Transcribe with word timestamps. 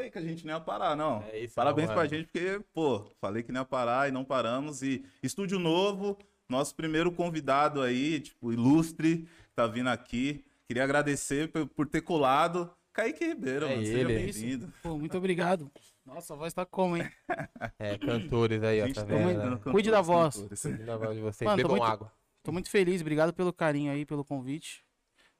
Falei 0.00 0.10
que 0.10 0.18
a 0.18 0.22
gente 0.22 0.46
não 0.46 0.54
ia 0.54 0.60
parar, 0.60 0.96
não. 0.96 1.22
É 1.24 1.40
isso, 1.40 1.54
Parabéns 1.54 1.88
não, 1.88 1.94
pra 1.94 2.04
mano. 2.04 2.14
gente, 2.16 2.24
porque, 2.26 2.60
pô, 2.72 3.04
falei 3.20 3.42
que 3.42 3.52
não 3.52 3.60
ia 3.60 3.64
parar 3.66 4.08
e 4.08 4.12
não 4.12 4.24
paramos. 4.24 4.82
E 4.82 5.04
estúdio 5.22 5.58
novo, 5.58 6.16
nosso 6.48 6.74
primeiro 6.74 7.12
convidado 7.12 7.82
aí, 7.82 8.18
tipo, 8.20 8.50
ilustre, 8.50 9.28
tá 9.54 9.66
vindo 9.66 9.88
aqui. 9.88 10.42
Queria 10.66 10.84
agradecer 10.84 11.48
por, 11.52 11.66
por 11.66 11.86
ter 11.86 12.00
colado. 12.00 12.70
Kaique 12.94 13.26
Ribeiro, 13.26 13.66
É 13.66 13.74
mano. 13.76 13.86
Seja 13.86 14.06
bem-vindo. 14.06 14.72
Pô, 14.82 14.96
muito 14.96 15.18
obrigado. 15.18 15.70
Nossa, 16.06 16.32
a 16.32 16.36
voz 16.36 16.54
tá 16.54 16.64
como, 16.64 16.96
hein? 16.96 17.08
É, 17.78 17.98
cantores 17.98 18.62
aí, 18.62 18.80
ó, 18.82 18.86
tá 18.88 18.94
tá 18.94 19.04
vendo? 19.04 19.26
né? 19.26 19.34
cantores, 19.50 19.72
Cuide 19.72 19.90
da 19.90 20.00
voz. 20.00 20.36
cantores. 20.36 20.62
Cuida 20.62 20.84
da 20.84 20.96
voz 20.96 21.14
de 21.16 21.20
vocês, 21.22 21.46
Mano, 21.46 21.62
tô 21.62 21.68
bebam 21.68 21.76
muito- 21.78 21.92
água. 21.92 22.12
Tô 22.42 22.52
muito 22.52 22.70
feliz, 22.70 23.02
obrigado 23.02 23.34
pelo 23.34 23.52
carinho 23.52 23.92
aí, 23.92 24.06
pelo 24.06 24.24
convite. 24.24 24.82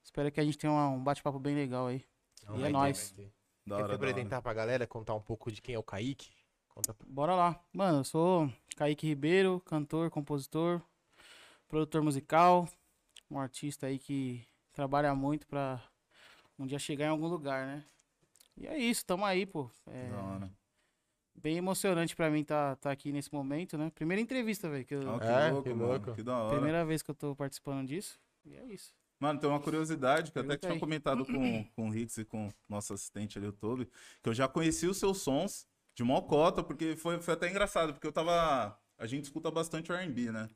Espero 0.05 0.31
que 0.31 0.39
a 0.39 0.45
gente 0.45 0.59
tenha 0.59 0.73
um 0.73 1.03
bate-papo 1.03 1.39
bem 1.39 1.55
legal 1.55 1.87
aí. 1.87 2.05
Não, 2.47 2.61
E 2.61 2.65
é 2.65 2.69
nóis. 2.69 3.11
ter. 3.13 3.33
Da 3.71 3.77
Quer 3.77 3.83
hora, 3.85 3.93
se 3.93 3.97
apresentar 3.97 4.43
pra 4.43 4.53
galera, 4.53 4.85
contar 4.85 5.15
um 5.15 5.21
pouco 5.21 5.51
de 5.53 5.63
quem 5.63 5.77
é 5.77 5.79
o 5.79 5.83
Kaique? 5.83 6.29
Conta 6.71 6.93
pra... 6.93 7.07
Bora 7.09 7.37
lá. 7.37 7.63
Mano, 7.73 7.99
eu 7.99 8.05
sou 8.05 8.53
Kaique 8.77 9.07
Ribeiro, 9.07 9.61
cantor, 9.61 10.11
compositor, 10.11 10.83
produtor 11.69 12.03
musical, 12.03 12.69
um 13.31 13.39
artista 13.39 13.87
aí 13.87 13.97
que 13.97 14.45
trabalha 14.73 15.15
muito 15.15 15.47
pra 15.47 15.81
um 16.59 16.67
dia 16.67 16.81
chegar 16.81 17.07
em 17.07 17.11
algum 17.11 17.29
lugar, 17.29 17.65
né? 17.65 17.85
E 18.57 18.67
é 18.67 18.77
isso, 18.77 19.07
tamo 19.07 19.25
aí, 19.25 19.47
pô. 19.47 19.71
É 19.87 20.09
Da 20.11 20.17
hora. 20.21 20.53
bem 21.37 21.57
emocionante 21.57 22.17
pra 22.17 22.29
mim 22.29 22.43
tá, 22.43 22.75
tá 22.75 22.91
aqui 22.91 23.13
nesse 23.13 23.33
momento, 23.33 23.79
né? 23.79 23.91
Primeira 23.95 24.21
entrevista, 24.21 24.69
velho. 24.69 24.85
que 24.85 24.95
eu- 24.97 25.09
Ó, 25.09 25.19
que 25.21 25.27
É, 25.27 25.51
louco, 25.51 25.63
que 25.63 25.73
louco. 25.73 26.15
Que 26.17 26.23
da 26.25 26.37
hora. 26.37 26.55
Primeira 26.57 26.85
vez 26.85 27.03
que 27.03 27.11
eu 27.13 27.15
tô 27.15 27.37
participando 27.37 27.87
disso. 27.87 28.19
E 28.45 28.57
é 28.57 28.65
isso. 28.67 28.93
Mano, 29.21 29.39
tem 29.39 29.51
uma 29.51 29.61
curiosidade 29.61 30.33
que 30.33 30.39
eu 30.39 30.43
até 30.43 30.57
Pergunta 30.57 30.69
tinha 30.69 30.81
comentado 30.81 31.27
com, 31.27 31.65
com 31.77 31.89
o 31.89 31.91
Rix 31.91 32.17
e 32.17 32.25
com 32.25 32.49
o 32.49 32.53
nosso 32.69 32.95
assistente 32.95 33.37
ali, 33.39 33.47
o 33.47 33.53
Toby, 33.53 33.87
que 34.23 34.29
eu 34.31 34.35
já 34.35 34.49
conheci 34.49 34.87
os 34.87 34.97
seus 34.97 35.19
sons 35.21 35.67
de 35.95 36.03
mocota, 36.03 36.63
porque 36.63 36.97
foi, 36.97 37.21
foi 37.21 37.35
até 37.35 37.49
engraçado, 37.51 37.93
porque 37.93 38.07
eu 38.07 38.13
tava. 38.13 38.79
A 38.99 39.07
gente 39.07 39.25
escuta 39.25 39.51
bastante 39.51 39.93
RB, 39.93 40.33
né? 40.33 40.49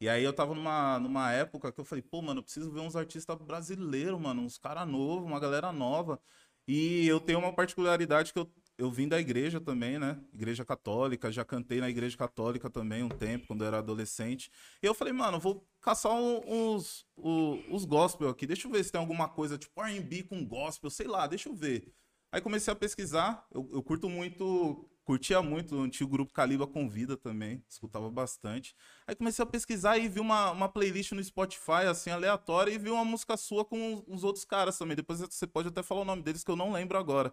E 0.00 0.08
aí 0.08 0.22
eu 0.22 0.32
tava 0.32 0.54
numa, 0.54 0.98
numa 0.98 1.32
época 1.32 1.72
que 1.72 1.80
eu 1.80 1.84
falei, 1.84 2.02
pô, 2.02 2.20
mano, 2.22 2.40
eu 2.40 2.44
preciso 2.44 2.70
ver 2.70 2.80
uns 2.80 2.96
artistas 2.96 3.36
brasileiros, 3.38 4.20
mano, 4.20 4.42
uns 4.42 4.58
caras 4.58 4.86
novos, 4.86 5.24
uma 5.24 5.40
galera 5.40 5.72
nova. 5.72 6.20
E 6.66 7.06
eu 7.06 7.20
tenho 7.20 7.38
uma 7.38 7.52
particularidade 7.52 8.32
que 8.32 8.38
eu, 8.38 8.50
eu 8.76 8.90
vim 8.90 9.08
da 9.08 9.20
igreja 9.20 9.60
também, 9.60 9.98
né? 9.98 10.20
Igreja 10.32 10.64
católica, 10.64 11.30
já 11.30 11.44
cantei 11.44 11.80
na 11.80 11.88
igreja 11.88 12.16
católica 12.16 12.68
também 12.68 13.02
um 13.02 13.08
tempo, 13.08 13.46
quando 13.46 13.62
eu 13.62 13.68
era 13.68 13.78
adolescente. 13.78 14.50
E 14.82 14.86
eu 14.86 14.94
falei, 14.94 15.12
mano, 15.12 15.38
vou 15.38 15.66
caçar 15.80 16.12
uns, 16.12 17.06
o- 17.16 17.58
os 17.70 17.84
gospel 17.84 18.28
aqui, 18.28 18.46
deixa 18.46 18.66
eu 18.66 18.72
ver 18.72 18.84
se 18.84 18.90
tem 18.92 19.00
alguma 19.00 19.28
coisa 19.28 19.56
tipo 19.58 19.80
R&B 19.82 20.22
com 20.24 20.44
gospel, 20.44 20.90
sei 20.90 21.06
lá, 21.06 21.26
deixa 21.26 21.48
eu 21.48 21.54
ver. 21.54 21.92
Aí 22.32 22.40
comecei 22.40 22.72
a 22.72 22.76
pesquisar, 22.76 23.46
eu, 23.54 23.68
eu 23.72 23.82
curto 23.82 24.08
muito, 24.08 24.88
curtia 25.04 25.40
muito 25.40 25.76
o 25.76 25.82
antigo 25.82 26.10
grupo 26.10 26.32
Caliba 26.32 26.66
Convida 26.66 27.16
também, 27.16 27.62
escutava 27.68 28.10
bastante. 28.10 28.74
Aí 29.06 29.14
comecei 29.14 29.42
a 29.42 29.46
pesquisar 29.46 29.98
e 29.98 30.08
vi 30.08 30.18
uma, 30.18 30.50
uma 30.50 30.68
playlist 30.68 31.12
no 31.12 31.22
Spotify, 31.22 31.86
assim, 31.88 32.10
aleatória, 32.10 32.72
e 32.72 32.78
vi 32.78 32.90
uma 32.90 33.04
música 33.04 33.36
sua 33.36 33.64
com 33.64 34.02
os 34.08 34.24
outros 34.24 34.44
caras 34.44 34.76
também. 34.76 34.96
Depois 34.96 35.20
você 35.20 35.46
pode 35.46 35.68
até 35.68 35.80
falar 35.82 36.00
o 36.00 36.04
nome 36.04 36.22
deles 36.22 36.42
que 36.42 36.50
eu 36.50 36.56
não 36.56 36.72
lembro 36.72 36.98
agora. 36.98 37.32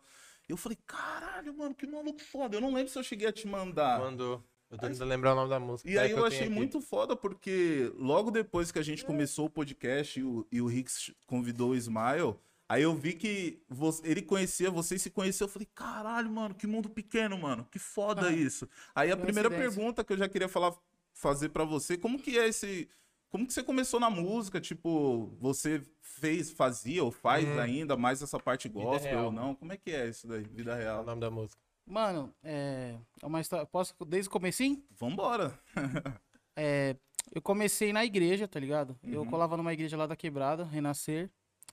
E 0.51 0.53
eu 0.53 0.57
falei, 0.57 0.77
caralho, 0.85 1.53
mano, 1.57 1.73
que 1.73 1.87
maluco 1.87 2.19
foda. 2.21 2.57
Eu 2.57 2.61
não 2.61 2.73
lembro 2.73 2.91
se 2.91 2.99
eu 2.99 3.03
cheguei 3.03 3.25
a 3.25 3.31
te 3.31 3.47
mandar. 3.47 3.99
Mandou. 3.99 4.43
Eu 4.69 4.77
tô 4.77 4.85
tentando 4.85 5.07
lembrar 5.07 5.31
o 5.31 5.35
nome 5.35 5.49
da 5.49 5.59
música. 5.61 5.89
E 5.89 5.97
aí 5.97 6.13
que 6.13 6.19
eu 6.19 6.25
achei 6.25 6.41
aqui. 6.41 6.49
muito 6.49 6.81
foda, 6.81 7.15
porque 7.15 7.89
logo 7.97 8.29
depois 8.31 8.69
que 8.69 8.77
a 8.77 8.83
gente 8.83 9.05
começou 9.05 9.45
o 9.45 9.49
podcast 9.49 10.19
e 10.19 10.23
o, 10.23 10.45
e 10.51 10.61
o 10.61 10.65
Rix 10.67 11.09
convidou 11.25 11.69
o 11.71 11.75
Smile, 11.75 12.35
aí 12.67 12.83
eu 12.83 12.93
vi 12.93 13.13
que 13.13 13.61
vo- 13.69 14.01
ele 14.03 14.21
conhecia, 14.21 14.69
vocês 14.69 15.01
se 15.01 15.09
conheciam, 15.09 15.47
eu 15.47 15.51
falei, 15.51 15.67
caralho, 15.73 16.29
mano, 16.29 16.53
que 16.53 16.67
mundo 16.67 16.89
pequeno, 16.89 17.37
mano, 17.37 17.65
que 17.71 17.79
foda 17.79 18.27
Ah, 18.27 18.31
isso. 18.33 18.67
Aí 18.93 19.09
a 19.09 19.15
primeira 19.17 19.49
pergunta 19.49 20.03
que 20.03 20.11
eu 20.11 20.17
já 20.17 20.27
queria 20.27 20.49
falar, 20.49 20.73
fazer 21.13 21.47
pra 21.49 21.63
você, 21.63 21.97
como 21.97 22.17
que 22.19 22.37
é 22.37 22.47
esse... 22.47 22.89
Como 23.31 23.47
que 23.47 23.53
você 23.53 23.63
começou 23.63 23.99
na 23.99 24.09
música? 24.09 24.59
Tipo, 24.59 25.27
você 25.39 25.81
fez, 26.01 26.51
fazia 26.51 27.01
ou 27.03 27.11
faz 27.11 27.47
Hum. 27.47 27.59
ainda 27.59 27.95
mais 27.95 28.21
essa 28.21 28.37
parte 28.37 28.67
gospel 28.67 29.09
real. 29.11 29.25
ou 29.25 29.31
não? 29.31 29.55
Como 29.55 29.71
é 29.71 29.77
que 29.77 29.89
é 29.89 30.09
isso 30.09 30.27
daí, 30.27 30.43
vida 30.43 30.71
É 30.73 30.75
o 30.75 30.77
real? 30.77 31.03
nome 31.05 31.21
da 31.21 31.31
música. 31.31 31.59
Mano, 31.85 32.33
é, 32.43 32.97
é 33.21 33.25
uma 33.25 33.39
história. 33.41 33.65
Posso 33.65 33.95
desde 34.05 34.27
o 34.27 34.31
comecinho? 34.31 34.83
Vambora. 34.91 35.57
É, 36.53 36.97
eu 37.33 37.41
comecei 37.41 37.93
na 37.93 38.03
igreja, 38.03 38.45
tá 38.45 38.59
ligado? 38.59 38.99
Eu 39.01 39.21
Uhum. 39.21 39.25
colava 39.29 39.55
numa 39.55 39.71
igreja 39.71 39.95
lá 39.95 40.05
da 40.05 40.17
Quebrada, 40.17 40.65
Renascer. 40.65 41.29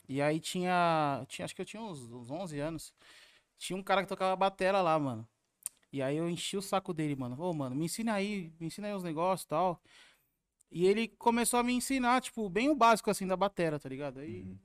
E 0.09 0.23
aí 0.23 0.39
tinha, 0.39 1.25
tinha 1.29 1.45
acho 1.45 1.55
que 1.55 1.61
eu 1.61 1.67
tinha 1.67 1.83
uns, 1.83 2.01
uns 2.13 2.31
11 2.31 2.61
anos. 2.61 2.95
Tinha 3.59 3.77
um 3.77 3.83
cara 3.83 4.03
que 4.03 4.09
tocava 4.09 4.37
batera 4.37 4.81
lá, 4.81 4.97
mano. 4.99 5.27
E 5.93 6.01
aí 6.01 6.17
eu 6.17 6.31
enchi 6.31 6.57
o 6.57 6.63
saco 6.63 6.95
dele, 6.95 7.17
mano. 7.17 7.37
Ô, 7.43 7.53
mano, 7.53 7.75
me 7.75 7.87
ensina 7.87 8.15
aí, 8.15 8.53
me 8.61 8.69
ensina 8.69 8.87
aí 8.87 8.95
os 8.95 9.03
negócios 9.03 9.45
e 9.45 9.49
tal. 9.49 9.83
E 10.71 10.87
ele 10.87 11.09
começou 11.09 11.59
a 11.59 11.63
me 11.63 11.73
ensinar, 11.73 12.21
tipo, 12.21 12.49
bem 12.49 12.69
o 12.69 12.75
básico 12.75 13.11
assim 13.11 13.27
da 13.27 13.37
batera, 13.37 13.79
tá 13.79 13.89
ligado? 13.89 14.21
Aí, 14.21 14.43
Uhum. 14.43 14.59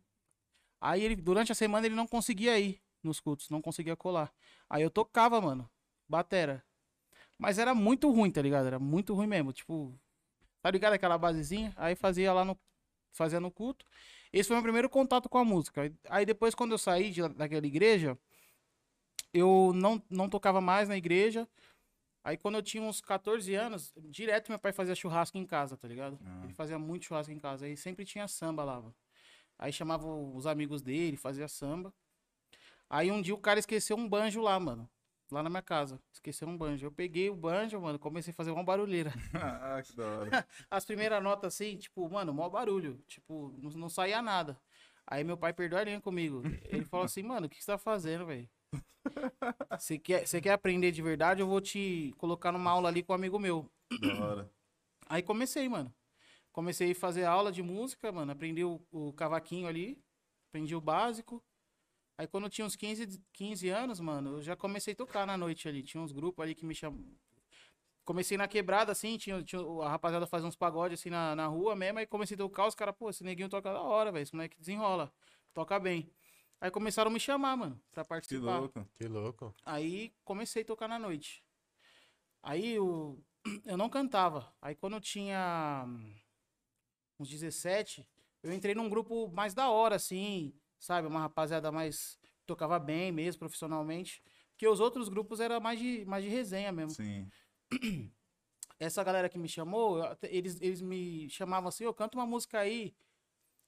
aí 0.81 1.03
ele, 1.03 1.15
durante 1.15 1.51
a 1.51 1.55
semana 1.55 1.85
ele 1.85 1.95
não 1.95 2.07
conseguia 2.07 2.59
ir 2.59 2.81
nos 3.01 3.19
cultos, 3.19 3.49
não 3.49 3.61
conseguia 3.61 3.95
colar. 3.95 4.33
Aí 4.69 4.83
eu 4.83 4.89
tocava, 4.89 5.39
mano, 5.41 5.69
batera. 6.07 6.63
Mas 7.37 7.57
era 7.57 7.73
muito 7.73 8.11
ruim, 8.11 8.31
tá 8.31 8.41
ligado? 8.41 8.67
Era 8.67 8.79
muito 8.79 9.13
ruim 9.13 9.27
mesmo, 9.27 9.53
tipo, 9.53 9.97
tá 10.61 10.69
ligado 10.71 10.93
aquela 10.93 11.17
basezinha? 11.17 11.73
Aí 11.77 11.95
fazia 11.95 12.33
lá 12.33 12.43
no 12.45 12.57
fazia 13.13 13.39
no 13.39 13.51
culto. 13.51 13.85
Esse 14.31 14.47
foi 14.47 14.55
o 14.55 14.57
meu 14.57 14.63
primeiro 14.63 14.89
contato 14.89 15.29
com 15.29 15.37
a 15.37 15.45
música. 15.45 15.81
Aí- 15.83 15.93
Aí 16.09 16.25
depois 16.25 16.55
quando 16.55 16.71
eu 16.71 16.77
saí 16.79 17.11
de, 17.11 17.27
daquela 17.29 17.65
igreja, 17.67 18.17
eu 19.33 19.71
não, 19.75 20.01
não 20.09 20.29
tocava 20.29 20.61
mais 20.61 20.87
na 20.89 20.97
igreja. 20.97 21.47
Aí 22.23 22.37
quando 22.37 22.55
eu 22.55 22.63
tinha 22.63 22.81
uns 22.81 23.01
14 23.01 23.53
anos, 23.53 23.93
direto 23.97 24.49
meu 24.49 24.57
pai 24.57 24.71
fazia 24.71 24.95
churrasco 24.95 25.37
em 25.37 25.45
casa, 25.45 25.75
tá 25.75 25.87
ligado? 25.87 26.17
Ah. 26.25 26.41
Ele 26.45 26.53
fazia 26.53 26.79
muito 26.79 27.05
churrasco 27.05 27.33
em 27.33 27.39
casa. 27.39 27.65
Aí 27.65 27.75
sempre 27.75 28.05
tinha 28.05 28.27
samba 28.27 28.63
lá. 28.63 28.79
mano. 28.79 28.95
Aí 29.59 29.73
chamava 29.73 30.07
os 30.07 30.47
amigos 30.47 30.81
dele, 30.81 31.17
fazia 31.17 31.47
samba. 31.47 31.93
Aí 32.89 33.11
um 33.11 33.21
dia 33.21 33.33
o 33.33 33.37
cara 33.37 33.59
esqueceu 33.59 33.97
um 33.97 34.07
banjo 34.07 34.41
lá, 34.41 34.59
mano. 34.59 34.89
Lá 35.31 35.43
na 35.43 35.49
minha 35.49 35.61
casa. 35.61 35.99
Esqueceu 36.13 36.47
um 36.47 36.57
banjo. 36.57 36.85
Eu 36.85 36.91
peguei 36.91 37.29
o 37.29 37.35
banjo, 37.35 37.79
mano, 37.81 37.99
comecei 37.99 38.31
a 38.31 38.35
fazer 38.35 38.51
uma 38.51 38.63
barulheira. 38.63 39.11
ah, 39.33 39.81
que 39.83 39.95
da 39.95 40.05
hora. 40.05 40.47
As 40.69 40.85
primeiras 40.85 41.21
notas 41.21 41.55
assim, 41.55 41.77
tipo, 41.77 42.07
mano, 42.09 42.33
mó 42.33 42.47
barulho. 42.49 43.03
Tipo, 43.07 43.53
não, 43.57 43.69
não 43.71 43.89
saía 43.89 44.21
nada. 44.21 44.57
Aí 45.05 45.23
meu 45.23 45.35
pai 45.35 45.51
perdeu 45.51 45.77
a 45.77 45.83
linha 45.83 45.99
comigo. 45.99 46.41
Ele 46.65 46.85
falou 46.85 47.05
assim, 47.05 47.23
mano, 47.23 47.47
o 47.47 47.49
que 47.49 47.61
você 47.61 47.71
tá 47.71 47.77
fazendo, 47.77 48.25
velho? 48.25 48.49
Você 49.77 49.97
quer, 49.97 50.25
você 50.25 50.39
quer 50.39 50.51
aprender 50.51 50.91
de 50.91 51.01
verdade? 51.01 51.41
Eu 51.41 51.47
vou 51.47 51.59
te 51.59 52.13
colocar 52.17 52.51
numa 52.51 52.71
aula 52.71 52.89
ali 52.89 53.03
com 53.03 53.11
um 53.11 53.15
amigo 53.15 53.37
meu. 53.37 53.69
Da 53.99 54.25
hora. 54.25 54.51
Aí 55.07 55.21
comecei, 55.21 55.67
mano. 55.67 55.93
Comecei 56.51 56.91
a 56.91 56.95
fazer 56.95 57.25
aula 57.25 57.51
de 57.51 57.61
música, 57.61 58.11
mano. 58.11 58.31
Aprendi 58.31 58.63
o, 58.63 58.81
o 58.91 59.11
cavaquinho 59.13 59.67
ali. 59.67 60.01
Aprendi 60.49 60.75
o 60.75 60.81
básico. 60.81 61.43
Aí 62.17 62.27
quando 62.27 62.45
eu 62.45 62.49
tinha 62.49 62.65
uns 62.65 62.75
15, 62.75 63.19
15 63.33 63.69
anos, 63.69 63.99
mano, 63.99 64.37
eu 64.37 64.41
já 64.41 64.55
comecei 64.55 64.93
a 64.93 64.95
tocar 64.95 65.25
na 65.25 65.35
noite 65.35 65.67
ali. 65.67 65.81
Tinha 65.81 66.01
uns 66.01 66.11
grupos 66.11 66.43
ali 66.43 66.53
que 66.55 66.65
me 66.65 66.75
chamam. 66.75 67.03
Comecei 68.05 68.37
na 68.37 68.47
quebrada, 68.47 68.91
assim, 68.91 69.17
tinha, 69.17 69.41
tinha 69.41 69.61
a 69.81 69.89
rapaziada 69.89 70.27
fazia 70.27 70.47
uns 70.47 70.57
pagodes 70.57 70.99
assim 70.99 71.09
na, 71.09 71.35
na 71.35 71.47
rua 71.47 71.75
mesmo. 71.75 71.99
Aí 71.99 72.05
comecei 72.05 72.35
a 72.35 72.37
tocar, 72.37 72.67
os 72.67 72.75
caras, 72.75 72.95
pô, 72.95 73.09
esse 73.09 73.23
neguinho 73.23 73.49
toca 73.49 73.71
da 73.71 73.81
hora, 73.81 74.11
velho. 74.11 74.23
Esse 74.23 74.35
moleque 74.35 74.59
desenrola. 74.59 75.11
Toca 75.53 75.79
bem. 75.79 76.11
Aí 76.63 76.71
começaram 76.71 77.11
a 77.11 77.13
me 77.13 77.19
chamar, 77.19 77.57
mano, 77.57 77.77
pra 77.91 78.05
Que 78.05 78.07
participar. 78.07 78.59
louco. 78.59 78.87
Que 78.95 79.05
louco. 79.05 79.53
Aí 79.65 80.13
comecei 80.23 80.61
a 80.61 80.65
tocar 80.65 80.87
na 80.87 80.97
noite. 80.97 81.43
Aí 82.41 82.75
eu, 82.75 83.21
eu 83.65 83.75
não 83.75 83.89
cantava. 83.89 84.49
Aí 84.61 84.73
quando 84.73 84.93
eu 84.93 85.01
tinha 85.01 85.83
hum, 85.85 86.15
uns 87.19 87.27
17, 87.27 88.07
eu 88.41 88.53
entrei 88.53 88.73
num 88.73 88.87
grupo 88.87 89.29
mais 89.33 89.53
da 89.53 89.69
hora, 89.69 89.97
assim, 89.97 90.53
sabe? 90.79 91.05
Uma 91.05 91.19
rapaziada 91.19 91.69
mais. 91.69 92.17
tocava 92.45 92.79
bem 92.79 93.11
mesmo, 93.11 93.39
profissionalmente. 93.39 94.23
Porque 94.51 94.65
os 94.65 94.79
outros 94.79 95.09
grupos 95.09 95.41
era 95.41 95.59
mais 95.59 95.77
de, 95.77 96.05
mais 96.05 96.23
de 96.23 96.29
resenha 96.29 96.71
mesmo. 96.71 96.91
Sim. 96.91 97.29
Essa 98.79 99.03
galera 99.03 99.27
que 99.27 99.37
me 99.37 99.49
chamou, 99.49 99.99
eu 99.99 100.17
eles, 100.23 100.61
eles 100.61 100.79
me 100.79 101.29
chamavam 101.29 101.67
assim, 101.67 101.85
ô, 101.85 101.93
canta 101.93 102.17
uma 102.17 102.25
música 102.25 102.57
aí. 102.59 102.95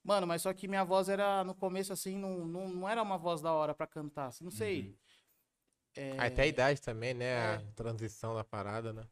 Mano, 0.06 0.24
mas 0.24 0.42
só 0.42 0.52
que 0.52 0.68
minha 0.68 0.84
voz 0.84 1.08
era, 1.08 1.42
no 1.42 1.52
começo, 1.52 1.92
assim, 1.92 2.16
não, 2.16 2.46
não, 2.46 2.68
não 2.68 2.88
era 2.88 3.02
uma 3.02 3.18
voz 3.18 3.40
da 3.42 3.52
hora 3.52 3.74
pra 3.74 3.88
cantar. 3.88 4.26
assim, 4.28 4.44
Não 4.44 4.52
sei. 4.52 4.96
É, 5.96 6.16
Ah, 6.16 6.26
Até 6.26 6.42
a 6.42 6.46
idade 6.46 6.80
também, 6.80 7.12
né? 7.12 7.24
É. 7.24 7.54
A 7.56 7.62
transição 7.74 8.34
da 8.34 8.44
parada, 8.44 8.92
né? 8.92 9.02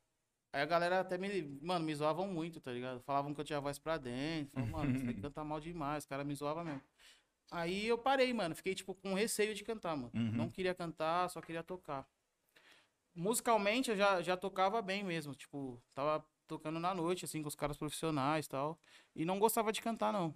Aí 0.52 0.62
a 0.62 0.67
galera 0.67 1.00
até 1.00 1.19
me, 1.19 1.58
mano, 1.61 1.85
me 1.85 1.93
zoavam 1.93 2.29
muito, 2.29 2.61
tá 2.61 2.70
ligado? 2.70 3.00
Falavam 3.00 3.35
que 3.35 3.41
eu 3.41 3.44
tinha 3.44 3.61
voz 3.61 3.76
pra 3.76 3.99
dentro. 3.99 4.52
Falavam, 4.52 4.70
mano, 4.70 5.00
você 5.00 5.14
canta 5.32 5.43
mal 5.43 5.58
demais. 5.58 6.05
Os 6.05 6.08
caras 6.08 6.25
me 6.25 6.32
zoavam 6.32 6.64
mesmo. 6.64 6.81
Aí 7.50 7.88
eu 7.88 7.99
parei, 7.99 8.32
mano. 8.32 8.55
Fiquei, 8.55 8.73
tipo, 8.73 8.94
com 8.94 9.14
receio 9.14 9.52
de 9.52 9.64
cantar, 9.64 9.96
mano. 9.96 10.12
Uhum. 10.14 10.31
Não 10.31 10.49
queria 10.49 10.75
cantar, 10.76 11.29
só 11.29 11.41
queria 11.41 11.64
tocar. 11.64 12.06
Musicalmente 13.17 13.91
eu 13.91 13.96
já, 13.96 14.23
já 14.23 14.37
tocava 14.37 14.81
bem 14.81 15.02
mesmo. 15.02 15.35
Tipo, 15.35 15.82
tava 15.93 16.25
tocando 16.46 16.79
na 16.79 16.94
noite, 16.94 17.25
assim, 17.25 17.43
com 17.43 17.49
os 17.49 17.56
caras 17.56 17.76
profissionais 17.76 18.46
e 18.46 18.49
tal. 18.49 18.79
E 19.14 19.25
não 19.25 19.41
gostava 19.41 19.73
de 19.73 19.81
cantar, 19.81 20.12
não. 20.12 20.35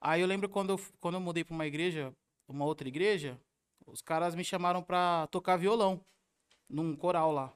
Aí 0.00 0.20
eu 0.20 0.26
lembro 0.26 0.48
quando 0.48 0.70
eu, 0.70 0.80
quando 1.00 1.14
eu 1.14 1.20
mudei 1.20 1.44
pra 1.44 1.54
uma 1.54 1.66
igreja, 1.66 2.14
uma 2.46 2.64
outra 2.64 2.86
igreja, 2.88 3.40
os 3.86 4.00
caras 4.00 4.34
me 4.34 4.44
chamaram 4.44 4.82
pra 4.82 5.26
tocar 5.28 5.56
violão 5.56 6.00
num 6.68 6.94
coral 6.94 7.32
lá. 7.32 7.52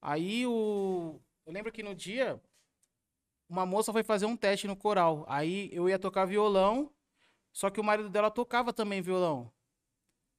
Aí 0.00 0.46
o. 0.46 1.20
Eu 1.44 1.52
lembro 1.52 1.72
que 1.72 1.82
no 1.82 1.94
dia, 1.94 2.40
uma 3.48 3.64
moça 3.66 3.92
foi 3.92 4.02
fazer 4.02 4.26
um 4.26 4.36
teste 4.36 4.66
no 4.66 4.76
coral. 4.76 5.24
Aí 5.28 5.70
eu 5.72 5.88
ia 5.88 5.98
tocar 5.98 6.24
violão, 6.26 6.92
só 7.52 7.70
que 7.70 7.80
o 7.80 7.84
marido 7.84 8.08
dela 8.08 8.30
tocava 8.30 8.72
também 8.72 9.00
violão. 9.00 9.50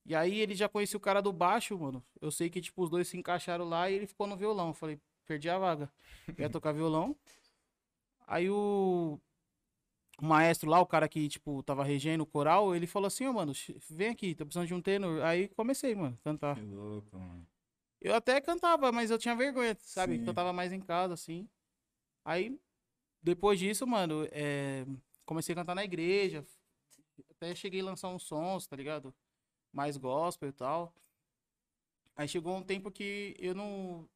E 0.05 0.15
aí 0.15 0.39
ele 0.39 0.55
já 0.55 0.69
conhecia 0.69 0.97
o 0.97 1.01
cara 1.01 1.21
do 1.21 1.33
baixo, 1.33 1.77
mano. 1.77 2.03
Eu 2.21 2.31
sei 2.31 2.49
que, 2.49 2.61
tipo, 2.61 2.81
os 2.83 2.89
dois 2.89 3.07
se 3.07 3.17
encaixaram 3.17 3.65
lá 3.67 3.89
e 3.89 3.95
ele 3.95 4.07
ficou 4.07 4.25
no 4.27 4.37
violão. 4.37 4.69
Eu 4.69 4.73
falei, 4.73 4.99
perdi 5.25 5.49
a 5.49 5.57
vaga. 5.59 5.91
Eu 6.27 6.35
ia 6.39 6.49
tocar 6.49 6.71
violão. 6.71 7.15
Aí 8.27 8.49
o, 8.49 9.19
o 10.21 10.25
maestro 10.25 10.69
lá, 10.69 10.79
o 10.79 10.85
cara 10.85 11.07
que, 11.07 11.27
tipo, 11.27 11.61
tava 11.63 11.83
regendo 11.83 12.23
o 12.23 12.27
coral, 12.27 12.75
ele 12.75 12.85
falou 12.87 13.07
assim, 13.07 13.25
ó, 13.27 13.33
mano, 13.33 13.53
ch- 13.53 13.75
vem 13.89 14.09
aqui, 14.09 14.35
tô 14.35 14.45
precisando 14.45 14.67
de 14.67 14.73
um 14.73 14.81
tenor. 14.81 15.21
Aí 15.23 15.47
comecei, 15.49 15.95
mano, 15.95 16.17
a 16.19 16.23
cantar. 16.23 16.55
Que 16.55 16.61
louco, 16.61 17.17
mano. 17.17 17.47
Eu 18.01 18.15
até 18.15 18.39
cantava, 18.39 18.91
mas 18.91 19.11
eu 19.11 19.17
tinha 19.17 19.35
vergonha, 19.35 19.75
sabe? 19.81 20.17
Sim. 20.19 20.25
Eu 20.27 20.33
tava 20.33 20.53
mais 20.53 20.71
em 20.71 20.79
casa, 20.79 21.13
assim. 21.13 21.47
Aí, 22.23 22.57
depois 23.21 23.59
disso, 23.59 23.85
mano, 23.85 24.27
é, 24.31 24.85
comecei 25.25 25.53
a 25.53 25.55
cantar 25.57 25.75
na 25.75 25.83
igreja. 25.83 26.45
Até 27.31 27.53
cheguei 27.55 27.81
a 27.81 27.85
lançar 27.85 28.07
uns 28.09 28.23
sons, 28.23 28.65
tá 28.67 28.75
ligado? 28.75 29.13
Mais 29.73 29.97
gospel 29.97 30.49
e 30.49 30.53
tal. 30.53 30.93
Aí 32.15 32.27
chegou 32.27 32.55
um 32.55 32.63
tempo 32.63 32.91
que 32.91 33.35
eu 33.39 33.53
não. 33.53 34.07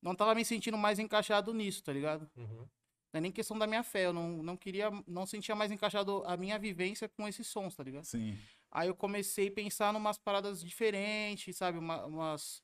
Não 0.00 0.14
tava 0.16 0.34
me 0.34 0.44
sentindo 0.44 0.76
mais 0.76 0.98
encaixado 0.98 1.54
nisso, 1.54 1.82
tá 1.82 1.92
ligado? 1.92 2.28
Uhum. 2.36 2.66
Não 3.12 3.18
é 3.18 3.20
nem 3.20 3.30
questão 3.32 3.58
da 3.58 3.66
minha 3.66 3.82
fé, 3.82 4.06
eu 4.06 4.12
não, 4.12 4.42
não 4.42 4.56
queria. 4.56 4.90
Não 5.06 5.26
sentia 5.26 5.54
mais 5.54 5.70
encaixado 5.70 6.22
a 6.26 6.36
minha 6.36 6.58
vivência 6.58 7.08
com 7.08 7.28
esses 7.28 7.46
sons, 7.46 7.74
tá 7.76 7.82
ligado? 7.84 8.04
Sim. 8.04 8.38
Aí 8.70 8.88
eu 8.88 8.94
comecei 8.94 9.48
a 9.48 9.52
pensar 9.52 9.92
numas 9.92 10.16
paradas 10.16 10.62
diferentes, 10.64 11.56
sabe? 11.56 11.78
Uma- 11.78 12.06
umas. 12.06 12.62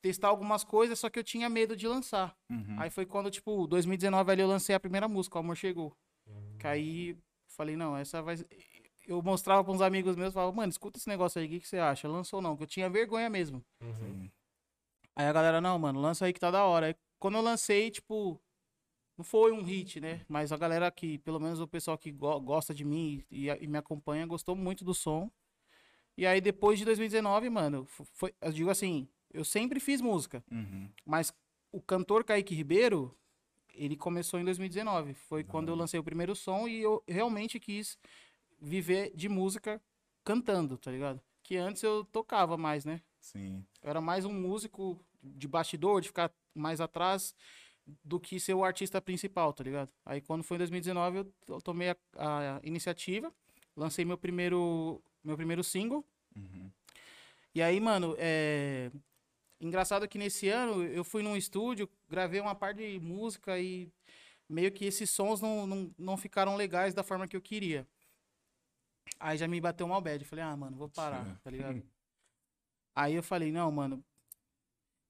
Testar 0.00 0.28
algumas 0.28 0.62
coisas, 0.62 0.96
só 0.98 1.10
que 1.10 1.18
eu 1.18 1.24
tinha 1.24 1.48
medo 1.48 1.74
de 1.74 1.88
lançar. 1.88 2.36
Uhum. 2.48 2.76
Aí 2.78 2.88
foi 2.88 3.04
quando, 3.04 3.30
tipo, 3.32 3.66
2019 3.66 4.30
ali 4.30 4.42
eu 4.42 4.46
lancei 4.46 4.72
a 4.74 4.78
primeira 4.78 5.08
música, 5.08 5.36
O 5.36 5.40
Amor 5.40 5.56
Chegou. 5.56 5.92
Uhum. 6.26 6.56
Que 6.58 6.66
aí 6.68 7.16
falei, 7.48 7.74
não, 7.76 7.96
essa 7.96 8.22
vai. 8.22 8.36
Eu 9.08 9.20
mostrava 9.22 9.64
pra 9.64 9.72
uns 9.72 9.80
amigos 9.80 10.14
meus, 10.14 10.32
falava, 10.34 10.52
mano, 10.52 10.70
escuta 10.70 10.98
esse 10.98 11.08
negócio 11.08 11.40
aí, 11.40 11.46
o 11.46 11.50
que, 11.50 11.60
que 11.60 11.66
você 11.68 11.78
acha? 11.78 12.06
Lançou 12.06 12.38
ou 12.38 12.42
não? 12.42 12.56
Que 12.56 12.62
eu 12.62 12.66
tinha 12.68 12.88
vergonha 12.88 13.28
mesmo. 13.28 13.64
Uhum. 13.80 14.30
Aí 15.16 15.26
a 15.26 15.32
galera, 15.32 15.60
não, 15.60 15.76
mano, 15.78 15.98
lança 16.00 16.26
aí 16.26 16.32
que 16.32 16.38
tá 16.38 16.50
da 16.50 16.64
hora. 16.64 16.86
Aí 16.86 16.94
quando 17.18 17.34
eu 17.36 17.42
lancei, 17.42 17.90
tipo, 17.90 18.38
não 19.18 19.24
foi 19.24 19.50
um 19.52 19.62
hit, 19.62 20.00
né? 20.00 20.24
Mas 20.28 20.52
a 20.52 20.56
galera 20.56 20.90
que, 20.90 21.18
pelo 21.18 21.40
menos 21.40 21.58
o 21.60 21.66
pessoal 21.66 21.98
que 21.98 22.10
go- 22.12 22.40
gosta 22.40 22.72
de 22.72 22.84
mim 22.84 23.24
e, 23.30 23.48
e 23.48 23.66
me 23.66 23.76
acompanha, 23.76 24.24
gostou 24.24 24.54
muito 24.54 24.84
do 24.84 24.94
som. 24.94 25.28
E 26.16 26.24
aí 26.24 26.40
depois 26.40 26.78
de 26.78 26.84
2019, 26.84 27.50
mano, 27.50 27.84
foi, 27.86 28.32
eu 28.40 28.52
digo 28.52 28.70
assim, 28.70 29.08
eu 29.32 29.44
sempre 29.44 29.80
fiz 29.80 30.00
música, 30.00 30.42
Uhum. 30.50 30.88
mas 31.04 31.32
o 31.72 31.80
cantor 31.80 32.24
Kaique 32.24 32.54
Ribeiro, 32.54 33.14
ele 33.74 33.96
começou 33.96 34.38
em 34.40 34.44
2019. 34.44 35.14
Foi 35.14 35.42
quando 35.44 35.68
eu 35.68 35.74
lancei 35.74 35.98
o 36.00 36.04
primeiro 36.04 36.34
som 36.34 36.66
e 36.68 36.80
eu 36.80 37.02
realmente 37.06 37.58
quis 37.60 37.98
viver 38.60 39.12
de 39.14 39.28
música 39.28 39.80
cantando, 40.24 40.76
tá 40.78 40.90
ligado? 40.90 41.20
Que 41.42 41.56
antes 41.56 41.82
eu 41.82 42.04
tocava 42.04 42.56
mais, 42.56 42.84
né? 42.84 43.00
Sim. 43.20 43.64
Eu 43.82 43.90
era 43.90 44.00
mais 44.00 44.24
um 44.24 44.32
músico 44.32 44.98
de 45.22 45.46
bastidor, 45.48 46.00
de 46.00 46.08
ficar 46.08 46.32
mais 46.54 46.80
atrás 46.80 47.34
do 48.04 48.20
que 48.20 48.38
ser 48.38 48.54
o 48.54 48.64
artista 48.64 49.00
principal, 49.00 49.52
tá 49.52 49.64
ligado? 49.64 49.90
Aí 50.04 50.20
quando 50.20 50.42
foi 50.42 50.56
em 50.56 50.58
2019 50.58 51.18
eu, 51.18 51.32
eu 51.48 51.60
tomei 51.60 51.90
a, 51.90 51.96
a 52.16 52.60
iniciativa, 52.62 53.32
lancei 53.76 54.04
meu 54.04 54.18
primeiro 54.18 55.02
meu 55.22 55.36
primeiro 55.36 55.64
single. 55.64 56.04
Uhum. 56.36 56.70
E 57.54 57.62
aí, 57.62 57.80
mano, 57.80 58.14
é 58.18 58.90
engraçado 59.60 60.06
que 60.06 60.18
nesse 60.18 60.48
ano 60.48 60.84
eu 60.84 61.02
fui 61.02 61.22
num 61.22 61.36
estúdio, 61.36 61.88
gravei 62.08 62.40
uma 62.40 62.54
parte 62.54 62.78
de 62.78 63.00
música 63.00 63.58
e 63.58 63.90
meio 64.48 64.70
que 64.70 64.84
esses 64.84 65.10
sons 65.10 65.40
não, 65.40 65.66
não, 65.66 65.94
não 65.98 66.16
ficaram 66.16 66.56
legais 66.56 66.94
da 66.94 67.02
forma 67.02 67.26
que 67.26 67.36
eu 67.36 67.40
queria. 67.40 67.86
Aí 69.18 69.36
já 69.36 69.48
me 69.48 69.60
bateu 69.60 69.86
uma 69.86 70.00
bad, 70.00 70.24
falei: 70.24 70.44
"Ah, 70.44 70.56
mano, 70.56 70.76
vou 70.76 70.88
parar", 70.88 71.24
Sim. 71.24 71.36
tá 71.42 71.50
ligado? 71.50 71.82
Aí 72.98 73.14
eu 73.14 73.22
falei, 73.22 73.52
não, 73.52 73.70
mano. 73.70 74.04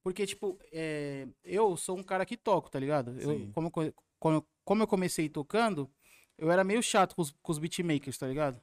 Porque, 0.08 0.26
tipo, 0.26 0.58
é, 0.72 1.28
eu 1.44 1.76
sou 1.76 1.98
um 1.98 2.02
cara 2.02 2.24
que 2.24 2.34
toco, 2.34 2.70
tá 2.70 2.78
ligado? 2.80 3.10
Eu, 3.20 3.52
como, 3.52 3.70
como, 4.18 4.46
como 4.64 4.82
eu 4.82 4.86
comecei 4.86 5.28
tocando, 5.28 5.86
eu 6.38 6.50
era 6.50 6.64
meio 6.64 6.82
chato 6.82 7.14
com 7.14 7.20
os, 7.20 7.30
com 7.42 7.52
os 7.52 7.58
beatmakers, 7.58 8.16
tá 8.16 8.26
ligado? 8.26 8.58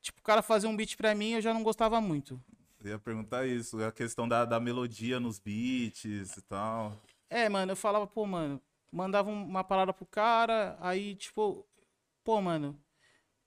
Tipo, 0.00 0.20
o 0.20 0.22
cara 0.22 0.42
fazer 0.42 0.68
um 0.68 0.76
beat 0.76 0.96
pra 0.96 1.12
mim, 1.12 1.32
eu 1.32 1.40
já 1.40 1.52
não 1.52 1.64
gostava 1.64 2.00
muito. 2.00 2.40
Eu 2.84 2.90
ia 2.90 2.98
perguntar 3.00 3.44
isso, 3.48 3.82
a 3.82 3.90
questão 3.90 4.28
da, 4.28 4.44
da 4.44 4.60
melodia 4.60 5.18
nos 5.18 5.40
beats 5.40 6.36
e 6.36 6.42
tal. 6.42 6.92
É, 7.28 7.48
mano, 7.48 7.72
eu 7.72 7.76
falava, 7.76 8.06
pô, 8.06 8.24
mano, 8.24 8.62
mandava 8.92 9.28
um- 9.28 9.44
uma 9.44 9.64
palavra 9.64 9.92
pro 9.92 10.06
cara, 10.06 10.76
aí, 10.80 11.16
tipo, 11.16 11.66
pô, 12.22 12.40
mano, 12.40 12.80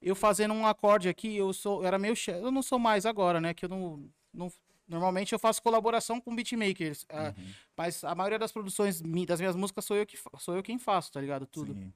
eu 0.02 0.14
fazendo 0.14 0.54
um 0.54 0.68
acorde 0.68 1.08
aqui, 1.08 1.38
eu 1.38 1.54
sou, 1.54 1.84
eu 1.84 1.88
era 1.88 1.98
meio 1.98 2.18
chato, 2.18 2.36
eu 2.44 2.52
não 2.52 2.62
sou 2.62 2.78
mais 2.78 3.06
agora, 3.06 3.40
né, 3.40 3.54
que 3.54 3.64
eu 3.64 3.70
não, 3.70 4.10
não 4.34 4.52
normalmente 4.90 5.32
eu 5.34 5.40
faço 5.40 5.62
colaboração 5.62 6.20
com 6.20 6.36
beatmakers, 6.36 7.06
ah, 7.10 7.34
Uhum. 7.38 7.46
mas 7.78 8.04
a 8.04 8.14
maioria 8.16 8.40
das 8.40 8.52
produções 8.52 9.02
das 9.28 9.40
minhas 9.40 9.56
músicas 9.56 9.86
sou 9.86 9.96
eu 9.96 10.06
que 10.06 10.18
sou 10.40 10.56
eu 10.56 10.64
quem 10.64 10.78
faço, 10.80 11.12
tá 11.12 11.22
ligado, 11.22 11.46
tudo. 11.46 11.74
Sim. 11.74 11.94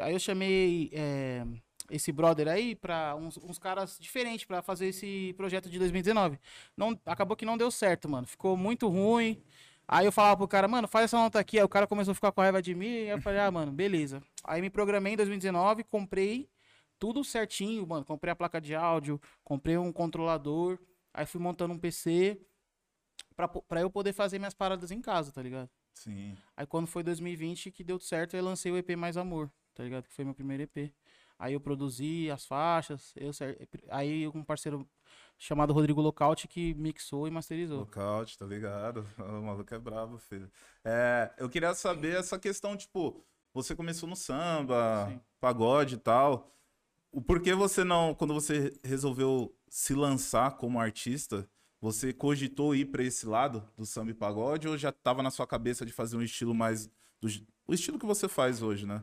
Aí 0.00 0.14
eu 0.14 0.18
chamei 0.18 0.90
é, 0.92 1.44
esse 1.90 2.10
brother 2.10 2.48
aí 2.48 2.74
pra 2.74 3.14
uns, 3.14 3.36
uns 3.36 3.58
caras 3.58 3.98
diferentes 4.00 4.46
pra 4.46 4.62
fazer 4.62 4.86
esse 4.86 5.34
projeto 5.36 5.68
de 5.68 5.78
2019. 5.78 6.38
Não, 6.76 6.98
acabou 7.04 7.36
que 7.36 7.44
não 7.44 7.58
deu 7.58 7.70
certo, 7.70 8.08
mano. 8.08 8.26
Ficou 8.26 8.56
muito 8.56 8.88
ruim. 8.88 9.42
Aí 9.86 10.06
eu 10.06 10.12
falava 10.12 10.38
pro 10.38 10.48
cara, 10.48 10.66
mano, 10.66 10.88
faz 10.88 11.04
essa 11.04 11.18
nota 11.18 11.38
aqui. 11.38 11.58
Aí 11.58 11.64
o 11.64 11.68
cara 11.68 11.86
começou 11.86 12.12
a 12.12 12.14
ficar 12.14 12.32
com 12.32 12.40
raiva 12.40 12.62
de 12.62 12.74
mim. 12.74 12.86
E 12.86 13.08
eu 13.08 13.20
falei, 13.20 13.40
ah, 13.40 13.50
mano, 13.50 13.70
beleza. 13.70 14.22
Aí 14.44 14.62
me 14.62 14.70
programei 14.70 15.12
em 15.12 15.16
2019, 15.16 15.84
comprei 15.84 16.48
tudo 16.98 17.22
certinho, 17.22 17.86
mano. 17.86 18.02
Comprei 18.04 18.32
a 18.32 18.36
placa 18.36 18.58
de 18.62 18.74
áudio, 18.74 19.20
comprei 19.44 19.76
um 19.76 19.92
controlador. 19.92 20.78
Aí 21.14 21.26
fui 21.26 21.40
montando 21.40 21.74
um 21.74 21.78
PC 21.78 22.40
pra, 23.36 23.48
pra 23.48 23.80
eu 23.80 23.90
poder 23.90 24.12
fazer 24.12 24.38
minhas 24.38 24.54
paradas 24.54 24.90
em 24.90 25.00
casa, 25.00 25.32
tá 25.32 25.42
ligado? 25.42 25.70
Sim. 25.94 26.36
Aí 26.56 26.66
quando 26.66 26.86
foi 26.86 27.02
2020 27.02 27.70
que 27.70 27.84
deu 27.84 27.98
certo, 28.00 28.36
eu 28.36 28.44
lancei 28.44 28.72
o 28.72 28.76
EP 28.76 28.96
Mais 28.96 29.16
Amor, 29.16 29.50
tá 29.74 29.84
ligado? 29.84 30.08
Que 30.08 30.14
foi 30.14 30.24
meu 30.24 30.34
primeiro 30.34 30.62
EP. 30.62 30.92
Aí 31.38 31.54
eu 31.54 31.60
produzi 31.60 32.30
as 32.30 32.46
faixas, 32.46 33.12
eu 33.16 33.32
aí 33.90 34.28
um 34.28 34.44
parceiro 34.44 34.88
chamado 35.36 35.72
Rodrigo 35.72 36.00
Lockout 36.00 36.46
que 36.46 36.72
mixou 36.74 37.26
e 37.26 37.30
masterizou. 37.32 37.80
Lockout, 37.80 38.38
tá 38.38 38.46
ligado? 38.46 39.04
O 39.18 39.42
maluco 39.42 39.74
é 39.74 39.78
brabo, 39.78 40.18
filho. 40.18 40.50
É, 40.84 41.32
eu 41.36 41.48
queria 41.48 41.74
saber 41.74 42.16
essa 42.16 42.38
questão, 42.38 42.76
tipo, 42.76 43.24
você 43.52 43.74
começou 43.74 44.08
no 44.08 44.14
samba, 44.14 45.08
Sim. 45.10 45.20
pagode 45.40 45.96
e 45.96 45.98
tal. 45.98 46.48
O 47.12 47.20
porquê 47.20 47.54
você 47.54 47.84
não, 47.84 48.14
quando 48.14 48.32
você 48.32 48.72
resolveu 48.82 49.54
se 49.68 49.94
lançar 49.94 50.52
como 50.52 50.80
artista, 50.80 51.46
você 51.78 52.10
cogitou 52.10 52.74
ir 52.74 52.86
pra 52.86 53.04
esse 53.04 53.26
lado 53.26 53.62
do 53.76 53.84
samba 53.84 54.12
e 54.12 54.14
pagode 54.14 54.66
ou 54.66 54.78
já 54.78 54.90
tava 54.90 55.22
na 55.22 55.30
sua 55.30 55.46
cabeça 55.46 55.84
de 55.84 55.92
fazer 55.92 56.16
um 56.16 56.22
estilo 56.22 56.54
mais 56.54 56.86
do, 57.20 57.28
o 57.66 57.74
estilo 57.74 57.98
que 57.98 58.06
você 58.06 58.28
faz 58.28 58.62
hoje, 58.62 58.86
né? 58.86 59.02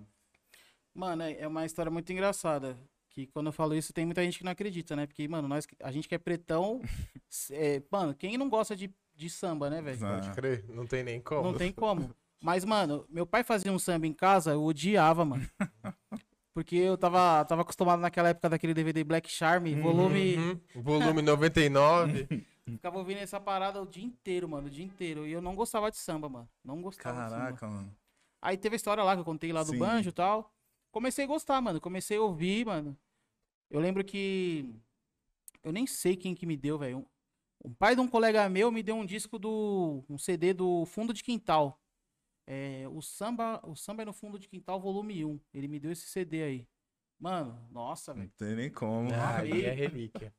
Mano, 0.94 1.22
é 1.22 1.40
é 1.40 1.48
uma 1.48 1.66
história 1.66 1.92
muito 1.92 2.12
engraçada. 2.12 2.76
Que 3.12 3.28
quando 3.28 3.48
eu 3.48 3.54
falo 3.54 3.76
isso, 3.76 3.94
tem 3.94 4.06
muita 4.06 4.24
gente 4.24 4.40
que 4.40 4.44
não 4.44 4.52
acredita, 4.52 4.96
né? 4.96 5.06
Porque, 5.06 5.28
mano, 5.28 5.48
nós, 5.48 5.68
a 5.82 5.92
gente 5.92 6.08
que 6.08 6.16
é 6.16 6.18
pretão. 6.18 6.82
é, 7.52 7.82
mano, 7.92 8.16
quem 8.16 8.38
não 8.38 8.50
gosta 8.50 8.76
de, 8.76 8.94
de 9.16 9.30
samba, 9.30 9.70
né, 9.70 9.82
velho? 9.82 10.00
Pode 10.00 10.32
crer, 10.32 10.66
não 10.70 10.86
tem 10.86 11.04
nem 11.04 11.22
como. 11.22 11.44
Não 11.44 11.58
tem 11.58 11.72
como. 11.72 12.16
Mas, 12.42 12.64
mano, 12.64 13.06
meu 13.10 13.26
pai 13.26 13.44
fazia 13.44 13.72
um 13.72 13.80
samba 13.80 14.08
em 14.08 14.14
casa, 14.14 14.52
eu 14.52 14.64
odiava, 14.64 15.26
mano. 15.26 15.48
Porque 16.60 16.76
eu 16.76 16.98
tava, 16.98 17.46
tava 17.46 17.62
acostumado 17.62 18.02
naquela 18.02 18.28
época 18.28 18.50
daquele 18.50 18.74
DVD 18.74 19.02
Black 19.02 19.32
Charm, 19.32 19.64
volume. 19.82 20.36
Uhum. 20.36 20.60
Volume 20.76 21.22
99. 21.22 22.28
Ficava 22.68 22.98
ouvindo 22.98 23.20
essa 23.20 23.40
parada 23.40 23.82
o 23.82 23.86
dia 23.86 24.04
inteiro, 24.04 24.50
mano, 24.50 24.68
o 24.68 24.70
dia 24.70 24.84
inteiro. 24.84 25.26
E 25.26 25.32
eu 25.32 25.42
não 25.42 25.56
gostava 25.56 25.90
de 25.90 25.96
samba, 25.96 26.28
mano. 26.28 26.50
Não 26.62 26.82
gostava 26.82 27.24
de 27.24 27.30
samba. 27.30 27.44
Caraca, 27.44 27.66
mano. 27.66 27.96
Aí 28.42 28.58
teve 28.58 28.76
a 28.76 28.78
história 28.78 29.02
lá 29.02 29.16
que 29.16 29.22
eu 29.22 29.26
contei 29.26 29.54
lá 29.54 29.64
do 29.64 29.72
Sim. 29.72 29.78
banjo 29.78 30.10
e 30.10 30.12
tal. 30.12 30.54
Comecei 30.92 31.24
a 31.24 31.28
gostar, 31.30 31.62
mano. 31.62 31.80
Comecei 31.80 32.18
a 32.18 32.22
ouvir, 32.22 32.66
mano. 32.66 32.98
Eu 33.72 33.80
lembro 33.80 34.04
que. 34.04 34.70
Eu 35.64 35.72
nem 35.72 35.88
sei 35.88 36.18
quem 36.18 36.36
que 36.36 36.46
me 36.46 36.58
deu, 36.58 36.78
velho. 36.78 36.98
Um, 36.98 37.70
um 37.70 37.74
pai 37.74 37.96
de 37.96 38.02
um 38.02 38.08
colega 38.08 38.50
meu 38.50 38.70
me 38.70 38.84
deu 38.84 38.98
um 38.98 39.06
disco 39.06 39.40
do. 39.40 40.04
um 40.10 40.18
CD 40.18 40.54
do 40.54 40.86
Fundo 40.88 41.14
de 41.14 41.24
Quintal. 41.24 41.79
É, 42.52 42.88
o 42.90 43.00
samba, 43.00 43.62
o 43.64 43.76
samba 43.76 44.02
é 44.02 44.06
no 44.06 44.12
Fundo 44.14 44.40
de 44.40 44.48
Quintal, 44.48 44.80
volume 44.82 45.24
1. 45.24 45.40
Ele 45.54 45.68
me 45.68 45.80
deu 45.80 45.92
esse 45.92 46.08
CD 46.08 46.42
aí. 46.42 46.68
Mano, 47.20 47.68
nossa, 47.70 48.12
Não 48.12 48.22
velho. 48.22 48.34
tem 48.38 48.56
nem 48.56 48.72
como. 48.72 49.14
Ah, 49.14 49.38
amei. 49.38 49.52
aí 49.54 49.66
é 49.66 49.72
relíquia. 49.72 50.34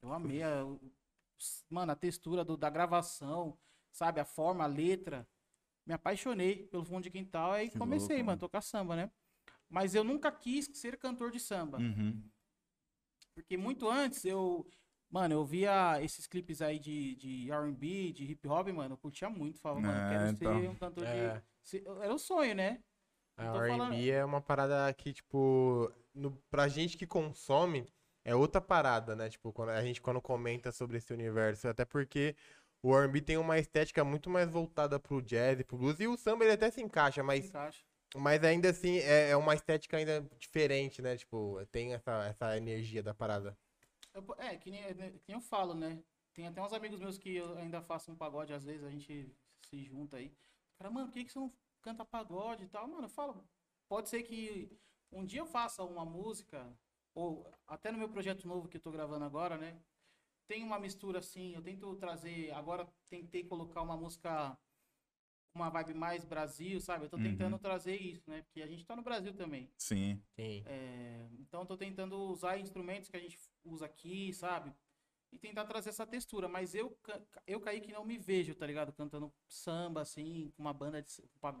Eu 0.00 0.12
amei. 0.12 0.44
A, 0.44 0.64
mano, 1.68 1.90
a 1.90 1.96
textura 1.96 2.44
do- 2.44 2.56
da 2.56 2.70
gravação, 2.70 3.58
sabe? 3.90 4.20
A 4.20 4.24
forma, 4.24 4.62
a 4.62 4.68
letra. 4.68 5.28
Me 5.84 5.92
apaixonei 5.92 6.66
pelo 6.68 6.84
fundo 6.84 7.02
de 7.02 7.10
quintal. 7.10 7.50
Aí 7.52 7.68
Que 7.68 7.78
comecei, 7.78 8.16
louco, 8.16 8.26
mano, 8.26 8.26
mano. 8.26 8.40
tocar 8.40 8.60
samba, 8.60 8.94
né? 8.94 9.10
Mas 9.68 9.92
eu 9.94 10.04
nunca 10.04 10.30
quis 10.30 10.66
ser 10.78 10.96
cantor 10.96 11.32
de 11.32 11.40
samba. 11.40 11.78
Uhum. 11.78 12.22
Porque 13.34 13.56
muito 13.56 13.88
antes 13.88 14.24
eu. 14.24 14.64
Mano, 15.10 15.34
eu 15.34 15.44
via 15.44 16.02
esses 16.02 16.26
clipes 16.26 16.60
aí 16.60 16.78
de, 16.78 17.14
de 17.16 17.50
RB, 17.50 18.12
de 18.12 18.24
hip 18.24 18.46
hop, 18.48 18.68
mano, 18.68 18.94
eu 18.94 18.98
curtia 18.98 19.30
muito. 19.30 19.58
Falava, 19.60 19.80
mano, 19.80 19.98
eu 19.98 20.04
É, 20.04 20.10
quero 20.10 20.30
então. 20.30 20.60
ser 20.60 20.68
um 20.68 20.74
cantor 20.76 21.04
É. 21.06 21.38
de. 21.38 21.44
Se- 21.66 21.84
Era 22.00 22.14
o 22.14 22.18
sonho, 22.18 22.54
né? 22.54 22.82
A 23.36 23.52
tô 23.52 23.58
falando- 23.66 23.92
R&B 23.92 24.10
é 24.10 24.24
uma 24.24 24.40
parada 24.40 24.92
que, 24.94 25.12
tipo, 25.12 25.92
no, 26.14 26.32
pra 26.50 26.68
gente 26.68 26.96
que 26.96 27.06
consome, 27.06 27.86
é 28.24 28.34
outra 28.34 28.60
parada, 28.60 29.14
né? 29.14 29.28
Tipo, 29.28 29.52
quando 29.52 29.70
a 29.70 29.82
gente 29.82 30.00
quando 30.00 30.20
comenta 30.22 30.72
sobre 30.72 30.96
esse 30.96 31.12
universo, 31.12 31.68
até 31.68 31.84
porque 31.84 32.34
o 32.82 32.94
R&B 32.96 33.20
tem 33.20 33.36
uma 33.36 33.58
estética 33.58 34.02
muito 34.04 34.30
mais 34.30 34.48
voltada 34.48 34.98
pro 34.98 35.20
jazz 35.20 35.60
e 35.60 35.64
pro 35.64 35.76
blues, 35.76 36.00
e 36.00 36.06
o 36.06 36.16
samba 36.16 36.44
ele 36.44 36.54
até 36.54 36.70
se 36.70 36.80
encaixa, 36.80 37.22
mas, 37.22 37.46
Encaixa. 37.46 37.84
mas 38.14 38.42
ainda 38.42 38.70
assim 38.70 38.98
é, 38.98 39.30
é 39.30 39.36
uma 39.36 39.54
estética 39.54 39.96
ainda 39.98 40.22
diferente, 40.38 41.02
né? 41.02 41.16
Tipo, 41.16 41.58
tem 41.70 41.92
essa, 41.94 42.24
essa 42.26 42.56
energia 42.56 43.02
da 43.02 43.12
parada. 43.12 43.56
É, 44.38 44.56
que 44.56 44.70
nem, 44.70 44.82
que 44.94 44.94
nem 45.28 45.36
eu 45.36 45.40
falo, 45.40 45.74
né? 45.74 46.02
Tem 46.32 46.46
até 46.46 46.62
uns 46.62 46.72
amigos 46.72 46.98
meus 47.00 47.18
que 47.18 47.36
eu 47.36 47.56
ainda 47.58 47.82
faço 47.82 48.10
um 48.10 48.16
pagode, 48.16 48.52
às 48.52 48.64
vezes 48.64 48.82
a 48.84 48.90
gente 48.90 49.30
se 49.68 49.82
junta 49.84 50.16
aí. 50.16 50.32
Cara, 50.78 50.90
mano, 50.90 51.08
por 51.08 51.14
que, 51.14 51.24
que 51.24 51.32
você 51.32 51.38
não 51.38 51.52
canta 51.82 52.04
pagode 52.04 52.64
e 52.64 52.68
tal? 52.68 52.86
Mano, 52.88 53.04
eu 53.04 53.08
falo, 53.10 53.48
pode 53.88 54.08
ser 54.08 54.22
que 54.22 54.70
um 55.10 55.24
dia 55.24 55.40
eu 55.40 55.46
faça 55.46 55.82
uma 55.84 56.04
música, 56.04 56.76
ou 57.14 57.50
até 57.66 57.90
no 57.90 57.98
meu 57.98 58.08
projeto 58.08 58.46
novo 58.46 58.68
que 58.68 58.76
eu 58.76 58.80
tô 58.80 58.90
gravando 58.90 59.24
agora, 59.24 59.56
né? 59.56 59.80
Tem 60.46 60.62
uma 60.62 60.78
mistura 60.78 61.18
assim, 61.18 61.54
eu 61.54 61.62
tento 61.62 61.94
trazer, 61.96 62.52
agora 62.52 62.86
tentei 63.08 63.44
colocar 63.44 63.82
uma 63.82 63.96
música, 63.96 64.56
uma 65.54 65.70
vibe 65.70 65.94
mais 65.94 66.24
Brasil, 66.24 66.80
sabe? 66.80 67.06
Eu 67.06 67.08
tô 67.08 67.16
Uhum. 67.16 67.22
tentando 67.24 67.58
trazer 67.58 67.96
isso, 67.96 68.28
né? 68.30 68.42
Porque 68.42 68.62
a 68.62 68.66
gente 68.66 68.84
tá 68.84 68.94
no 68.94 69.02
Brasil 69.02 69.34
também. 69.34 69.72
Sim. 69.78 70.22
Sim. 70.36 70.62
É, 70.66 71.28
então 71.40 71.60
eu 71.62 71.66
tô 71.66 71.76
tentando 71.76 72.16
usar 72.28 72.58
instrumentos 72.58 73.08
que 73.08 73.16
a 73.16 73.20
gente 73.20 73.38
usa 73.64 73.86
aqui, 73.86 74.32
sabe? 74.32 74.72
E 75.32 75.38
tentar 75.38 75.64
trazer 75.66 75.90
essa 75.90 76.06
textura. 76.06 76.48
Mas 76.48 76.74
eu, 76.74 76.96
eu 77.46 77.60
caí 77.60 77.80
que 77.80 77.92
não 77.92 78.04
me 78.04 78.16
vejo, 78.16 78.54
tá 78.54 78.66
ligado? 78.66 78.92
Cantando 78.92 79.32
samba, 79.48 80.00
assim, 80.02 80.50
com 80.56 80.62
uma 80.62 80.72
banda 80.72 81.02
de. 81.02 81.08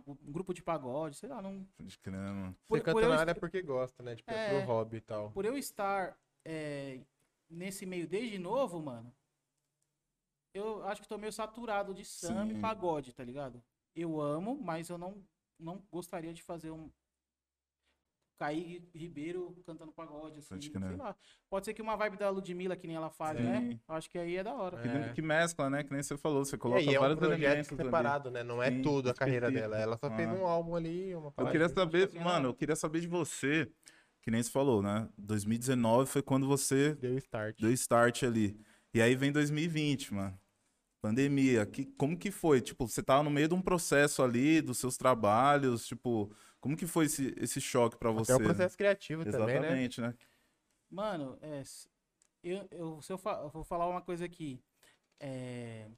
um 0.06 0.32
grupo 0.32 0.54
de 0.54 0.62
pagode, 0.62 1.16
sei 1.16 1.28
lá, 1.28 1.42
não. 1.42 1.64
Pode 1.76 1.98
crer, 1.98 2.14
mano. 2.16 2.56
Por- 2.68 2.78
Você 2.78 2.84
por 2.84 2.84
canta 2.84 3.00
eu 3.00 3.08
na 3.08 3.14
est- 3.16 3.20
área 3.20 3.34
porque 3.34 3.60
gosta, 3.62 4.02
né? 4.02 4.16
Tipo, 4.16 4.30
é 4.30 4.34
É. 4.56 4.58
pro 4.60 4.66
hobby 4.72 4.96
e 4.98 5.00
tal. 5.00 5.30
Por 5.32 5.44
eu 5.44 5.58
estar 5.58 6.16
é, 6.44 7.04
nesse 7.50 7.84
meio 7.84 8.06
desde 8.08 8.38
novo, 8.38 8.80
mano, 8.80 9.12
eu 10.54 10.82
acho 10.84 11.02
que 11.02 11.08
tô 11.08 11.18
meio 11.18 11.32
saturado 11.32 11.92
de 11.92 12.04
samba 12.04 12.52
Sim. 12.52 12.58
e 12.58 12.60
pagode, 12.60 13.12
tá 13.12 13.22
ligado? 13.24 13.62
Eu 13.94 14.20
amo, 14.20 14.56
mas 14.62 14.88
eu 14.88 14.96
não, 14.96 15.22
não 15.58 15.82
gostaria 15.90 16.32
de 16.32 16.42
fazer 16.42 16.70
um. 16.70 16.90
Kaique 18.38 18.82
Ribeiro 18.94 19.56
cantando 19.66 19.92
pagode, 19.92 20.38
assim, 20.38 20.50
Pode 20.50 20.70
crer. 20.70 20.88
sei 20.88 20.96
lá. 20.96 21.16
Pode 21.48 21.64
ser 21.66 21.74
que 21.74 21.80
uma 21.82 21.96
vibe 21.96 22.16
da 22.18 22.28
Ludmilla, 22.30 22.76
que 22.76 22.86
nem 22.86 22.96
ela 22.96 23.10
faz, 23.10 23.38
Sim. 23.38 23.44
né? 23.44 23.80
Acho 23.88 24.10
que 24.10 24.18
aí 24.18 24.36
é 24.36 24.44
da 24.44 24.54
hora. 24.54 24.76
Que, 24.78 24.88
É. 24.88 25.12
que 25.12 25.22
mescla, 25.22 25.70
né? 25.70 25.82
Que 25.82 25.92
nem 25.92 26.02
você 26.02 26.16
falou. 26.16 26.44
Você 26.44 26.56
E 26.56 26.58
coloca 26.58 26.80
é 26.82 26.98
um 26.98 27.00
vários 27.00 27.18
projeto 27.18 27.42
elementos 27.42 27.72
ali. 27.72 27.82
separado, 27.84 28.30
né? 28.30 28.42
Não 28.42 28.62
é 28.62 28.70
Sim, 28.70 28.82
tudo 28.82 29.10
a 29.10 29.14
carreira 29.14 29.50
dela. 29.50 29.78
Ela 29.78 29.96
só 29.98 30.10
fez 30.10 30.28
Ah. 30.28 30.34
um 30.34 30.46
álbum 30.46 30.74
ali, 30.76 31.14
uma 31.14 31.32
Eu 31.36 31.46
queria 31.50 31.68
saber, 31.68 32.08
assim, 32.08 32.18
mano, 32.18 32.48
eu 32.48 32.54
queria 32.54 32.76
saber 32.76 33.00
de 33.00 33.06
você, 33.06 33.70
que 34.22 34.30
nem 34.30 34.42
você 34.42 34.50
falou, 34.50 34.82
né? 34.82 35.08
2019 35.16 36.10
foi 36.10 36.22
quando 36.22 36.46
você 36.46 36.94
Deu 36.96 37.16
start. 37.18 37.58
deu 37.60 37.72
start 37.72 38.22
ali. 38.24 38.58
E 38.92 39.00
aí 39.00 39.14
vem 39.14 39.30
2020, 39.32 40.12
mano. 40.14 40.38
Pandemia. 41.02 41.64
Que, 41.66 41.84
como 41.84 42.16
que 42.18 42.30
foi? 42.30 42.60
Tipo, 42.60 42.88
você 42.88 43.02
tava 43.02 43.22
no 43.22 43.30
meio 43.30 43.48
de 43.48 43.54
um 43.54 43.60
processo 43.62 44.22
ali, 44.22 44.60
dos 44.60 44.78
seus 44.78 44.96
trabalhos, 44.96 45.86
tipo, 45.86 46.32
como 46.66 46.76
que 46.76 46.86
foi 46.86 47.04
esse, 47.06 47.32
esse 47.38 47.60
choque 47.60 47.96
pra 47.96 48.10
você? 48.10 48.32
Até 48.32 48.42
o 48.42 48.44
processo 48.44 48.76
criativo 48.76 49.24
né? 49.24 49.30
também, 49.30 49.46
né? 49.46 49.54
Exatamente, 49.60 50.00
né? 50.00 50.14
Mano, 50.90 51.38
é, 51.40 51.62
eu, 52.42 52.68
eu, 52.72 53.02
se 53.02 53.12
eu, 53.12 53.18
fa- 53.18 53.40
eu 53.42 53.50
vou 53.50 53.62
falar 53.62 53.88
uma 53.88 54.00
coisa 54.02 54.24
aqui. 54.24 54.60
É, 55.20 55.88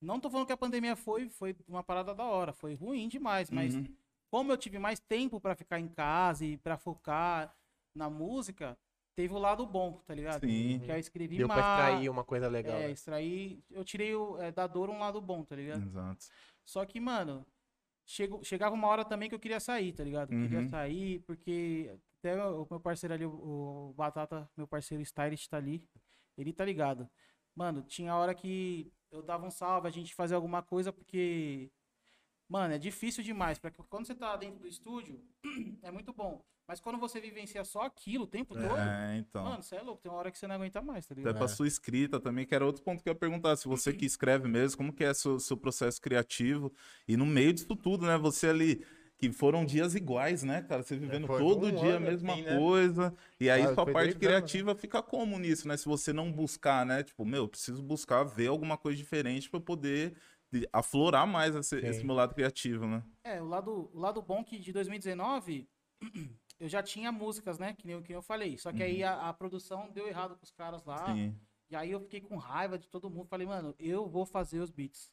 não 0.00 0.18
tô 0.18 0.30
falando 0.30 0.46
que 0.46 0.52
a 0.52 0.56
pandemia 0.56 0.96
foi, 0.96 1.28
foi 1.28 1.54
uma 1.68 1.82
parada 1.84 2.14
da 2.14 2.24
hora, 2.24 2.52
foi 2.54 2.74
ruim 2.74 3.06
demais, 3.06 3.50
mas 3.50 3.74
Uhum. 3.74 3.86
como 4.30 4.50
eu 4.50 4.56
tive 4.56 4.78
mais 4.78 4.98
tempo 4.98 5.38
pra 5.40 5.54
ficar 5.54 5.78
em 5.78 5.88
casa 5.88 6.44
e 6.44 6.56
pra 6.56 6.78
focar 6.78 7.54
na 7.94 8.08
música, 8.08 8.76
teve 9.14 9.34
o 9.34 9.38
lado 9.38 9.66
bom, 9.66 10.00
tá 10.06 10.14
ligado? 10.14 10.40
Sim. 10.46 10.80
Que 10.80 10.90
eu 10.90 10.98
escrevi 10.98 11.36
Deu 11.36 11.46
pra 11.46 11.56
mais. 11.56 11.66
extrair 11.92 12.08
uma 12.08 12.24
coisa 12.24 12.48
legal. 12.48 12.76
É, 12.76 12.86
né? 12.86 12.90
extrair. 12.92 13.62
Eu 13.70 13.84
tirei 13.84 14.14
o, 14.14 14.40
é, 14.40 14.50
da 14.50 14.66
dor 14.66 14.88
um 14.88 14.98
lado 14.98 15.20
bom, 15.20 15.44
tá 15.44 15.54
ligado? 15.54 15.82
Exato. 15.82 16.24
Só 16.64 16.84
que, 16.86 16.98
mano, 16.98 17.46
chego, 18.12 18.44
chegava 18.44 18.74
uma 18.74 18.88
hora 18.88 19.04
também 19.04 19.28
que 19.28 19.34
eu 19.34 19.40
queria 19.40 19.60
sair, 19.60 19.92
tá 19.92 20.04
ligado? 20.04 20.32
Eu 20.32 20.38
Queria 20.40 20.62
Uhum. 20.62 20.68
sair, 20.68 21.20
porque 21.20 21.98
até 22.18 22.36
o 22.44 22.66
meu 22.70 22.80
parceiro 22.80 23.14
ali, 23.14 23.26
o, 23.26 23.90
o 23.90 23.94
Batata, 23.94 24.48
meu 24.56 24.66
parceiro 24.66 25.02
Stylist 25.02 25.48
tá 25.48 25.56
ali, 25.56 25.84
ele 26.36 26.52
tá 26.52 26.64
ligado. 26.64 27.08
Mano, 27.54 27.82
tinha 27.82 28.14
hora 28.16 28.34
que 28.34 28.92
eu 29.10 29.22
dava 29.22 29.46
um 29.46 29.50
salve, 29.50 29.88
a 29.88 29.90
gente 29.90 30.14
fazia 30.14 30.36
alguma 30.36 30.62
coisa, 30.62 30.92
porque, 30.92 31.70
mano, 32.52 32.74
é 32.74 32.78
difícil 32.78 33.24
demais. 33.24 33.58
Pra, 33.58 33.70
quando 33.70 34.06
você 34.06 34.14
tá 34.14 34.36
dentro 34.36 34.60
do 34.60 34.68
estúdio, 34.68 35.20
é 35.82 35.90
muito 35.90 36.12
bom. 36.12 36.44
Mas 36.66 36.80
quando 36.80 36.98
você 36.98 37.20
vivencia 37.20 37.64
só 37.64 37.82
aquilo 37.82 38.24
o 38.24 38.26
tempo 38.26 38.54
todo, 38.54 38.68
É, 38.68 39.16
então. 39.18 39.44
mano, 39.44 39.62
você 39.62 39.76
é 39.76 39.82
louco, 39.82 40.00
tem 40.02 40.10
uma 40.12 40.18
hora 40.18 40.30
que 40.30 40.38
você 40.38 40.46
não 40.46 40.54
aguenta 40.54 40.80
mais, 40.80 41.06
tá 41.06 41.14
Até 41.14 41.20
ligado? 41.20 41.38
pra 41.38 41.48
sua 41.48 41.66
escrita 41.66 42.20
também, 42.20 42.46
que 42.46 42.54
era 42.54 42.64
outro 42.64 42.82
ponto 42.82 43.02
que 43.02 43.08
eu 43.08 43.12
ia 43.12 43.18
perguntar. 43.18 43.56
Se 43.56 43.66
você 43.66 43.92
que 43.92 44.04
escreve 44.06 44.48
mesmo, 44.48 44.76
como 44.76 44.92
que 44.92 45.04
é 45.04 45.12
seu, 45.12 45.38
seu 45.40 45.56
processo 45.56 46.00
criativo? 46.00 46.72
E 47.06 47.16
no 47.16 47.26
meio 47.26 47.52
disso 47.52 47.74
tudo, 47.76 48.06
né? 48.06 48.16
Você 48.16 48.46
ali, 48.48 48.84
que 49.18 49.30
foram 49.32 49.64
dias 49.64 49.94
iguais, 49.94 50.42
né, 50.42 50.62
cara? 50.62 50.82
Você 50.82 50.96
vivendo 50.96 51.26
foi 51.26 51.38
todo 51.38 51.66
um 51.66 51.74
dia 51.74 51.96
a 51.96 52.00
mesma 52.00 52.32
assim, 52.32 52.42
né? 52.42 52.56
coisa. 52.56 53.14
E 53.40 53.50
aí 53.50 53.62
Ah, 53.62 53.74
sua 53.74 53.84
parte 53.86 54.14
dois 54.14 54.16
anos, 54.16 54.22
né? 54.22 54.28
criativa 54.28 54.74
fica 54.74 55.02
como 55.02 55.38
nisso, 55.38 55.68
né? 55.68 55.76
Se 55.76 55.84
você 55.86 56.12
não 56.12 56.32
buscar, 56.32 56.86
né? 56.86 57.02
Tipo, 57.02 57.24
meu, 57.24 57.48
preciso 57.48 57.82
buscar 57.82 58.22
ver 58.24 58.48
alguma 58.48 58.76
coisa 58.78 58.96
diferente 58.96 59.50
pra 59.50 59.60
poder 59.60 60.10
de- 60.10 60.16
aflorar 60.72 61.26
mais 61.26 61.54
esse, 61.54 61.76
esse 61.78 62.04
meu 62.04 62.14
lado 62.14 62.34
criativo, 62.34 62.86
né? 62.86 63.02
É, 63.24 63.40
o 63.42 63.46
lado, 63.46 63.90
o 63.92 63.98
lado 63.98 64.20
bom 64.22 64.42
que 64.44 64.58
de 64.58 64.72
2019 64.72 65.68
eu 66.60 66.68
já 66.68 66.82
tinha 66.82 67.10
músicas, 67.12 67.58
né? 67.58 67.74
Que 67.74 67.86
nem, 67.86 67.96
eu- 67.96 68.02
que 68.02 68.12
eu 68.12 68.22
falei. 68.22 68.56
Só 68.58 68.72
que 68.72 68.82
aí 68.82 69.02
a, 69.02 69.28
a 69.28 69.32
produção 69.32 69.90
deu 69.90 70.06
errado 70.08 70.36
com 70.36 70.44
os 70.44 70.50
caras 70.52 70.84
lá. 70.84 71.08
Uhum. 71.08 71.16
Sim. 71.32 71.40
E 71.70 71.76
aí 71.76 71.90
eu 71.90 72.00
fiquei 72.00 72.20
com 72.20 72.36
raiva 72.36 72.78
de 72.78 72.86
todo 72.88 73.08
mundo. 73.10 73.26
Falei, 73.28 73.46
mano, 73.46 73.74
eu 73.78 74.06
vou 74.08 74.26
fazer 74.26 74.60
os 74.60 74.70
beats. 74.70 75.10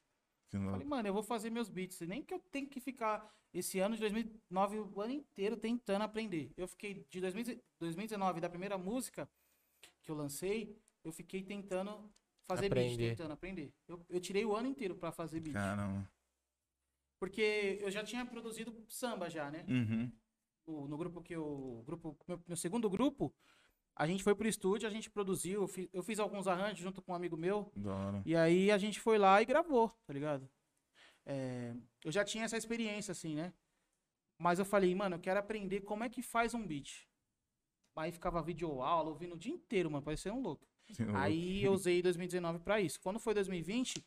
Falei, 0.72 0.86
mano, 0.86 1.08
eu 1.08 1.14
vou 1.14 1.24
fazer 1.24 1.50
meus 1.50 1.70
beats. 1.70 2.02
E 2.02 2.08
nem 2.08 2.22
que 2.22 2.34
eu 2.34 2.40
tenho 2.52 2.68
que 2.68 2.80
ficar 2.82 3.26
esse 3.54 3.80
ano 3.80 3.96
de 3.96 4.02
2009 4.02 4.80
o 4.80 5.02
ano 5.02 5.14
inteiro 5.14 5.56
tentando 5.56 6.02
aprender. 6.04 6.52
Eu 6.58 6.68
fiquei 6.68 7.06
de 7.10 7.22
2000 7.22 7.62
2019, 7.80 8.42
da 8.42 8.50
primeira 8.50 8.78
música 8.78 9.30
que 10.04 10.12
eu 10.12 10.16
lancei, 10.16 10.76
eu 11.04 11.12
fiquei 11.14 11.42
tentando 11.44 12.12
fazer 12.56 12.70
beat, 12.70 12.86
Aprender. 12.94 13.10
tentando 13.16 13.32
aprender. 13.34 13.74
Eu, 13.88 14.06
eu 14.10 14.20
tirei 14.20 14.46
o 14.46 14.56
ano 14.56 14.68
inteiro 14.68 14.96
pra 14.96 15.12
fazer 15.12 15.40
beat. 15.40 15.54
Caramba. 15.54 16.10
Porque 17.20 17.78
eu 17.82 17.92
já 17.92 18.04
tinha 18.04 18.26
produzido 18.26 18.74
samba 18.88 19.30
já, 19.30 19.50
né? 19.52 19.66
Uhum. 19.68 20.12
o- 20.66 20.88
no 20.88 20.98
grupo 20.98 21.22
que 21.22 21.34
eu. 21.36 21.84
Grupo, 21.86 22.16
meu, 22.28 22.42
meu 22.48 22.56
segundo 22.58 22.88
grupo, 22.90 23.34
a 23.96 24.06
gente 24.08 24.24
foi 24.24 24.36
pro 24.36 24.48
estúdio, 24.48 24.88
a 24.88 24.92
gente 24.92 25.10
produziu, 25.10 25.62
eu 25.64 25.68
fiz, 25.68 25.90
eu 25.92 26.04
fiz 26.04 26.20
alguns 26.20 26.48
arranjos 26.48 26.80
junto 26.80 27.02
com 27.02 27.12
um 27.12 27.16
amigo 27.16 27.36
meu. 27.36 27.72
E 28.26 28.36
aí 28.36 28.72
a 28.72 28.78
gente 28.78 29.00
foi 29.00 29.18
lá 29.18 29.42
e 29.42 29.46
gravou, 29.46 29.90
tá 30.06 30.14
ligado? 30.14 30.48
É, 31.26 31.74
eu 32.06 32.12
já 32.12 32.24
tinha 32.24 32.46
essa 32.46 32.56
experiência, 32.56 33.12
assim, 33.12 33.36
né? 33.36 33.52
Mas 34.38 34.60
eu 34.60 34.66
falei, 34.66 34.94
mano, 34.96 35.16
eu 35.16 35.20
quero 35.20 35.40
aprender 35.40 35.82
como 35.82 36.04
é 36.04 36.10
que 36.10 36.22
faz 36.22 36.54
um 36.54 36.66
beat. 36.66 37.08
Aí 37.96 38.12
ficava 38.14 38.42
vídeo 38.42 38.82
aula, 38.82 39.10
ouvindo 39.10 39.34
o 39.36 39.38
dia 39.38 39.52
inteiro, 39.52 39.92
mano, 39.92 40.06
parecia 40.06 40.34
um 40.34 40.40
louco. 40.42 40.66
Aí 41.16 41.64
eu 41.64 41.74
usei 41.74 42.02
2019 42.02 42.60
pra 42.60 42.80
isso. 42.80 43.00
Quando 43.00 43.20
foi 43.20 43.34
2020, 43.34 44.04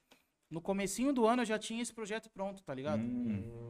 no 0.51 0.61
comecinho 0.61 1.13
do 1.13 1.27
ano 1.27 1.43
eu 1.43 1.47
já 1.47 1.59
tinha 1.59 1.83
esse 1.83 1.93
projeto 1.93 2.31
pronto, 2.31 2.63
tá 2.63 2.75
ligado? 2.75 3.01
Hum. 3.01 3.63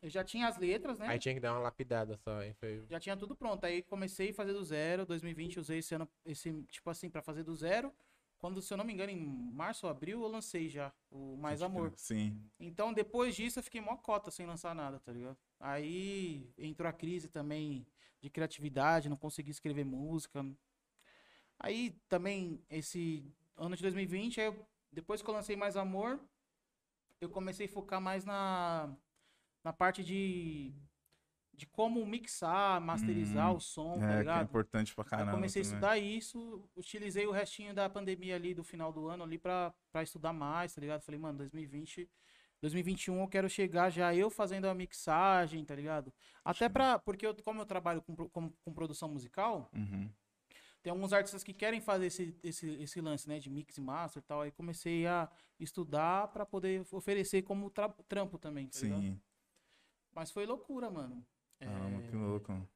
Eu 0.00 0.10
já 0.10 0.22
tinha 0.22 0.48
as 0.48 0.58
letras, 0.58 0.98
né? 0.98 1.06
Aí 1.08 1.18
tinha 1.18 1.34
que 1.34 1.40
dar 1.40 1.52
uma 1.52 1.60
lapidada 1.60 2.16
só. 2.16 2.42
Hein? 2.42 2.52
Foi... 2.54 2.84
Já 2.88 3.00
tinha 3.00 3.16
tudo 3.16 3.34
pronto. 3.34 3.64
Aí 3.64 3.82
comecei 3.82 4.30
a 4.30 4.34
fazer 4.34 4.52
do 4.52 4.62
zero. 4.64 5.06
2020 5.06 5.60
usei 5.60 5.78
esse 5.78 5.94
ano, 5.94 6.08
esse, 6.26 6.52
tipo 6.64 6.90
assim, 6.90 7.08
pra 7.08 7.22
fazer 7.22 7.42
do 7.42 7.54
zero. 7.54 7.92
Quando, 8.38 8.60
se 8.60 8.72
eu 8.72 8.76
não 8.76 8.84
me 8.84 8.92
engano, 8.92 9.12
em 9.12 9.24
março 9.52 9.86
ou 9.86 9.90
abril, 9.92 10.20
eu 10.20 10.28
lancei 10.28 10.68
já 10.68 10.92
o 11.08 11.36
Mais 11.36 11.62
Amor. 11.62 11.92
Sim. 11.94 12.36
Então, 12.58 12.92
depois 12.92 13.36
disso, 13.36 13.60
eu 13.60 13.62
fiquei 13.62 13.80
mó 13.80 13.96
cota 13.96 14.32
sem 14.32 14.44
lançar 14.44 14.74
nada, 14.74 14.98
tá 14.98 15.12
ligado? 15.12 15.36
Aí 15.60 16.50
entrou 16.58 16.88
a 16.88 16.92
crise 16.92 17.28
também 17.28 17.86
de 18.20 18.28
criatividade, 18.28 19.08
não 19.08 19.16
consegui 19.16 19.52
escrever 19.52 19.84
música. 19.84 20.44
Aí 21.62 21.92
também, 22.08 22.60
esse 22.68 23.24
ano 23.56 23.76
de 23.76 23.82
2020, 23.82 24.40
aí 24.40 24.48
eu- 24.48 24.66
depois 24.90 25.22
que 25.22 25.30
eu 25.30 25.34
lancei 25.34 25.54
Mais 25.54 25.76
Amor, 25.76 26.20
eu 27.20 27.30
comecei 27.30 27.66
a 27.66 27.68
focar 27.68 28.00
mais 28.00 28.24
na, 28.24 28.92
na 29.62 29.72
parte 29.72 30.02
de, 30.02 30.74
de 31.54 31.64
como 31.66 32.04
mixar, 32.04 32.80
masterizar 32.80 33.52
Hum, 33.52 33.56
o 33.56 33.60
som, 33.60 34.00
tá 34.00 34.06
É, 34.06 34.08
que 34.08 34.14
é 34.14 34.18
ligado? 34.18 34.42
importante 34.48 34.92
pra 34.92 35.04
caramba. 35.04 35.30
eu 35.30 35.34
comecei 35.36 35.62
a 35.62 35.64
também. 35.64 35.76
estudar 35.78 35.98
isso, 35.98 36.68
utilizei 36.74 37.26
o 37.28 37.30
restinho 37.30 37.72
da 37.72 37.88
pandemia 37.88 38.34
ali 38.34 38.54
do 38.54 38.64
final 38.64 38.92
do 38.92 39.06
ano 39.06 39.22
ali 39.22 39.38
pra, 39.38 39.72
pra 39.92 40.02
estudar 40.02 40.32
mais, 40.32 40.74
tá 40.74 40.80
ligado? 40.80 41.02
Falei, 41.02 41.20
mano, 41.20 41.38
2020 41.38 42.10
2021 42.60 43.20
eu 43.22 43.28
quero 43.28 43.48
chegar 43.50 43.90
já 43.90 44.14
eu 44.14 44.30
fazendo 44.30 44.66
a 44.66 44.74
mixagem, 44.74 45.64
tá 45.64 45.74
ligado? 45.74 46.12
Até 46.44 46.68
pra. 46.68 46.96
Porque 46.98 47.26
eu, 47.26 47.34
como 47.42 47.60
eu 47.60 47.66
trabalho 47.66 48.00
com, 48.02 48.14
com, 48.28 48.50
com 48.50 48.72
produção 48.74 49.08
musical, 49.08 49.68
Uhum. 49.74 50.08
Tem 50.82 50.90
alguns 50.90 51.12
artistas 51.12 51.44
que 51.44 51.52
querem 51.52 51.80
fazer 51.80 52.06
esse, 52.06 52.36
esse, 52.42 52.68
esse 52.82 53.00
lance, 53.00 53.28
né? 53.28 53.38
De 53.38 53.48
mix 53.48 53.76
e 53.76 53.80
master 53.80 54.20
e 54.22 54.26
tal. 54.26 54.40
Aí 54.42 54.50
comecei 54.50 55.06
a 55.06 55.30
estudar 55.58 56.28
pra 56.28 56.44
poder 56.44 56.84
oferecer 56.90 57.42
como 57.42 57.70
tra- 57.70 57.94
trampo 58.08 58.36
também, 58.38 58.66
tá 58.66 58.80
ligado? 58.80 59.00
Sim. 59.00 59.20
Mas 60.14 60.30
foi 60.30 60.44
loucura, 60.44 60.90
mano. 60.90 61.24
É, 61.60 61.66
Caramba, 61.66 62.02
que 62.02 62.16
louco. 62.16 62.68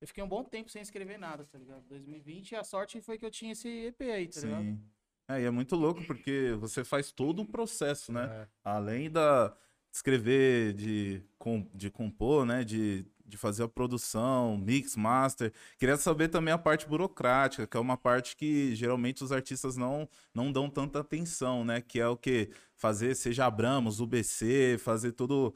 Eu 0.00 0.08
fiquei 0.08 0.22
um 0.24 0.28
bom 0.28 0.42
tempo 0.42 0.70
sem 0.70 0.82
escrever 0.82 1.18
nada, 1.18 1.44
tá 1.44 1.58
ligado? 1.58 1.82
2020, 1.86 2.56
a 2.56 2.64
sorte 2.64 3.00
foi 3.00 3.16
que 3.18 3.24
eu 3.24 3.30
tinha 3.30 3.52
esse 3.52 3.68
EP 3.68 4.00
aí, 4.02 4.26
tá 4.28 4.40
ligado? 4.40 4.62
Sim. 4.62 4.82
É, 5.28 5.40
e 5.40 5.44
é 5.44 5.50
muito 5.50 5.76
louco 5.76 6.04
porque 6.06 6.54
você 6.58 6.84
faz 6.84 7.10
todo 7.12 7.42
o 7.42 7.46
processo, 7.46 8.12
né? 8.12 8.24
É. 8.42 8.48
Além 8.62 9.10
da 9.10 9.48
de 9.48 9.98
escrever, 9.98 10.74
de, 10.74 11.22
com, 11.38 11.62
de 11.72 11.90
compor, 11.90 12.44
né? 12.44 12.64
De, 12.64 13.06
de 13.24 13.36
fazer 13.38 13.62
a 13.62 13.68
produção, 13.68 14.56
mix, 14.58 14.94
master. 14.96 15.52
Queria 15.78 15.96
saber 15.96 16.28
também 16.28 16.52
a 16.52 16.58
parte 16.58 16.86
burocrática, 16.86 17.66
que 17.66 17.76
é 17.76 17.80
uma 17.80 17.96
parte 17.96 18.36
que 18.36 18.74
geralmente 18.74 19.24
os 19.24 19.32
artistas 19.32 19.76
não, 19.76 20.08
não 20.34 20.52
dão 20.52 20.68
tanta 20.68 21.00
atenção, 21.00 21.64
né? 21.64 21.80
Que 21.80 22.00
é 22.00 22.06
o 22.06 22.16
que? 22.16 22.50
Fazer, 22.76 23.14
seja 23.14 23.46
Abramos, 23.46 24.00
UBC, 24.00 24.76
fazer 24.78 25.12
todo 25.12 25.54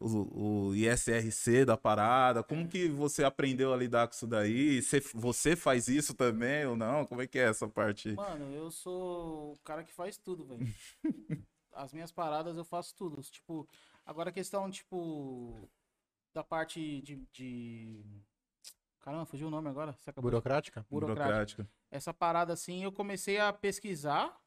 o, 0.00 0.68
o 0.70 0.74
ISRC 0.74 1.64
da 1.64 1.76
parada. 1.76 2.42
Como 2.42 2.66
que 2.66 2.88
você 2.88 3.22
aprendeu 3.22 3.72
a 3.72 3.76
lidar 3.76 4.08
com 4.08 4.14
isso 4.14 4.26
daí? 4.26 4.82
Você, 4.82 5.00
você 5.14 5.54
faz 5.54 5.86
isso 5.86 6.14
também 6.14 6.66
ou 6.66 6.74
não? 6.74 7.04
Como 7.04 7.22
é 7.22 7.26
que 7.26 7.38
é 7.38 7.42
essa 7.42 7.68
parte? 7.68 8.12
Mano, 8.14 8.52
eu 8.54 8.70
sou 8.70 9.52
o 9.52 9.58
cara 9.62 9.84
que 9.84 9.92
faz 9.92 10.16
tudo, 10.16 10.44
velho. 10.44 10.66
As 11.72 11.92
minhas 11.92 12.10
paradas 12.10 12.56
eu 12.56 12.64
faço 12.64 12.94
tudo. 12.96 13.20
Tipo, 13.22 13.68
agora 14.04 14.30
a 14.30 14.32
questão, 14.32 14.70
tipo, 14.70 15.68
da 16.36 16.44
parte 16.44 17.00
de. 17.00 17.16
de... 17.32 18.04
Caramba, 19.00 19.24
fugiu 19.24 19.46
o 19.48 19.50
nome 19.50 19.70
agora? 19.70 19.92
Você 19.94 20.10
acabou 20.10 20.30
de- 20.30 20.34
Burocrática? 20.34 20.86
burocrática. 20.90 21.70
Essa 21.90 22.12
parada 22.12 22.52
assim, 22.52 22.84
eu 22.84 22.92
comecei 22.92 23.38
a 23.38 23.52
pesquisar, 23.54 24.38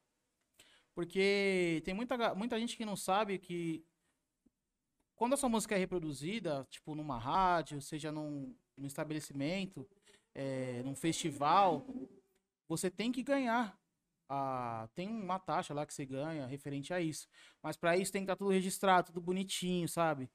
porque 0.94 1.82
tem 1.84 1.92
muita, 1.92 2.32
muita 2.34 2.60
gente 2.60 2.76
que 2.76 2.84
não 2.84 2.94
sabe 2.94 3.38
que 3.38 3.84
quando 5.16 5.32
a 5.32 5.36
sua 5.36 5.48
música 5.48 5.74
é 5.74 5.78
reproduzida, 5.78 6.64
tipo 6.70 6.94
numa 6.94 7.18
rádio, 7.18 7.80
seja 7.82 8.12
num, 8.12 8.54
num 8.76 8.86
estabelecimento, 8.86 9.88
é, 10.32 10.82
num 10.84 10.94
festival, 10.94 11.84
você 12.68 12.88
tem 12.88 13.10
que 13.10 13.22
ganhar. 13.22 13.76
A, 14.28 14.88
tem 14.94 15.08
uma 15.08 15.40
taxa 15.40 15.74
lá 15.74 15.84
que 15.84 15.92
você 15.92 16.06
ganha 16.06 16.46
referente 16.46 16.94
a 16.94 17.00
isso. 17.00 17.26
Mas 17.60 17.76
pra 17.76 17.96
isso 17.96 18.12
tem 18.12 18.22
que 18.22 18.26
estar 18.30 18.36
tudo 18.36 18.50
registrado, 18.52 19.08
tudo 19.08 19.20
bonitinho, 19.20 19.88
sabe? 19.88 20.30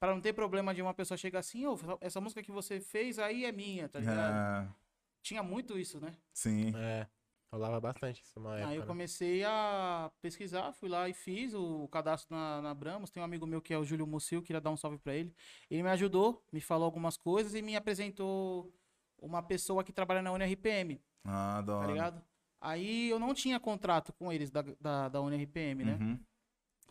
Pra 0.00 0.14
não 0.14 0.20
ter 0.20 0.32
problema 0.32 0.74
de 0.74 0.80
uma 0.80 0.94
pessoa 0.94 1.18
chegar 1.18 1.40
assim, 1.40 1.66
ô, 1.66 1.78
essa 2.00 2.20
música 2.22 2.42
que 2.42 2.50
você 2.50 2.80
fez 2.80 3.18
aí 3.18 3.44
é 3.44 3.52
minha, 3.52 3.86
tá 3.86 4.00
ligado? 4.00 4.32
Ah, 4.34 4.74
Tinha 5.22 5.42
muito 5.42 5.78
isso, 5.78 6.00
né? 6.00 6.16
sim. 6.32 6.72
É. 6.74 7.06
Rolava 7.52 7.80
bastante 7.80 8.22
isso 8.22 8.38
uma 8.38 8.54
época. 8.54 8.68
Aí 8.68 8.76
eu 8.76 8.82
né? 8.82 8.86
comecei 8.86 9.44
a 9.44 10.08
pesquisar, 10.22 10.72
fui 10.72 10.88
lá 10.88 11.08
e 11.08 11.12
fiz 11.12 11.52
o 11.52 11.88
cadastro 11.88 12.34
na, 12.34 12.62
na 12.62 12.72
Bramos. 12.72 13.10
Tem 13.10 13.20
um 13.20 13.24
amigo 13.24 13.44
meu 13.44 13.60
que 13.60 13.74
é 13.74 13.78
o 13.78 13.84
Júlio 13.84 14.06
Mucil, 14.06 14.40
queria 14.40 14.60
dar 14.60 14.70
um 14.70 14.76
salve 14.76 14.98
pra 14.98 15.14
ele. 15.14 15.34
Ele 15.68 15.82
me 15.82 15.88
ajudou, 15.88 16.42
me 16.52 16.60
falou 16.60 16.84
algumas 16.84 17.16
coisas 17.16 17.52
e 17.54 17.60
me 17.60 17.74
apresentou 17.74 18.72
uma 19.18 19.42
pessoa 19.42 19.82
que 19.82 19.92
trabalha 19.92 20.22
na 20.22 20.30
UNRPM, 20.32 21.02
Ah, 21.24 21.60
da 21.60 21.80
tá 21.80 21.86
ligado? 21.88 22.22
Aí 22.60 23.10
eu 23.10 23.18
não 23.18 23.34
tinha 23.34 23.58
contrato 23.58 24.12
com 24.12 24.32
eles 24.32 24.48
da, 24.50 24.62
da, 24.80 25.08
da 25.08 25.20
UNRPM, 25.20 25.84
né? 25.84 25.98
Uhum. 26.00 26.20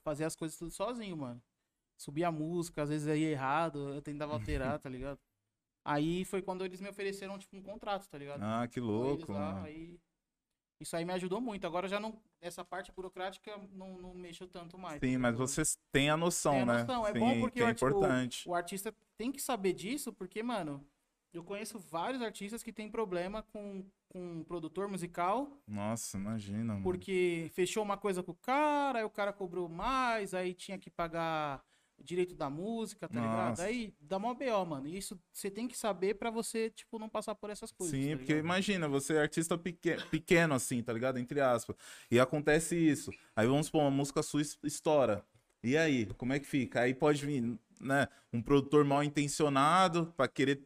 Fazia 0.04 0.28
as 0.28 0.36
coisas 0.36 0.58
tudo 0.58 0.72
sozinho, 0.72 1.16
mano. 1.16 1.42
Subia 2.00 2.30
a 2.30 2.32
música, 2.32 2.82
às 2.84 2.90
vezes 2.90 3.08
aí 3.10 3.24
errado, 3.24 3.90
eu 3.94 4.02
tentava 4.02 4.32
alterar, 4.34 4.80
tá 4.80 4.88
ligado? 4.90 5.20
Aí 5.86 6.24
foi 6.24 6.42
quando 6.42 6.64
eles 6.64 6.80
me 6.80 6.88
ofereceram, 6.90 7.38
tipo, 7.38 7.58
um 7.58 7.62
contrato, 7.62 8.08
tá 8.08 8.18
ligado? 8.18 8.42
Ah, 8.42 8.66
que 8.68 8.80
louco, 8.80 9.34
lá, 9.34 9.64
aí... 9.64 10.00
Isso 10.82 10.96
aí 10.96 11.04
me 11.04 11.12
ajudou 11.12 11.42
muito. 11.42 11.68
Agora 11.68 11.90
já 11.90 12.00
não. 12.00 12.18
Essa 12.40 12.64
parte 12.64 12.90
burocrática 12.94 13.52
não, 13.74 13.98
não 13.98 14.14
mexo 14.14 14.48
tanto 14.48 14.78
mais. 14.78 15.02
Sim, 15.02 15.18
mas 15.18 15.32
entendeu? 15.32 15.46
vocês 15.48 15.78
têm 15.92 16.10
a 16.10 16.16
noção, 16.16 16.54
Tem 16.54 16.62
a 16.62 16.66
né? 16.66 16.80
noção, 16.84 17.06
é 17.06 17.12
Sim, 17.12 17.20
bom 17.20 17.40
porque 17.42 17.60
que 17.60 17.62
é 17.62 17.66
o 17.66 17.68
arti- 17.68 17.84
o- 17.84 17.88
importante. 17.90 18.48
O 18.50 18.56
artista 18.56 18.96
tem 19.18 19.30
que 19.30 19.42
saber 19.42 19.74
disso, 19.74 20.14
porque, 20.14 20.42
mano, 20.42 20.82
eu 21.34 21.44
conheço 21.44 21.78
vários 21.78 22.22
artistas 22.22 22.64
que 22.64 22.72
têm 22.72 22.90
problema 22.90 23.44
com, 23.44 23.84
com 24.08 24.38
um 24.40 24.44
produtor 24.46 24.88
musical, 24.88 25.52
Nossa, 25.68 26.18
imagina, 26.18 26.74
mano. 26.76 26.84
porque 26.84 27.52
fechou 27.54 27.84
uma 27.84 27.98
coisa 27.98 28.24
com 28.24 28.32
o 28.32 28.36
cara, 28.36 29.00
aí 29.00 29.04
o 29.06 29.10
cara 29.10 29.34
cobrou 29.34 29.68
mais, 29.68 30.34
aí 30.34 30.54
tinha 30.54 30.78
que 30.80 30.90
pagar 30.90 31.58
o 31.60 31.69
direito 32.04 32.36
da 32.36 32.50
música, 32.50 33.08
tá 33.08 33.20
ligado? 33.20 33.50
Nossa. 33.50 33.64
Aí 33.64 33.94
dá 34.00 34.18
mó 34.20 34.34
BO, 34.34 34.66
mano. 34.66 34.88
E 34.88 34.98
isso 34.98 35.20
você 35.32 35.50
tem 35.50 35.68
que 35.68 35.78
saber 35.78 36.16
pra 36.16 36.30
você, 36.32 36.70
tipo, 36.70 36.98
não 37.00 37.10
passar 37.10 37.36
por 37.36 37.50
essas 37.50 37.72
coisas. 37.72 37.96
Sim, 37.98 38.12
tá 38.12 38.18
porque 38.18 38.34
ligado? 38.34 38.46
imagina, 38.46 38.88
você 38.88 39.14
é 39.16 39.22
artista 39.22 39.58
peque- 39.58 39.98
pequeno, 40.10 40.54
assim, 40.54 40.82
tá 40.82 40.92
ligado? 40.94 41.20
Entre 41.20 41.40
aspas. 41.42 41.76
E 42.10 42.20
acontece 42.20 42.76
isso. 42.76 43.12
Aí 43.36 43.48
vamos 43.48 43.68
supor, 43.68 43.82
uma 43.82 43.92
música 43.92 44.22
sua 44.24 44.42
es- 44.42 44.58
estoura. 44.64 45.26
E 45.64 45.76
aí, 45.78 46.06
como 46.18 46.34
é 46.34 46.40
que 46.40 46.48
fica? 46.48 46.82
Aí 46.82 46.94
pode 46.94 47.26
vir, 47.26 47.58
né, 47.80 48.08
um 48.32 48.42
produtor 48.42 48.86
mal 48.86 49.04
intencionado 49.04 50.14
pra 50.16 50.28
querer 50.28 50.62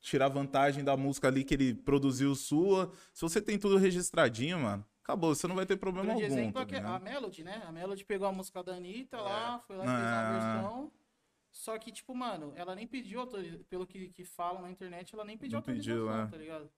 tirar 0.00 0.28
vantagem 0.28 0.84
da 0.84 0.96
música 0.96 1.26
ali 1.28 1.42
que 1.44 1.54
ele 1.54 1.74
produziu 1.74 2.34
sua. 2.34 2.92
Se 3.12 3.22
você 3.22 3.40
tem 3.42 3.58
tudo 3.58 3.76
registradinho, 3.76 4.60
mano, 4.60 4.84
acabou, 5.08 5.34
você 5.34 5.46
não 5.48 5.56
vai 5.56 5.64
ter 5.64 5.76
problema 5.76 6.12
algum. 6.12 6.24
exemplo 6.24 6.52
tá 6.52 6.60
é 6.62 6.66
que 6.66 6.76
a? 6.76 6.98
Melody, 6.98 7.42
né? 7.42 7.62
A 7.66 7.72
Melody 7.72 8.04
pegou 8.04 8.28
a 8.28 8.32
música 8.32 8.62
da 8.62 8.74
Anitta 8.74 9.16
É. 9.16 9.20
lá, 9.20 9.58
foi 9.60 9.76
lá 9.76 9.84
e 9.84 9.88
fez 9.88 9.98
uma 10.00 10.20
Ah. 10.20 10.32
versão. 10.32 10.92
Só 11.50 11.78
que, 11.78 11.90
tipo, 11.90 12.14
mano, 12.14 12.52
ela 12.54 12.74
nem 12.74 12.86
pediu 12.86 13.20
autorização. 13.20 13.64
Pelo 13.70 13.86
que, 13.86 14.08
que 14.10 14.24
falam 14.24 14.60
na 14.62 14.70
internet, 14.70 15.14
ela 15.14 15.24
nem 15.24 15.36
pediu 15.38 15.56
Não 15.56 15.62
pediu, 15.62 16.00
autorização, 16.08 16.26
é. 16.26 16.30
tá 16.30 16.36
ligado? 16.36 16.70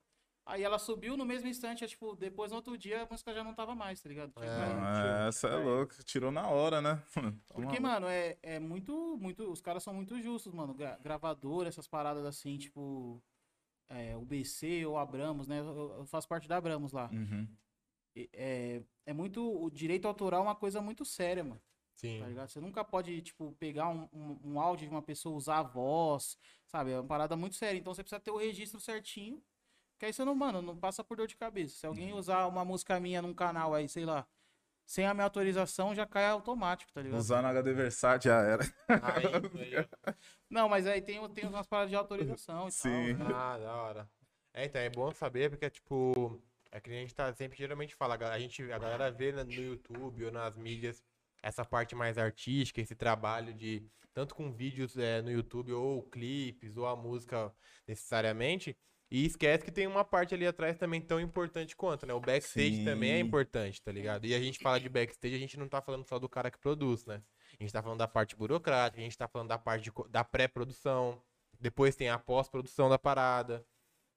Aí 0.46 0.62
ela 0.62 0.78
subiu 0.78 1.16
no 1.16 1.24
mesmo 1.24 1.48
instante, 1.48 1.84
é, 1.84 1.86
tipo, 1.86 2.16
depois 2.16 2.50
no 2.50 2.56
outro 2.56 2.76
dia 2.78 3.02
a 3.02 3.06
música 3.10 3.32
já 3.34 3.44
não 3.44 3.52
tava 3.54 3.74
mais, 3.74 4.00
tá 4.00 4.08
ligado? 4.08 4.30
É. 4.36 4.46
caído. 4.46 4.80
Ah, 4.80 5.26
essa 5.28 5.48
é 5.48 5.56
louca, 5.56 5.96
tirou 6.02 6.30
na 6.32 6.48
hora, 6.48 6.80
né? 6.80 7.02
Porque, 7.52 7.78
mano, 7.80 8.06
é, 8.06 8.38
é 8.42 8.58
muito, 8.58 9.18
muito. 9.20 9.50
Os 9.50 9.60
caras 9.60 9.82
são 9.82 9.92
muito 9.92 10.20
justos, 10.22 10.52
mano. 10.54 10.72
Gra 10.72 10.98
gravador, 11.02 11.66
essas 11.66 11.86
paradas 11.88 12.24
assim, 12.24 12.56
tipo. 12.56 13.22
É, 13.88 14.16
o 14.16 14.24
BC 14.24 14.86
ou 14.86 14.96
Abramos, 14.96 15.48
né? 15.48 15.58
Eu, 15.60 15.96
eu 15.98 16.06
faço 16.06 16.28
parte 16.28 16.48
da 16.48 16.56
Abramos 16.56 16.92
lá. 16.92 17.10
Uhum. 17.12 17.46
É, 18.16 18.82
é 19.06 19.12
muito. 19.12 19.42
O 19.42 19.70
direito 19.70 20.06
autoral 20.06 20.40
é 20.40 20.44
uma 20.44 20.56
coisa 20.56 20.80
muito 20.80 21.04
séria, 21.04 21.44
mano. 21.44 21.60
Sim. 21.94 22.18
Tá 22.20 22.26
ligado? 22.26 22.48
Você 22.48 22.60
nunca 22.60 22.82
pode, 22.82 23.20
tipo, 23.20 23.52
pegar 23.58 23.88
um, 23.88 24.08
um, 24.12 24.40
um 24.52 24.60
áudio 24.60 24.88
de 24.88 24.94
uma 24.94 25.02
pessoa, 25.02 25.36
usar 25.36 25.58
a 25.58 25.62
voz, 25.62 26.36
sabe? 26.66 26.92
É 26.92 26.98
uma 26.98 27.06
parada 27.06 27.36
muito 27.36 27.56
séria. 27.56 27.78
Então 27.78 27.94
você 27.94 28.02
precisa 28.02 28.20
ter 28.20 28.30
o 28.30 28.38
registro 28.38 28.80
certinho. 28.80 29.42
Que 29.98 30.06
aí 30.06 30.12
você 30.12 30.24
não, 30.24 30.34
mano, 30.34 30.62
não 30.62 30.76
passa 30.76 31.04
por 31.04 31.18
dor 31.18 31.26
de 31.26 31.36
cabeça. 31.36 31.76
Se 31.76 31.86
alguém 31.86 32.14
usar 32.14 32.46
uma 32.46 32.64
música 32.64 32.98
minha 32.98 33.20
num 33.20 33.34
canal 33.34 33.74
aí, 33.74 33.86
sei 33.86 34.06
lá, 34.06 34.26
sem 34.86 35.06
a 35.06 35.12
minha 35.12 35.24
autorização, 35.24 35.94
já 35.94 36.06
cai 36.06 36.26
automático, 36.26 36.90
tá 36.90 37.02
ligado? 37.02 37.20
Usar 37.20 37.42
no 37.42 37.48
HD 37.48 37.74
Versace 37.74 38.24
já 38.24 38.40
era. 38.40 38.64
Aí. 38.88 39.74
Não, 40.48 40.70
mas 40.70 40.86
aí 40.86 41.02
tem, 41.02 41.28
tem 41.28 41.46
umas 41.46 41.66
paradas 41.66 41.90
de 41.90 41.96
autorização 41.96 42.66
e 42.66 42.72
Sim. 42.72 43.14
tal. 43.18 43.28
né? 43.28 43.34
Ah, 43.34 43.58
da 43.58 43.74
hora. 43.76 44.10
É, 44.54 44.64
então, 44.64 44.80
é 44.80 44.88
bom 44.88 45.12
saber, 45.12 45.50
porque, 45.50 45.68
tipo, 45.68 46.42
é 46.72 46.80
que 46.80 46.90
a 46.90 46.92
gente 46.92 47.14
tá 47.14 47.32
sempre, 47.32 47.58
geralmente 47.58 47.94
fala, 47.94 48.14
a 48.14 48.38
gente, 48.38 48.62
a 48.70 48.78
galera 48.78 49.10
vê 49.10 49.32
no 49.32 49.52
YouTube 49.52 50.24
ou 50.24 50.32
nas 50.32 50.56
mídias 50.56 51.02
essa 51.42 51.64
parte 51.64 51.94
mais 51.94 52.18
artística, 52.18 52.80
esse 52.80 52.94
trabalho 52.94 53.52
de, 53.54 53.82
tanto 54.12 54.34
com 54.34 54.52
vídeos 54.52 54.96
é, 54.96 55.22
no 55.22 55.30
YouTube, 55.30 55.72
ou 55.72 56.02
clipes, 56.02 56.76
ou 56.76 56.86
a 56.86 56.94
música 56.94 57.52
necessariamente, 57.86 58.76
e 59.10 59.26
esquece 59.26 59.64
que 59.64 59.72
tem 59.72 59.88
uma 59.88 60.04
parte 60.04 60.34
ali 60.34 60.46
atrás 60.46 60.78
também 60.78 61.00
tão 61.00 61.18
importante 61.18 61.74
quanto, 61.74 62.06
né? 62.06 62.14
O 62.14 62.20
backstage 62.20 62.84
também 62.84 63.10
é 63.10 63.16
Sim. 63.16 63.22
importante, 63.22 63.82
tá 63.82 63.90
ligado? 63.90 64.24
E 64.24 64.34
a 64.34 64.40
gente 64.40 64.60
fala 64.60 64.78
de 64.78 64.88
backstage, 64.88 65.34
a 65.34 65.38
gente 65.38 65.58
não 65.58 65.68
tá 65.68 65.82
falando 65.82 66.04
só 66.04 66.18
do 66.18 66.28
cara 66.28 66.50
que 66.50 66.58
produz, 66.58 67.04
né? 67.04 67.20
A 67.58 67.62
gente 67.62 67.72
tá 67.72 67.82
falando 67.82 67.98
da 67.98 68.06
parte 68.06 68.36
burocrática, 68.36 69.00
a 69.00 69.04
gente 69.04 69.18
tá 69.18 69.26
falando 69.26 69.48
da 69.48 69.58
parte 69.58 69.82
de 69.82 69.92
da 70.08 70.22
pré-produção, 70.22 71.20
depois 71.58 71.96
tem 71.96 72.08
a 72.08 72.18
pós-produção 72.18 72.88
da 72.88 72.98
parada. 72.98 73.66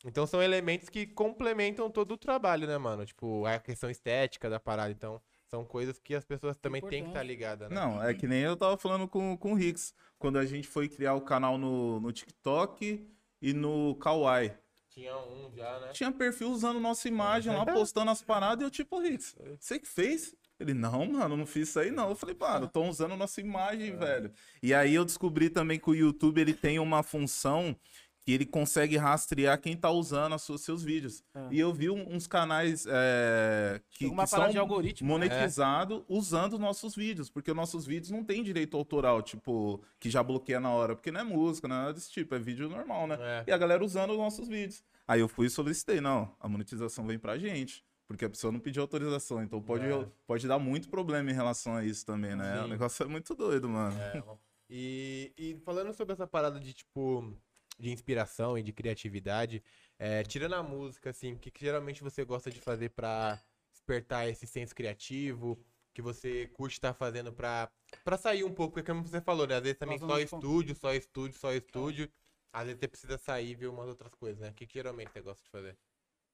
Então 0.04 0.28
são 0.28 0.42
elementos 0.42 0.90
que 0.90 1.06
complementam 1.06 1.90
todo 1.90 2.14
o 2.14 2.18
trabalho, 2.18 2.68
né, 2.68 2.78
mano? 2.78 3.06
Tipo, 3.06 3.46
a 3.46 3.58
questão 3.60 3.90
estética 3.90 4.50
da 4.50 4.60
parada. 4.60 4.92
Então, 4.92 5.22
são 5.54 5.64
coisas 5.64 6.00
que 6.00 6.16
as 6.16 6.26
pessoas 6.26 6.58
também 6.58 6.82
têm 6.82 6.90
que 6.90 7.10
estar 7.10 7.24
Importante. 7.24 7.28
ligadas, 7.28 7.70
né? 7.70 7.76
Não, 7.76 8.04
é 8.04 8.14
que 8.14 8.28
nem 8.28 8.42
eu 8.42 8.58
tava 8.58 8.76
falando 8.76 9.08
com, 9.08 9.38
com 9.38 9.54
o 9.54 9.56
Rix, 9.56 9.94
quando 10.18 10.40
a 10.40 10.46
gente 10.46 10.68
foi 10.68 10.90
criar 10.90 11.14
o 11.14 11.22
canal 11.22 11.58
no, 11.58 12.00
no 12.00 12.12
TikTok 12.12 13.08
e 13.42 13.54
no 13.54 13.96
Kawaii. 13.96 14.52
Tinha 14.90 15.16
um 15.18 15.52
já, 15.56 15.80
né? 15.80 15.88
Tinha 15.92 16.12
perfil 16.12 16.50
usando 16.50 16.80
nossa 16.80 17.08
imagem 17.08 17.54
lá, 17.54 17.66
postando 17.66 18.12
as 18.12 18.22
paradas, 18.22 18.62
e 18.62 18.66
eu 18.66 18.72
tipo, 18.72 19.00
Rix, 19.00 19.36
você 19.60 19.80
que 19.80 19.88
fez? 19.88 20.36
Ele, 20.60 20.74
não, 20.74 21.06
mano, 21.06 21.36
não 21.36 21.46
fiz 21.46 21.70
isso 21.70 21.80
aí 21.80 21.92
não. 21.92 22.10
Eu 22.10 22.16
falei, 22.16 22.36
mano, 22.40 22.68
tô 22.68 22.84
usando 22.84 23.16
nossa 23.18 23.42
imagem, 23.42 23.98
velho. 23.98 24.32
E 24.62 24.74
aí 24.74 24.94
eu 24.94 25.04
descobri 25.04 25.50
também 25.50 25.80
que 25.80 25.90
o 25.90 25.96
YouTube, 25.96 26.40
ele 26.40 26.54
tem 26.54 26.80
uma 26.80 27.04
função 27.04 27.76
que 28.26 28.32
ele 28.32 28.46
consegue 28.46 28.96
rastrear 28.96 29.60
quem 29.60 29.76
tá 29.76 29.90
usando 29.92 30.34
os 30.36 30.62
seus 30.62 30.82
vídeos. 30.84 31.24
É. 31.36 31.48
E 31.52 31.60
eu 31.60 31.74
vi 31.74 31.90
um- 31.90 32.16
uns 32.16 32.26
canais 32.26 32.86
é, 32.90 33.82
que, 33.92 34.06
que 34.10 34.16
parada 34.16 34.28
são 34.28 34.50
de 34.50 34.58
algoritmo. 34.58 35.08
né? 35.08 35.14
monetizados 35.14 36.04
usando 36.08 36.58
nossos 36.58 36.96
vídeos, 36.96 37.30
porque 37.30 37.52
os 37.52 37.58
nossos 37.58 37.86
vídeos 37.86 38.12
não 38.12 38.24
tem 38.24 38.42
direito 38.42 38.78
autoral, 38.78 39.22
tipo, 39.22 39.82
que 40.00 40.10
já 40.10 40.24
bloqueia 40.24 40.60
na 40.60 40.70
hora, 40.72 40.96
porque 40.96 41.12
não 41.12 41.20
é 41.20 41.24
música, 41.24 41.68
não 41.68 41.76
é 41.76 41.80
nada 41.80 41.94
desse 41.94 42.12
tipo, 42.12 42.34
é 42.34 42.40
vídeo 42.40 42.70
normal, 42.70 43.08
né? 43.08 43.18
É. 43.20 43.44
E 43.48 43.52
a 43.52 43.58
galera 43.58 43.84
usando 43.84 44.12
os 44.12 44.18
nossos 44.18 44.48
vídeos. 44.48 44.84
Aí 45.08 45.20
eu 45.20 45.28
fui 45.28 45.48
e 45.48 45.50
solicitei, 45.50 46.00
não, 46.00 46.34
a 46.40 46.48
monetização 46.48 47.06
vem 47.06 47.20
pra 47.20 47.38
gente. 47.38 47.84
Porque 48.06 48.26
a 48.26 48.30
pessoa 48.30 48.52
não 48.52 48.60
pediu 48.60 48.82
autorização, 48.84 49.42
então 49.42 49.62
pode, 49.62 49.86
É. 49.86 50.06
pode 50.28 50.46
dar 50.48 50.60
muito 50.60 50.90
problema 50.90 51.32
em 51.32 51.34
relação 51.34 51.76
a 51.76 51.84
isso 51.86 52.06
também, 52.06 52.36
né? 52.36 52.58
Sim. 52.60 52.66
O 52.66 52.68
negócio 52.68 53.04
é 53.04 53.08
muito 53.08 53.34
doido, 53.34 53.68
mano. 53.70 53.98
É, 53.98 54.22
e, 54.70 55.32
e 55.38 55.56
falando 55.66 55.94
sobre 55.94 56.14
essa 56.14 56.28
parada 56.28 56.60
de, 56.60 56.74
tipo, 56.74 57.34
de 57.80 57.92
inspiração 57.92 58.58
e 58.58 58.64
de 58.64 58.72
criatividade, 58.74 59.64
é, 59.98 60.24
tirando 60.24 60.54
a 60.56 60.64
música, 60.64 61.10
assim, 61.10 61.34
o 61.34 61.40
que, 61.40 61.52
que 61.52 61.62
geralmente 61.66 62.04
você 62.04 62.24
gosta 62.24 62.50
de 62.52 62.60
fazer 62.62 62.90
pra 62.90 63.42
despertar 63.72 64.28
esse 64.30 64.46
senso 64.48 64.76
criativo, 64.76 65.60
que 65.94 66.02
você 66.02 66.48
curte 66.50 66.74
estar 66.74 66.94
fazendo 66.94 67.34
pra, 67.34 67.72
pra 68.04 68.18
sair 68.18 68.44
um 68.44 68.54
pouco, 68.54 68.74
porque 68.76 68.92
como 68.92 69.04
você 69.04 69.22
falou, 69.22 69.48
né? 69.48 69.56
Às 69.56 69.62
vezes 69.64 69.78
também 69.78 69.98
só 70.00 70.20
estúdio, 70.20 70.76
só 70.76 70.94
estúdio, 70.94 71.38
só 71.38 71.54
estúdio. 71.54 72.12
Às 72.52 72.66
vezes 72.66 72.80
você 72.80 72.88
precisa 72.88 73.18
sair 73.18 73.50
e 73.52 73.56
ver 73.56 73.68
umas 73.68 73.88
outras 73.88 74.14
coisas, 74.14 74.40
né? 74.40 74.50
O 74.50 74.54
que, 74.54 74.66
que 74.68 74.74
geralmente 74.74 75.12
você 75.12 75.22
gosta 75.22 75.44
de 75.44 75.50
fazer? 75.50 75.78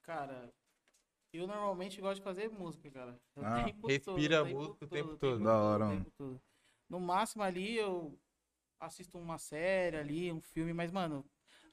Cara, 0.03 0.49
eu 1.33 1.47
normalmente 1.47 2.01
gosto 2.01 2.17
de 2.17 2.23
fazer 2.23 2.49
música, 2.49 2.89
cara. 2.91 3.19
O 3.35 3.45
Ah, 3.45 3.65
tempo 3.65 3.87
respira 3.87 4.39
todo, 4.39 4.41
a 4.41 4.45
música 4.45 4.85
o 4.85 4.89
tempo 4.89 5.17
todo. 5.17 5.43
Da 5.43 5.57
hora, 5.61 5.85
mano. 5.85 5.99
tempo 5.99 6.11
todo. 6.17 6.41
No 6.89 6.99
máximo 6.99 7.43
ali 7.43 7.75
eu 7.75 8.17
assisto 8.79 9.17
uma 9.17 9.37
série 9.37 9.97
ali, 9.97 10.31
um 10.31 10.41
filme, 10.41 10.73
mas, 10.73 10.91
mano, 10.91 11.25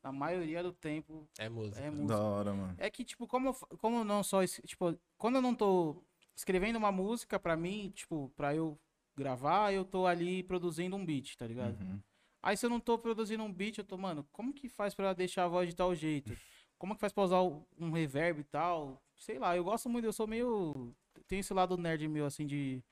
a 0.03 0.12
maioria 0.12 0.62
do 0.62 0.73
tempo 0.73 1.29
É 1.38 1.49
música. 1.49 1.81
é 1.81 1.90
Da 1.90 1.97
música. 1.97 2.21
hora, 2.21 2.53
mano. 2.55 2.75
É 2.79 2.90
que, 2.90 3.05
tipo, 3.05 3.27
como, 3.27 3.49
eu 3.49 3.55
como 3.79 3.99
eu 3.99 4.05
não 4.05 4.23
só. 4.23 4.45
Tipo, 4.47 4.99
quando 5.16 5.37
eu 5.37 5.42
não 5.42 5.55
tô 5.55 6.03
escrevendo 6.35 6.77
uma 6.77 6.92
música 6.92 7.38
pra 7.38 7.57
mim, 7.57 7.90
tipo, 7.95 8.31
pra 8.37 8.55
eu 8.55 8.79
gravar, 9.16 9.73
eu 9.73 9.85
tô 9.85 10.07
ali 10.07 10.42
produzindo 10.42 10.95
um 10.97 11.05
beat, 11.05 11.37
tá 11.37 11.47
ligado? 11.47 11.81
Uhum. 11.81 12.01
Aí 12.42 12.57
se 12.57 12.66
eu 12.66 12.71
não 12.71 12.79
tô 12.79 12.99
produzindo 12.99 13.42
um 13.42 13.53
beat, 13.53 13.79
eu 13.79 13.85
tô, 13.85 13.97
mano, 13.97 14.27
como 14.31 14.53
que 14.53 14.69
faz 14.69 14.95
pra 14.95 15.12
deixar 15.12 15.45
a 15.45 15.49
voz 15.49 15.69
de 15.69 15.75
tal 15.75 15.95
jeito? 15.95 16.37
Como 16.79 16.95
que 16.95 17.01
faz 17.01 17.12
pra 17.12 17.25
usar 17.25 17.40
um 17.40 17.90
reverb 17.90 18.40
e 18.40 18.45
tal? 18.45 19.03
Sei 19.16 19.38
lá, 19.38 19.57
eu 19.57 19.64
gosto 19.64 19.88
muito, 19.88 20.05
eu 20.05 20.12
sou 20.12 20.27
meio. 20.27 20.95
Tenho 21.27 21.40
esse 21.40 21.55
lado 21.55 21.77
nerd 21.79 22.07
meu, 22.07 22.27
assim, 22.27 22.47
de, 22.47 22.85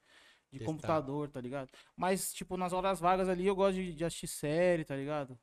de 0.55 0.61
Testar. 0.61 0.73
computador, 0.73 1.29
tá 1.29 1.41
ligado? 1.41 1.69
Mas, 1.97 2.33
tipo, 2.33 2.57
nas 2.57 2.73
horas 2.73 3.01
vagas 3.01 3.29
ali 3.29 3.47
eu 3.47 3.55
gosto 3.55 3.75
de, 3.75 3.93
de 3.95 4.05
assistir 4.05 4.29
série, 4.29 4.85
tá 4.85 4.97
ligado? 4.97 5.39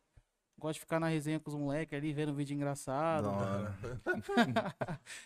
Gosto 0.57 0.75
de 0.75 0.79
ficar 0.81 0.99
na 0.99 1.07
resenha 1.07 1.39
com 1.39 1.49
os 1.49 1.55
moleques 1.55 1.97
ali, 1.97 2.13
vendo 2.13 2.33
vídeo 2.33 2.53
engraçado. 2.55 3.23
Da 3.23 3.31
hora. 3.35 3.77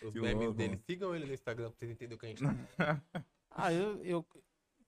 Os 0.02 0.12
Que 0.12 0.20
memes 0.20 0.44
louco, 0.46 0.54
dele. 0.58 0.78
Sigam 0.86 1.14
ele 1.14 1.26
no 1.26 1.34
Instagram 1.34 1.70
pra 1.70 1.78
vocês 1.78 1.90
entenderem 1.90 2.16
o 2.16 2.18
que 2.18 2.26
a 2.26 2.28
gente 2.30 2.42
tá 2.42 3.02
Ah, 3.50 3.72
eu, 3.72 4.02
eu. 4.04 4.26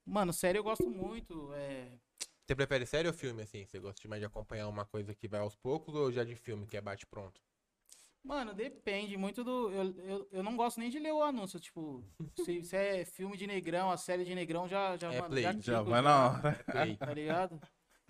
Mano, 0.05 0.33
série 0.33 0.59
eu 0.59 0.63
gosto 0.63 0.89
muito. 0.91 1.53
É... 1.55 1.99
Você 2.47 2.55
prefere 2.55 2.87
série 2.87 3.09
ou 3.09 3.15
filme, 3.15 3.43
assim? 3.43 3.65
Você 3.67 3.79
gosta 3.79 4.01
de 4.01 4.09
mais 4.09 4.21
de 4.21 4.27
acompanhar 4.27 4.69
uma 4.69 4.85
coisa 4.87 5.15
que 5.15 5.29
vai 5.29 5.41
aos 5.41 5.55
poucos 5.55 5.95
ou 5.95 6.11
já 6.11 6.25
de 6.25 6.35
filme, 6.35 6.67
que 6.67 6.77
é 6.77 6.81
bate-pronto? 6.81 7.41
Mano, 8.29 8.53
depende 8.53 9.17
muito 9.17 9.43
do. 9.43 9.71
Eu, 9.71 9.95
eu, 10.01 10.29
eu 10.31 10.43
não 10.43 10.55
gosto 10.55 10.79
nem 10.79 10.91
de 10.91 10.99
ler 10.99 11.15
o 11.15 11.23
anúncio. 11.23 11.59
Tipo, 11.59 12.05
se, 12.45 12.63
se 12.63 12.77
é 12.77 13.03
filme 13.03 13.39
de 13.39 13.47
negrão, 13.47 13.91
a 13.91 13.97
série 13.97 14.23
de 14.23 14.35
negrão, 14.35 14.69
já, 14.69 14.99
já, 14.99 15.11
É 15.11 15.19
mano, 15.19 15.31
play, 15.31 15.45
já, 15.45 15.53
Já 15.59 15.83
vai 15.83 16.03
na 16.03 16.29
hora. 16.29 16.65
Play. 16.71 16.97
Tá 16.99 17.15
ligado? 17.15 17.59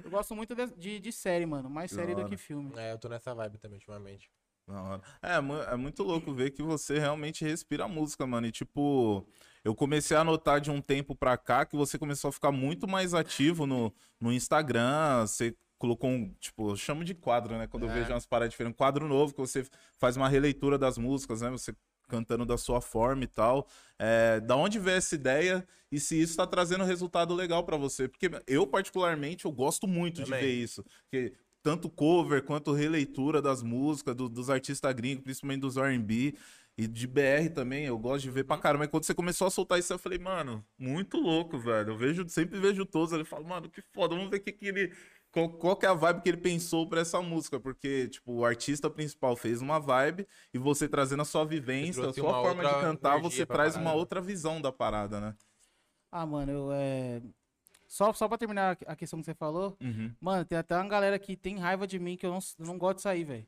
Eu 0.02 0.11
gosto 0.11 0.35
muito 0.35 0.57
de, 0.57 0.66
de, 0.74 0.98
de 0.98 1.12
série, 1.12 1.46
mano. 1.46 1.70
Mais 1.70 1.92
série 1.92 2.16
do 2.16 2.24
que 2.24 2.37
filme. 2.37 2.72
É, 2.76 2.92
eu 2.92 2.98
tô 2.98 3.09
nessa 3.09 3.33
vibe 3.33 3.59
também 3.59 3.76
ultimamente. 3.76 4.28
Da 4.66 4.83
hora. 4.83 5.02
É, 5.22 5.37
é 5.72 5.76
muito 5.76 6.02
louco 6.02 6.35
ver 6.35 6.50
que 6.50 6.64
você 6.64 6.98
realmente 6.98 7.44
respira 7.44 7.85
a 7.85 7.88
música, 7.88 8.26
mano. 8.26 8.48
E 8.48 8.50
tipo, 8.50 9.24
eu 9.62 9.72
comecei 9.72 10.16
a 10.16 10.24
notar 10.24 10.61
de 10.61 10.68
um 10.68 10.81
tempo 10.81 11.14
pra 11.14 11.38
cá 11.38 11.64
que 11.64 11.76
você 11.76 11.96
começou 11.96 12.31
a 12.31 12.33
ficar 12.33 12.50
muito 12.50 12.88
mais 12.88 13.14
ativo 13.14 13.66
no, 13.66 13.94
no 14.20 14.33
Instagram. 14.33 15.24
Você 15.28 15.57
colocou 15.78 16.10
um, 16.10 16.34
tipo, 16.40 16.70
eu 16.70 16.76
chamo 16.76 17.04
de 17.04 17.14
quadro, 17.14 17.56
né? 17.56 17.66
Quando 17.66 17.84
eu 17.84 17.90
É. 17.90 17.94
vejo 17.94 18.10
umas 18.12 18.26
paradas 18.26 18.50
diferentes. 18.50 18.74
Um 18.74 18.76
quadro 18.78 19.06
novo 19.08 19.32
que 19.32 19.40
você 19.40 19.64
faz 19.98 20.16
uma 20.16 20.28
releitura 20.28 20.76
das 20.76 20.98
músicas, 20.98 21.40
né? 21.40 21.50
Você 21.50 21.74
cantando 22.08 22.44
da 22.46 22.56
sua 22.56 22.80
forma 22.80 23.24
e 23.24 23.26
tal. 23.26 23.66
É, 23.98 24.40
da 24.40 24.56
onde 24.56 24.78
veio 24.78 24.96
essa 24.96 25.14
ideia 25.14 25.66
e 25.92 26.00
se 26.00 26.20
isso 26.20 26.36
tá 26.36 26.46
trazendo 26.46 26.82
resultado 26.84 27.34
legal 27.34 27.64
pra 27.64 27.76
você? 27.76 28.08
Porque 28.08 28.30
eu, 28.46 28.66
particularmente, 28.66 29.44
eu 29.44 29.52
gosto 29.52 29.86
muito 29.86 30.22
Também. 30.24 30.40
de 30.40 30.46
ver 30.46 30.52
isso. 30.52 30.82
Porque 31.02 31.34
tanto 31.62 31.90
cover 31.90 32.42
quanto 32.44 32.72
releitura 32.72 33.42
das 33.42 33.62
músicas, 33.62 34.14
do- 34.14 34.28
dos 34.28 34.48
artistas 34.48 34.94
gringos, 34.94 35.22
principalmente 35.22 35.60
dos 35.60 35.76
R&B 35.76 36.34
e 36.78 36.86
de 36.86 37.06
BR 37.06 37.50
também, 37.52 37.84
eu 37.84 37.98
gosto 37.98 38.22
de 38.22 38.30
ver 38.30 38.44
pra 38.44 38.56
caramba. 38.56 38.84
Mas 38.84 38.90
quando 38.90 39.04
você 39.04 39.12
começou 39.12 39.46
a 39.46 39.50
soltar 39.50 39.78
isso, 39.78 39.92
eu 39.92 39.98
falei, 39.98 40.18
mano, 40.18 40.64
muito 40.78 41.18
louco, 41.18 41.58
velho. 41.58 41.90
Eu 41.90 41.96
vejo, 41.98 42.26
sempre 42.28 42.58
vejo 42.58 42.86
todos, 42.86 43.12
ele 43.12 43.24
fala, 43.24 43.46
mano, 43.46 43.68
que 43.68 43.82
foda, 43.92 44.14
vamos 44.14 44.30
ver 44.30 44.36
o 44.36 44.40
que, 44.40 44.52
que 44.52 44.66
ele... 44.66 44.92
Qual, 45.30 45.50
qual 45.58 45.76
que 45.76 45.84
é 45.86 45.88
a 45.88 45.94
vibe 45.94 46.22
que 46.22 46.28
ele 46.30 46.38
pensou 46.38 46.88
pra 46.88 47.00
essa 47.00 47.20
música? 47.20 47.60
Porque, 47.60 48.08
tipo, 48.08 48.32
o 48.32 48.44
artista 48.44 48.88
principal 48.90 49.36
fez 49.36 49.60
uma 49.60 49.78
vibe 49.78 50.26
e 50.52 50.58
você 50.58 50.88
trazendo 50.88 51.22
a 51.22 51.24
sua 51.24 51.44
vivência, 51.44 52.08
a 52.08 52.12
sua 52.12 52.34
forma 52.34 52.64
de 52.64 52.74
cantar, 52.76 53.18
você 53.18 53.44
traz 53.46 53.76
uma 53.76 53.92
outra 53.92 54.20
visão 54.20 54.60
da 54.60 54.72
parada, 54.72 55.20
né? 55.20 55.36
Ah, 56.10 56.24
mano, 56.26 56.50
eu 56.52 56.72
é. 56.72 57.20
Só, 57.90 58.12
só 58.12 58.29
pra 58.29 58.37
terminar 58.37 58.77
a 58.87 58.94
questão 58.94 59.18
que 59.18 59.24
você 59.24 59.33
falou, 59.35 59.74
Uhum. 59.81 60.12
mano, 60.20 60.44
tem 60.44 60.59
até 60.59 60.77
uma 60.77 60.87
galera 60.87 61.18
que 61.18 61.35
tem 61.35 61.57
raiva 61.57 61.87
de 61.87 61.98
mim 61.98 62.18
que 62.18 62.27
eu 62.27 62.31
não, 62.31 62.38
não 62.59 62.77
gosto 62.79 62.96
de 62.96 63.03
sair, 63.03 63.24
velho. 63.24 63.46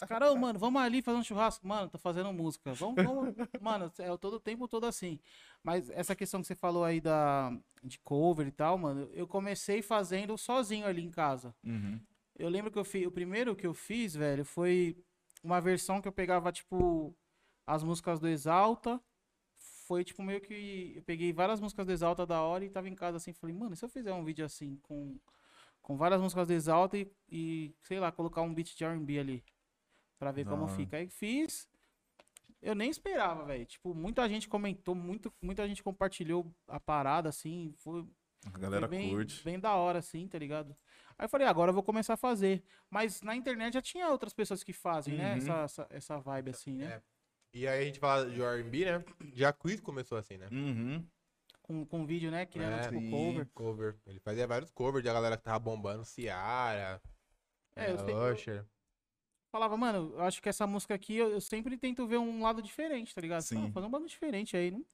Os 0.00 0.08
caras, 0.08 0.30
"Ô, 0.30 0.36
mano, 0.36 0.58
vamos 0.58 0.80
ali 0.80 1.02
fazer 1.02 1.18
um 1.18 1.24
churrasco. 1.24 1.66
Mano, 1.66 1.88
tô 1.88 1.98
fazendo 1.98 2.32
música. 2.32 2.72
Vamos, 2.74 3.02
vamos. 3.02 3.34
Mano, 3.60 3.92
é 3.98 4.16
todo 4.16 4.34
o 4.34 4.40
tempo 4.40 4.68
todo 4.68 4.86
assim. 4.86 5.18
Mas 5.64 5.90
essa 5.90 6.14
questão 6.14 6.40
que 6.40 6.46
você 6.46 6.54
falou 6.54 6.84
aí 6.84 7.00
da, 7.00 7.52
de 7.82 7.98
cover 7.98 8.46
e 8.46 8.52
tal, 8.52 8.78
mano, 8.78 9.10
eu 9.12 9.26
comecei 9.26 9.82
fazendo 9.82 10.38
sozinho 10.38 10.86
ali 10.86 11.02
em 11.04 11.10
casa. 11.10 11.52
Uhum. 11.64 12.00
Eu 12.38 12.48
lembro 12.48 12.70
que 12.70 12.78
eu 12.78 12.84
fiz. 12.84 13.04
O 13.06 13.10
primeiro 13.10 13.56
que 13.56 13.66
eu 13.66 13.74
fiz, 13.74 14.14
velho, 14.14 14.44
foi 14.44 14.96
uma 15.42 15.60
versão 15.60 16.00
que 16.00 16.06
eu 16.06 16.12
pegava, 16.12 16.52
tipo, 16.52 17.12
as 17.66 17.82
músicas 17.82 18.20
do 18.20 18.28
Exalta. 18.28 19.00
Foi, 19.88 20.04
tipo, 20.04 20.22
meio 20.22 20.38
que. 20.38 20.92
Eu 20.96 21.02
peguei 21.02 21.32
várias 21.32 21.60
músicas 21.60 21.86
do 21.86 21.92
Exalta 21.92 22.26
da 22.26 22.42
hora 22.42 22.62
e 22.62 22.68
tava 22.68 22.90
em 22.90 22.94
casa 22.94 23.16
assim. 23.16 23.32
Falei, 23.32 23.56
mano, 23.56 23.72
e 23.72 23.76
se 23.76 23.82
eu 23.82 23.88
fizer 23.88 24.12
um 24.12 24.22
vídeo 24.22 24.44
assim, 24.44 24.76
com, 24.82 25.18
com 25.80 25.96
várias 25.96 26.20
músicas 26.20 26.46
do 26.46 26.52
Exalta 26.52 26.98
e, 26.98 27.10
e, 27.26 27.74
sei 27.80 27.98
lá, 27.98 28.12
colocar 28.12 28.42
um 28.42 28.52
beat 28.52 28.76
de 28.76 28.84
RB 28.84 29.18
ali. 29.18 29.44
Pra 30.18 30.30
ver 30.30 30.44
Da 30.44 30.50
como 30.50 30.68
fica. 30.68 30.98
Aí 30.98 31.08
fiz. 31.08 31.66
Eu 32.60 32.74
nem 32.74 32.90
esperava, 32.90 33.46
velho. 33.46 33.64
Tipo, 33.64 33.94
muita 33.94 34.28
gente 34.28 34.46
comentou, 34.46 34.94
muito, 34.94 35.32
muita 35.40 35.66
gente 35.66 35.82
compartilhou 35.82 36.54
a 36.66 36.78
parada, 36.78 37.30
assim. 37.30 37.72
Foi, 37.78 38.06
A 38.44 38.58
galera 38.58 38.86
bem, 38.86 39.08
curte. 39.08 39.42
bem 39.42 39.58
da 39.58 39.74
hora, 39.74 40.00
assim, 40.00 40.28
tá 40.28 40.38
ligado? 40.38 40.76
Aí 41.16 41.24
eu 41.24 41.30
falei, 41.30 41.46
agora 41.46 41.70
eu 41.70 41.74
vou 41.74 41.82
começar 41.82 42.12
a 42.12 42.18
fazer. 42.18 42.62
Mas 42.90 43.22
na 43.22 43.34
internet 43.34 43.72
já 43.72 43.80
tinha 43.82 44.10
outras 44.10 44.34
pessoas 44.34 44.62
que 44.62 44.74
fazem, 44.74 45.16
né? 45.16 45.30
Uhum. 45.30 45.38
Essa, 45.38 45.54
essa, 45.62 45.86
essa 45.88 46.18
vibe, 46.18 46.50
assim, 46.50 46.74
né? 46.74 46.84
É. 46.96 47.02
E 47.52 47.66
aí 47.66 47.82
a 47.82 47.84
gente 47.84 47.98
fala 47.98 48.28
de 48.28 48.40
R&B, 48.40 48.84
né? 48.84 49.04
Já 49.34 49.52
Quiz 49.52 49.80
começou 49.80 50.18
assim, 50.18 50.36
né? 50.36 50.48
Uhum. 50.52 51.04
Com, 51.62 51.84
com 51.86 52.06
vídeo, 52.06 52.30
né? 52.30 52.46
Criando, 52.46 52.74
É, 52.74 52.82
tipo, 52.88 53.00
sim. 53.00 53.10
cover. 53.10 53.48
Cover. 53.54 53.96
Ele 54.06 54.20
fazia 54.20 54.46
vários 54.46 54.70
covers 54.70 55.02
de 55.02 55.10
a 55.10 55.12
galera 55.12 55.36
que 55.36 55.42
tava 55.42 55.58
bombando. 55.58 56.04
Ciara, 56.04 57.00
É, 57.74 57.86
é, 57.86 57.92
eu 57.92 58.32
Usher. 58.32 58.64
Falava, 59.50 59.76
mano, 59.76 60.12
eu 60.14 60.20
acho 60.22 60.42
que 60.42 60.48
essa 60.48 60.66
música 60.66 60.94
aqui, 60.94 61.16
eu, 61.16 61.30
eu 61.30 61.40
sempre 61.40 61.76
tento 61.78 62.06
ver 62.06 62.18
um 62.18 62.42
lado 62.42 62.60
diferente, 62.60 63.14
tá 63.14 63.20
ligado? 63.20 63.42
Sim. 63.42 63.56
Fala, 63.56 63.72
fazer 63.72 63.86
um 63.86 63.90
bagulho 63.90 64.10
diferente 64.10 64.56
aí, 64.56 64.70
não... 64.70 64.84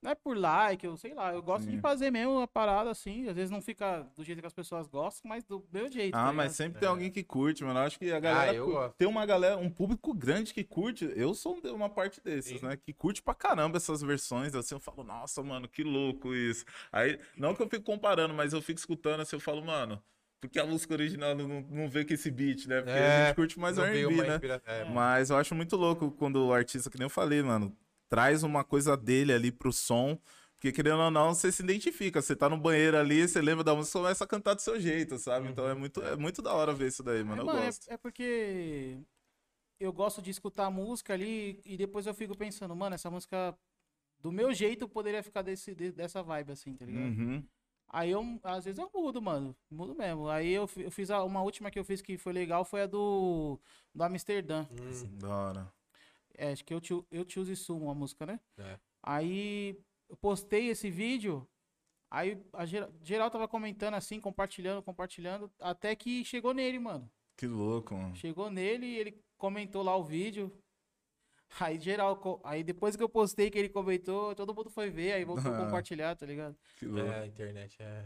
Não 0.00 0.12
é 0.12 0.14
por 0.14 0.36
like, 0.36 0.86
eu 0.86 0.96
sei 0.96 1.12
lá, 1.12 1.34
eu 1.34 1.42
gosto 1.42 1.64
Sim. 1.64 1.72
de 1.72 1.78
fazer 1.80 2.10
mesmo 2.10 2.38
a 2.40 2.46
parada 2.46 2.88
assim, 2.88 3.28
às 3.28 3.34
vezes 3.34 3.50
não 3.50 3.60
fica 3.60 4.06
do 4.16 4.22
jeito 4.22 4.40
que 4.40 4.46
as 4.46 4.52
pessoas 4.52 4.86
gostam, 4.86 5.28
mas 5.28 5.42
do 5.44 5.66
meu 5.72 5.90
jeito. 5.90 6.12
tá 6.12 6.18
Ah, 6.18 6.22
ligado? 6.30 6.36
mas 6.36 6.52
sempre 6.52 6.78
tem 6.78 6.86
É. 6.86 6.90
alguém 6.90 7.10
que 7.10 7.24
curte, 7.24 7.64
mano. 7.64 7.80
Eu 7.80 7.84
acho 7.84 7.98
que 7.98 8.12
a 8.12 8.20
galera. 8.20 8.50
Ah, 8.52 8.54
eu 8.54 8.66
gosto. 8.66 8.94
Tem 8.96 9.08
uma 9.08 9.26
galera, 9.26 9.56
um 9.56 9.68
público 9.68 10.14
grande 10.14 10.54
que 10.54 10.62
curte. 10.62 11.10
Eu 11.16 11.34
sou 11.34 11.56
um 11.64 11.74
uma 11.74 11.90
parte 11.90 12.20
desses, 12.22 12.60
Sim. 12.60 12.66
né? 12.66 12.76
Que 12.76 12.92
curte 12.92 13.20
pra 13.20 13.34
caramba 13.34 13.76
essas 13.78 14.00
versões. 14.00 14.54
Assim, 14.54 14.76
eu 14.76 14.80
falo, 14.80 15.02
nossa, 15.02 15.42
mano, 15.42 15.68
que 15.68 15.82
louco 15.82 16.32
isso. 16.34 16.64
Aí, 16.92 17.18
não 17.36 17.52
que 17.54 17.62
eu 17.62 17.68
fico 17.68 17.82
comparando, 17.84 18.32
mas 18.32 18.52
eu 18.52 18.62
fico 18.62 18.78
escutando 18.78 19.20
assim, 19.22 19.34
eu 19.36 19.40
falo, 19.40 19.64
mano, 19.64 20.00
porque 20.40 20.60
a 20.60 20.64
música 20.64 20.94
original 20.94 21.34
não, 21.34 21.60
não 21.62 21.88
veio 21.88 22.06
com 22.06 22.14
esse 22.14 22.30
beat, 22.30 22.66
né? 22.66 22.76
Porque 22.82 22.92
a 22.92 22.96
É, 22.96 23.26
gente 23.26 23.34
curte 23.34 23.58
mais 23.58 23.76
veio 23.76 24.08
R&B, 24.08 24.14
uma 24.14 24.22
né? 24.24 24.34
inspira- 24.34 24.62
é, 24.64 24.84
Mas 24.84 25.30
eu 25.30 25.36
acho 25.36 25.54
muito 25.56 25.74
louco 25.76 26.12
quando 26.12 26.36
o 26.46 26.52
artista, 26.52 26.88
que 26.88 26.96
nem 26.98 27.06
eu 27.06 27.10
falei, 27.10 27.42
mano, 27.42 27.76
traz 28.08 28.42
uma 28.42 28.64
coisa 28.64 28.96
dele 28.96 29.32
ali 29.32 29.50
pro 29.52 29.72
som. 29.72 30.18
Porque 30.54 30.72
querendo 30.72 31.00
ou 31.00 31.10
não, 31.10 31.34
você 31.34 31.52
se 31.52 31.62
identifica. 31.62 32.20
Você 32.20 32.34
tá 32.34 32.48
no 32.48 32.58
banheiro 32.58 32.96
ali, 32.96 33.28
você 33.28 33.40
lembra 33.40 33.62
da 33.62 33.74
música, 33.74 33.92
você 33.92 33.98
começa 33.98 34.24
a 34.24 34.26
cantar 34.26 34.54
do 34.54 34.60
seu 34.62 34.80
jeito, 34.80 35.16
sabe? 35.18 35.48
Então 35.48 35.68
é 35.68 35.74
muito, 35.74 36.02
é 36.02 36.16
muito 36.16 36.42
da 36.42 36.52
hora 36.52 36.72
ver 36.74 36.88
isso 36.88 37.02
daí, 37.02 37.22
mano. 37.22 37.36
É, 37.38 37.42
Eu 37.42 37.46
mano, 37.46 37.58
é- 37.60 37.66
gosto. 37.66 37.88
É, 37.90 37.96
porque 37.96 38.98
eu 39.78 39.92
gosto 39.92 40.20
de 40.20 40.30
escutar 40.30 40.66
a 40.66 40.70
música 40.70 41.12
ali 41.14 41.60
e 41.64 41.76
depois 41.76 42.06
eu 42.06 42.14
fico 42.14 42.36
pensando, 42.36 42.74
mano, 42.74 42.94
essa 42.96 43.08
música 43.10 43.56
do 44.20 44.32
meu 44.32 44.52
jeito 44.52 44.88
poderia 44.88 45.22
ficar 45.22 45.42
desse, 45.42 45.74
de- 45.74 45.92
dessa 45.92 46.22
vibe 46.22 46.50
assim, 46.52 46.74
tá 46.74 46.84
ligado? 46.84 47.04
Uhum. 47.04 47.44
Aí 47.90 48.10
eu, 48.10 48.22
às 48.42 48.64
vezes 48.64 48.78
eu 48.78 48.90
mudo, 48.92 49.22
mano. 49.22 49.56
Mudo 49.70 49.94
mesmo. 49.94 50.28
Aí 50.28 50.50
eu, 50.52 50.68
eu 50.76 50.90
fiz 50.90 51.10
a, 51.10 51.22
uma 51.24 51.40
última 51.42 51.70
que 51.70 51.78
eu 51.78 51.84
fiz 51.84 52.02
que 52.02 52.18
foi 52.18 52.32
legal, 52.32 52.64
foi 52.64 52.82
a 52.82 52.86
do, 52.86 53.58
do 53.94 54.02
Amsterdã. 54.02 54.66
Hum, 54.70 55.18
Da 55.18 55.28
hora. 55.28 55.72
É, 56.38 56.52
acho 56.52 56.64
que 56.64 56.72
eu 56.72 56.80
te, 56.80 56.92
eu 57.10 57.24
te 57.24 57.38
uso 57.40 57.50
isso, 57.52 57.76
uma 57.76 57.94
música, 57.94 58.24
né? 58.24 58.40
É. 58.56 58.78
Aí 59.02 59.76
eu 60.08 60.16
postei 60.16 60.68
esse 60.68 60.88
vídeo, 60.88 61.46
aí 62.10 62.40
a 62.52 62.64
geral, 62.64 62.90
geral 63.02 63.30
tava 63.30 63.48
comentando 63.48 63.94
assim, 63.94 64.20
compartilhando, 64.20 64.82
compartilhando, 64.82 65.50
até 65.60 65.94
que 65.96 66.24
chegou 66.24 66.54
nele, 66.54 66.78
mano. 66.78 67.10
Que 67.36 67.46
louco, 67.46 67.94
mano. 67.94 68.14
Chegou 68.14 68.50
nele 68.50 68.86
e 68.86 68.96
ele 68.98 69.22
comentou 69.36 69.82
lá 69.82 69.96
o 69.96 70.04
vídeo. 70.04 70.50
Aí 71.60 71.78
geral, 71.80 72.40
aí 72.44 72.62
depois 72.62 72.94
que 72.94 73.02
eu 73.02 73.08
postei 73.08 73.50
que 73.50 73.58
ele 73.58 73.68
comentou, 73.70 74.34
todo 74.34 74.54
mundo 74.54 74.68
foi 74.70 74.90
ver, 74.90 75.12
aí 75.12 75.24
voltou 75.24 75.50
a 75.52 75.56
Ah. 75.56 75.58
compartilhar, 75.66 76.14
tá 76.14 76.24
ligado? 76.26 76.56
Que 76.76 76.86
louco. 76.86 77.10
é, 77.10 77.20
a 77.22 77.26
internet 77.26 77.76
é. 77.80 78.04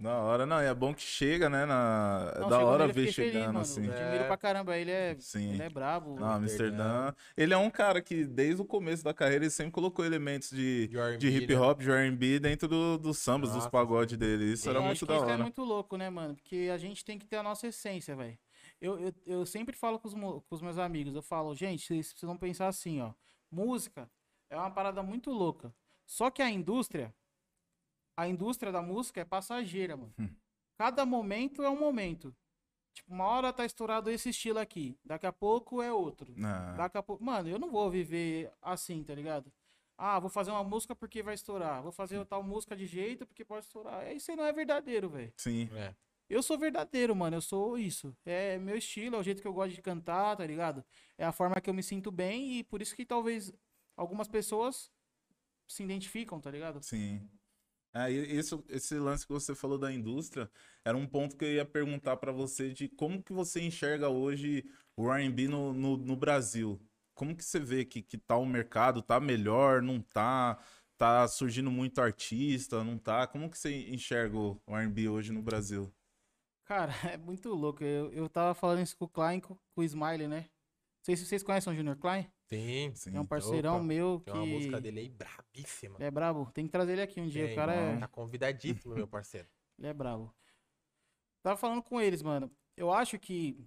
Da 0.00 0.16
hora, 0.18 0.46
não. 0.46 0.62
e 0.62 0.64
É 0.64 0.74
bom 0.74 0.94
que 0.94 1.02
chega, 1.02 1.50
né? 1.50 1.66
Na... 1.66 2.32
É 2.34 2.40
Não, 2.40 2.48
da 2.48 2.58
hora 2.60 2.86
ver 2.86 3.06
fiquei 3.08 3.12
feliz, 3.12 3.32
chegando, 3.32 3.46
mano. 3.48 3.60
assim. 3.60 3.80
Admiro 3.90 4.24
É. 4.24 4.26
pra 4.26 4.36
caramba, 4.36 4.76
ele 4.76 4.90
é, 4.90 5.14
Sim. 5.20 5.50
ele 5.52 5.62
é 5.62 5.68
brabo. 5.68 6.18
Não, 6.18 6.26
Amsterdã. 6.32 7.12
Ele 7.36 7.52
é 7.52 7.56
um 7.58 7.70
cara 7.70 8.00
que, 8.00 8.24
desde 8.24 8.62
o 8.62 8.64
começo 8.64 9.04
da 9.04 9.12
carreira, 9.12 9.44
ele 9.44 9.50
sempre 9.50 9.72
colocou 9.72 10.04
elementos 10.04 10.50
de, 10.50 10.88
De 10.88 11.16
de 11.18 11.28
hip 11.28 11.54
né? 11.54 11.60
hop, 11.60 11.80
de 11.80 11.90
RB 11.90 12.40
dentro 12.40 12.66
do- 12.66 12.96
dos 12.98 13.18
sambas, 13.18 13.50
dos 13.50 13.58
Nossa, 13.58 13.70
pagodes 13.70 14.16
dele. 14.16 14.52
Isso 14.54 14.66
Eu 14.66 14.70
era 14.70 14.78
acho 14.80 14.86
muito 14.86 14.98
que 15.00 15.04
da 15.06 15.16
isso 15.16 15.24
é 15.24 15.32
hora. 15.34 15.42
muito 15.42 15.62
louco, 15.62 15.96
né, 15.98 16.08
mano? 16.08 16.34
Porque 16.34 16.70
a 16.72 16.78
gente 16.78 17.04
tem 17.04 17.18
que 17.18 17.26
ter 17.26 17.36
a 17.36 17.42
nossa 17.42 17.66
essência, 17.66 18.16
velho. 18.16 18.38
Eu, 18.80 18.98
eu, 18.98 19.12
eu 19.26 19.46
sempre 19.46 19.76
falo 19.76 19.98
com 19.98 20.08
os, 20.08 20.14
com 20.14 20.42
os 20.54 20.62
meus 20.62 20.78
amigos, 20.78 21.14
eu 21.14 21.22
falo, 21.22 21.54
gente, 21.54 21.86
vocês 21.86 22.10
precisam 22.12 22.36
pensar 22.38 22.68
assim, 22.68 23.00
ó. 23.02 23.12
Música 23.50 24.08
é 24.48 24.56
uma 24.56 24.70
parada 24.70 25.02
muito 25.02 25.30
louca. 25.30 25.74
Só 26.06 26.30
que 26.30 26.40
a 26.42 26.48
indústria, 26.50 27.14
a 28.16 28.28
indústria 28.28 28.70
da 28.72 28.82
música 28.82 29.20
é 29.20 29.24
passageira, 29.24 29.96
mano. 29.96 30.12
Hum. 30.18 30.28
Cada 30.76 31.04
momento 31.04 31.62
é 31.62 31.70
um 31.70 31.78
momento. 31.78 32.34
Tipo, 32.92 33.12
uma 33.14 33.24
hora 33.26 33.52
tá 33.52 33.64
estourado 33.64 34.10
esse 34.10 34.30
estilo 34.30 34.58
aqui, 34.58 34.98
daqui 35.04 35.26
a 35.26 35.32
pouco 35.32 35.80
é 35.80 35.92
outro. 35.92 36.34
Ah, 36.42 36.74
Daqui 36.76 36.98
a 36.98 37.02
pouco. 37.02 37.22
Mano, 37.22 37.48
eu 37.48 37.58
não 37.58 37.70
vou 37.70 37.90
viver 37.90 38.50
assim, 38.60 39.04
tá 39.04 39.14
ligado? 39.14 39.52
Ah, 39.96 40.18
vou 40.18 40.30
fazer 40.30 40.50
uma 40.50 40.64
música 40.64 40.96
porque 40.96 41.22
vai 41.22 41.34
estourar. 41.34 41.82
Vou 41.82 41.92
fazer 41.92 42.24
tal 42.24 42.42
música 42.42 42.74
de 42.74 42.86
jeito 42.86 43.26
porque 43.26 43.44
pode 43.44 43.66
estourar. 43.66 44.02
É, 44.04 44.14
Isso 44.14 44.30
aí 44.30 44.36
não 44.36 44.44
é 44.44 44.52
verdadeiro, 44.52 45.08
velho. 45.08 45.32
sim. 45.36 45.68
É. 45.74 45.94
Eu 46.28 46.44
sou 46.44 46.56
verdadeiro, 46.56 47.14
mano. 47.14 47.36
Eu 47.36 47.40
sou 47.42 47.76
isso. 47.76 48.16
É 48.24 48.56
meu 48.56 48.76
estilo, 48.76 49.16
é 49.16 49.18
o 49.18 49.22
jeito 49.22 49.42
que 49.42 49.48
eu 49.48 49.52
gosto 49.52 49.74
de 49.74 49.82
cantar, 49.82 50.36
tá 50.36 50.46
ligado? 50.46 50.84
É 51.18 51.24
a 51.24 51.32
forma 51.32 51.60
que 51.60 51.68
eu 51.68 51.74
me 51.74 51.82
sinto 51.82 52.10
bem 52.12 52.58
e 52.58 52.62
por 52.64 52.80
isso 52.80 52.94
que 52.94 53.04
talvez 53.04 53.52
algumas 53.96 54.28
pessoas 54.28 54.90
se 55.66 55.82
identificam, 55.82 56.40
tá 56.40 56.48
ligado? 56.50 56.80
Sim. 56.82 57.28
Aí 57.92 58.14
esse, 58.14 58.94
lance 58.94 59.26
que 59.26 59.32
você 59.32 59.54
falou 59.54 59.76
da 59.76 59.92
indústria 59.92 60.48
era 60.84 60.96
um 60.96 61.06
ponto 61.06 61.36
que 61.36 61.44
eu 61.44 61.52
ia 61.54 61.64
perguntar 61.64 62.16
pra 62.18 62.30
você 62.30 62.72
de 62.72 62.88
como 62.88 63.22
que 63.22 63.32
você 63.32 63.60
enxerga 63.60 64.08
hoje 64.08 64.64
o 64.96 65.12
R&B 65.12 65.48
no, 65.48 65.72
no, 65.72 65.96
no 65.96 66.16
Brasil. 66.16 66.80
Como 67.14 67.36
que 67.36 67.44
você 67.44 67.58
vê 67.58 67.84
que, 67.84 68.00
que 68.00 68.16
tá 68.16 68.36
o 68.36 68.46
mercado? 68.46 69.02
Tá 69.02 69.18
melhor? 69.18 69.82
Não 69.82 70.00
tá? 70.00 70.58
Tá 70.96 71.26
surgindo 71.26 71.70
muito 71.70 72.00
artista? 72.00 72.84
Não 72.84 72.96
tá? 72.96 73.26
Como 73.26 73.50
que 73.50 73.58
você 73.58 73.90
enxerga 73.90 74.36
o 74.38 74.60
R&B 74.68 75.08
hoje 75.08 75.32
no 75.32 75.42
Brasil? 75.42 75.92
Cara, 76.64 76.92
é 77.12 77.16
muito 77.16 77.52
louco. 77.52 77.82
Eu, 77.82 78.12
eu 78.12 78.28
tava 78.28 78.54
falando 78.54 78.82
isso 78.82 78.96
com 78.96 79.04
o 79.06 79.08
Klein, 79.08 79.40
com, 79.40 79.56
com 79.56 79.80
o 79.80 79.84
Smiley, 79.84 80.28
né? 80.28 80.42
Não 80.42 81.04
sei 81.04 81.16
se 81.16 81.26
vocês 81.26 81.42
conhecem 81.42 81.72
o 81.72 81.76
Junior 81.76 81.96
Klein. 81.96 82.30
Sim. 82.52 82.92
Sim. 82.94 83.16
É 83.16 83.20
um 83.20 83.26
parceirão 83.26 83.76
Opa, 83.76 83.84
meu 83.84 84.20
Tem 84.24 84.34
uma 84.34 84.46
música 84.46 84.76
que 84.76 84.82
dele 84.82 85.00
aí 85.00 85.08
brabíssima. 85.08 85.96
é 86.00 86.10
brabo. 86.10 86.50
Tem 86.52 86.66
que 86.66 86.72
trazer 86.72 86.92
ele 86.92 87.02
aqui 87.02 87.20
um 87.20 87.28
dia. 87.28 87.44
Tem, 87.44 87.52
o 87.52 87.56
cara 87.56 87.74
é. 87.74 87.98
Tá 87.98 88.08
convidadíssimo, 88.08 88.94
meu 88.94 89.06
parceiro. 89.06 89.48
Ele 89.78 89.88
é 89.88 89.94
brabo. 89.94 90.34
Tava 91.42 91.56
falando 91.56 91.82
com 91.82 91.98
eles, 91.98 92.20
mano. 92.22 92.50
Eu 92.76 92.92
acho 92.92 93.18
que. 93.18 93.66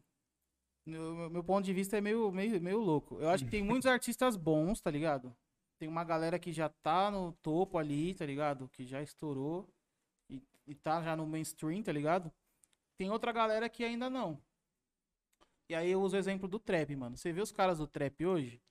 Meu, 0.86 1.28
meu 1.30 1.44
ponto 1.44 1.66
de 1.66 1.74
vista 1.74 1.98
é 1.98 2.02
meio, 2.02 2.32
meio, 2.32 2.62
meio 2.62 2.80
louco. 2.80 3.20
Eu 3.20 3.30
acho 3.30 3.46
que 3.46 3.50
tem 3.50 3.64
muitos 3.64 3.88
artistas 3.88 4.36
bons, 4.36 4.80
tá 4.80 4.92
ligado? 4.92 5.36
Tem 5.80 5.90
uma 5.90 6.04
galera 6.04 6.38
que 6.38 6.54
já 6.54 6.70
tá 6.70 7.10
no 7.10 7.32
topo 7.42 7.80
ali, 7.80 8.14
tá 8.14 8.28
ligado? 8.28 8.70
Que 8.70 8.86
já 8.86 9.02
estourou. 9.02 9.68
E, 10.30 10.44
e 10.68 10.76
tá 10.76 11.02
já 11.02 11.16
no 11.16 11.26
mainstream, 11.26 11.82
tá 11.82 11.92
ligado? 11.92 12.32
Tem 12.96 13.10
outra 13.10 13.32
galera 13.32 13.68
que 13.68 13.84
ainda 13.84 14.08
não. 14.08 14.40
E 15.68 15.74
aí 15.74 15.90
eu 15.90 16.02
uso 16.02 16.16
o 16.16 16.20
exemplo 16.20 16.48
do 16.48 16.60
trap, 16.60 16.96
mano. 16.96 17.18
Você 17.18 17.34
vê 17.34 17.42
os 17.42 17.52
caras 17.52 17.80
do 17.80 17.88
trap 17.88 18.24
hoje? 18.24 18.62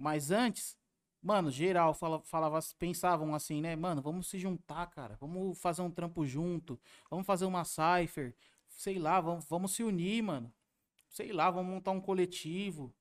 Mas 0.00 0.30
antes, 0.30 0.78
mano, 1.22 1.50
geral 1.50 1.92
fala, 1.92 2.22
falava, 2.22 2.58
pensavam 2.78 3.34
assim, 3.34 3.60
né? 3.60 3.76
Mano, 3.76 4.00
vamos 4.00 4.28
se 4.28 4.38
juntar, 4.38 4.86
cara. 4.86 5.16
Vamos 5.20 5.60
fazer 5.60 5.82
um 5.82 5.90
trampo 5.90 6.24
junto. 6.24 6.80
Vamos 7.10 7.26
fazer 7.26 7.44
uma 7.44 7.64
cipher. 7.64 8.34
Sei 8.66 8.98
lá, 8.98 9.20
vamos, 9.20 9.44
vamos 9.46 9.72
se 9.72 9.82
unir, 9.82 10.22
mano. 10.22 10.50
Sei 11.08 11.32
lá, 11.32 11.50
vamos 11.50 11.70
montar 11.70 11.90
um 11.90 12.00
coletivo. 12.00 12.94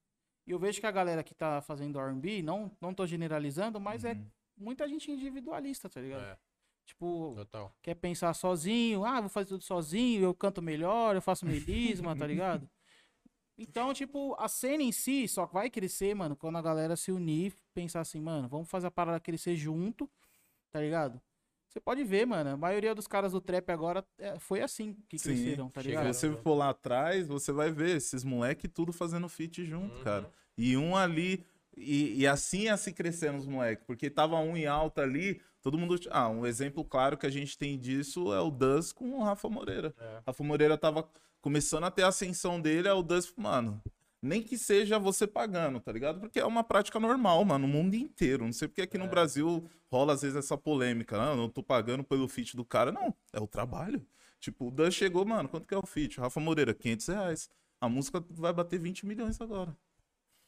E 0.46 0.52
eu 0.52 0.60
vejo 0.60 0.82
que 0.82 0.88
a 0.88 0.92
galera 0.92 1.24
que 1.24 1.34
tá 1.34 1.62
fazendo 1.62 1.98
R&B, 2.00 2.42
não, 2.42 2.76
não 2.82 2.94
tô 2.94 3.06
generalizando, 3.08 3.80
mas 3.80 4.04
é 4.04 4.14
Uhum. 4.14 4.28
muita 4.58 4.88
gente 4.90 5.10
individualista, 5.12 5.88
tá 5.88 6.02
ligado? 6.02 6.24
É, 6.24 6.38
Tipo, 6.86 7.34
total. 7.36 7.72
quer 7.84 7.94
pensar 7.96 8.34
sozinho, 8.34 9.06
ah, 9.06 9.22
vou 9.22 9.30
fazer 9.30 9.48
tudo 9.50 9.64
sozinho, 9.64 10.24
eu 10.24 10.34
canto 10.34 10.60
melhor, 10.62 11.16
eu 11.16 11.22
faço 11.22 11.46
melisma, 11.46 12.16
tá 12.16 12.26
ligado? 12.28 12.68
Então, 13.62 13.94
tipo, 13.94 14.36
a 14.40 14.48
cena 14.48 14.82
em 14.84 14.92
si 14.92 15.28
só 15.28 15.46
vai 15.46 15.70
crescer, 15.70 16.16
mano, 16.16 16.36
quando 16.36 16.58
a 16.58 16.62
galera 16.62 16.96
se 16.96 17.12
unir, 17.12 17.54
pensar 17.74 18.00
assim, 18.02 18.22
mano, 18.22 18.48
vamos 18.48 18.70
fazer 18.70 18.88
a 18.88 18.92
parada 18.92 19.20
crescer 19.20 19.56
junto, 19.56 20.10
tá 20.72 20.80
ligado? 20.80 21.22
Você 21.68 21.80
pode 21.80 22.04
ver, 22.04 22.26
mano, 22.26 22.50
a 22.52 22.58
maioria 22.58 22.96
dos 22.96 23.06
caras 23.06 23.34
do 23.34 23.40
trap 23.42 23.70
agora 23.70 24.04
é, 24.18 24.40
foi 24.40 24.62
assim 24.62 24.96
que 25.08 25.20
Sim, 25.20 25.30
cresceram, 25.36 25.70
tá 25.70 25.82
Se 25.82 25.88
ligado? 25.90 26.08
você 26.14 26.32
for 26.38 26.56
lá 26.56 26.70
atrás, 26.70 27.28
você 27.28 27.52
vai 27.52 27.70
ver 27.70 27.98
esses 27.98 28.24
moleque 28.24 28.68
tudo 28.68 28.92
fazendo 28.92 29.30
feat 29.30 29.64
junto, 29.66 29.98
Uhum. 29.98 30.04
cara. 30.04 30.32
E 30.58 30.76
um 30.76 30.96
ali. 30.96 31.46
E, 31.78 32.22
e 32.22 32.28
assim 32.28 32.62
ia 32.64 32.76
se 32.76 32.92
crescendo 32.92 33.38
os 33.38 33.46
moleques. 33.46 33.86
Porque 33.86 34.10
tava 34.10 34.38
um 34.40 34.58
em 34.58 34.66
alta 34.66 35.04
ali, 35.04 35.40
todo 35.62 35.78
mundo. 35.78 35.96
Ah, 36.10 36.28
um 36.28 36.46
exemplo 36.46 36.84
claro 36.84 37.16
que 37.18 37.26
a 37.28 37.30
gente 37.30 37.56
tem 37.58 37.78
disso 37.78 38.34
é 38.34 38.42
o 38.42 38.50
Duz 38.50 38.92
com 38.92 39.12
o 39.12 39.24
Rafa 39.24 39.48
Moreira. 39.48 39.94
É. 39.98 40.22
Rafa 40.26 40.44
Moreira 40.44 40.76
tava 40.78 41.08
começando 41.42 41.84
a 41.86 41.92
ter 41.92 42.04
a 42.04 42.08
ascensão 42.08 42.60
dele, 42.60 42.88
é 42.88 42.94
o 42.94 43.02
Duz, 43.02 43.32
mano. 43.36 43.82
Nem 44.22 44.44
que 44.44 44.58
seja 44.58 45.00
você 45.00 45.26
pagando, 45.26 45.80
tá 45.80 45.92
ligado? 45.94 46.20
Porque 46.20 46.40
é 46.40 46.46
uma 46.46 46.64
prática 46.64 47.00
normal, 47.00 47.46
mano, 47.46 47.66
no 47.66 47.74
mundo 47.74 47.96
inteiro. 47.96 48.44
Não 48.44 48.52
sei 48.52 48.68
porque 48.68 48.82
aqui 48.82 48.98
no 48.98 49.06
É. 49.06 49.08
Brasil 49.08 49.66
rola 49.90 50.14
às 50.14 50.22
vezes 50.22 50.36
essa 50.36 50.58
polêmica. 50.58 51.18
Não, 51.18 51.32
eu 51.32 51.38
não 51.38 51.50
tô 51.50 51.64
pagando 51.64 52.04
pelo 52.04 52.28
feat 52.28 52.58
do 52.58 52.66
cara. 52.66 52.92
Não, 52.92 53.16
é 53.32 53.40
o 53.40 53.48
trabalho. 53.48 54.06
Tipo, 54.40 54.68
o 54.68 54.72
Dan 54.72 54.92
chegou, 54.92 55.26
mano, 55.26 55.48
quanto 55.48 55.66
que 55.66 55.74
é 55.74 55.78
o 55.78 55.86
feat? 55.86 56.20
Rafa 56.20 56.40
Moreira, 56.40 56.74
500 56.74 57.08
reais. 57.08 57.50
A 57.80 57.88
música 57.88 58.24
vai 58.32 58.52
bater 58.52 58.78
20 58.78 59.06
milhões 59.06 59.40
agora. 59.40 59.76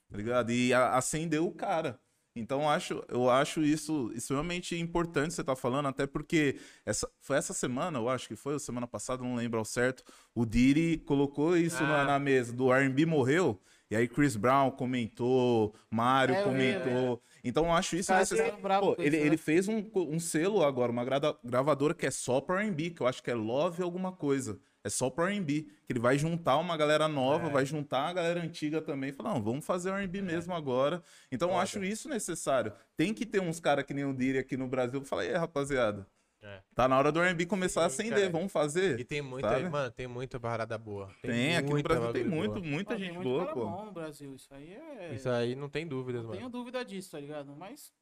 Tá 0.09 0.17
ligado? 0.17 0.51
E 0.51 0.73
acendeu 0.73 1.47
o 1.47 1.53
cara. 1.53 1.97
Então 2.35 2.61
eu 2.61 2.69
acho, 2.69 3.03
eu 3.09 3.29
acho 3.29 3.61
isso 3.61 4.09
extremamente 4.15 4.75
importante 4.77 5.33
você 5.33 5.43
tá 5.43 5.55
falando, 5.55 5.87
até 5.87 6.07
porque 6.07 6.57
essa, 6.85 7.09
foi 7.19 7.35
essa 7.37 7.53
semana, 7.53 7.99
eu 7.99 8.07
acho 8.07 8.27
que 8.27 8.35
foi, 8.37 8.53
ou 8.53 8.59
semana 8.59 8.87
passada, 8.87 9.21
não 9.21 9.35
lembro 9.35 9.59
ao 9.59 9.65
certo, 9.65 10.03
o 10.33 10.45
Diri 10.45 10.97
colocou 10.99 11.57
isso 11.57 11.83
na, 11.83 12.01
Ah. 12.01 12.05
na 12.05 12.19
mesa, 12.19 12.53
do 12.53 12.71
R&B 12.73 13.05
morreu, 13.05 13.59
e 13.89 13.95
aí 13.97 14.07
Chris 14.07 14.37
Brown 14.37 14.71
comentou, 14.71 15.75
Mário 15.89 16.33
É, 16.35 16.43
comentou. 16.43 17.21
Então 17.43 17.65
eu 17.65 17.73
acho 17.73 17.97
isso 17.97 18.13
necessário. 18.19 18.53
Pô, 18.95 18.95
ele, 18.97 19.17
isso, 19.17 19.17
né? 19.17 19.25
ele 19.27 19.37
fez 19.37 19.67
um, 19.67 19.83
um 19.95 20.19
selo 20.19 20.63
agora, 20.63 20.89
uma 20.89 21.03
gravadora 21.43 21.93
que 21.93 22.05
é 22.05 22.11
só 22.11 22.39
pra 22.39 22.61
R&B, 22.61 22.91
que 22.91 23.01
eu 23.01 23.07
acho 23.07 23.21
que 23.21 23.29
é 23.29 23.35
Love 23.35 23.83
alguma 23.83 24.13
coisa. 24.13 24.57
É 24.83 24.89
só 24.89 25.09
pra 25.09 25.29
R&B. 25.29 25.63
Que 25.85 25.91
ele 25.93 25.99
vai 25.99 26.17
juntar 26.17 26.57
uma 26.57 26.75
galera 26.75 27.07
nova, 27.07 27.47
É. 27.47 27.51
vai 27.51 27.65
juntar 27.65 28.07
a 28.09 28.13
galera 28.13 28.41
antiga 28.41 28.81
também. 28.81 29.09
e 29.11 29.13
Falar, 29.13 29.33
não, 29.35 29.41
vamos 29.43 29.63
fazer 29.65 29.91
R&B 29.91 30.21
mesmo 30.21 30.53
agora. 30.53 31.03
Então 31.31 31.49
eu 31.51 31.57
acho 31.57 31.83
isso 31.83 32.09
necessário. 32.09 32.73
Tem 32.97 33.13
que 33.13 33.25
ter 33.25 33.39
uns 33.41 33.59
caras 33.59 33.85
que 33.85 33.93
nem 33.93 34.05
o 34.05 34.13
Diri 34.13 34.37
aqui 34.39 34.57
no 34.57 34.67
Brasil. 34.67 35.03
Fala, 35.05 35.21
aí, 35.21 35.31
rapaziada. 35.33 36.07
É. 36.43 36.59
Tá 36.73 36.87
na 36.87 36.97
hora 36.97 37.11
do 37.11 37.21
R&B 37.21 37.45
começar 37.45 37.85
a 37.85 37.89
Sim, 37.89 38.01
acender. 38.05 38.17
cara. 38.21 38.31
Vamos 38.31 38.51
fazer? 38.51 38.99
E 38.99 39.03
tem 39.03 39.21
muita, 39.21 39.47
Sabe? 39.47 39.69
mano, 39.69 39.91
tem 39.91 40.07
muita 40.07 40.39
parada 40.39 40.75
boa. 40.75 41.13
Tem, 41.21 41.55
aqui 41.55 41.69
no 41.71 41.83
Brasil 41.83 42.13
tem 42.13 42.23
muito, 42.23 42.53
boa. 42.55 42.65
muita 42.65 42.93
Ah, 42.95 42.97
tem 42.97 43.05
gente 43.05 43.13
muito 43.13 43.29
boa, 43.29 43.41
cara 43.43 43.53
pô. 43.53 43.65
bom 43.67 43.85
no 43.85 43.91
Brasil, 43.91 44.33
isso 44.33 44.51
aí 44.51 44.73
é... 44.73 45.13
Isso 45.13 45.29
aí 45.29 45.55
não 45.55 45.69
tem 45.69 45.85
dúvidas, 45.85 46.23
Não 46.23 46.29
mano. 46.29 46.39
tenho 46.39 46.49
dúvida 46.49 46.83
disso, 46.83 47.11
tá 47.11 47.19
ligado? 47.19 47.55
Mas 47.55 47.93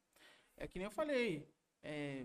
é 0.56 0.66
que 0.66 0.78
nem 0.78 0.86
eu 0.86 0.90
falei. 0.90 1.46
é, 1.82 2.24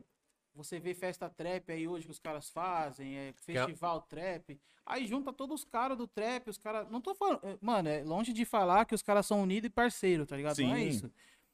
você 0.55 0.79
vê 0.79 0.93
festa 0.93 1.29
trap 1.29 1.71
aí 1.71 1.87
hoje 1.87 2.05
que 2.05 2.11
os 2.11 2.19
caras 2.19 2.49
fazem, 2.49 3.15
é, 3.17 3.33
festival 3.41 4.01
trap. 4.01 4.59
Aí 4.85 5.05
junta 5.07 5.33
todos 5.33 5.61
os 5.61 5.65
caras 5.65 5.97
do 5.97 6.07
trap, 6.07 6.49
os 6.49 6.57
caras. 6.57 6.89
Não 6.89 7.01
tô 7.01 7.13
falando. 7.15 7.39
é, 7.43 7.57
Mano, 7.61 7.89
é 7.89 8.03
longe 8.03 8.31
de 8.31 8.45
falar 8.45 8.85
que 8.85 8.95
os 8.95 9.01
caras 9.01 9.25
são 9.25 9.41
unidos 9.41 9.67
e 9.67 9.69
parceiro, 9.69 10.25
tá 10.25 10.37
ligado? 10.37 10.57
Não 10.61 10.73
é 10.75 10.79
Sim. 10.79 10.87
isso. 10.87 11.11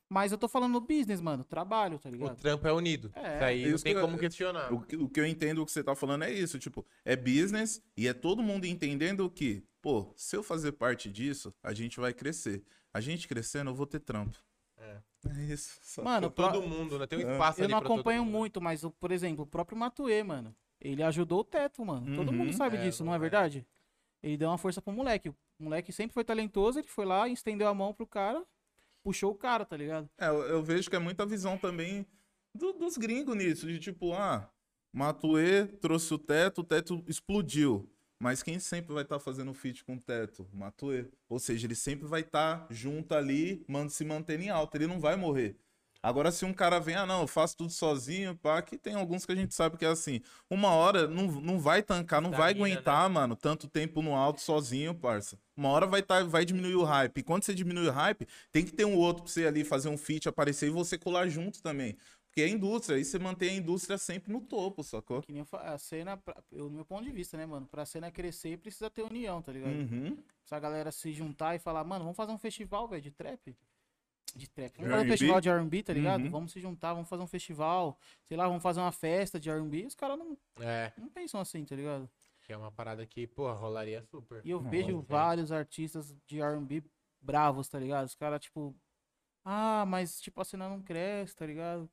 Mas 0.09 0.33
eu 0.33 0.37
tô 0.37 0.49
falando 0.49 0.73
do 0.73 0.81
business, 0.85 1.21
mano. 1.21 1.41
Trabalho, 1.45 1.97
tá 1.97 2.09
O 2.09 2.11
ligado? 2.11 2.35
trampo 2.37 2.67
é 2.67 2.73
unido. 2.73 3.09
É, 3.15 3.35
Isso 3.37 3.43
aí 3.45 3.65
não 3.65 3.75
isso 3.75 3.83
tem 3.85 3.93
que 3.93 3.97
eu- 3.99 4.01
como 4.05 4.17
questionar. 4.17 4.73
O 4.73 4.81
que, 4.81 4.95
o 4.97 5.07
que 5.07 5.19
eu 5.21 5.25
entendo 5.25 5.61
o 5.61 5.65
que 5.65 5.71
você 5.71 5.81
tá 5.81 5.95
falando 5.95 6.23
é 6.25 6.31
isso, 6.33 6.59
tipo, 6.59 6.85
é 7.05 7.15
business 7.15 7.81
e 7.95 8.07
é 8.09 8.13
todo 8.13 8.43
mundo 8.43 8.65
entendendo 8.65 9.29
que, 9.29 9.63
pô, 9.81 10.11
se 10.17 10.35
eu 10.35 10.43
fazer 10.43 10.73
parte 10.73 11.09
disso, 11.09 11.53
a 11.63 11.73
gente 11.73 11.97
vai 11.97 12.13
crescer. 12.13 12.61
A 12.93 12.99
gente 12.99 13.25
crescendo, 13.25 13.69
eu 13.71 13.73
vou 13.75 13.87
ter 13.87 14.01
trampo. 14.01 14.37
É 15.29 15.43
isso. 15.53 15.79
Só- 15.81 16.03
Mano, 16.03 16.31
pro- 16.31 16.45
todo 16.51 16.61
mundo, 16.67 16.97
né? 16.99 17.07
Tem 17.07 17.23
um 17.25 17.29
É. 17.29 17.33
espaço 17.33 17.61
eu 17.61 17.69
não 17.69 17.77
acompanho 17.77 18.25
muito, 18.25 18.59
mas, 18.61 18.83
o- 18.83 18.91
por 18.91 19.11
exemplo, 19.11 19.43
o 19.43 19.47
próprio 19.47 19.77
Matuê, 19.77 20.23
mano. 20.23 20.55
Ele 20.79 21.03
ajudou 21.03 21.41
o 21.41 21.43
teto, 21.43 21.85
mano. 21.85 22.15
Todo 22.15 22.31
mundo 22.33 22.47
Uhum. 22.47 22.53
sabe 22.53 22.77
É, 22.77 22.81
disso, 22.81 23.03
não 23.03 23.13
é 23.13 23.17
é. 23.17 23.19
verdade? 23.19 23.67
Ele 24.23 24.37
deu 24.37 24.49
uma 24.49 24.57
força 24.57 24.81
pro 24.81 24.91
moleque. 24.91 25.29
O 25.29 25.35
moleque 25.59 25.91
sempre 25.93 26.13
foi 26.13 26.23
talentoso, 26.23 26.79
ele 26.79 26.87
foi 26.87 27.05
lá, 27.05 27.27
estendeu 27.29 27.67
a 27.67 27.73
mão 27.73 27.93
pro 27.93 28.07
cara, 28.07 28.43
puxou 29.03 29.31
o 29.31 29.35
cara, 29.35 29.63
tá 29.65 29.77
ligado? 29.77 30.09
É, 30.17 30.27
eu, 30.27 30.41
eu 30.43 30.63
vejo 30.63 30.89
que 30.89 30.95
é 30.95 30.99
muita 30.99 31.25
visão 31.25 31.55
também 31.57 32.05
do- 32.53 32.73
dos 32.73 32.97
gringos 32.97 33.35
nisso, 33.35 33.67
de 33.67 33.79
tipo, 33.79 34.13
ah, 34.13 34.49
Matuê 34.91 35.65
trouxe 35.67 36.13
o 36.13 36.17
teto, 36.17 36.61
o 36.61 36.63
teto 36.63 37.03
explodiu. 37.07 37.87
Mas 38.21 38.43
quem 38.43 38.59
sempre 38.59 38.93
vai 38.93 39.01
estar 39.01 39.17
fazendo 39.17 39.51
feat 39.51 39.83
com 39.83 39.95
o 39.95 39.99
teto? 39.99 40.47
Matuê. 40.53 41.07
Ou 41.27 41.39
seja, 41.39 41.65
ele 41.65 41.73
sempre 41.73 42.07
vai 42.07 42.21
estar 42.21 42.67
junto 42.69 43.15
ali, 43.15 43.65
se 43.89 44.05
mantendo 44.05 44.43
em 44.43 44.49
alta, 44.49 44.77
ele 44.77 44.85
não 44.85 44.99
vai 44.99 45.15
morrer. 45.15 45.57
Agora, 46.03 46.31
se 46.31 46.45
um 46.45 46.53
cara 46.53 46.79
vem, 46.79 46.95
ah, 46.95 47.05
não, 47.05 47.21
eu 47.21 47.27
faço 47.27 47.57
tudo 47.57 47.71
sozinho, 47.71 48.35
pá, 48.35 48.61
que 48.61 48.77
tem 48.77 48.93
alguns 48.93 49.25
que 49.25 49.31
a 49.31 49.35
gente 49.35 49.55
sabe 49.55 49.75
que 49.75 49.85
é 49.85 49.87
assim. 49.87 50.21
Uma 50.49 50.69
hora 50.69 51.07
não, 51.07 51.27
não 51.27 51.59
vai 51.59 51.81
tancar, 51.81 52.21
não 52.21 52.29
vai 52.29 52.51
Estamina, 52.51 52.75
aguentar, 52.75 53.09
mano, 53.09 53.35
tanto 53.35 53.67
tempo 53.67 54.03
no 54.03 54.15
alto 54.15 54.39
sozinho, 54.39 54.93
parça. 54.93 55.37
Uma 55.55 55.69
hora 55.69 55.87
vai, 55.87 56.03
tá, 56.03 56.23
vai 56.23 56.45
diminuir 56.45 56.75
o 56.75 56.83
hype. 56.83 57.19
E 57.19 57.23
quando 57.23 57.43
você 57.43 57.53
diminui 57.55 57.87
o 57.87 57.91
hype, 57.91 58.27
tem 58.51 58.63
que 58.63 58.71
ter 58.71 58.85
um 58.85 58.95
outro 58.95 59.23
pra 59.23 59.31
você 59.31 59.45
ali 59.45 59.63
fazer 59.63 59.89
um 59.89 59.97
feat, 59.97 60.27
aparecer 60.29 60.67
e 60.67 60.71
você 60.71 60.97
colar 60.97 61.27
junto 61.27 61.61
também. 61.61 61.97
Porque 62.31 62.43
é 62.43 62.47
indústria, 62.47 62.95
aí 62.95 63.03
você 63.03 63.19
mantém 63.19 63.49
a 63.49 63.53
indústria 63.55 63.97
sempre 63.97 64.31
no 64.31 64.39
topo, 64.39 64.81
sacou? 64.85 65.21
Que 65.21 65.33
nem 65.33 65.45
a 65.51 65.77
cena, 65.77 66.17
no 66.49 66.69
meu 66.69 66.85
ponto 66.85 67.03
de 67.03 67.11
vista, 67.11 67.35
né, 67.35 67.45
mano? 67.45 67.67
Pra 67.67 67.85
cena 67.85 68.09
crescer, 68.09 68.57
precisa 68.57 68.89
ter 68.89 69.01
união, 69.01 69.41
tá 69.41 69.51
ligado? 69.51 69.73
Uhum. 69.73 70.17
Se 70.45 70.55
a 70.55 70.59
galera 70.59 70.93
se 70.93 71.11
juntar 71.11 71.55
e 71.55 71.59
falar, 71.59 71.83
mano, 71.83 72.05
vamos 72.05 72.15
fazer 72.15 72.31
um 72.31 72.37
festival, 72.37 72.87
velho, 72.87 73.01
de 73.01 73.11
trap. 73.11 73.53
De 74.33 74.49
trap. 74.49 74.77
Vamos 74.77 74.91
fazer 74.93 75.05
um 75.05 75.09
festival 75.09 75.41
de 75.41 75.49
R&B, 75.49 75.83
tá 75.83 75.91
ligado? 75.91 76.23
Uhum. 76.23 76.31
Vamos 76.31 76.53
se 76.53 76.61
juntar, 76.61 76.93
vamos 76.93 77.09
fazer 77.09 77.21
um 77.21 77.27
festival. 77.27 77.99
Sei 78.23 78.37
lá, 78.37 78.47
vamos 78.47 78.63
fazer 78.63 78.79
uma 78.79 78.93
festa 78.93 79.37
de 79.37 79.49
R&B. 79.49 79.87
Os 79.87 79.95
caras 79.95 80.17
não, 80.17 80.37
É, 80.61 80.93
não 80.97 81.09
pensam 81.09 81.41
assim, 81.41 81.65
tá 81.65 81.75
ligado? 81.75 82.09
que 82.43 82.53
é 82.53 82.57
uma 82.57 82.71
parada 82.71 83.05
que, 83.05 83.27
pô, 83.27 83.51
rolaria 83.53 84.01
super. 84.03 84.41
E 84.45 84.49
eu 84.51 84.59
Nossa, 84.59 84.69
vejo 84.71 84.87
velho. 84.87 85.01
vários 85.01 85.51
artistas 85.51 86.15
de 86.25 86.39
R&B 86.41 86.81
bravos, 87.19 87.67
tá 87.67 87.77
ligado? 87.77 88.05
Os 88.05 88.15
caras, 88.15 88.39
tipo... 88.41 88.73
Ah, 89.43 89.85
mas, 89.85 90.19
tipo, 90.21 90.39
a 90.41 90.45
cena 90.45 90.69
não 90.69 90.81
cresce, 90.81 91.35
tá 91.35 91.45
ligado? 91.45 91.89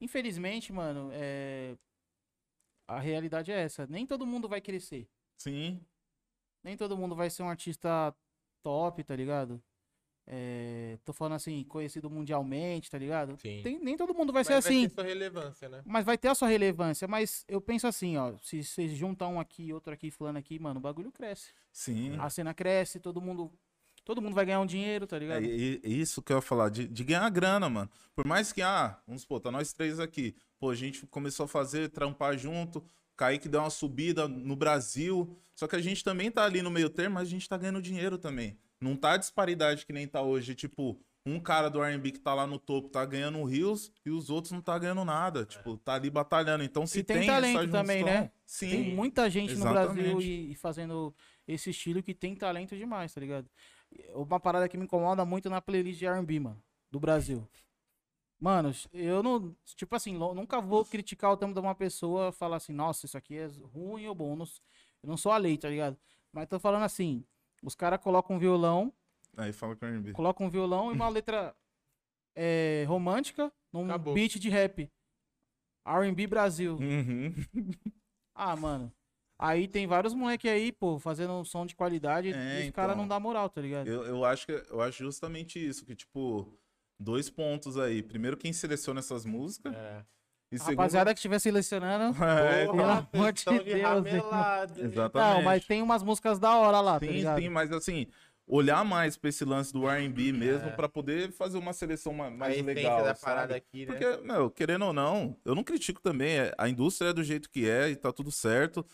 Infelizmente, 0.00 0.72
mano, 0.72 1.10
é... 1.12 1.76
A 2.86 2.98
realidade 2.98 3.52
é 3.52 3.60
essa. 3.60 3.86
Nem 3.86 4.06
todo 4.06 4.26
mundo 4.26 4.48
vai 4.48 4.60
crescer. 4.60 5.06
Sim. 5.36 5.80
Nem 6.64 6.76
todo 6.76 6.96
mundo 6.96 7.14
vai 7.14 7.28
ser 7.28 7.42
um 7.42 7.48
artista 7.48 8.14
top, 8.62 9.04
tá 9.04 9.14
ligado? 9.14 9.62
É, 10.30 10.98
tô 11.06 11.12
falando 11.14 11.34
assim, 11.34 11.64
conhecido 11.64 12.10
mundialmente, 12.10 12.90
tá 12.90 12.98
ligado? 12.98 13.38
Sim. 13.38 13.62
Tem- 13.62 13.78
nem 13.78 13.96
todo 13.96 14.14
mundo 14.14 14.30
vai 14.30 14.40
Mas 14.40 14.46
ser 14.48 14.54
assim, 14.54 14.80
Vai 14.80 14.88
ter 14.88 14.94
sua 14.94 15.04
relevância, 15.04 15.68
né? 15.70 15.82
mas 15.86 16.04
vai 16.04 16.18
ter 16.18 16.28
a 16.28 16.34
sua 16.34 16.48
relevância. 16.48 17.08
Mas 17.08 17.44
eu 17.48 17.60
penso 17.62 17.86
assim, 17.86 18.18
ó, 18.18 18.36
se 18.36 18.62
vocês 18.62 18.92
juntam 18.92 19.34
um 19.34 19.40
aqui, 19.40 19.72
outro 19.72 19.92
aqui, 19.92 20.10
fulano 20.10 20.38
aqui, 20.38 20.58
mano, 20.58 20.78
o 20.80 20.82
bagulho 20.82 21.10
cresce. 21.10 21.52
Sim. 21.72 22.14
A 22.18 22.28
cena 22.28 22.52
cresce, 22.52 23.00
todo 23.00 23.22
mundo. 23.22 23.50
Todo 24.08 24.22
mundo 24.22 24.34
vai 24.34 24.46
ganhar 24.46 24.60
um 24.60 24.64
dinheiro, 24.64 25.06
tá 25.06 25.16
É, 25.16 25.18
ligado? 25.18 25.44
e- 25.44 25.82
e 25.84 26.00
isso 26.00 26.22
que 26.22 26.32
eu 26.32 26.38
ia 26.38 26.40
falar, 26.40 26.70
de, 26.70 26.88
de 26.88 27.04
ganhar 27.04 27.28
grana, 27.28 27.68
mano. 27.68 27.90
Por 28.16 28.26
mais 28.26 28.50
que, 28.54 28.62
ah, 28.62 28.98
vamos 29.06 29.20
supor, 29.20 29.38
tá 29.38 29.50
nós 29.52 29.70
três 29.74 30.00
aqui. 30.00 30.34
Pô, 30.58 30.70
a 30.70 30.74
gente 30.74 31.06
começou 31.08 31.44
a 31.44 31.46
fazer, 31.48 31.90
trampar 31.90 32.38
junto. 32.38 32.82
Kaique 33.14 33.50
deu 33.50 33.60
uma 33.60 33.68
subida 33.68 34.26
no 34.26 34.56
Brasil. 34.56 35.36
Só 35.54 35.66
que 35.68 35.76
a 35.76 35.80
gente 35.82 36.02
também 36.02 36.30
tá 36.30 36.42
ali 36.42 36.62
no 36.62 36.70
meio 36.70 36.88
termo, 36.88 37.16
mas 37.16 37.28
a 37.28 37.30
gente 37.30 37.46
tá 37.46 37.58
ganhando 37.58 37.82
dinheiro 37.82 38.16
também. 38.16 38.56
Não 38.80 38.96
tá 38.96 39.12
a 39.12 39.16
disparidade 39.18 39.84
que 39.84 39.92
nem 39.92 40.08
tá 40.08 40.22
hoje. 40.22 40.54
Tipo, 40.54 40.98
um 41.26 41.38
cara 41.38 41.68
do 41.68 41.82
R&B 41.84 42.12
que 42.12 42.18
tá 42.18 42.32
lá 42.32 42.46
no 42.46 42.58
topo 42.58 42.88
tá 42.88 43.04
ganhando 43.04 43.44
rios 43.44 43.92
e 44.06 44.10
os 44.10 44.30
outros 44.30 44.52
não 44.52 44.62
tá 44.62 44.78
ganhando 44.78 45.04
nada. 45.04 45.44
Tipo, 45.44 45.76
tá 45.76 45.92
ali 45.96 46.08
batalhando. 46.08 46.64
Então, 46.64 46.86
se 46.86 47.00
E 47.00 47.02
tem 47.04 47.18
tem, 47.18 47.26
talento 47.26 47.70
também, 47.70 48.02
né? 48.02 48.30
Sim. 48.46 48.70
Tem 48.70 48.94
muita 48.94 49.28
gente 49.28 49.54
no 49.54 49.68
Brasil 49.68 49.98
exatamente. 50.02 50.26
e, 50.26 50.52
e 50.52 50.54
fazendo 50.54 51.14
esse 51.46 51.68
estilo 51.70 52.02
que 52.02 52.14
tem 52.14 52.34
talento 52.34 52.74
demais, 52.74 53.12
tá 53.12 53.20
ligado? 53.20 53.50
Uma 54.14 54.40
parada 54.40 54.68
que 54.68 54.76
me 54.76 54.84
incomoda 54.84 55.24
muito 55.24 55.48
na 55.48 55.60
playlist 55.60 55.98
de 55.98 56.06
R&B, 56.06 56.40
mano, 56.40 56.62
do 56.90 57.00
Brasil. 57.00 57.46
Mano, 58.40 58.70
eu 58.92 59.22
não, 59.22 59.54
tipo 59.64 59.96
assim, 59.96 60.16
nunca 60.16 60.60
vou 60.60 60.84
criticar 60.84 61.32
o 61.32 61.36
tempo 61.36 61.52
de 61.52 61.60
uma 61.60 61.74
pessoa 61.74 62.30
falar 62.30 62.56
assim, 62.56 62.72
nossa, 62.72 63.04
isso 63.06 63.18
aqui 63.18 63.36
é 63.36 63.46
ruim 63.74 64.06
ou 64.06 64.14
bom. 64.14 64.32
Eu 64.32 64.36
não, 64.36 64.46
eu 65.02 65.08
não 65.08 65.16
sou 65.16 65.32
a 65.32 65.36
lei, 65.36 65.58
tá 65.58 65.68
ligado? 65.68 65.96
Mas 66.32 66.46
tô 66.48 66.60
falando 66.60 66.84
assim, 66.84 67.24
os 67.62 67.74
caras 67.74 68.00
colocam 68.00 68.36
um 68.36 68.38
violão, 68.38 68.92
Aí 69.36 69.52
fala 69.52 69.74
com 69.74 69.86
R&B. 69.86 70.12
colocam 70.12 70.46
um 70.46 70.50
violão 70.50 70.90
e 70.90 70.94
uma 70.94 71.08
letra 71.08 71.54
é, 72.34 72.84
romântica 72.86 73.52
num 73.72 73.86
Acabou. 73.86 74.14
beat 74.14 74.38
de 74.38 74.48
rap. 74.48 74.90
R&B 75.84 76.26
Brasil. 76.26 76.76
Uhum. 76.76 77.34
Ah, 78.34 78.54
mano. 78.54 78.92
Aí 79.38 79.68
tem 79.68 79.86
vários 79.86 80.14
moleque 80.14 80.48
aí, 80.48 80.72
pô, 80.72 80.98
fazendo 80.98 81.32
um 81.34 81.44
som 81.44 81.64
de 81.64 81.76
qualidade 81.76 82.32
É, 82.32 82.62
e 82.64 82.68
os 82.68 82.70
caras 82.72 82.92
então. 82.92 83.02
não 83.02 83.08
dá 83.08 83.20
moral, 83.20 83.48
tá 83.48 83.60
ligado? 83.60 83.86
Eu, 83.86 84.04
eu 84.04 84.24
acho 84.24 84.44
que 84.46 84.52
eu 84.70 84.80
acho 84.80 84.98
justamente 85.04 85.64
isso, 85.64 85.84
que, 85.86 85.94
tipo, 85.94 86.52
dois 86.98 87.30
pontos 87.30 87.78
aí. 87.78 88.02
Primeiro, 88.02 88.36
quem 88.36 88.52
seleciona 88.52 88.98
essas 89.00 89.24
músicas. 89.24 89.74
É. 89.76 90.04
E 90.50 90.56
A 90.56 90.58
segundo. 90.58 90.76
Rapaziada 90.78 91.12
que 91.14 91.18
estiver 91.18 91.38
selecionando. 91.38 92.16
É, 92.24 92.64
Pelo 92.66 92.78
Porra, 92.78 93.08
amor 93.14 93.32
de 93.32 93.44
Deus? 93.44 94.76
Exatamente. 94.76 95.34
Não, 95.36 95.42
mas 95.42 95.64
tem 95.66 95.82
umas 95.82 96.02
músicas 96.02 96.38
da 96.38 96.56
hora 96.56 96.80
lá, 96.80 96.98
tá 96.98 97.06
Sim, 97.06 97.12
ligado? 97.12 97.40
sim, 97.40 97.48
mas 97.48 97.70
assim, 97.70 98.06
olhar 98.46 98.84
mais 98.84 99.16
pra 99.16 99.28
esse 99.28 99.44
lance 99.44 99.72
do 99.72 99.88
R&B 99.88 100.32
mesmo, 100.32 100.68
É. 100.68 100.72
pra 100.72 100.88
poder 100.88 101.30
fazer 101.32 101.58
uma 101.58 101.72
seleção 101.74 102.12
ma- 102.14 102.28
A 102.28 102.30
mais 102.30 102.54
essência 102.54 102.74
legal, 102.74 103.04
da 103.04 103.14
parada 103.14 103.54
aqui, 103.54 103.84
né? 103.86 103.92
Porque, 103.94 104.24
meu, 104.26 104.50
querendo 104.50 104.86
ou 104.86 104.92
não, 104.92 105.36
eu 105.44 105.54
não 105.54 105.62
critico 105.62 106.00
também, 106.00 106.38
é- 106.38 106.54
a 106.56 106.68
indústria 106.68 107.10
é 107.10 107.12
do 107.12 107.22
jeito 107.22 107.50
que 107.50 107.68
é 107.68 107.90
e 107.90 107.94
tá 107.96 108.10
tudo 108.10 108.32
certo, 108.32 108.84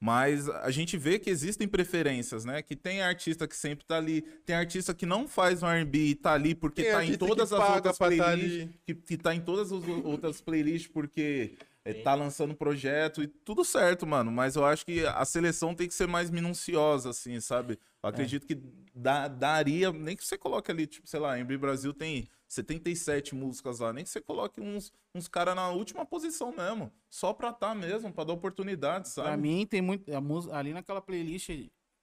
mas 0.00 0.48
a 0.48 0.70
gente 0.70 0.96
vê 0.96 1.18
que 1.18 1.30
existem 1.30 1.66
preferências, 1.66 2.44
né? 2.44 2.62
Que 2.62 2.76
tem 2.76 3.00
artista 3.00 3.48
que 3.48 3.56
sempre 3.56 3.84
tá 3.84 3.96
ali, 3.96 4.22
tem 4.44 4.54
artista 4.54 4.92
que 4.92 5.06
não 5.06 5.26
faz 5.26 5.62
um 5.62 5.66
R&B 5.66 5.98
e 5.98 6.14
tá 6.14 6.32
ali 6.34 6.54
porque 6.54 6.82
Tem 6.82 6.92
tá 6.92 7.04
em 7.04 7.16
todas 7.16 7.52
as 7.52 7.70
outras 7.70 7.98
tá 7.98 8.06
playlists, 8.06 8.68
que, 8.84 8.94
que 8.94 9.16
tá 9.16 9.34
em 9.34 9.40
todas 9.40 9.72
as 9.72 9.88
outras 10.04 10.40
playlists 10.40 10.90
porque 10.92 11.54
é, 11.84 11.92
Sim. 11.92 12.02
tá 12.02 12.14
lançando 12.14 12.54
projeto 12.54 13.22
e 13.22 13.26
tudo 13.26 13.64
certo, 13.64 14.06
mano. 14.06 14.32
Mas 14.32 14.56
eu 14.56 14.64
acho 14.64 14.86
que 14.86 15.04
a 15.06 15.24
seleção 15.24 15.74
tem 15.74 15.86
que 15.86 15.94
ser 15.94 16.08
mais 16.08 16.30
minuciosa, 16.30 17.10
assim, 17.10 17.38
sabe? 17.40 17.78
Eu 18.02 18.08
acredito 18.08 18.46
que 18.46 18.54
dá- 18.94 19.28
daria, 19.28 19.92
nem 19.92 20.16
que 20.16 20.24
você 20.24 20.38
coloque 20.38 20.70
ali, 20.70 20.86
tipo, 20.86 21.06
sei 21.06 21.20
lá, 21.20 21.38
em 21.38 21.44
Brasil 21.44 21.92
tem 21.92 22.26
77 22.48 23.34
músicas 23.34 23.80
lá, 23.80 23.92
nem 23.92 24.02
que 24.04 24.10
você 24.10 24.20
coloque 24.20 24.60
uns, 24.60 24.92
uns 25.14 25.28
caras 25.28 25.54
na 25.54 25.68
última 25.68 26.06
posição 26.06 26.54
mesmo. 26.56 26.90
Só 27.10 27.32
pra 27.34 27.52
tá 27.52 27.74
mesmo, 27.74 28.12
pra 28.12 28.24
dar 28.24 28.32
oportunidade, 28.32 29.08
sabe? 29.08 29.28
Pra 29.28 29.36
mim 29.36 29.66
tem 29.66 29.82
muito. 29.82 30.10
Ali 30.52 30.72
naquela 30.72 31.02
playlist. 31.02 31.50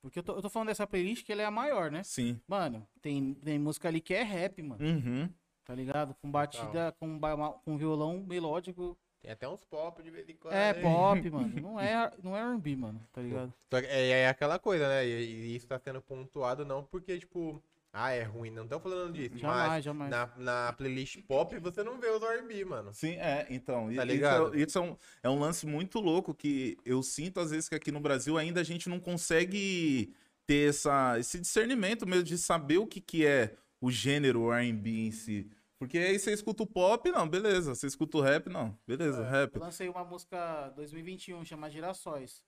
Porque 0.02 0.20
eu 0.20 0.24
tô, 0.24 0.34
eu 0.34 0.42
tô 0.42 0.50
falando 0.50 0.70
dessa 0.70 0.88
playlist 0.88 1.24
que 1.24 1.32
ela 1.32 1.44
é 1.44 1.46
a 1.46 1.52
maior, 1.52 1.92
né? 1.92 2.02
Sim. 2.04 2.40
Mano, 2.48 2.88
tem, 3.02 3.36
tem 3.36 3.60
música 3.60 3.88
ali 3.88 4.02
que 4.02 4.14
é 4.14 4.24
rap, 4.24 4.62
mano. 4.62 4.84
Uhum. 4.84 5.30
Tá 5.64 5.76
ligado? 5.76 6.16
Com 6.16 6.32
batida, 6.32 6.94
com, 7.00 7.20
com 7.64 7.78
violão 7.78 8.24
melódico. 8.28 8.98
Tem 9.22 9.32
até 9.32 9.48
uns 9.48 9.64
pop 9.64 10.02
de 10.02 10.10
vez 10.10 10.28
em 10.28 10.36
quando. 10.36 10.54
É 10.54 10.74
pop, 10.74 11.22
mano. 11.30 11.62
Não 11.62 11.80
é, 11.80 12.12
não 12.24 12.36
é 12.36 12.42
R&B, 12.42 12.76
mano. 12.76 13.02
Tá 13.14 13.22
ligado? 13.22 13.54
Só 13.70 13.80
que 13.80 13.88
É, 13.88 14.22
é 14.22 14.28
aquela 14.28 14.58
coisa, 14.58 14.88
né? 14.88 15.06
E, 15.06 15.10
e 15.12 15.56
isso 15.56 15.68
tá 15.68 15.78
sendo 15.78 16.02
pontuado 16.02 16.66
não 16.66 16.84
porque, 16.84 17.20
tipo, 17.20 17.62
ah, 17.94 18.12
é 18.12 18.24
ruim. 18.24 18.50
Não 18.50 18.64
estão 18.64 18.80
falando 18.80 19.14
disso. 19.14 19.38
Jamais, 19.38 19.70
mas 19.70 19.84
jamais. 19.84 20.10
Na, 20.10 20.30
na 20.38 20.74
playlist 20.74 21.22
pop 21.28 21.58
você 21.60 21.84
não 21.84 22.00
vê 22.00 22.10
os 22.10 22.24
R&B, 22.24 22.64
mano. 22.66 22.94
Sim, 22.94 23.16
é, 23.18 23.46
então. 23.50 23.88
Tá 23.88 23.92
isso, 23.92 24.06
ligado? 24.06 24.56
é, 24.56 24.62
isso 24.62 24.78
é, 24.78 24.82
um, 24.82 24.98
é 25.24 25.30
um 25.30 25.40
lance 25.40 25.68
muito 25.68 26.00
louco 26.00 26.34
que 26.34 26.78
eu 26.86 27.04
sinto, 27.04 27.40
às 27.40 27.52
vezes, 27.52 27.68
que 27.68 27.76
aqui 27.76 27.92
no 27.92 28.00
Brasil 28.00 28.38
ainda 28.38 28.62
a 28.62 28.64
gente 28.64 28.88
não 28.88 29.00
consegue 29.00 30.14
ter 30.48 30.70
essa, 30.70 31.20
esse 31.20 31.40
discernimento 31.40 32.08
mesmo 32.08 32.24
de 32.24 32.38
saber 32.38 32.78
o 32.78 32.88
que, 32.88 33.02
que 33.02 33.26
é 33.26 33.56
o 33.82 33.92
gênero 33.92 34.52
R&B 34.52 34.90
em 34.90 35.12
si. 35.12 35.52
Porque 35.82 35.98
aí 35.98 36.20
você 36.20 36.32
escuta 36.32 36.62
o 36.62 36.68
pop, 36.68 37.10
não, 37.10 37.28
beleza. 37.28 37.74
Você 37.74 37.88
escuta 37.88 38.20
o 38.20 38.22
rap, 38.22 38.48
não, 38.50 38.78
beleza, 38.86 39.26
rap. 39.28 39.56
Eu 39.56 39.62
lancei 39.62 39.90
uma 39.90 40.06
música 40.06 40.70
2021, 40.76 41.44
chama 41.44 41.72
Girassóis. 41.72 42.46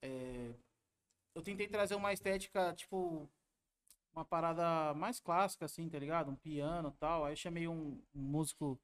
É, 0.00 0.54
Eu 1.34 1.42
tentei 1.42 1.68
trazer 1.68 1.94
uma 1.94 2.10
estética, 2.10 2.72
tipo, 2.74 3.28
uma 4.14 4.24
parada 4.24 4.94
mais 4.94 5.20
clássica, 5.20 5.66
assim, 5.66 5.90
tá 5.90 5.98
ligado? 5.98 6.30
Um 6.30 6.36
piano 6.36 6.88
e 6.88 6.98
tal. 6.98 7.26
Aí 7.26 7.32
eu 7.32 7.36
chamei 7.36 7.68
um, 7.68 8.00
um 8.14 8.20
músico 8.22 8.80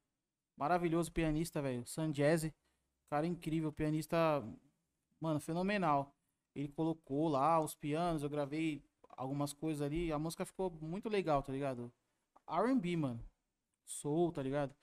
maravilhoso, 0.58 1.10
pianista, 1.10 1.62
velho, 1.62 1.86
San 1.86 2.12
Jazzy. 2.12 2.54
Cara 3.10 3.26
incrível, 3.26 3.72
pianista, 3.72 4.16
mano, 5.20 5.40
fenomenal. 5.40 6.14
Ele 6.54 6.68
colocou 6.68 7.28
lá 7.28 7.60
os 7.60 7.74
pianos, 7.74 8.22
eu 8.22 8.28
gravei 8.28 8.84
algumas 9.10 9.54
coisas 9.54 9.80
ali. 9.80 10.12
A 10.12 10.18
música 10.18 10.44
ficou 10.44 10.70
muito 10.70 11.08
legal, 11.08 11.42
tá 11.42 11.50
ligado? 11.52 11.90
R&B, 12.46 12.96
mano. 12.96 13.24
Soul, 13.84 14.32
tá 14.32 14.42
ligado? 14.42 14.74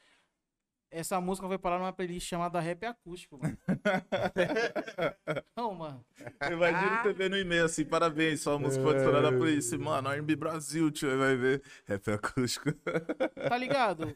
essa 0.93 1.21
música 1.21 1.47
foi 1.47 1.57
parar 1.57 1.79
numa 1.79 1.93
playlist 1.93 2.27
chamada 2.27 2.59
Rap 2.59 2.83
Acústico, 2.85 3.39
mano. 3.41 3.57
Não, 5.55 5.73
mano. 5.73 6.05
Imagina 6.51 7.01
você 7.01 7.13
ver 7.13 7.29
no 7.29 7.37
e-mail 7.37 7.63
assim, 7.63 7.85
parabéns, 7.85 8.41
sua 8.41 8.59
música 8.59 8.83
foi 8.83 8.91
adicionada 8.95 9.31
na 9.31 9.37
playlist. 9.37 9.71
Mano, 9.77 10.09
R&B 10.11 10.35
Brasil, 10.35 10.91
tio, 10.91 11.17
vai 11.17 11.37
ver. 11.37 11.63
Rap 11.85 12.09
acústico. 12.11 12.69
Tá 13.47 13.57
ligado? 13.57 14.15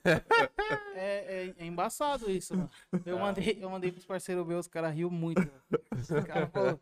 É, 0.95 1.45
é- 1.47 1.53
é 1.57 1.65
embaçado 1.65 2.29
isso, 2.29 2.55
mano. 2.55 2.69
Eu 3.05 3.19
mandei, 3.19 3.57
eu 3.61 3.69
mandei 3.69 3.91
pros 3.91 4.05
parceiros 4.05 4.45
meus, 4.45 4.65
os 4.65 4.71
caras 4.71 4.93
riu 4.93 5.09
muito. 5.09 5.39
mano. 5.39 5.61
Os 5.93 6.07
caras 6.25 6.51
falaram, 6.51 6.79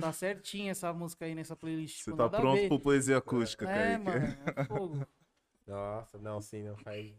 tá 0.00 0.12
certinho 0.12 0.70
essa 0.70 0.92
música 0.92 1.24
aí 1.24 1.34
nessa 1.34 1.54
playlist. 1.56 1.98
Você 2.02 2.10
tipo, 2.10 2.16
tá 2.16 2.28
pronto 2.28 2.66
pro 2.68 2.80
poesia 2.80 3.18
acústica, 3.18 3.68
É, 3.68 3.96
Kaique. 3.98 4.04
mano. 4.04 4.38
é 4.56 4.64
fogo. 4.64 5.06
Nossa, 5.66 6.18
não, 6.18 6.40
sim, 6.40 6.62
não 6.64 6.76
faz. 6.76 7.12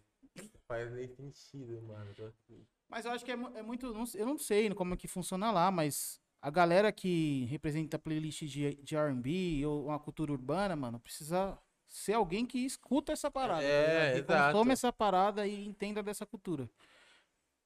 Faz 0.69 0.91
nem 0.91 1.07
sentido, 1.07 1.81
mano. 1.81 2.13
Tô 2.13 2.25
assim. 2.25 2.63
Mas 2.87 3.03
eu 3.03 3.11
acho 3.11 3.25
que 3.25 3.31
é, 3.31 3.33
é 3.33 3.63
muito. 3.63 3.91
não 3.91 4.05
sei- 4.05 4.21
eu 4.21 4.25
não 4.27 4.37
sei 4.37 4.69
como 4.75 4.93
é 4.93 4.97
que 4.97 5.07
funciona 5.07 5.49
lá, 5.49 5.71
mas 5.71 6.21
a 6.39 6.51
galera 6.51 6.91
que 6.91 7.45
representa 7.45 7.97
a 7.97 7.99
playlist 7.99 8.43
de, 8.43 8.75
de 8.75 8.95
RB 8.95 9.65
ou 9.65 9.87
uma 9.87 9.99
cultura 9.99 10.31
urbana, 10.31 10.75
mano, 10.75 10.99
precisa 10.99 11.57
ser 11.87 12.13
alguém 12.13 12.45
que 12.45 12.59
escuta 12.59 13.11
essa 13.11 13.31
parada. 13.31 13.63
É, 13.63 13.83
tá 13.83 13.87
ligado? 13.87 14.13
que 14.13 14.31
exato. 14.31 14.51
consome 14.53 14.71
essa 14.73 14.93
parada 14.93 15.47
e 15.47 15.65
entenda 15.67 16.03
dessa 16.03 16.23
cultura. 16.23 16.69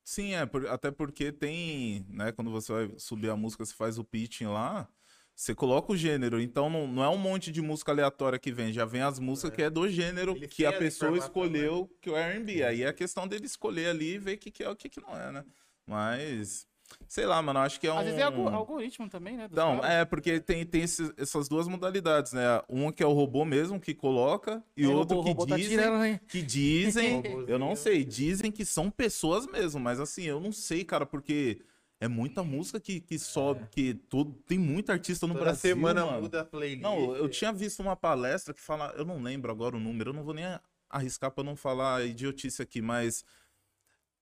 Sim, 0.02 0.34
é, 0.36 0.46
por- 0.46 0.66
até 0.68 0.90
porque 0.90 1.30
tem, 1.32 2.06
né, 2.10 2.32
quando 2.32 2.52
você 2.52 2.72
vai 2.72 3.00
subir 3.00 3.30
a 3.30 3.36
música, 3.36 3.66
você 3.66 3.74
faz 3.74 3.98
o 3.98 4.04
pitching 4.04 4.48
lá, 4.48 4.88
você 5.36 5.56
coloca 5.56 5.92
o 5.92 5.98
gênero, 5.98 6.40
então 6.40 6.70
não, 6.70 6.88
não 6.88 7.04
é 7.04 7.10
um 7.10 7.18
monte 7.18 7.52
de 7.52 7.62
música 7.62 7.92
aleatória 7.92 8.38
que 8.38 8.52
vem, 8.52 8.72
já 8.72 8.86
vem 8.86 9.02
as 9.02 9.18
músicas 9.20 9.52
que 9.56 9.62
é 9.64 9.70
do 9.70 9.88
gênero 9.90 10.36
Eles 10.36 10.54
que 10.54 10.66
a 10.66 10.74
pessoa 10.74 11.18
escolheu 11.18 11.90
que 12.02 12.10
é 12.10 12.12
o 12.14 12.16
R&B, 12.16 12.64
aí 12.64 12.84
é 12.84 12.88
a 12.88 12.94
questão 12.94 13.28
dele 13.28 13.46
escolher 13.46 13.88
ali 13.88 14.14
e 14.14 14.18
ver 14.20 14.36
o 14.36 14.38
que, 14.38 14.52
que 14.52 14.64
é 14.64 14.70
o 14.70 14.76
que, 14.76 14.90
que 14.90 15.02
não 15.02 15.10
é, 15.20 15.32
né? 15.32 15.44
Mas, 15.88 16.66
sei 17.08 17.26
lá, 17.26 17.42
mano, 17.42 17.60
acho 17.60 17.80
que 17.80 17.88
é 17.88 17.94
um... 17.94 17.98
Às 17.98 18.06
vezes 18.06 18.20
é 18.20 18.24
algo- 18.24 18.48
algoritmo 18.48 19.10
também, 19.10 19.36
né? 19.36 19.48
Então, 19.52 19.80
caras. 19.80 19.92
é, 19.92 20.06
porque 20.06 20.40
tem, 20.40 20.66
tem 20.66 20.84
esses- 20.84 21.12
essas 21.18 21.50
duas 21.50 21.68
modalidades, 21.68 22.32
né? 22.32 22.62
Uma 22.70 22.94
que 22.94 23.04
é 23.04 23.06
o 23.06 23.12
robô 23.12 23.44
mesmo, 23.44 23.80
que 23.80 23.94
coloca, 23.94 24.64
e 24.78 24.84
Aí 24.86 24.88
o 24.88 24.96
outro 24.96 25.18
robô- 25.18 25.30
o 25.30 25.34
robô 25.34 25.44
que 25.46 25.50
tá 25.52 25.58
dizem, 25.58 25.78
tirando, 25.78 26.00
né? 26.00 26.20
que 26.28 26.42
dizem, 26.42 27.16
Robôzinho. 27.22 27.50
eu 27.50 27.60
não 27.60 27.76
sei, 27.76 28.06
dizem 28.06 28.52
que 28.52 28.64
são 28.66 28.90
pessoas 28.90 29.46
mesmo, 29.48 29.80
mas 29.80 30.00
assim, 30.00 30.24
eu 30.24 30.40
não 30.40 30.52
sei, 30.52 30.84
cara, 30.86 31.06
porque 31.06 31.60
é 32.04 32.08
muita 32.08 32.44
música 32.44 32.80
que, 32.80 33.00
que 33.00 33.18
sobe, 33.18 33.68
que 33.72 33.94
todo, 33.94 34.34
tem 34.46 34.58
muito 34.60 34.92
artista 34.92 35.26
no 35.28 35.34
Toda 35.34 35.46
Brasil, 35.46 35.76
semana 35.76 36.06
mano. 36.06 36.22
muda 36.22 36.42
a 36.42 36.46
playlist. 36.46 36.82
Não, 36.82 37.16
eu 37.16 37.30
tinha 37.30 37.52
visto 37.54 37.80
uma 37.82 37.96
palestra 37.96 38.54
que 38.54 38.62
fala, 38.62 38.94
eu 38.98 39.06
não 39.06 39.22
lembro 39.22 39.52
agora 39.52 39.76
o 39.76 39.80
número, 39.80 40.10
eu 40.10 40.14
não 40.14 40.24
vou 40.24 40.34
nem 40.34 40.46
arriscar 40.90 41.32
pra 41.32 41.44
não 41.44 41.56
falar 41.56 42.04
idiotice 42.06 42.62
aqui, 42.62 42.82
mas 42.82 43.24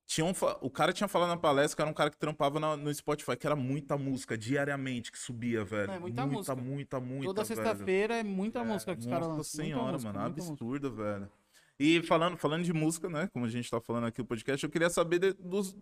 tinha 0.06 0.26
um 0.26 0.34
o 0.62 0.70
cara 0.70 0.92
tinha 0.92 1.08
falado 1.08 1.30
na 1.30 1.38
palestra 1.38 1.76
que 1.76 1.82
era 1.82 1.90
um 1.90 1.94
cara 1.94 2.10
que 2.10 2.18
trampava 2.18 2.60
na- 2.60 2.76
no 2.76 2.94
Spotify, 2.94 3.36
que 3.38 3.46
era 3.48 3.56
muita 3.56 3.98
música 3.98 4.38
diariamente 4.38 5.12
que 5.12 5.18
subia, 5.18 5.64
velho. 5.64 5.88
Não, 5.88 5.94
é 5.96 6.00
muita 6.00 6.26
muita, 6.26 6.38
música. 6.38 6.56
muita, 6.56 7.00
muita, 7.00 7.26
Toda 7.26 7.46
sexta-feira 7.46 8.16
é 8.18 8.24
muita 8.24 8.64
música 8.64 8.94
que 8.94 9.00
os 9.02 9.06
caras 9.08 9.28
Nossa 9.28 9.38
lançam. 9.38 9.64
muita 9.66 9.74
senhora, 9.76 9.92
música, 9.94 10.14
mano, 10.14 10.26
absurdo, 10.26 10.92
velho. 10.94 11.32
E 11.80 12.02
falando, 12.04 12.38
falando 12.38 12.64
de 12.64 12.74
música, 12.74 13.10
né? 13.10 13.28
Como 13.34 13.46
a 13.46 13.50
gente 13.50 13.70
tá 13.72 13.82
falando 13.82 14.06
aqui 14.06 14.20
no 14.20 14.26
podcast, 14.28 14.64
eu 14.64 14.70
queria 14.70 14.90
saber 14.90 15.18
de- 15.20 15.34
dos, 15.34 15.76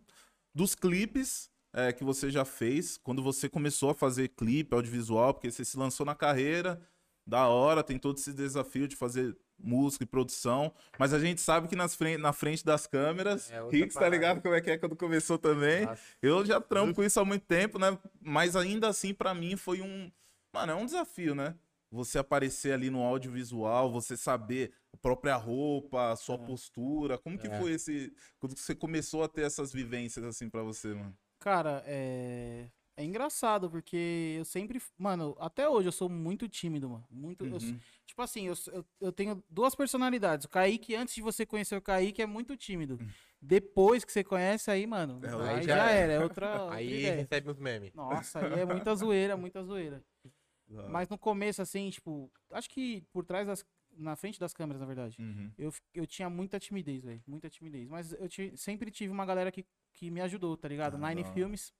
dos 0.54 0.76
clipes 0.76 1.50
é, 1.74 1.94
que 1.94 2.04
você 2.04 2.30
já 2.32 2.44
fez, 2.46 2.98
quando 2.98 3.22
você 3.22 3.48
começou 3.48 3.90
a 3.92 3.94
fazer 3.96 4.30
clipe, 4.30 4.74
audiovisual, 4.74 5.34
porque 5.34 5.52
você 5.52 5.64
se 5.64 5.78
lançou 5.78 6.06
na 6.06 6.16
carreira, 6.16 6.82
da 7.28 7.48
hora, 7.48 7.84
tem 7.84 8.00
todo 8.00 8.18
esse 8.18 8.34
desafio 8.34 8.88
de 8.88 8.96
fazer 8.96 9.38
música 9.62 10.04
e 10.04 10.08
produção, 10.08 10.74
mas 10.98 11.14
a 11.14 11.20
gente 11.20 11.42
sabe 11.42 11.68
que 11.68 11.76
nas 11.76 11.94
fren- 11.94 12.18
na 12.18 12.32
frente 12.34 12.64
das 12.66 12.88
câmeras, 12.88 13.52
É 13.52 13.62
Ricks 13.70 13.94
tá 13.94 14.08
ligado 14.10 14.42
como 14.42 14.56
é 14.56 14.62
que 14.62 14.72
é 14.72 14.78
quando 14.78 14.96
começou 14.96 15.38
também. 15.38 15.86
Nossa. 15.86 16.02
Eu 16.22 16.46
já 16.46 16.60
trampo 16.62 16.96
com 16.96 17.04
isso 17.04 17.20
há 17.20 17.26
muito 17.26 17.46
tempo, 17.46 17.78
né? 17.78 17.98
Mas 18.22 18.56
ainda 18.56 18.88
assim, 18.88 19.14
pra 19.14 19.34
mim, 19.36 19.56
foi 19.58 19.82
um. 19.82 20.10
Mano, 20.54 20.72
é 20.72 20.76
um 20.76 20.86
desafio, 20.86 21.36
né? 21.36 21.56
Você 21.92 22.18
aparecer 22.18 22.72
ali 22.72 22.90
no 22.90 23.02
audiovisual, 23.04 23.92
você 23.92 24.16
saber 24.16 24.72
a 24.94 24.98
própria 24.98 25.36
roupa, 25.36 26.12
a 26.12 26.16
sua 26.16 26.36
É. 26.36 26.38
postura. 26.40 27.18
Como 27.18 27.38
que 27.38 27.48
É. 27.48 27.60
foi 27.60 27.74
esse. 27.74 28.14
Quando 28.40 28.58
você 28.58 28.74
começou 28.74 29.24
a 29.24 29.28
ter 29.28 29.42
essas 29.42 29.74
vivências 29.74 30.24
assim 30.26 30.50
pra 30.50 30.64
você, 30.64 30.94
mano? 30.94 31.16
Cara, 31.40 31.84
é... 31.86 32.68
é 32.98 33.04
engraçado, 33.04 33.70
porque 33.70 34.36
eu 34.38 34.46
sempre. 34.46 34.82
Mano, 34.98 35.36
até 35.40 35.68
hoje 35.70 35.88
eu 35.88 35.92
sou 35.92 36.10
muito 36.10 36.48
tímido, 36.48 36.90
mano. 36.90 37.06
Muito. 37.10 37.46
eu- 37.46 37.54
Uhum. 37.54 37.80
tipo 38.06 38.22
assim, 38.22 38.48
eu, 38.48 38.54
eu, 38.74 38.86
eu 39.00 39.12
tenho 39.12 39.42
duas 39.50 39.74
personalidades. 39.74 40.46
O 40.46 40.50
Kaique, 40.50 40.96
antes 40.96 41.16
de 41.16 41.22
você 41.22 41.46
conhecer 41.46 41.76
o 41.78 41.82
Kaique, 41.82 42.22
é 42.22 42.26
muito 42.26 42.58
tímido. 42.58 43.00
Depois 43.42 44.04
que 44.04 44.12
você 44.12 44.24
conhece, 44.24 44.70
aí, 44.70 44.86
mano, 44.86 45.22
É, 45.24 45.30
aí, 45.30 45.56
aí 45.60 45.64
já, 45.64 45.76
já 45.78 45.92
era. 45.92 46.14
É 46.14 46.20
outra. 46.20 46.70
Aí 46.76 47.10
recebe 47.10 47.50
uns 47.50 47.58
memes. 47.58 47.94
Nossa, 47.94 48.40
aí 48.40 48.60
é 48.60 48.66
muita 48.66 48.94
zoeira, 48.96 49.38
muita 49.38 49.64
zoeira. 49.64 50.04
Hora. 50.72 50.90
Mas 50.90 51.10
no 51.10 51.18
começo, 51.18 51.62
assim, 51.64 51.90
tipo, 51.90 52.32
acho 52.52 52.70
que 52.70 53.02
por 53.12 53.26
trás 53.26 53.48
das. 53.48 53.66
Na 54.00 54.16
frente 54.16 54.40
das 54.40 54.54
câmeras, 54.54 54.80
na 54.80 54.88
verdade. 54.88 55.22
Uhum. 55.22 55.52
Eu, 55.58 55.74
eu 55.94 56.08
tinha 56.08 56.30
muita 56.30 56.58
timidez, 56.60 57.04
velho. 57.04 57.22
Muita 57.28 57.50
timidez. 57.50 57.88
Mas 57.90 58.14
eu 58.14 58.30
sempre 58.56 58.90
tive 58.90 59.12
uma 59.12 59.26
galera 59.26 59.52
que, 59.52 59.66
que 59.94 60.10
me 60.10 60.22
ajudou, 60.22 60.56
tá 60.56 60.68
ligado? 60.68 60.96
Ah, 60.96 61.10
Nine. 61.10 61.26
Filmes. 61.34 61.74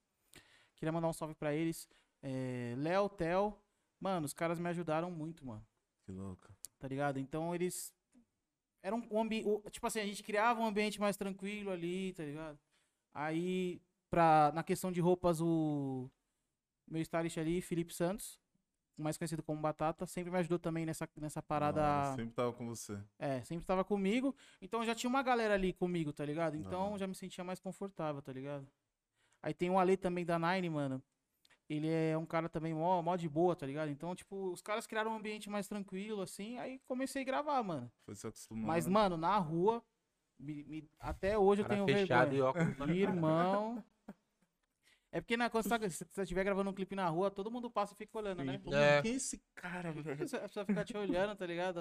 Queria 0.76 0.92
mandar 0.92 1.08
um 1.08 1.12
salve 1.12 1.34
pra 1.34 1.54
eles. 1.54 1.88
É, 2.22 2.74
Léo, 2.76 3.08
Tel. 3.08 3.58
Mano, 3.98 4.26
os 4.26 4.34
caras 4.34 4.58
me 4.58 4.68
ajudaram 4.68 5.10
muito, 5.10 5.46
mano. 5.46 5.66
Que 6.04 6.12
louco. 6.12 6.48
Tá 6.78 6.86
ligado? 6.88 7.18
Então 7.18 7.54
eles. 7.54 7.92
Era 8.82 8.94
um, 8.94 9.20
ambiente. 9.20 9.46
Tipo 9.70 9.86
assim, 9.86 10.00
a 10.00 10.06
gente 10.06 10.22
criava 10.22 10.60
um 10.60 10.66
ambiente 10.66 11.00
mais 11.00 11.16
tranquilo 11.16 11.70
ali, 11.70 12.12
tá 12.12 12.24
ligado? 12.24 12.58
Aí, 13.12 13.80
pra, 14.08 14.52
na 14.54 14.62
questão 14.62 14.90
de 14.92 15.00
roupas, 15.00 15.40
o 15.40 16.10
meu 16.86 17.02
stylist 17.02 17.38
ali, 17.38 17.60
Felipe 17.60 17.94
Santos, 17.94 18.40
mais 19.02 19.16
conhecido 19.16 19.42
como 19.42 19.60
Batata, 19.60 20.06
sempre 20.06 20.30
me 20.30 20.38
ajudou 20.38 20.58
também 20.58 20.84
nessa, 20.86 21.08
nessa 21.16 21.42
parada. 21.42 21.80
Da 21.80 21.98
hora, 22.08 22.16
Sempre 22.16 22.34
tava 22.34 22.52
com 22.52 22.66
você. 22.66 22.98
É, 23.18 23.42
sempre 23.42 23.64
tava 23.64 23.84
comigo. 23.84 24.34
Então 24.60 24.84
já 24.84 24.94
tinha 24.94 25.08
uma 25.10 25.22
galera 25.22 25.54
ali 25.54 25.72
comigo, 25.72 26.12
tá 26.12 26.24
ligado? 26.24 26.56
Então 26.56 26.88
Aham. 26.88 26.98
já 26.98 27.06
me 27.06 27.14
sentia 27.14 27.42
mais 27.44 27.58
confortável, 27.60 28.20
tá 28.22 28.32
ligado? 28.32 28.66
Aí 29.42 29.54
tem 29.54 29.70
o 29.70 29.78
Ale 29.78 29.96
também 29.96 30.24
da 30.24 30.38
Nine, 30.38 30.68
mano. 30.70 31.02
Ele 31.68 31.88
é 31.88 32.18
um 32.18 32.26
cara 32.26 32.48
também 32.48 32.74
mó, 32.74 33.00
mó 33.00 33.14
de 33.16 33.28
boa, 33.28 33.54
tá 33.54 33.64
ligado? 33.64 33.90
Então, 33.90 34.14
tipo, 34.14 34.50
os 34.50 34.60
caras 34.60 34.86
criaram 34.88 35.12
um 35.12 35.16
ambiente 35.16 35.48
mais 35.48 35.68
tranquilo, 35.68 36.20
assim. 36.20 36.58
Aí 36.58 36.80
comecei 36.80 37.22
a 37.22 37.24
gravar, 37.24 37.62
mano. 37.62 37.90
Foi 38.04 38.14
se 38.16 38.26
acostumando. 38.26 38.66
Mas, 38.66 38.88
mano, 38.88 39.16
na 39.16 39.38
rua, 39.38 39.80
me- 40.38 40.64
me- 40.64 40.90
até 40.98 41.38
hoje 41.38 41.62
eu 41.62 41.66
Cara 41.68 41.76
tenho 41.84 41.98
fechado 41.98 42.34
e 42.34 42.40
vergonha. 42.40 42.50
óculos 42.50 42.76
na 42.78 42.92
Irmão. 42.92 43.84
É 45.12 45.20
porque 45.20 45.36
na, 45.36 45.50
quando 45.50 45.64
você, 45.64 45.68
tá, 45.78 45.90
se 45.90 46.04
você 46.08 46.22
estiver 46.22 46.44
gravando 46.44 46.70
um 46.70 46.74
clipe 46.74 46.94
na 46.94 47.08
rua, 47.08 47.30
todo 47.30 47.50
mundo 47.50 47.68
passa 47.70 47.94
e 47.94 47.96
fica 47.96 48.16
olhando, 48.18 48.44
né? 48.44 48.58
Pô, 48.58 48.72
É. 48.74 49.02
Quem 49.02 49.12
é 49.12 49.14
esse 49.16 49.42
cara, 49.56 49.92
velho? 49.92 50.12
A 50.12 50.16
pessoa 50.40 50.64
fica 50.64 50.84
te 50.84 50.96
olhando, 50.96 51.34
tá 51.36 51.44
ligado? 51.46 51.80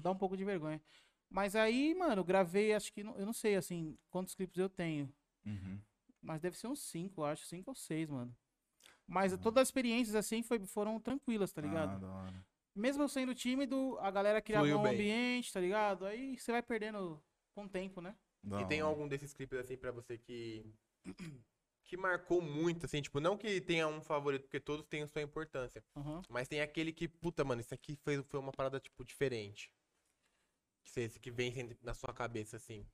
Dá 0.00 0.10
um 0.10 0.16
pouco 0.16 0.36
de 0.36 0.44
vergonha. 0.44 0.80
Mas 1.28 1.56
aí, 1.56 1.94
mano, 1.94 2.20
eu 2.20 2.24
gravei, 2.24 2.72
acho 2.72 2.92
que, 2.92 3.02
não- 3.02 3.16
eu 3.16 3.26
não 3.26 3.32
sei, 3.32 3.56
assim, 3.56 3.96
quantos 4.08 4.34
clipes 4.34 4.56
eu 4.58 4.68
tenho. 4.68 5.12
Uhum. 5.44 5.80
Mas 6.22 6.40
deve 6.40 6.56
ser 6.56 6.68
uns 6.68 6.80
cinco, 6.82 7.24
acho, 7.24 7.44
cinco 7.46 7.70
ou 7.70 7.74
seis, 7.74 8.08
mano. 8.08 8.34
Mas 9.06 9.32
Ah. 9.32 9.38
todas 9.38 9.62
as 9.62 9.68
experiências, 9.68 10.14
assim, 10.14 10.42
foi, 10.42 10.58
foram 10.66 11.00
tranquilas, 11.00 11.52
tá 11.52 11.60
ligado? 11.60 12.04
Ah. 12.06 12.32
Mesmo 12.74 13.02
eu 13.02 13.08
sendo 13.08 13.34
tímido, 13.34 13.98
a 13.98 14.10
galera 14.12 14.40
criava 14.40 14.64
Fluiu 14.64 14.78
um 14.78 14.82
bem. 14.84 14.92
ambiente, 14.94 15.52
tá 15.52 15.58
ligado? 15.60 16.06
Aí 16.06 16.38
você 16.38 16.52
vai 16.52 16.62
perdendo 16.62 17.20
com 17.52 17.64
o 17.64 17.68
tempo, 17.68 18.00
né? 18.00 18.14
Da 18.44 18.60
E 18.62 18.68
tem 18.68 18.80
algum 18.80 19.08
desses 19.08 19.32
clipes 19.34 19.58
assim 19.58 19.76
pra 19.76 19.90
você 19.90 20.16
que. 20.16 20.64
Que 21.90 21.96
marcou 21.96 22.40
muito, 22.40 22.86
assim, 22.86 23.02
tipo, 23.02 23.18
não 23.18 23.36
que 23.36 23.60
tenha 23.60 23.88
um 23.88 24.00
favorito, 24.00 24.42
porque 24.42 24.60
todos 24.60 24.86
têm 24.86 25.04
sua 25.08 25.22
importância. 25.22 25.84
Aham. 25.96 26.22
Mas 26.30 26.46
tem 26.46 26.60
aquele 26.60 26.92
que, 26.92 27.08
puta, 27.08 27.44
mano, 27.44 27.60
isso 27.60 27.74
aqui 27.74 27.96
foi, 27.96 28.22
foi 28.22 28.38
uma 28.38 28.52
parada, 28.52 28.78
tipo, 28.78 29.04
diferente. 29.04 29.72
Que 30.84 31.00
esse 31.00 31.18
que 31.18 31.32
vem 31.32 31.52
na 31.82 31.92
sua 31.92 32.14
cabeça, 32.14 32.56
assim. 32.56 32.86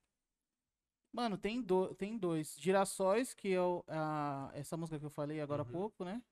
Mano, 1.12 1.36
tem, 1.36 1.60
do, 1.60 1.94
tem 1.94 2.16
dois. 2.16 2.56
Girassóis, 2.58 3.34
que 3.34 3.52
é 3.52 3.60
o- 3.60 3.84
a, 3.86 4.50
essa 4.54 4.78
música 4.78 4.98
que 4.98 5.04
eu 5.04 5.10
falei 5.10 5.42
agora 5.42 5.60
há 5.60 5.64
Uhum. 5.66 5.72
pouco, 5.72 6.02
né? 6.02 6.22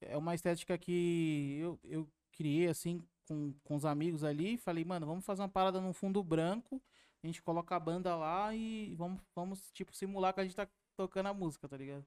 É 0.00 0.16
uma 0.16 0.36
estética 0.36 0.78
que 0.78 1.58
eu, 1.60 1.80
eu 1.82 2.08
criei, 2.30 2.68
assim, 2.68 3.02
com, 3.26 3.52
com 3.64 3.74
os 3.74 3.84
amigos 3.84 4.22
ali. 4.22 4.56
Falei, 4.56 4.84
mano, 4.84 5.04
vamos 5.04 5.24
fazer 5.24 5.42
uma 5.42 5.48
parada 5.48 5.80
num 5.80 5.92
fundo 5.92 6.22
branco. 6.22 6.80
A 7.22 7.26
gente 7.26 7.42
coloca 7.42 7.74
a 7.74 7.80
banda 7.80 8.14
lá 8.14 8.54
e 8.54 8.94
vamos, 8.94 9.20
vamos 9.34 9.70
tipo, 9.72 9.92
simular 9.96 10.32
que 10.32 10.40
a 10.40 10.44
gente 10.44 10.54
tá 10.54 10.68
tocando 10.94 11.26
a 11.26 11.34
música, 11.34 11.68
tá 11.68 11.76
ligado? 11.76 12.04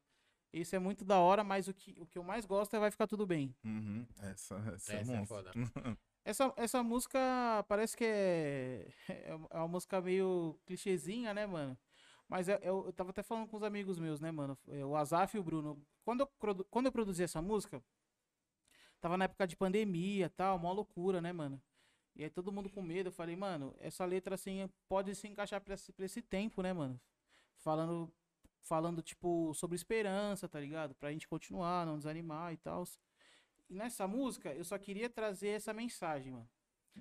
Isso 0.54 0.76
é 0.76 0.80
muito 0.80 1.04
da 1.04 1.20
hora, 1.20 1.44
mas 1.44 1.68
o 1.68 1.74
que, 1.74 1.96
o 2.00 2.06
que 2.06 2.18
eu 2.18 2.24
mais 2.24 2.46
gosto 2.46 2.76
é 2.76 2.80
Vai 2.80 2.90
Ficar 2.92 3.06
Tudo 3.08 3.26
Bem. 3.28 3.54
Uhum. 3.64 4.06
Essa, 4.20 4.56
essa, 4.74 4.94
é 4.94 5.00
Essa 5.02 5.14
é 5.14 5.18
monstro. 5.18 5.26
foda. 5.38 5.52
Essa, 6.26 6.54
essa 6.58 6.84
música 6.84 7.18
parece 7.70 7.96
que 7.96 8.04
é, 8.04 8.90
é 9.08 9.34
uma- 9.34 9.48
é 9.50 9.58
uma 9.60 9.68
música 9.70 10.02
meio 10.02 10.60
clichêzinha, 10.66 11.34
né, 11.34 11.46
mano? 11.46 11.78
Mas 12.28 12.50
é- 12.50 12.60
eu, 12.62 12.86
eu 12.86 12.92
tava 12.92 13.12
até 13.12 13.24
falando 13.24 13.48
com 13.48 13.56
os 13.56 13.64
amigos 13.64 13.98
meus, 13.98 14.20
né, 14.20 14.30
mano? 14.30 14.58
É, 14.68 14.84
O 14.86 14.94
Azaf 14.98 15.38
e 15.38 15.40
o 15.40 15.44
Bruno. 15.44 15.82
Quando 16.04 16.22
eu, 16.22 16.28
quando 16.70 16.88
eu 16.88 16.92
produzi 16.92 17.24
essa 17.24 17.42
música, 17.42 17.82
tava 19.00 19.16
na 19.18 19.24
época 19.26 19.48
de 19.48 19.56
pandemia 19.56 20.26
e 20.26 20.30
tal, 20.30 20.60
mó 20.60 20.74
loucura, 20.74 21.22
né, 21.22 21.32
mano? 21.32 21.62
E 22.14 22.24
aí 22.26 22.30
todo 22.30 22.52
mundo 22.52 22.70
com 22.70 22.82
medo. 22.82 23.08
Eu 23.08 23.14
falei, 23.14 23.38
mano, 23.38 23.74
essa 23.80 24.04
letra 24.04 24.36
assim 24.36 24.70
pode 24.90 25.16
se 25.16 25.28
encaixar 25.30 25.62
pra 25.62 25.76
esse, 25.76 25.94
pra 25.94 26.06
esse 26.06 26.22
tempo, 26.22 26.62
né, 26.62 26.74
mano? 26.74 27.00
falando, 27.60 28.12
falando, 28.68 29.02
tipo, 29.02 29.54
sobre 29.54 29.76
esperança, 29.76 30.48
tá 30.48 30.60
ligado? 30.60 30.94
Pra 30.96 31.12
gente 31.12 31.28
continuar, 31.28 31.86
não 31.86 31.98
desanimar 31.98 32.54
e 32.54 32.58
tal. 32.58 32.84
E 33.70 33.76
nessa 33.76 34.08
música, 34.08 34.54
eu 34.54 34.64
só 34.64 34.78
queria 34.78 35.10
trazer 35.10 35.50
essa 35.50 35.74
mensagem, 35.74 36.32
mano. 36.32 36.50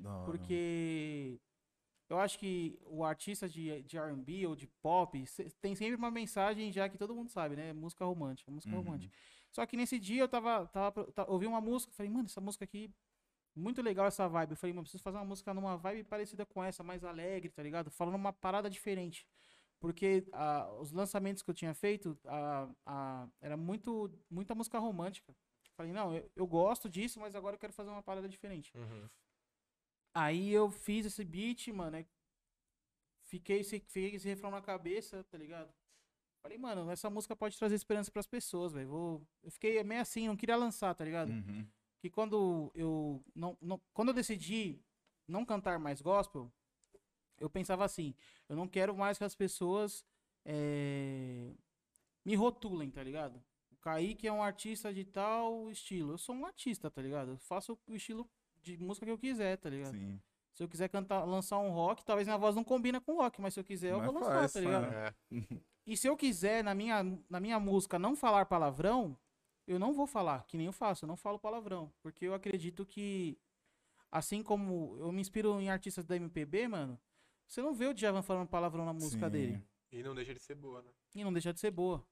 Hora. 0.04 0.24
Porque 0.24 1.40
eu 2.08 2.18
acho 2.18 2.38
que 2.38 2.78
o 2.86 3.04
artista 3.04 3.48
de, 3.48 3.82
de 3.82 3.96
R&B 3.98 4.46
ou 4.46 4.54
de 4.56 4.66
pop 4.82 5.24
tem 5.60 5.74
sempre 5.74 5.94
uma 5.96 6.10
mensagem 6.10 6.72
já 6.72 6.88
que 6.88 6.98
todo 6.98 7.14
mundo 7.14 7.30
sabe, 7.30 7.56
né? 7.56 7.72
Música 7.72 8.04
romântica, 8.04 8.50
música 8.50 8.74
Uhum. 8.74 8.82
romântica. 8.82 9.16
Só 9.52 9.64
que 9.66 9.76
nesse 9.76 9.98
dia 9.98 10.22
eu 10.22 10.28
tava, 10.28 10.66
tava, 10.68 10.92
pro- 10.92 11.12
ta- 11.12 11.24
ouvi 11.28 11.46
uma 11.46 11.60
música, 11.60 11.92
falei, 11.92 12.10
mano, 12.12 12.26
essa 12.26 12.40
música 12.40 12.64
aqui, 12.64 12.90
muito 13.54 13.80
legal 13.82 14.06
essa 14.06 14.28
vibe. 14.28 14.50
Eu 14.52 14.56
falei, 14.56 14.74
mano, 14.74 14.82
preciso 14.84 15.02
fazer 15.02 15.16
uma 15.18 15.24
música 15.24 15.54
numa 15.54 15.76
vibe 15.76 16.04
parecida 16.04 16.44
com 16.46 16.62
essa, 16.62 16.82
mais 16.82 17.02
alegre, 17.04 17.48
tá 17.50 17.62
ligado? 17.62 17.90
Falando 17.90 18.16
uma 18.16 18.32
parada 18.32 18.68
diferente. 18.68 19.26
Porque 19.78 20.26
ah, 20.32 20.70
os 20.80 20.92
lançamentos 20.92 21.42
que 21.42 21.50
eu 21.50 21.54
tinha 21.54 21.74
feito, 21.74 22.18
ah, 22.24 22.68
ah, 22.86 23.28
era 23.40 23.56
muito, 23.56 24.10
muita 24.30 24.54
música 24.54 24.78
romântica. 24.78 25.34
Falei, 25.76 25.92
não, 25.92 26.14
eu, 26.14 26.30
eu 26.34 26.46
gosto 26.46 26.88
disso, 26.88 27.20
mas 27.20 27.34
agora 27.34 27.54
eu 27.54 27.60
quero 27.60 27.72
fazer 27.72 27.90
uma 27.90 28.02
parada 28.02 28.28
diferente. 28.28 28.72
Uhum. 28.74 29.08
Aí 30.14 30.50
eu 30.50 30.70
fiz 30.70 31.04
esse 31.04 31.22
beat, 31.22 31.68
mano. 31.68 32.04
Fiquei 33.24 33.60
esse, 33.60 33.80
fiquei 33.80 34.14
esse 34.14 34.26
refrão 34.26 34.50
na 34.50 34.62
cabeça, 34.62 35.22
tá 35.24 35.36
ligado? 35.36 35.70
Falei, 36.42 36.56
mano, 36.56 36.90
essa 36.90 37.10
música 37.10 37.36
pode 37.36 37.58
trazer 37.58 37.74
esperança 37.74 38.10
pras 38.10 38.26
pessoas, 38.26 38.72
velho. 38.72 38.88
Vou... 38.88 39.28
Eu 39.42 39.50
fiquei 39.50 39.82
meio 39.82 40.00
assim, 40.00 40.28
não 40.28 40.36
queria 40.36 40.56
lançar, 40.56 40.94
tá 40.94 41.04
ligado? 41.04 41.30
Uhum. 41.30 41.66
Que 42.00 42.08
quando 42.08 42.70
eu 42.74 43.22
não, 43.34 43.58
não, 43.60 43.80
quando 43.92 44.08
eu 44.08 44.14
decidi 44.14 44.80
não 45.28 45.44
cantar 45.44 45.78
mais 45.78 46.00
gospel, 46.00 46.50
eu 47.38 47.50
pensava 47.50 47.84
assim, 47.84 48.14
eu 48.48 48.56
não 48.56 48.68
quero 48.68 48.96
mais 48.96 49.18
que 49.18 49.24
as 49.24 49.34
pessoas 49.34 50.04
eh, 50.44 51.52
me 52.24 52.34
rotulem, 52.34 52.90
tá 52.90 53.02
ligado? 53.02 53.42
O 53.70 53.76
Kaique 53.76 54.26
é 54.26 54.32
um 54.32 54.42
artista 54.42 54.92
de 54.92 55.04
tal 55.04 55.70
estilo. 55.70 56.12
Eu 56.12 56.18
sou 56.18 56.34
um 56.34 56.46
artista, 56.46 56.90
tá 56.90 57.02
ligado? 57.02 57.32
Eu 57.32 57.38
faço 57.38 57.78
o 57.86 57.94
estilo 57.94 58.28
de 58.62 58.76
música 58.78 59.06
que 59.06 59.12
eu 59.12 59.18
quiser, 59.18 59.56
tá 59.58 59.70
ligado? 59.70 59.92
Sim. 59.92 60.20
Se 60.52 60.62
eu 60.62 60.68
quiser 60.68 60.88
cantar, 60.88 61.24
lançar 61.24 61.58
um 61.58 61.70
rock, 61.70 62.04
talvez 62.04 62.26
minha 62.26 62.38
voz 62.38 62.56
não 62.56 62.64
combina 62.64 63.00
com 63.00 63.16
rock, 63.16 63.40
mas 63.40 63.52
se 63.52 63.60
eu 63.60 63.64
quiser, 63.64 63.92
eu 63.92 63.98
Mas 63.98 64.06
vou 64.06 64.14
lançar, 64.14 64.38
faz, 64.38 64.52
tá 64.54 64.60
ligado? 64.60 64.92
É. 64.92 65.14
E 65.86 65.96
se 65.96 66.08
eu 66.08 66.16
quiser, 66.16 66.64
na 66.64 66.74
minha, 66.74 67.04
na 67.30 67.38
minha 67.38 67.60
música, 67.60 67.96
não 67.98 68.16
falar 68.16 68.46
palavrão, 68.46 69.16
eu 69.66 69.78
não 69.78 69.92
vou 69.92 70.06
falar, 70.06 70.44
que 70.46 70.56
nem 70.56 70.66
eu 70.66 70.72
faço, 70.72 71.04
eu 71.04 71.06
não 71.06 71.16
falo 71.16 71.38
palavrão. 71.38 71.92
Porque 72.02 72.24
eu 72.24 72.34
acredito 72.34 72.84
que, 72.84 73.38
assim 74.10 74.42
como 74.42 74.96
eu 74.98 75.12
me 75.12 75.20
inspiro 75.20 75.60
em 75.60 75.70
artistas 75.70 76.04
da 76.04 76.16
MPB, 76.16 76.66
mano, 76.66 76.98
você 77.46 77.62
não 77.62 77.74
vê 77.74 77.86
o 77.86 77.94
Djavan 77.94 78.22
falando 78.22 78.48
palavrão 78.48 78.84
na 78.84 78.92
música 78.92 79.26
Sim. 79.26 79.32
dele. 79.32 79.62
E 79.92 80.02
não 80.02 80.14
deixa 80.14 80.34
de 80.34 80.40
ser 80.40 80.54
boa, 80.54 80.82
né? 80.82 80.90
E 81.14 81.24
não 81.24 81.32
deixa 81.32 81.52
de 81.52 81.60
ser 81.60 81.70
boa. 81.70 82.06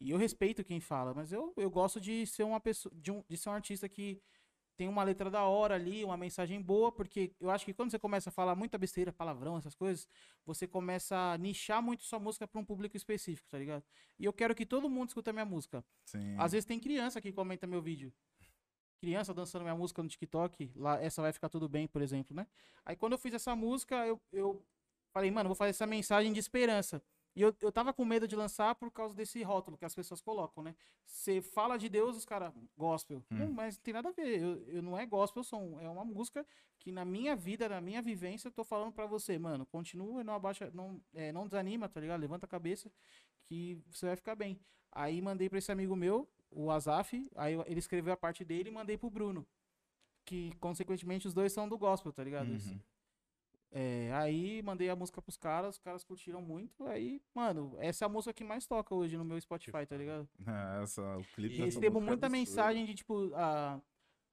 E 0.00 0.10
eu 0.10 0.16
respeito 0.16 0.64
quem 0.64 0.80
fala, 0.80 1.12
mas 1.12 1.32
eu, 1.32 1.52
eu 1.56 1.70
gosto 1.70 2.00
de 2.00 2.24
ser 2.26 2.44
uma 2.44 2.60
pessoa, 2.60 2.94
de, 2.94 3.10
um, 3.10 3.24
de 3.28 3.36
ser 3.36 3.48
um 3.48 3.52
artista 3.52 3.88
que 3.88 4.22
tem 4.76 4.86
uma 4.86 5.02
letra 5.02 5.28
da 5.28 5.42
hora 5.42 5.74
ali, 5.74 6.04
uma 6.04 6.16
mensagem 6.16 6.62
boa, 6.62 6.92
porque 6.92 7.34
eu 7.40 7.50
acho 7.50 7.64
que 7.64 7.74
quando 7.74 7.90
você 7.90 7.98
começa 7.98 8.30
a 8.30 8.32
falar 8.32 8.54
muita 8.54 8.78
besteira, 8.78 9.12
palavrão, 9.12 9.58
essas 9.58 9.74
coisas, 9.74 10.06
você 10.46 10.68
começa 10.68 11.16
a 11.16 11.36
nichar 11.36 11.82
muito 11.82 12.04
sua 12.04 12.20
música 12.20 12.46
para 12.46 12.60
um 12.60 12.64
público 12.64 12.96
específico, 12.96 13.48
tá 13.50 13.58
ligado? 13.58 13.82
E 14.16 14.24
eu 14.24 14.32
quero 14.32 14.54
que 14.54 14.64
todo 14.64 14.88
mundo 14.88 15.08
escuta 15.08 15.32
minha 15.32 15.44
música. 15.44 15.84
Sim. 16.04 16.36
Às 16.38 16.52
vezes 16.52 16.64
tem 16.64 16.78
criança 16.78 17.20
que 17.20 17.32
comenta 17.32 17.66
meu 17.66 17.82
vídeo. 17.82 18.12
Criança 18.98 19.32
dançando 19.32 19.62
minha 19.62 19.76
música 19.76 20.02
no 20.02 20.08
TikTok, 20.08 20.72
lá 20.76 21.00
essa 21.00 21.22
vai 21.22 21.32
ficar 21.32 21.48
tudo 21.48 21.68
bem, 21.68 21.86
por 21.86 22.02
exemplo, 22.02 22.36
né? 22.36 22.46
Aí 22.84 22.96
quando 22.96 23.12
eu 23.12 23.18
fiz 23.18 23.32
essa 23.34 23.54
música, 23.54 24.06
eu, 24.06 24.20
eu 24.32 24.62
falei, 25.12 25.30
mano, 25.30 25.48
vou 25.48 25.56
fazer 25.56 25.70
essa 25.70 25.86
mensagem 25.86 26.32
de 26.32 26.40
esperança. 26.40 27.02
E 27.38 27.40
eu, 27.42 27.54
eu 27.60 27.70
tava 27.70 27.92
com 27.92 28.04
medo 28.04 28.26
de 28.26 28.34
lançar 28.34 28.74
por 28.74 28.90
causa 28.90 29.14
desse 29.14 29.40
rótulo 29.44 29.78
que 29.78 29.84
as 29.84 29.94
pessoas 29.94 30.20
colocam, 30.20 30.60
né? 30.60 30.74
Você 31.06 31.40
fala 31.40 31.76
de 31.76 31.88
Deus, 31.88 32.16
os 32.16 32.24
caras, 32.24 32.52
gospel. 32.76 33.18
Hum. 33.30 33.36
Não, 33.38 33.52
mas 33.52 33.76
não 33.76 33.82
tem 33.82 33.94
nada 33.94 34.08
a 34.08 34.12
ver. 34.12 34.42
Eu, 34.42 34.62
eu 34.66 34.82
não 34.82 34.98
é 34.98 35.06
gospel, 35.06 35.44
som. 35.44 35.78
É 35.80 35.88
uma 35.88 36.04
música 36.04 36.44
que 36.80 36.90
na 36.90 37.04
minha 37.04 37.36
vida, 37.36 37.68
na 37.68 37.80
minha 37.80 38.02
vivência, 38.02 38.48
eu 38.48 38.52
tô 38.52 38.64
falando 38.64 38.92
pra 38.92 39.06
você, 39.06 39.38
mano, 39.38 39.64
continua, 39.66 40.24
não 40.24 40.34
abaixa, 40.34 40.68
não, 40.74 41.00
é, 41.14 41.30
não 41.30 41.46
desanima, 41.46 41.88
tá 41.88 42.00
ligado? 42.00 42.20
Levanta 42.20 42.44
a 42.44 42.48
cabeça 42.48 42.90
que 43.44 43.80
você 43.88 44.06
vai 44.06 44.16
ficar 44.16 44.34
bem. 44.34 44.58
Aí 44.90 45.22
mandei 45.22 45.48
pra 45.48 45.58
esse 45.58 45.70
amigo 45.70 45.94
meu, 45.94 46.28
o 46.50 46.70
Azaf, 46.70 47.28
aí 47.34 47.54
ele 47.66 47.78
escreveu 47.78 48.12
a 48.12 48.16
parte 48.16 48.44
dele 48.44 48.68
e 48.68 48.72
mandei 48.72 48.96
pro 48.96 49.10
Bruno. 49.10 49.46
Que, 50.24 50.52
consequentemente, 50.60 51.26
os 51.26 51.34
dois 51.34 51.52
são 51.52 51.68
do 51.68 51.78
gospel, 51.78 52.12
tá 52.12 52.22
ligado? 52.22 52.50
Uhum. 52.50 52.80
É, 53.70 54.10
aí 54.14 54.62
mandei 54.62 54.88
a 54.88 54.96
música 54.96 55.20
pros 55.20 55.36
caras, 55.36 55.74
os 55.74 55.78
caras 55.78 56.04
curtiram 56.04 56.40
muito. 56.40 56.84
Aí, 56.86 57.20
mano, 57.34 57.76
essa 57.78 58.04
é 58.04 58.06
a 58.06 58.08
música 58.08 58.32
que 58.32 58.44
mais 58.44 58.66
toca 58.66 58.94
hoje 58.94 59.16
no 59.16 59.24
meu 59.24 59.40
Spotify, 59.40 59.84
tá 59.86 59.96
ligado? 59.96 60.28
É, 60.48 60.82
essa, 60.82 61.02
o 61.18 61.24
clipe 61.34 61.54
E 61.54 61.58
recebo 61.58 61.98
é 61.98 62.02
muita 62.02 62.28
mensagem 62.28 62.86
de 62.86 62.94
tipo, 62.94 63.30
ah, 63.34 63.80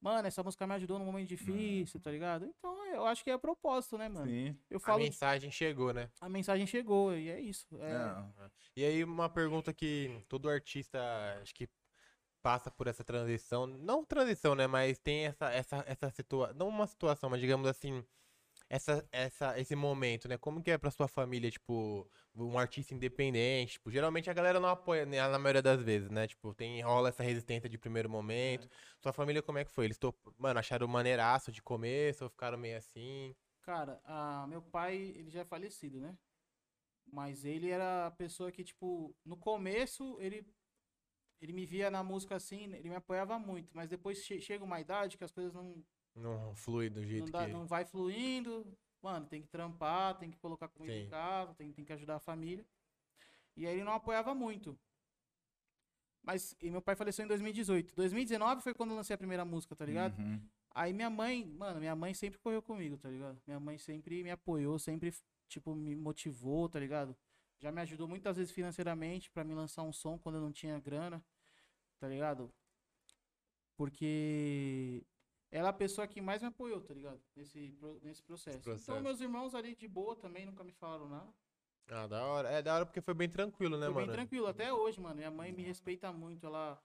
mano, 0.01 0.27
essa 0.27 0.41
música 0.41 0.65
me 0.65 0.73
ajudou 0.75 0.97
num 0.97 1.05
momento 1.05 1.27
difícil, 1.27 1.99
tá 1.99 2.11
ligado? 2.11 2.45
Então 2.45 2.85
eu 2.87 3.05
acho 3.05 3.23
que 3.23 3.29
é 3.29 3.37
propósito, 3.37 3.97
né, 3.97 4.07
mano? 4.07 4.27
Sim. 4.27 4.57
Eu 4.69 4.77
A 4.77 4.79
falo, 4.79 4.99
mensagem 5.03 5.51
chegou, 5.51 5.93
né? 5.93 6.09
a 6.21 6.29
mensagem 6.29 6.65
chegou 6.65 7.13
e 7.13 7.29
é 7.29 7.39
isso. 7.39 7.67
É, 7.81 7.91
É. 8.45 8.49
E 8.77 8.85
aí, 8.85 9.03
uma 9.03 9.29
pergunta 9.29 9.73
que 9.73 10.23
todo 10.29 10.49
artista 10.49 10.99
acho 11.41 11.53
que 11.53 11.67
passa 12.45 12.69
por 12.69 12.85
essa 12.85 13.03
transição. 13.03 13.65
Não 13.65 14.05
transição, 14.05 14.53
né? 14.53 14.67
Mas 14.67 14.99
tem 14.99 15.25
essa, 15.25 15.49
essa, 15.51 15.83
essa 15.87 16.11
situação. 16.11 16.55
Não 16.55 16.67
uma 16.67 16.85
situação, 16.85 17.27
mas 17.27 17.41
digamos 17.41 17.67
assim. 17.67 18.05
Essa, 18.69 19.07
essa, 19.11 19.59
esse 19.59 19.75
momento, 19.75 20.27
né? 20.27 20.37
Como 20.37 20.61
que 20.61 20.71
é 20.71 20.77
pra 20.77 20.89
sua 20.91 21.07
família, 21.07 21.51
tipo, 21.51 22.07
um 22.35 22.57
artista 22.57 22.93
independente? 22.93 23.73
Tipo, 23.73 23.91
geralmente 23.91 24.29
a 24.29 24.33
galera 24.33 24.59
não 24.59 24.69
apoia, 24.69 25.05
né, 25.05 25.27
na 25.27 25.37
maioria 25.37 25.61
das 25.61 25.81
vezes, 25.81 26.09
né? 26.09 26.27
Tipo, 26.27 26.53
tem, 26.53 26.81
rola 26.81 27.09
essa 27.09 27.23
resistência 27.23 27.69
de 27.69 27.77
primeiro 27.77 28.09
momento. 28.09 28.67
Sua 28.99 29.13
família, 29.13 29.41
como 29.41 29.57
é 29.57 29.65
que 29.65 29.71
foi? 29.71 29.85
Eles, 29.85 29.97
to... 29.97 30.13
mano, 30.37 30.59
acharam 30.59 30.87
maneiraço 30.87 31.51
de 31.51 31.61
começo 31.61 32.23
ou 32.23 32.29
ficaram 32.29 32.57
meio 32.57 32.77
assim? 32.77 33.35
Cara, 33.61 33.99
ah, 34.03 34.45
meu 34.47 34.61
pai, 34.61 34.95
ele 35.15 35.29
já 35.29 35.41
é 35.41 35.45
falecido, 35.45 35.99
né? 35.99 36.17
Mas 37.11 37.45
ele 37.45 37.69
era 37.69 38.07
a 38.07 38.11
pessoa 38.11 38.51
que, 38.51 38.63
tipo, 38.63 39.15
no 39.23 39.37
começo, 39.37 40.17
ele, 40.19 40.47
ele 41.45 41.53
me 41.53 41.65
via 41.65 41.89
na 41.91 42.03
música 42.03 42.35
assim, 42.35 42.63
ele 42.73 42.89
me 42.89 42.95
apoiava 42.95 43.37
muito. 43.39 43.71
Mas 43.73 43.89
depois 43.89 44.23
che- 44.23 44.41
chega 44.41 44.63
uma 44.63 44.79
idade 44.79 45.17
que 45.17 45.23
as 45.23 45.31
coisas 45.31 45.53
não, 45.53 45.83
Não 46.15 46.55
flui 46.55 46.89
do 46.89 47.05
jeito 47.05 47.25
não, 47.25 47.31
dá, 47.31 47.45
que. 47.45 47.51
não 47.51 47.65
vai 47.67 47.85
fluindo. 47.85 48.65
Mano, 49.01 49.25
tem 49.27 49.41
que 49.41 49.47
trampar, 49.47 50.17
tem 50.17 50.31
que 50.31 50.37
colocar 50.39 50.67
comida 50.67 50.93
Sim. 50.95 51.03
em 51.05 51.09
casa, 51.09 51.53
tem, 51.53 51.71
tem 51.71 51.85
que 51.85 51.93
ajudar 51.93 52.15
a 52.15 52.19
família. 52.19 52.65
E 53.55 53.65
aí 53.67 53.75
ele 53.75 53.83
não 53.83 53.93
apoiava 53.93 54.33
muito. 54.33 54.77
Mas 56.23 56.55
e 56.59 56.71
meu 56.71 56.81
pai 56.81 56.95
faleceu 56.95 57.23
em 57.23 57.27
2018. 57.27 57.93
2019 57.95 58.61
foi 58.63 58.73
quando 58.73 58.89
eu 58.91 58.95
lancei 58.95 59.13
a 59.13 59.17
primeira 59.17 59.45
música, 59.45 59.75
tá 59.75 59.85
ligado? 59.85 60.17
Uhum. 60.19 60.41
Aí 60.73 60.91
minha 60.91 61.09
mãe, 61.09 61.45
mano, 61.45 61.79
minha 61.79 61.95
mãe 61.95 62.13
sempre 62.13 62.39
correu 62.39 62.61
comigo, 62.61 62.97
tá 62.97 63.09
ligado? 63.09 63.39
Minha 63.45 63.59
mãe 63.59 63.77
sempre 63.77 64.23
me 64.23 64.31
apoiou, 64.31 64.77
sempre, 64.79 65.13
tipo, 65.47 65.73
me 65.75 65.95
motivou, 65.95 66.67
tá 66.67 66.79
ligado? 66.79 67.15
Já 67.59 67.71
me 67.71 67.79
ajudou 67.81 68.07
muitas 68.07 68.35
vezes 68.37 68.51
financeiramente 68.51 69.29
pra 69.31 69.43
me 69.43 69.53
lançar 69.53 69.83
um 69.83 69.93
som 69.93 70.17
quando 70.17 70.35
eu 70.35 70.41
não 70.41 70.51
tinha 70.51 70.77
grana, 70.79 71.23
tá 71.99 72.07
ligado? 72.07 72.51
Porque 73.77 75.05
ela 75.51 75.67
é 75.67 75.69
a 75.69 75.73
pessoa 75.73 76.07
que 76.07 76.21
mais 76.21 76.41
me 76.41 76.47
apoiou, 76.47 76.81
tá 76.81 76.93
ligado? 76.93 77.21
Nesse, 77.35 77.77
nesse 78.01 78.21
processo. 78.23 78.57
Então 78.57 78.73
processo. 78.73 79.01
meus 79.01 79.21
irmãos 79.21 79.55
ali 79.55 79.75
de 79.75 79.87
boa 79.87 80.15
também 80.15 80.45
nunca 80.45 80.63
me 80.63 80.71
falaram 80.73 81.07
nada. 81.07 81.33
Ah, 81.87 82.07
da 82.07 82.25
hora. 82.25 82.49
É 82.49 82.61
da 82.61 82.75
hora 82.75 82.85
porque 82.85 83.01
foi 83.01 83.13
bem 83.13 83.29
tranquilo, 83.29 83.77
né, 83.77 83.85
Foi 83.85 83.93
mano? 83.93 84.07
bem 84.07 84.15
tranquilo, 84.15 84.47
até 84.47 84.73
hoje, 84.73 84.99
mano. 84.99 85.15
Minha 85.15 85.31
mãe 85.31 85.51
me 85.51 85.61
respeita 85.61 86.11
muito, 86.11 86.45
ela 86.45 86.81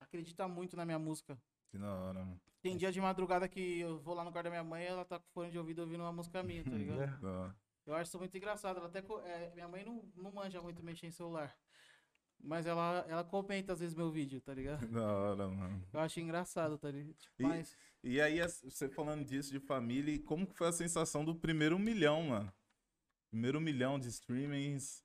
acredita 0.00 0.46
muito 0.46 0.76
na 0.76 0.84
minha 0.84 0.98
música. 0.98 1.40
Que 1.70 1.78
da 1.78 1.92
hora, 1.94 2.24
mano. 2.24 2.40
Tem 2.60 2.76
dia 2.76 2.90
de 2.92 3.00
madrugada 3.00 3.48
que 3.48 3.80
eu 3.80 3.98
vou 4.00 4.14
lá 4.14 4.24
no 4.24 4.32
quarto 4.32 4.44
da 4.44 4.50
minha 4.50 4.64
mãe 4.64 4.82
e 4.82 4.86
ela 4.86 5.04
tá 5.04 5.18
com 5.18 5.28
fone 5.30 5.50
de 5.50 5.58
ouvido 5.58 5.80
ouvindo 5.80 6.00
uma 6.00 6.12
música 6.12 6.42
minha, 6.42 6.64
tá 6.64 6.70
ligado? 6.76 7.00
É. 7.02 7.54
Eu 7.86 7.94
acho 7.94 8.08
isso 8.08 8.18
muito 8.18 8.36
engraçado. 8.36 8.78
Ela 8.78 8.86
até, 8.86 8.98
é, 9.24 9.50
minha 9.54 9.68
mãe 9.68 9.84
não, 9.84 10.02
não 10.16 10.32
manja 10.32 10.60
muito 10.60 10.82
mexer 10.82 11.06
em 11.06 11.10
celular. 11.12 11.56
Mas 12.38 12.66
ela, 12.66 13.04
ela 13.08 13.24
comenta 13.24 13.72
às 13.72 13.80
vezes 13.80 13.94
meu 13.94 14.10
vídeo, 14.10 14.40
tá 14.40 14.54
ligado? 14.54 14.86
Da 14.88 15.12
hora, 15.12 15.48
mano. 15.48 15.82
Eu 15.92 16.00
acho 16.00 16.20
engraçado, 16.20 16.78
tá 16.78 16.90
ligado? 16.90 17.14
Tipo, 17.14 17.34
E- 17.42 17.46
mas, 17.46 17.76
E 18.02 18.20
aí, 18.20 18.38
você 18.62 18.88
falando 18.88 19.24
disso 19.24 19.50
de 19.50 19.58
família, 19.58 20.16
como 20.22 20.46
que 20.46 20.54
foi 20.56 20.68
a 20.68 20.72
sensação 20.72 21.24
do 21.24 21.34
primeiro 21.34 21.78
milhão, 21.78 22.22
mano? 22.24 22.52
Primeiro 23.30 23.60
milhão 23.60 23.98
de 23.98 24.08
streamings. 24.08 25.04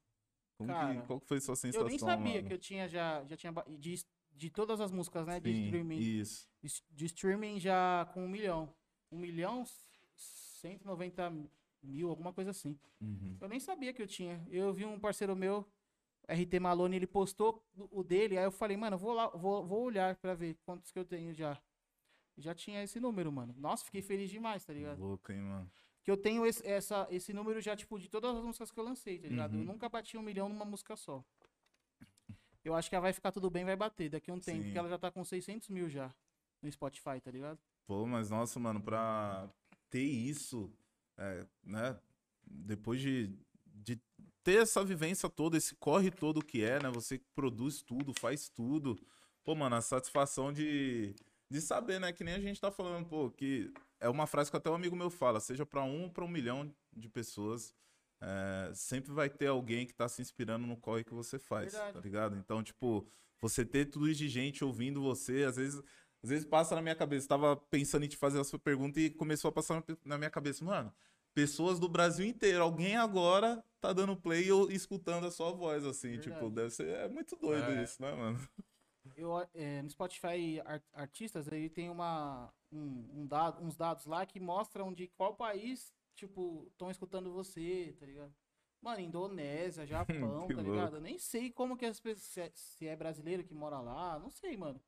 Como 0.58 0.72
Cara, 0.72 1.02
que, 1.02 1.08
qual 1.08 1.20
que 1.20 1.28
foi 1.28 1.38
a 1.38 1.42
sua 1.42 1.56
sensação, 1.56 1.82
eu 1.88 1.90
nem 1.90 1.98
sabia 1.98 2.36
mano? 2.36 2.48
que 2.48 2.54
eu 2.54 2.60
tinha 2.60 2.88
já, 2.88 3.24
já 3.26 3.36
tinha 3.36 3.52
de, 3.80 4.06
de 4.32 4.50
todas 4.52 4.80
as 4.80 4.92
músicas, 4.92 5.26
né, 5.26 5.40
de 5.40 5.52
Sim, 5.52 5.64
streaming, 5.64 5.98
Isso. 5.98 6.48
de, 6.62 6.70
de 6.92 7.06
streaming 7.06 7.60
já 7.60 8.08
com 8.14 8.24
um 8.24 8.30
milhão. 8.30 8.72
Um 9.12 9.18
milhão, 9.18 9.66
190 10.16 11.34
mil, 11.82 12.10
alguma 12.10 12.32
coisa 12.32 12.52
assim. 12.52 12.78
Uhum. 13.02 13.38
Eu 13.42 13.50
nem 13.50 13.60
sabia 13.60 13.92
que 13.92 14.02
eu 14.02 14.08
tinha. 14.08 14.46
Eu 14.52 14.72
vi 14.72 14.86
um 14.86 15.00
parceiro 15.00 15.36
meu, 15.36 15.68
RT 16.34 16.60
Malone, 16.60 16.96
ele 16.96 17.08
postou 17.08 17.64
o 17.92 18.04
dele, 18.04 18.38
aí 18.38 18.44
eu 18.44 18.52
falei, 18.52 18.78
mano, 18.78 18.96
eu 18.96 19.00
vou 19.00 19.14
lá, 19.14 19.28
vou, 19.30 19.66
vou 19.66 19.84
olhar 19.84 20.16
pra 20.16 20.34
ver 20.34 20.56
quantos 20.64 20.92
que 20.92 21.00
eu 21.00 21.06
tenho 21.06 21.34
já. 21.34 21.58
Já 22.38 22.56
tinha 22.56 22.82
esse 22.84 23.00
número, 23.00 23.32
mano. 23.32 23.54
Nossa, 23.58 23.84
fiquei 23.86 24.02
feliz 24.02 24.30
demais, 24.32 24.64
tá 24.66 24.74
ligado? 24.74 25.00
Louco, 25.00 25.32
hein, 25.32 25.42
mano? 25.42 25.72
que 26.04 26.10
eu 26.10 26.18
tenho 26.18 26.44
esse, 26.48 26.66
essa, 26.66 27.08
esse 27.12 27.32
número 27.32 27.62
já, 27.62 27.76
tipo, 27.76 28.00
de 28.00 28.10
todas 28.10 28.36
as 28.36 28.44
músicas 28.44 28.72
que 28.72 28.80
eu 28.80 28.84
lancei, 28.84 29.20
tá 29.20 29.28
ligado? 29.28 29.54
Eu 29.54 29.60
Uhum. 29.60 29.66
nunca 29.66 29.88
bati 29.88 30.18
um 30.18 30.22
milhão 30.24 30.50
numa 30.50 30.66
música 30.66 30.96
só. 30.96 31.24
Eu 32.64 32.74
acho 32.76 32.90
que 32.90 32.96
ela 32.96 33.04
vai 33.04 33.14
ficar 33.14 33.32
tudo 33.32 33.50
bem, 33.52 33.66
vai 33.66 33.76
bater 33.76 34.10
daqui 34.10 34.32
a 34.32 34.34
um 34.34 34.40
tempo, 34.40 34.58
Sim. 34.60 34.64
porque 34.64 34.78
ela 34.80 34.90
já 34.90 34.98
tá 34.98 35.12
com 35.12 35.24
600 35.24 35.70
mil 35.70 35.88
já 35.90 36.12
no 36.62 36.72
Spotify, 36.72 37.20
tá 37.22 37.30
ligado? 37.30 37.60
Pô, 37.86 38.06
mas 38.08 38.30
nossa, 38.32 38.60
mano, 38.60 38.82
pra 38.82 39.48
ter 39.90 40.04
isso, 40.04 40.72
é, 41.18 41.46
né? 41.64 42.00
Depois 42.44 43.00
de, 43.00 43.28
de 43.28 43.51
ter 44.44 44.62
essa 44.62 44.84
vivência 44.84 45.30
toda, 45.30 45.58
esse 45.58 45.76
corre 45.76 46.12
todo 46.12 46.44
que 46.44 46.64
é, 46.64 46.82
né? 46.82 46.90
Você 46.92 47.20
produz 47.36 47.82
tudo, 47.82 48.14
faz 48.20 48.50
tudo. 48.50 48.98
Pô, 49.44 49.56
mano, 49.56 49.76
a 49.76 49.82
satisfação 49.82 50.52
de, 50.52 51.16
de 51.50 51.62
saber, 51.62 52.00
né? 52.00 52.12
Que 52.12 52.24
nem 52.24 52.34
a 52.34 52.40
gente 52.40 52.60
tá 52.60 52.72
falando, 52.72 53.08
pô, 53.08 53.30
que 53.30 53.72
é 54.00 54.10
uma 54.10 54.28
frase 54.28 54.50
que 54.50 54.58
até 54.58 54.70
um 54.70 54.76
amigo 54.76 54.96
meu 54.96 55.10
fala, 55.10 55.40
seja 55.40 55.66
pra 55.66 55.84
um 55.84 56.04
ou 56.04 56.10
pra 56.10 56.26
um 56.26 56.28
milhão 56.28 56.74
de 56.92 57.08
pessoas, 57.08 57.74
é, 58.20 58.72
sempre 58.74 59.12
vai 59.12 59.30
ter 59.30 59.48
alguém 59.48 59.86
que 59.86 59.94
tá 59.94 60.08
se 60.08 60.22
inspirando 60.22 60.66
no 60.68 60.78
corre 60.78 61.04
que 61.04 61.14
você 61.14 61.40
faz, 61.40 61.74
Verdade. 61.74 61.94
tá 61.94 62.00
ligado? 62.00 62.36
Então, 62.38 62.64
tipo, 62.64 63.08
você 63.40 63.66
ter 63.66 63.86
tudo 63.86 64.10
isso 64.10 64.20
de 64.20 64.30
gente 64.30 64.64
ouvindo 64.64 65.02
você, 65.02 65.44
às 65.44 65.56
vezes 65.56 65.82
às 66.24 66.30
vezes 66.30 66.46
passa 66.46 66.76
na 66.76 66.84
minha 66.84 66.96
cabeça, 66.96 67.28
tava 67.28 67.56
pensando 67.56 68.06
em 68.06 68.08
te 68.08 68.16
fazer 68.16 68.40
a 68.40 68.44
sua 68.44 68.60
pergunta 68.60 69.00
e 69.00 69.10
começou 69.10 69.50
a 69.50 69.52
passar 69.52 69.84
na 70.06 70.20
minha 70.20 70.30
cabeça, 70.30 70.64
mano, 70.64 70.94
pessoas 71.34 71.80
do 71.80 71.88
Brasil 71.90 72.26
inteiro, 72.26 72.64
alguém 72.64 72.96
agora 72.98 73.64
tá 73.80 73.92
dando 73.94 74.16
play 74.16 74.52
ou 74.52 74.70
escutando 74.72 75.26
a 75.26 75.32
sua 75.32 75.52
voz, 75.52 75.84
assim, 75.86 76.12
Verdade. 76.18 76.32
tipo, 76.34 76.50
deve 76.50 76.70
ser, 76.70 76.88
é 76.88 77.08
muito 77.10 77.36
doido 77.36 77.72
É. 77.72 77.84
isso, 77.84 78.02
né, 78.02 78.12
mano? 78.14 78.40
Eu, 79.16 79.32
é, 79.54 79.82
no 79.82 79.90
Spotify 79.90 80.62
Ar- 80.64 80.84
Artistas, 80.94 81.48
ele 81.48 81.70
tem 81.70 81.90
uma, 81.90 82.54
um, 82.72 83.22
um 83.22 83.26
dado, 83.28 83.64
uns 83.64 83.76
dados 83.76 84.06
lá 84.06 84.26
que 84.26 84.40
mostram 84.40 84.94
de 84.94 85.08
qual 85.08 85.36
país, 85.36 85.92
tipo, 86.16 86.68
estão 86.72 86.92
escutando 86.92 87.32
você, 87.32 87.96
tá 88.00 88.06
ligado? 88.06 88.34
Mano, 88.80 89.00
Indonésia, 89.02 89.86
Japão, 90.28 90.48
tá 90.48 90.54
louco. 90.54 90.62
ligado? 90.72 90.96
Eu 90.98 91.02
nem 91.02 91.18
sei 91.18 91.52
como 91.52 91.76
que 91.76 91.86
as 91.86 92.00
pessoas, 92.00 92.24
se 92.28 92.42
é, 92.42 92.52
se 92.54 92.88
é 92.88 92.96
brasileiro 92.96 93.44
que 93.44 93.54
mora 93.54 93.80
lá, 93.80 94.20
não 94.20 94.30
sei, 94.30 94.56
mano. 94.56 94.80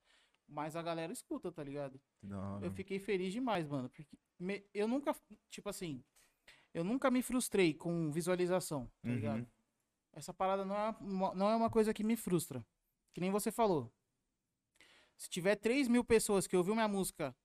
Mas 0.47 0.75
a 0.75 0.81
galera 0.83 1.11
escuta, 1.11 1.51
tá 1.51 1.63
ligado? 1.63 1.99
Hora. 2.29 2.65
Eu 2.65 2.71
fiquei 2.71 2.99
feliz 2.99 3.33
demais, 3.33 3.67
mano. 3.67 3.89
Porque 3.89 4.05
me- 4.37 4.63
eu 4.73 4.87
nunca, 4.87 5.15
tipo 5.49 5.69
assim, 5.69 6.03
eu 6.73 6.83
nunca 6.83 7.09
me 7.11 7.21
frustrei 7.21 7.73
com 7.73 8.11
visualização, 8.11 8.87
tá 9.01 9.09
Uhum. 9.09 9.15
ligado? 9.15 9.47
Essa 10.13 10.33
parada 10.33 10.63
não 10.65 10.75
é, 10.75 10.95
uma- 11.01 11.33
não 11.33 11.49
é 11.49 11.55
uma 11.55 11.69
coisa 11.69 11.93
que 11.93 12.03
me 12.03 12.15
frustra. 12.15 12.65
Que 13.13 13.21
nem 13.21 13.31
você 13.31 13.51
falou. 13.51 13.91
Se 15.17 15.29
tiver 15.29 15.55
3 15.55 15.87
mil 15.87 16.03
pessoas 16.03 16.45
que 16.47 16.57
ouviu 16.57 16.73
minha 16.75 16.87
música, 16.87 17.35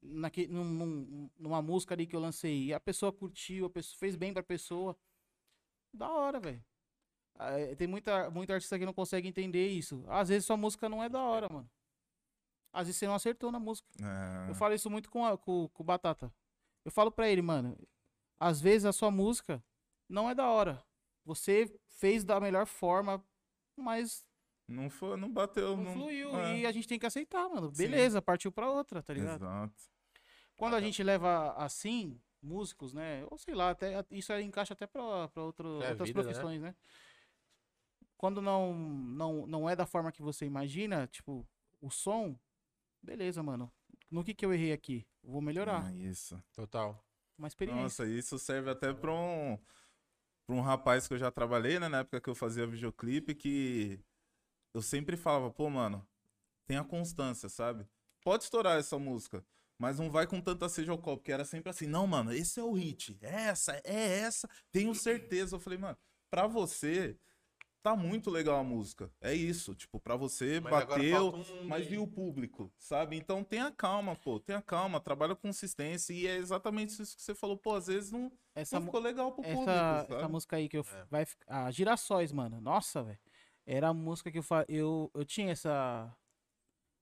naque, 0.00 0.46
num- 0.46 0.64
num- 0.64 1.30
numa 1.38 1.60
música 1.62 1.94
ali 1.94 2.06
que 2.06 2.14
eu 2.16 2.20
lancei, 2.20 2.66
e 2.66 2.74
a 2.74 2.80
pessoa 2.80 3.12
curtiu, 3.12 3.66
a 3.66 3.70
pessoa 3.70 3.98
fez 3.98 4.16
bem 4.16 4.32
pra 4.32 4.42
pessoa, 4.42 4.96
da 5.92 6.08
hora, 6.10 6.38
velho. 6.40 6.64
Tem 7.76 7.86
muita, 7.86 8.30
muita 8.30 8.54
artista 8.54 8.78
que 8.78 8.84
não 8.86 8.92
consegue 8.92 9.28
entender 9.28 9.68
isso. 9.68 10.04
Às 10.08 10.28
vezes 10.28 10.44
sua 10.46 10.56
música 10.56 10.88
não 10.88 11.02
é 11.02 11.08
da 11.08 11.22
hora, 11.22 11.48
mano. 11.48 11.70
Às 12.72 12.86
vezes 12.88 12.98
você 12.98 13.06
não 13.06 13.14
acertou 13.14 13.50
na 13.52 13.60
música. 13.60 13.88
É, 14.02 14.50
Eu 14.50 14.54
falo 14.54 14.74
isso 14.74 14.90
muito 14.90 15.08
com, 15.10 15.24
a- 15.24 15.38
com, 15.38 15.68
com 15.68 15.82
o 15.82 15.86
Batata. 15.86 16.32
Eu 16.84 16.90
falo 16.90 17.10
pra 17.12 17.28
ele, 17.28 17.42
mano, 17.42 17.76
às 18.40 18.60
vezes 18.60 18.84
a 18.84 18.92
sua 18.92 19.10
música 19.10 19.62
não 20.08 20.28
é 20.28 20.34
da 20.34 20.46
hora. 20.48 20.82
Você 21.24 21.72
fez 21.88 22.24
da 22.24 22.40
melhor 22.40 22.66
forma, 22.66 23.22
mas 23.76 24.26
não, 24.66 24.88
foi, 24.90 25.16
não 25.16 25.30
bateu, 25.32 25.76
não, 25.76 25.84
não, 25.84 25.92
fluiu. 25.92 26.38
é. 26.38 26.58
E 26.60 26.66
a 26.66 26.72
gente 26.72 26.88
tem 26.88 26.98
que 26.98 27.06
aceitar, 27.06 27.48
mano. 27.48 27.70
Sim. 27.74 27.82
Beleza, 27.82 28.20
partiu 28.22 28.50
pra 28.52 28.70
outra, 28.70 29.02
tá 29.02 29.12
ligado? 29.12 29.44
Exato. 29.44 29.74
Quando 30.56 30.74
a 30.74 30.80
gente 30.80 31.02
leva 31.02 31.52
assim, 31.52 32.20
músicos, 32.42 32.92
né? 32.92 33.24
Ou 33.30 33.38
sei 33.38 33.54
lá, 33.54 33.70
até, 33.70 34.04
isso 34.10 34.32
aí 34.32 34.44
encaixa 34.44 34.72
até 34.74 34.86
pra, 34.86 35.28
pra 35.28 35.42
outro, 35.42 35.82
É, 35.82 35.90
outras 35.90 36.08
vida, 36.08 36.22
né? 36.22 36.24
profissões, 36.24 36.60
né? 36.62 36.74
Quando 38.16 38.42
não, 38.42 38.74
não, 38.74 39.46
não 39.46 39.70
é 39.70 39.76
da 39.76 39.86
forma 39.86 40.10
que 40.10 40.22
você 40.22 40.44
imagina, 40.44 41.06
tipo, 41.06 41.46
o 41.80 41.88
som, 41.90 42.36
beleza, 43.02 43.42
mano. 43.42 43.72
No 44.10 44.24
que 44.24 44.34
que 44.34 44.44
eu 44.44 44.52
errei 44.52 44.72
aqui? 44.72 45.06
Vou 45.22 45.40
melhorar. 45.40 45.92
É 45.92 45.96
isso. 45.96 46.42
Total. 46.52 47.00
Uma 47.38 47.48
experiência. 47.48 47.82
Nossa, 47.82 48.06
isso 48.06 48.38
serve 48.38 48.68
até 48.68 48.92
pra 48.92 49.12
um, 49.12 49.56
pra 50.44 50.56
um 50.56 50.60
rapaz 50.60 51.06
que 51.06 51.14
eu 51.14 51.18
já 51.18 51.30
trabalhei, 51.30 51.78
né? 51.78 51.88
Na 51.88 51.98
época 52.00 52.20
que 52.20 52.28
eu 52.28 52.34
fazia 52.34 52.66
videoclipe, 52.66 53.34
que 53.34 54.00
eu 54.74 54.82
sempre 54.82 55.16
falava, 55.16 55.50
pô, 55.50 55.70
mano, 55.70 56.06
tenha 56.66 56.82
constância, 56.82 57.48
sabe? 57.48 57.86
Pode 58.22 58.44
estourar 58.44 58.78
essa 58.78 58.98
música, 58.98 59.44
mas 59.78 59.98
não 59.98 60.10
vai 60.10 60.26
com 60.26 60.40
tanta 60.40 60.68
sede 60.68 60.90
ao 60.90 60.98
copo, 60.98 61.18
porque 61.18 61.32
era 61.32 61.44
sempre 61.44 61.70
assim, 61.70 61.86
não, 61.86 62.06
mano, 62.06 62.32
esse 62.32 62.58
é 62.58 62.62
o 62.62 62.72
hit, 62.72 63.16
é 63.22 63.46
essa, 63.48 63.80
é 63.84 64.18
essa, 64.20 64.48
tenho 64.72 64.94
certeza. 64.94 65.54
Eu 65.56 65.60
falei, 65.60 65.78
mano, 65.78 65.96
pra 66.28 66.46
você, 66.46 67.16
tá 67.82 67.96
muito 67.96 68.30
legal 68.30 68.58
a 68.58 68.64
música, 68.64 69.10
é 69.20 69.34
isso, 69.34 69.74
tipo, 69.74 69.98
pra 70.00 70.16
você, 70.16 70.60
Mas 70.60 70.84
bateu, 70.86 71.34
um 71.34 71.66
mas 71.66 71.90
e 71.90 71.96
o 71.98 72.06
público, 72.06 72.72
sabe? 72.78 73.16
Então 73.16 73.42
tenha 73.44 73.70
calma, 73.70 74.14
pô, 74.16 74.38
tenha 74.38 74.60
calma, 74.60 75.00
trabalha 75.00 75.34
com 75.34 75.48
consistência 75.48 76.12
e 76.12 76.26
é 76.26 76.36
exatamente 76.36 77.00
isso 77.00 77.16
que 77.16 77.22
você 77.22 77.34
falou, 77.34 77.56
pô, 77.56 77.74
às 77.74 77.86
vezes 77.86 78.10
não, 78.12 78.30
Essa, 78.54 78.78
não 78.78 78.86
ficou 78.86 79.00
legal 79.00 79.32
pro 79.32 79.42
público, 79.42 79.62
essa, 79.70 80.06
sabe? 80.06 80.14
essa 80.14 80.28
música 80.28 80.56
aí 80.56 80.68
que 80.68 80.76
eu. 80.78 80.82
É. 80.92 81.04
Vai, 81.10 81.24
fi- 81.24 81.36
a 81.46 81.70
Girassóis, 81.70 82.32
mano. 82.32 82.60
Nossa, 82.60 83.02
velho. 83.02 83.18
Era 83.66 83.88
a 83.88 83.94
música 83.94 84.30
que 84.30 84.38
eu, 84.38 84.42
fa... 84.42 84.64
eu 84.68 85.10
Eu 85.14 85.24
tinha 85.24 85.52
essa. 85.52 86.14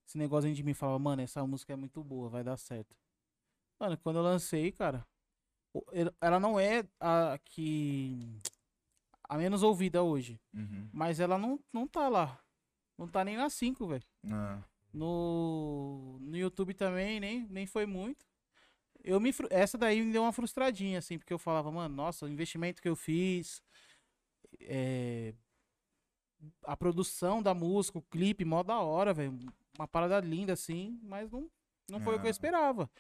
Esse 0.06 0.18
negócio 0.18 0.52
de 0.52 0.62
mim 0.62 0.74
falava, 0.74 0.98
mano, 0.98 1.22
essa 1.22 1.44
música 1.46 1.72
é 1.72 1.76
muito 1.76 2.02
boa, 2.04 2.28
vai 2.28 2.44
dar 2.44 2.56
certo. 2.56 2.94
Mano, 3.80 3.98
quando 3.98 4.16
eu 4.16 4.22
lancei, 4.22 4.70
cara. 4.70 5.06
Ela 6.20 6.40
não 6.40 6.58
é 6.58 6.86
a 7.00 7.38
que. 7.44 8.38
A 9.28 9.36
menos 9.36 9.62
ouvida 9.62 10.02
hoje. 10.02 10.40
Uhum. 10.54 10.88
Mas 10.92 11.18
ela 11.20 11.36
não, 11.38 11.58
não 11.72 11.86
tá 11.86 12.08
lá. 12.08 12.40
Não 12.98 13.06
tá 13.08 13.24
nem 13.24 13.36
na 13.36 13.50
5, 13.50 13.86
velho. 13.86 14.04
Ah, 14.30 14.62
No, 14.92 16.18
no 16.20 16.36
YouTube 16.36 16.72
também, 16.74 17.20
nem, 17.20 17.46
nem 17.48 17.66
foi 17.66 17.86
muito. 17.86 18.24
Eu 19.04 19.20
me, 19.20 19.30
essa 19.50 19.76
daí 19.78 20.02
me 20.02 20.12
deu 20.12 20.22
uma 20.22 20.32
frustradinha, 20.32 20.98
assim, 20.98 21.18
porque 21.18 21.32
eu 21.32 21.38
falava, 21.38 21.70
mano, 21.70 21.94
nossa, 21.94 22.26
o 22.26 22.28
investimento 22.28 22.80
que 22.82 22.88
eu 22.88 22.96
fiz, 22.96 23.62
é, 24.62 25.34
a 26.64 26.76
produção 26.76 27.42
da 27.42 27.54
música, 27.54 27.98
o 27.98 28.02
clipe, 28.02 28.44
mó 28.44 28.62
da 28.62 28.78
hora, 28.80 29.12
velho. 29.14 29.38
Uma 29.78 29.86
parada 29.86 30.18
linda, 30.20 30.54
assim, 30.54 30.98
mas 31.02 31.30
não, 31.30 31.50
não 31.90 32.00
foi 32.00 32.14
o 32.16 32.18
que 32.18 32.24
eu 32.24 32.28
Ah. 32.28 32.30
esperava. 32.30 32.90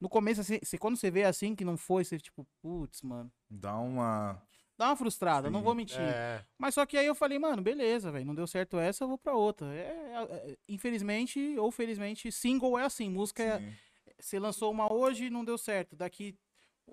No 0.00 0.08
começo, 0.08 0.40
assim, 0.40 0.58
quando 0.80 0.96
você 0.96 1.10
vê 1.10 1.22
assim 1.24 1.54
que 1.54 1.64
não 1.64 1.76
foi, 1.76 2.04
você 2.04 2.18
tipo, 2.18 2.44
putz, 2.60 3.02
mano. 3.02 3.30
dá 3.48 3.78
uma. 3.78 4.42
Dá 4.82 4.88
uma 4.88 4.96
frustrada, 4.96 5.48
não 5.48 5.60
Sim. 5.60 5.64
vou 5.64 5.74
mentir. 5.76 6.00
É, 6.00 6.44
Mas 6.58 6.74
só 6.74 6.84
que 6.84 6.98
aí 6.98 7.06
eu 7.06 7.14
falei, 7.14 7.38
mano, 7.38 7.62
beleza, 7.62 8.10
velho, 8.10 8.26
não 8.26 8.34
deu 8.34 8.48
certo 8.48 8.80
essa, 8.80 9.04
eu 9.04 9.08
vou 9.08 9.16
pra 9.16 9.32
outra. 9.32 9.72
É, 9.72 9.78
é, 9.78 10.50
é, 10.50 10.56
infelizmente 10.68 11.56
ou 11.56 11.70
felizmente, 11.70 12.32
single 12.32 12.76
é 12.76 12.84
assim, 12.84 13.08
música 13.08 13.44
é, 13.44 13.58
Sim. 13.58 13.72
você 14.18 14.38
lançou 14.40 14.72
uma 14.72 14.92
hoje 14.92 15.30
não 15.30 15.44
deu 15.44 15.56
certo. 15.56 15.94
Daqui 15.94 16.36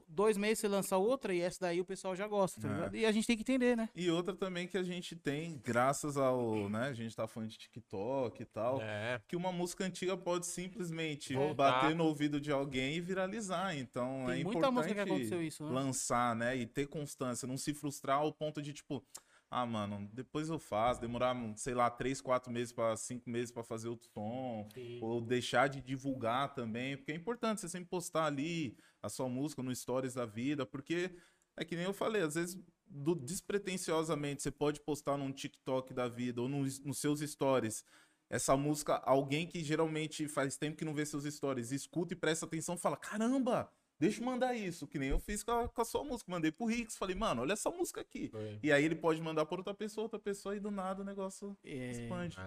dois 0.08 0.38
meses 0.38 0.60
você 0.60 0.68
lança 0.68 0.98
outra 0.98 1.34
e 1.34 1.42
essa 1.42 1.60
daí 1.62 1.80
o 1.80 1.86
pessoal 1.86 2.16
já 2.16 2.28
gosta, 2.28 2.62
tá 2.62 2.68
É. 2.68 2.74
ligado? 2.74 2.96
E 2.98 3.06
a 3.06 3.12
gente 3.12 3.28
tem 3.28 3.36
que 3.36 3.42
entender, 3.44 3.76
né? 3.76 3.90
E 3.96 4.10
outra 4.10 4.36
também 4.36 4.68
que 4.68 4.78
a 4.78 4.84
gente 4.84 5.16
tem, 5.16 5.60
graças 5.64 6.18
ao, 6.18 6.70
né, 6.70 6.88
a 6.88 6.94
gente 6.94 7.16
tá 7.16 7.28
falando 7.28 7.50
de 7.50 7.58
TikTok 7.58 8.42
e 8.42 8.46
tal, 8.46 8.82
é. 8.82 9.22
que 9.28 9.36
uma 9.36 9.52
música 9.52 9.84
antiga 9.86 10.16
pode 10.18 10.46
simplesmente 10.46 11.34
Voltar. 11.34 11.82
bater 11.82 11.96
no 11.96 12.06
ouvido 12.06 12.40
de 12.40 12.52
alguém 12.52 12.96
e 12.96 13.02
viralizar. 13.02 13.76
Então 13.76 14.26
Tem 14.28 14.42
é 14.42 14.44
muita 14.44 14.60
importante 14.60 14.74
música 14.74 14.94
que 14.94 15.02
aconteceu 15.02 15.42
isso, 15.44 15.64
né? 15.66 15.72
lançar, 15.72 16.36
né, 16.36 16.56
e 16.56 16.66
ter 16.66 16.88
constância, 16.88 17.48
não 17.48 17.58
se 17.58 17.74
frustrar 17.74 18.20
ao 18.20 18.32
ponto 18.34 18.62
de 18.62 18.74
tipo, 18.74 19.04
ah, 19.52 19.66
mano, 19.66 20.08
depois 20.14 20.48
eu 20.50 20.60
faço, 20.60 21.02
demorar, 21.02 21.36
sei 21.56 21.74
lá, 21.74 21.90
três, 21.90 22.22
quatro 22.22 22.52
meses 22.52 22.72
para 22.72 22.96
cinco 22.96 23.28
meses 23.30 23.52
para 23.52 23.64
fazer 23.64 23.88
outro 23.88 24.08
som, 24.14 24.68
Sim. 24.74 25.00
ou 25.02 25.20
deixar 25.22 25.68
de 25.68 25.82
divulgar 25.82 26.54
também, 26.54 26.96
porque 26.96 27.12
é 27.12 27.16
importante 27.16 27.60
você 27.62 27.68
sempre 27.70 27.90
postar 27.90 28.26
ali 28.26 28.78
a 29.02 29.10
sua 29.10 29.30
música 29.30 29.64
no 29.64 29.74
stories 29.76 30.14
da 30.16 30.26
vida, 30.26 30.66
porque 30.66 31.16
é 31.58 31.66
que 31.66 31.76
nem 31.76 31.86
eu 31.86 31.94
falei, 31.94 32.22
às 32.22 32.36
vezes 32.36 32.62
do- 32.86 33.16
despretensiosamente 33.16 34.42
você 34.42 34.52
pode 34.52 34.82
postar 34.82 35.18
num 35.18 35.32
TikTok 35.32 35.94
da 35.94 36.08
vida 36.08 36.42
ou 36.42 36.50
nos, 36.50 36.80
nos 36.80 37.00
seus 37.00 37.20
stories 37.22 37.84
essa 38.30 38.56
música, 38.56 38.96
alguém 38.98 39.48
que 39.48 39.64
geralmente 39.64 40.28
faz 40.28 40.56
tempo 40.58 40.78
que 40.78 40.86
não 40.86 40.94
vê 40.94 41.06
seus 41.06 41.24
stories, 41.24 41.72
escuta 41.72 42.14
e 42.14 42.18
presta 42.18 42.46
atenção, 42.46 42.78
fala: 42.78 42.96
"Caramba, 42.98 43.72
deixa 44.00 44.22
eu 44.22 44.26
mandar 44.26 44.54
isso", 44.56 44.88
que 44.88 45.00
nem 45.00 45.10
eu 45.10 45.20
fiz 45.20 45.44
com 45.44 45.52
a, 45.52 45.68
com 45.68 45.82
a 45.82 45.86
sua 45.86 46.04
música, 46.04 46.32
mandei 46.32 46.52
pro 46.52 46.68
Rix, 46.68 46.96
falei: 46.96 47.16
"Mano, 47.16 47.42
olha 47.42 47.54
essa 47.54 47.72
música 47.72 48.02
aqui". 48.02 48.30
Foi. 48.32 48.60
E 48.62 48.72
aí 48.72 48.84
ele 48.86 48.96
pode 48.96 49.22
mandar 49.22 49.46
para 49.46 49.58
outra 49.58 49.74
pessoa, 49.74 50.06
outra 50.06 50.20
pessoa 50.20 50.56
e 50.56 50.60
do 50.60 50.70
nada 50.72 51.02
o 51.02 51.06
negócio 51.06 51.58
É, 51.64 51.92
expande. 51.92 52.38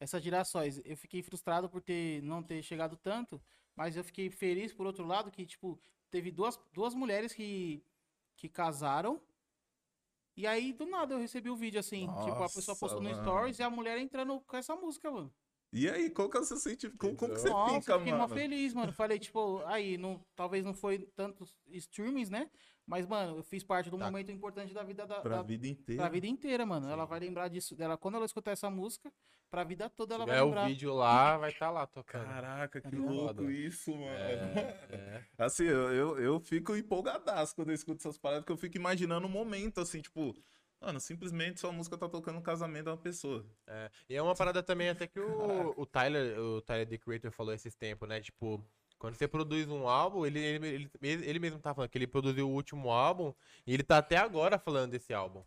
essas 0.00 0.22
girassóis, 0.22 0.80
eu 0.84 0.96
fiquei 0.96 1.22
frustrado 1.22 1.68
por 1.68 1.80
ter 1.82 2.22
não 2.22 2.42
ter 2.42 2.62
chegado 2.62 2.96
tanto, 2.96 3.42
mas 3.76 3.96
eu 3.96 4.04
fiquei 4.04 4.30
feliz 4.30 4.72
por 4.72 4.86
outro 4.86 5.06
lado 5.06 5.30
que 5.30 5.46
tipo 5.46 5.80
teve 6.12 6.30
duas, 6.30 6.60
duas 6.72 6.94
mulheres 6.94 7.32
que 7.32 7.82
que 8.36 8.48
casaram 8.48 9.20
e 10.36 10.46
aí 10.46 10.72
do 10.72 10.86
nada 10.86 11.14
eu 11.14 11.18
recebi 11.18 11.50
o 11.50 11.56
vídeo 11.56 11.80
assim, 11.80 12.06
tipo 12.24 12.42
a 12.42 12.48
pessoa 12.48 12.74
Nossa, 12.74 12.80
postou 12.80 13.02
no 13.02 13.10
mano. 13.10 13.22
stories 13.22 13.58
e 13.58 13.62
a 13.62 13.70
mulher 13.70 13.98
entrando 13.98 14.40
com 14.40 14.56
essa 14.56 14.74
música, 14.76 15.10
mano. 15.10 15.32
E 15.72 15.88
aí, 15.88 16.10
qual 16.10 16.28
que 16.28 16.36
é 16.36 16.40
o 16.40 16.44
seu 16.44 16.58
sentimento? 16.58 16.98
Como, 16.98 17.16
como 17.16 17.32
que 17.32 17.40
você 17.40 17.48
Nossa, 17.48 17.80
fica, 17.80 17.92
eu 17.92 17.98
fiquei 18.00 18.12
mó 18.12 18.18
mano? 18.28 18.34
feliz, 18.34 18.74
mano. 18.74 18.92
Falei, 18.92 19.18
tipo, 19.18 19.62
aí, 19.64 19.96
não, 19.96 20.22
talvez 20.36 20.64
não 20.64 20.74
foi 20.74 20.98
tantos 21.16 21.56
streamings, 21.68 22.28
né? 22.28 22.50
Mas, 22.86 23.06
mano, 23.06 23.38
eu 23.38 23.42
fiz 23.42 23.64
parte 23.64 23.88
de 23.88 23.94
um 23.96 23.98
Tá. 23.98 24.04
momento 24.04 24.30
importante 24.30 24.74
da 24.74 24.82
vida 24.82 25.06
da, 25.06 25.20
Pra 25.20 25.36
da- 25.36 25.42
vida 25.42 25.66
inteira. 25.66 26.02
pra 26.02 26.10
vida 26.10 26.26
inteira, 26.26 26.66
mano. 26.66 26.90
Ela 26.90 27.04
Sim. 27.04 27.08
vai 27.08 27.20
lembrar 27.20 27.48
disso 27.48 27.74
dela. 27.74 27.96
Quando 27.96 28.16
ela 28.16 28.26
escutar 28.26 28.50
essa 28.50 28.68
música, 28.68 29.10
pra 29.50 29.64
vida 29.64 29.88
toda 29.88 30.14
ela 30.14 30.24
Se 30.24 30.30
vai 30.30 30.40
o 30.42 30.44
lembrar. 30.46 30.66
vídeo 30.68 30.92
lá, 30.92 31.38
vai 31.38 31.50
estar 31.50 31.70
lá 31.70 31.86
tocando. 31.86 32.24
Caraca, 32.26 32.80
que 32.80 32.88
ligado? 32.90 33.10
louco 33.14 33.50
isso, 33.50 33.92
mano. 33.92 34.06
É, 34.08 34.78
é. 34.90 35.24
Assim, 35.38 35.64
eu, 35.64 35.90
eu, 35.92 36.18
eu 36.18 36.40
fico 36.40 36.76
empolgadaço 36.76 37.54
quando 37.54 37.68
eu 37.70 37.74
escuto 37.74 37.98
essas 38.02 38.18
paradas, 38.18 38.42
porque 38.42 38.52
eu 38.52 38.58
fico 38.58 38.76
imaginando 38.76 39.26
um 39.26 39.30
momento, 39.30 39.80
assim, 39.80 40.02
tipo, 40.02 40.34
mano, 40.82 41.00
simplesmente 41.00 41.60
sua 41.60 41.72
música 41.72 41.96
tá 41.96 42.08
tocando 42.08 42.36
no 42.36 42.42
casamento 42.42 42.84
de 42.84 42.90
uma 42.90 42.96
pessoa. 42.96 43.44
É, 43.66 43.90
E 44.08 44.14
é 44.16 44.22
uma 44.22 44.34
parada 44.34 44.62
também 44.62 44.88
até 44.90 45.06
que 45.06 45.20
o, 45.20 45.74
o 45.76 45.86
Tyler, 45.86 46.38
o 46.38 46.60
Tyler 46.62 46.86
The 46.88 46.98
Creator 46.98 47.30
falou 47.30 47.54
esses 47.54 47.74
tempos, 47.74 48.08
né? 48.08 48.20
Tipo, 48.20 48.64
quando 48.98 49.14
você 49.14 49.26
produz 49.26 49.68
um 49.68 49.88
álbum, 49.88 50.26
ele, 50.26 50.38
ele, 50.38 50.90
ele, 51.00 51.26
ele 51.28 51.38
mesmo 51.38 51.58
tá 51.58 51.74
falando 51.74 51.90
que 51.90 51.98
ele 51.98 52.06
produziu 52.06 52.48
o 52.48 52.52
último 52.52 52.90
álbum 52.90 53.32
e 53.66 53.72
ele 53.74 53.82
tá 53.82 53.98
até 53.98 54.16
agora 54.16 54.58
falando 54.58 54.92
desse 54.92 55.12
álbum. 55.14 55.42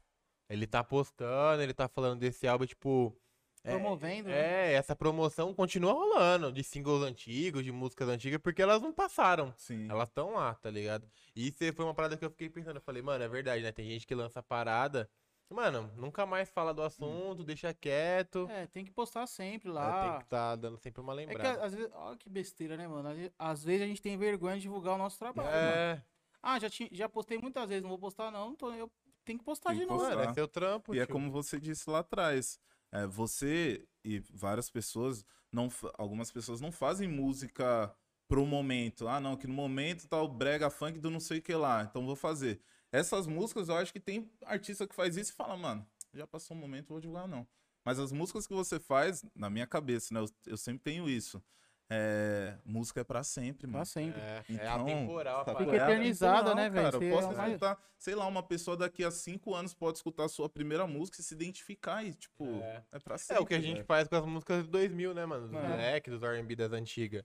Ele 0.50 0.68
tá 0.68 0.84
postando, 0.84 1.62
ele 1.62 1.74
tá 1.74 1.88
falando 1.88 2.20
desse 2.20 2.48
álbum, 2.48 2.66
tipo. 2.66 3.16
é- 3.64 3.72
Promovendo, 3.72 4.30
né? 4.30 4.72
É, 4.72 4.74
essa 4.74 4.96
promoção 4.96 5.54
continua 5.54 5.92
rolando 5.94 6.52
de 6.52 6.64
singles 6.64 7.02
antigos, 7.02 7.64
de 7.64 7.72
músicas 7.72 8.08
antigas, 8.10 8.40
porque 8.42 8.62
elas 8.62 8.82
não 8.82 8.94
passaram. 8.94 9.54
Sim. 9.58 9.88
Elas 9.90 10.08
estão 10.10 10.34
lá, 10.34 10.54
tá 10.54 10.70
ligado? 10.70 11.10
E 11.36 11.48
isso 11.48 11.58
foi 11.74 11.84
uma 11.86 11.96
parada 11.96 12.16
que 12.16 12.24
eu 12.24 12.30
fiquei 12.30 12.50
pensando. 12.50 12.76
Eu 12.76 12.82
falei, 12.82 13.02
mano, 13.02 13.24
é 13.24 13.28
verdade, 13.28 13.64
né? 13.64 13.72
Tem 13.72 13.90
gente 13.90 14.06
que 14.06 14.14
lança 14.14 14.44
parada. 14.44 15.10
Mano, 15.50 15.92
nunca 15.96 16.26
mais 16.26 16.50
fala 16.50 16.74
do 16.74 16.82
assunto, 16.82 17.44
deixa 17.44 17.74
quieto. 17.74 18.48
É, 18.50 18.66
tem 18.68 18.84
que 18.84 18.92
postar 18.92 19.28
sempre 19.28 19.70
É, 19.70 19.72
lá. 19.74 20.02
tem 20.12 20.20
que 20.20 20.26
tá 20.30 20.56
dando 20.56 20.78
sempre 20.78 21.02
uma 21.02 21.14
É 21.14 21.18
que 21.18 21.32
lembrada. 21.32 21.64
às 21.64 21.74
vezes, 21.74 21.92
olha 21.94 22.18
que 22.18 22.30
besteira, 22.30 22.76
né, 22.76 22.88
mano? 22.88 23.10
Às 23.38 23.64
vezes, 23.64 23.82
a 23.84 23.88
gente 23.88 24.02
tem 24.02 24.18
vergonha 24.18 24.56
de 24.56 24.64
divulgar 24.64 24.96
o 24.96 24.98
nosso 24.98 25.20
trabalho. 25.20 25.50
mano. 25.50 25.68
É, 25.70 26.04
Ah, 26.42 26.60
já, 26.60 26.68
já 26.92 27.08
postei 27.10 27.38
muitas 27.38 27.68
vezes, 27.70 27.82
não 27.84 27.90
vou 27.90 28.00
postar 28.00 28.32
não, 28.32 28.52
então 28.52 28.74
eu 28.76 28.92
tenho 29.24 29.40
que 29.40 29.46
postar 29.46 29.70
Tem 29.70 29.80
de 29.80 29.86
que 29.86 29.92
novo. 29.92 30.02
postar. 30.04 30.18
mano, 30.18 30.30
é 30.32 30.34
seu 30.34 30.48
trampo, 30.48 30.94
E 30.96 31.00
é 31.00 31.06
tio. 31.06 31.14
como 31.14 31.32
você 31.32 31.60
disse 31.60 31.90
lá 31.90 32.00
atrás. 32.00 32.60
é, 32.92 33.06
você 33.08 33.86
e 34.04 34.20
várias 34.32 34.70
pessoas, 34.70 35.26
não, 35.52 35.68
algumas 35.98 36.32
pessoas 36.32 36.62
não 36.62 36.72
fazem 36.72 37.08
música 37.08 37.94
pro 38.28 38.46
momento. 38.46 39.08
Ah, 39.08 39.20
não, 39.20 39.36
que 39.36 39.48
no 39.48 39.54
momento 39.54 40.08
tá 40.08 40.22
o 40.22 40.28
brega 40.28 40.70
funk 40.70 41.00
do 41.00 41.10
não 41.10 41.20
sei 41.20 41.40
o 41.40 41.42
que 41.42 41.54
lá, 41.56 41.84
então 41.84 42.06
vou 42.06 42.16
fazer. 42.16 42.62
Essas 42.92 43.28
músicas, 43.28 43.70
eu 43.70 43.76
acho 43.76 43.92
que 43.92 44.00
tem 44.00 44.30
artista 44.44 44.88
que 44.88 44.96
faz 44.96 45.18
isso 45.18 45.32
e 45.32 45.36
fala, 45.36 45.58
mano, 45.58 45.86
já 46.14 46.26
passou 46.26 46.56
um 46.56 46.60
momento, 46.60 46.90
vou 46.90 47.00
divulgar 47.00 47.28
não. 47.28 47.48
Mas 47.84 48.00
as 48.00 48.12
músicas 48.12 48.48
que 48.48 48.54
você 48.54 48.80
faz, 48.80 49.24
na 49.36 49.50
minha 49.50 49.68
cabeça, 49.68 50.14
né, 50.14 50.20
eu, 50.20 50.30
eu 50.48 50.58
sempre 50.58 50.84
tenho 50.84 51.10
isso. 51.10 51.44
É, 51.88 52.58
música 52.66 53.02
é 53.02 53.04
pra 53.04 53.24
sempre, 53.24 53.68
mano. 53.68 53.78
Pra 53.78 53.86
sempre. 53.86 54.20
É, 54.20 54.38
é 54.38 54.44
Então, 54.50 54.82
atemporal 54.82 55.42
a 55.42 55.46
sacou? 55.46 55.54
parada. 55.66 55.72
Fica 55.72 55.84
É 55.84 55.88
eternizada, 55.94 56.34
atemporal, 56.52 56.56
né, 56.56 56.70
velho? 56.70 56.96
Eu 56.96 57.02
é 57.02 57.12
posso 57.12 57.28
uma- 57.34 57.48
escutar, 57.48 57.78
sei 57.98 58.16
lá, 58.16 58.26
uma 58.28 58.42
pessoa 58.42 58.76
daqui 58.76 59.04
a 59.04 59.12
cinco 59.12 59.54
anos 59.54 59.74
pode 59.76 59.98
escutar 60.00 60.26
a 60.26 60.28
sua 60.30 60.50
primeira 60.50 60.88
música 60.88 61.22
e 61.22 61.24
se 61.24 61.36
identificar 61.36 62.04
e, 62.04 62.14
tipo, 62.16 62.44
É. 62.46 62.84
é, 62.92 63.00
pra 63.00 63.16
É 63.16 63.18
sempre. 63.20 63.44
o 63.44 63.46
que 63.46 63.54
a 63.54 63.60
gente 63.60 63.74
velho. 63.76 63.86
faz 63.86 64.08
com 64.08 64.16
as 64.16 64.26
músicas 64.26 64.64
de 64.64 64.70
2000, 64.72 65.14
né, 65.14 65.26
mano? 65.28 65.48
Dos 65.48 65.56
É. 65.56 65.68
moleques, 65.68 66.12
dos 66.12 66.24
R&B 66.24 66.56
das 66.56 66.72
antigas. 66.72 67.24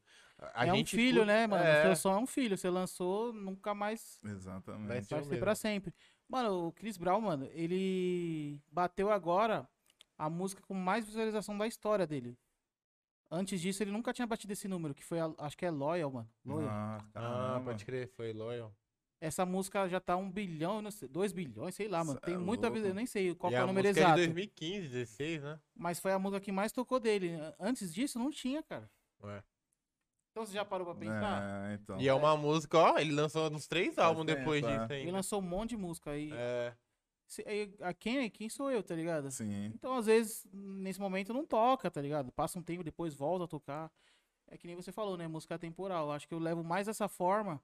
A 0.54 0.66
é 0.66 0.72
um 0.72 0.76
gente 0.76 0.94
filho, 0.94 1.08
escuta- 1.22 1.26
né, 1.26 1.46
mano? 1.46 1.64
É, 1.64 1.80
O 1.80 1.82
seu 1.86 1.96
som 1.96 2.12
é 2.12 2.18
um 2.18 2.26
filho. 2.26 2.56
Você 2.58 2.68
lançou, 2.68 3.32
nunca 3.32 3.74
mais 3.74 4.18
Exatamente. 4.22 4.88
Vai 4.88 5.02
ser 5.02 5.08
vai 5.14 5.20
o 5.20 5.24
ser 5.24 5.30
mesmo. 5.30 5.44
pra 5.44 5.54
sempre. 5.54 5.94
Mano, 6.28 6.66
o 6.68 6.72
Chris 6.72 6.96
Brown, 6.98 7.20
mano, 7.20 7.46
ele 7.52 8.60
bateu 8.70 9.10
agora 9.10 9.66
a 10.18 10.28
música 10.30 10.62
com 10.62 10.74
mais 10.74 11.06
visualização 11.06 11.56
da 11.56 11.66
história 11.66 12.06
dele. 12.06 12.36
Antes 13.30 13.60
disso, 13.60 13.82
ele 13.82 13.92
nunca 13.92 14.12
tinha 14.12 14.26
batido 14.26 14.52
esse 14.52 14.66
número, 14.66 14.92
que 14.94 15.04
foi, 15.04 15.20
a- 15.20 15.32
acho 15.38 15.56
que 15.56 15.64
é 15.64 15.70
Loyal, 15.70 16.10
mano. 16.10 16.28
Loyal. 16.44 16.68
Ah, 16.68 16.98
Ah, 17.00 17.10
caramba. 17.12 17.64
pode 17.66 17.84
crer, 17.84 18.08
foi 18.08 18.32
Loyal. 18.32 18.74
Essa 19.20 19.44
música 19.46 19.86
já 19.88 20.00
tá 20.00 20.16
um 20.16 20.30
bilhão, 20.30 20.80
não 20.80 20.90
sei, 20.90 21.06
dois 21.06 21.30
bilhões, 21.30 21.74
sei 21.74 21.86
lá, 21.88 22.02
mano. 22.02 22.18
Cê 22.18 22.26
Tem 22.26 22.34
é 22.34 22.38
muita 22.38 22.66
louco. 22.68 22.76
vida, 22.76 22.88
eu 22.88 22.94
nem 22.94 23.04
sei 23.06 23.34
qual 23.34 23.52
e 23.52 23.54
que 23.54 23.60
é 23.60 23.62
o 23.64 23.66
número 23.66 23.86
exato. 23.86 24.08
é 24.12 24.14
de 24.14 24.26
2015, 24.26 24.88
16, 24.88 25.42
né? 25.42 25.60
Mas 25.74 26.00
foi 26.00 26.10
a 26.12 26.18
música 26.18 26.40
que 26.40 26.50
mais 26.50 26.72
tocou 26.72 26.98
dele. 26.98 27.32
Antes 27.58 27.92
disso, 27.92 28.18
não 28.18 28.30
tinha, 28.30 28.62
cara. 28.62 28.90
É. 29.24 29.42
Então 30.32 30.46
você 30.46 30.54
já 30.54 30.64
parou 30.64 30.86
pra 30.86 30.94
pensar? 30.94 31.70
É, 31.70 31.74
então. 31.74 32.00
E 32.00 32.08
é 32.08 32.14
uma 32.14 32.36
música, 32.36 32.78
ó, 32.78 32.98
ele 32.98 33.12
lançou 33.12 33.50
uns 33.52 33.66
três 33.66 33.98
álbuns 33.98 34.24
depois 34.26 34.64
é. 34.64 34.78
disso 34.78 34.92
Ele 34.94 35.10
lançou 35.10 35.38
um 35.40 35.42
monte 35.42 35.70
de 35.70 35.76
música 35.76 36.12
aí. 36.12 36.30
É, 36.32 36.72
Se- 37.30 37.44
aí, 37.46 37.72
a 37.80 37.94
quem, 37.94 38.28
quem 38.28 38.48
sou 38.48 38.72
eu, 38.72 38.82
tá 38.82 38.92
ligado? 38.92 39.30
Sim. 39.30 39.66
Então, 39.66 39.94
às 39.94 40.06
vezes, 40.06 40.44
nesse 40.52 40.98
momento 41.00 41.32
não 41.32 41.46
toca, 41.46 41.88
tá 41.88 42.02
ligado? 42.02 42.32
Passa 42.32 42.58
um 42.58 42.62
tempo, 42.62 42.82
depois 42.82 43.14
volta 43.14 43.44
a 43.44 43.48
tocar. 43.48 43.92
É 44.48 44.58
que 44.58 44.66
nem 44.66 44.74
você 44.74 44.90
falou, 44.90 45.16
né? 45.16 45.28
Música 45.28 45.56
temporal. 45.56 46.10
Acho 46.10 46.26
que 46.26 46.34
eu 46.34 46.40
levo 46.40 46.64
mais 46.64 46.88
dessa 46.88 47.06
forma. 47.08 47.62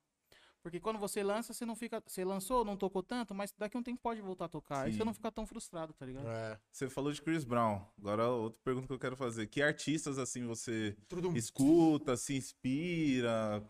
Porque 0.63 0.79
quando 0.79 1.01
você 1.01 1.21
lança, 1.21 1.53
você 1.53 1.67
não 1.67 1.75
fica. 1.75 2.01
Você 2.07 2.25
lançou, 2.25 2.65
não 2.65 2.77
tocou 2.77 3.03
tanto, 3.03 3.35
mas 3.35 3.53
daqui 3.59 3.77
a 3.77 3.81
um 3.81 3.83
tempo 3.83 4.01
pode 4.01 4.21
voltar 4.21 4.45
a 4.45 4.49
tocar. 4.49 4.85
Aí 4.85 4.93
Sim. 4.93 4.99
você 4.99 5.05
não 5.05 5.13
fica 5.13 5.33
tão 5.33 5.45
frustrado, 5.45 5.93
tá 5.93 6.07
ligado? 6.07 6.29
é. 6.29 6.61
Você 6.71 6.89
falou 6.89 7.11
de 7.13 7.21
Chris 7.21 7.43
Brown. 7.43 7.85
Agora, 7.99 8.29
outra 8.29 8.61
pergunta 8.63 8.87
que 8.87 8.93
eu 8.93 8.99
quero 9.01 9.17
fazer. 9.17 9.49
Que 9.49 9.63
artistas, 9.63 10.17
assim, 10.17 10.47
você 10.47 10.97
Tudo 11.09 11.37
escuta, 11.37 12.17
se 12.17 12.37
inspira 12.37 13.69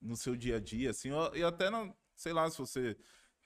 no 0.00 0.16
seu 0.16 0.34
dia 0.34 0.56
a 0.56 0.60
dia, 0.60 0.90
assim? 0.90 1.10
E 1.34 1.42
até, 1.42 1.68
na, 1.68 1.94
sei 2.14 2.32
lá, 2.32 2.48
se 2.50 2.56
você 2.56 2.96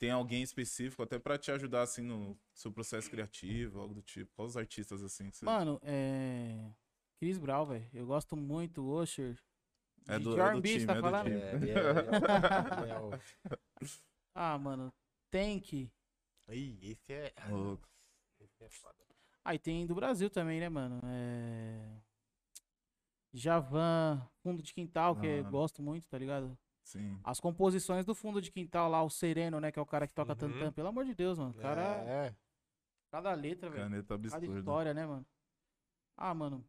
tem 0.01 0.11
alguém 0.11 0.43
específico, 0.43 1.03
até 1.03 1.19
pra 1.19 1.37
te 1.37 1.53
ajudar, 1.53 1.83
assim, 1.83 2.01
no 2.01 2.35
seu 2.55 2.73
processo 2.73 3.11
criativo, 3.11 3.79
algo 3.81 3.93
do 3.95 4.01
tipo. 4.03 4.33
Quais 4.35 4.53
os 4.53 4.57
artistas, 4.57 5.03
assim, 5.03 5.31
que 5.31 5.37
você... 5.37 5.45
Mano, 5.45 5.79
é. 5.85 6.73
Chris 7.19 7.37
Brown, 7.37 7.67
velho. 7.67 7.87
Eu 7.93 8.07
gosto 8.07 8.35
muito, 8.35 8.83
Usher. 8.83 9.39
É 10.09 10.17
de 10.19 10.25
do- 10.25 10.35
de 10.35 10.41
é 10.41 10.43
do 10.45 10.49
R&B, 10.53 10.69
time, 10.73 10.87
tá 10.87 10.93
é 10.93 10.97
do 10.97 11.01
falando? 11.03 11.29
É, 11.29 11.33
é- 11.35 12.87
é- 12.89 12.91
é 12.91 12.99
o- 12.99 13.11
Ah, 14.35 14.57
mano. 14.59 14.91
Tank. 15.31 15.73
Ih, 16.49 16.79
esse 16.83 17.13
é. 17.13 17.33
Louco. 17.51 17.87
Esse 18.41 18.65
é 18.65 18.69
foda. 18.71 18.97
Aí 19.45 19.59
tem 19.59 19.87
do 19.87 19.95
Brasil 19.95 20.31
também, 20.31 20.61
né, 20.61 20.69
mano? 20.71 20.99
É... 21.05 22.01
Javan, 23.35 24.27
Fundo 24.43 24.63
de 24.63 24.73
Quintal, 24.73 25.15
que 25.15 25.27
eu 25.27 25.47
Ah. 25.47 25.51
gosto 25.51 25.83
muito, 25.83 26.09
tá 26.09 26.17
ligado? 26.19 26.57
Sim. 26.91 27.21
As 27.23 27.39
composições 27.39 28.05
do 28.05 28.15
Fundo 28.15 28.41
de 28.43 28.51
Quintal 28.51 28.91
lá, 28.91 29.03
o 29.03 29.09
Sereno, 29.11 29.61
né, 29.61 29.71
que 29.71 29.79
é 29.79 29.83
o 29.83 29.87
cara 29.87 30.07
que 30.09 30.15
toca 30.15 30.33
Uhum. 30.33 30.39
tantã, 30.39 30.73
pelo 30.73 30.89
amor 30.89 31.05
de 31.05 31.15
Deus, 31.15 31.39
mano. 31.39 31.51
O 31.53 31.55
Cara, 31.61 31.83
É. 31.83 32.35
cada 33.11 33.33
letra, 33.35 33.71
velho. 33.71 33.85
Caneta 33.85 34.19
Cada 34.19 34.37
absurda. 34.37 34.59
história, 34.59 34.95
né, 34.95 35.07
mano? 35.07 35.25
Ah, 36.17 36.35
mano. 36.35 36.65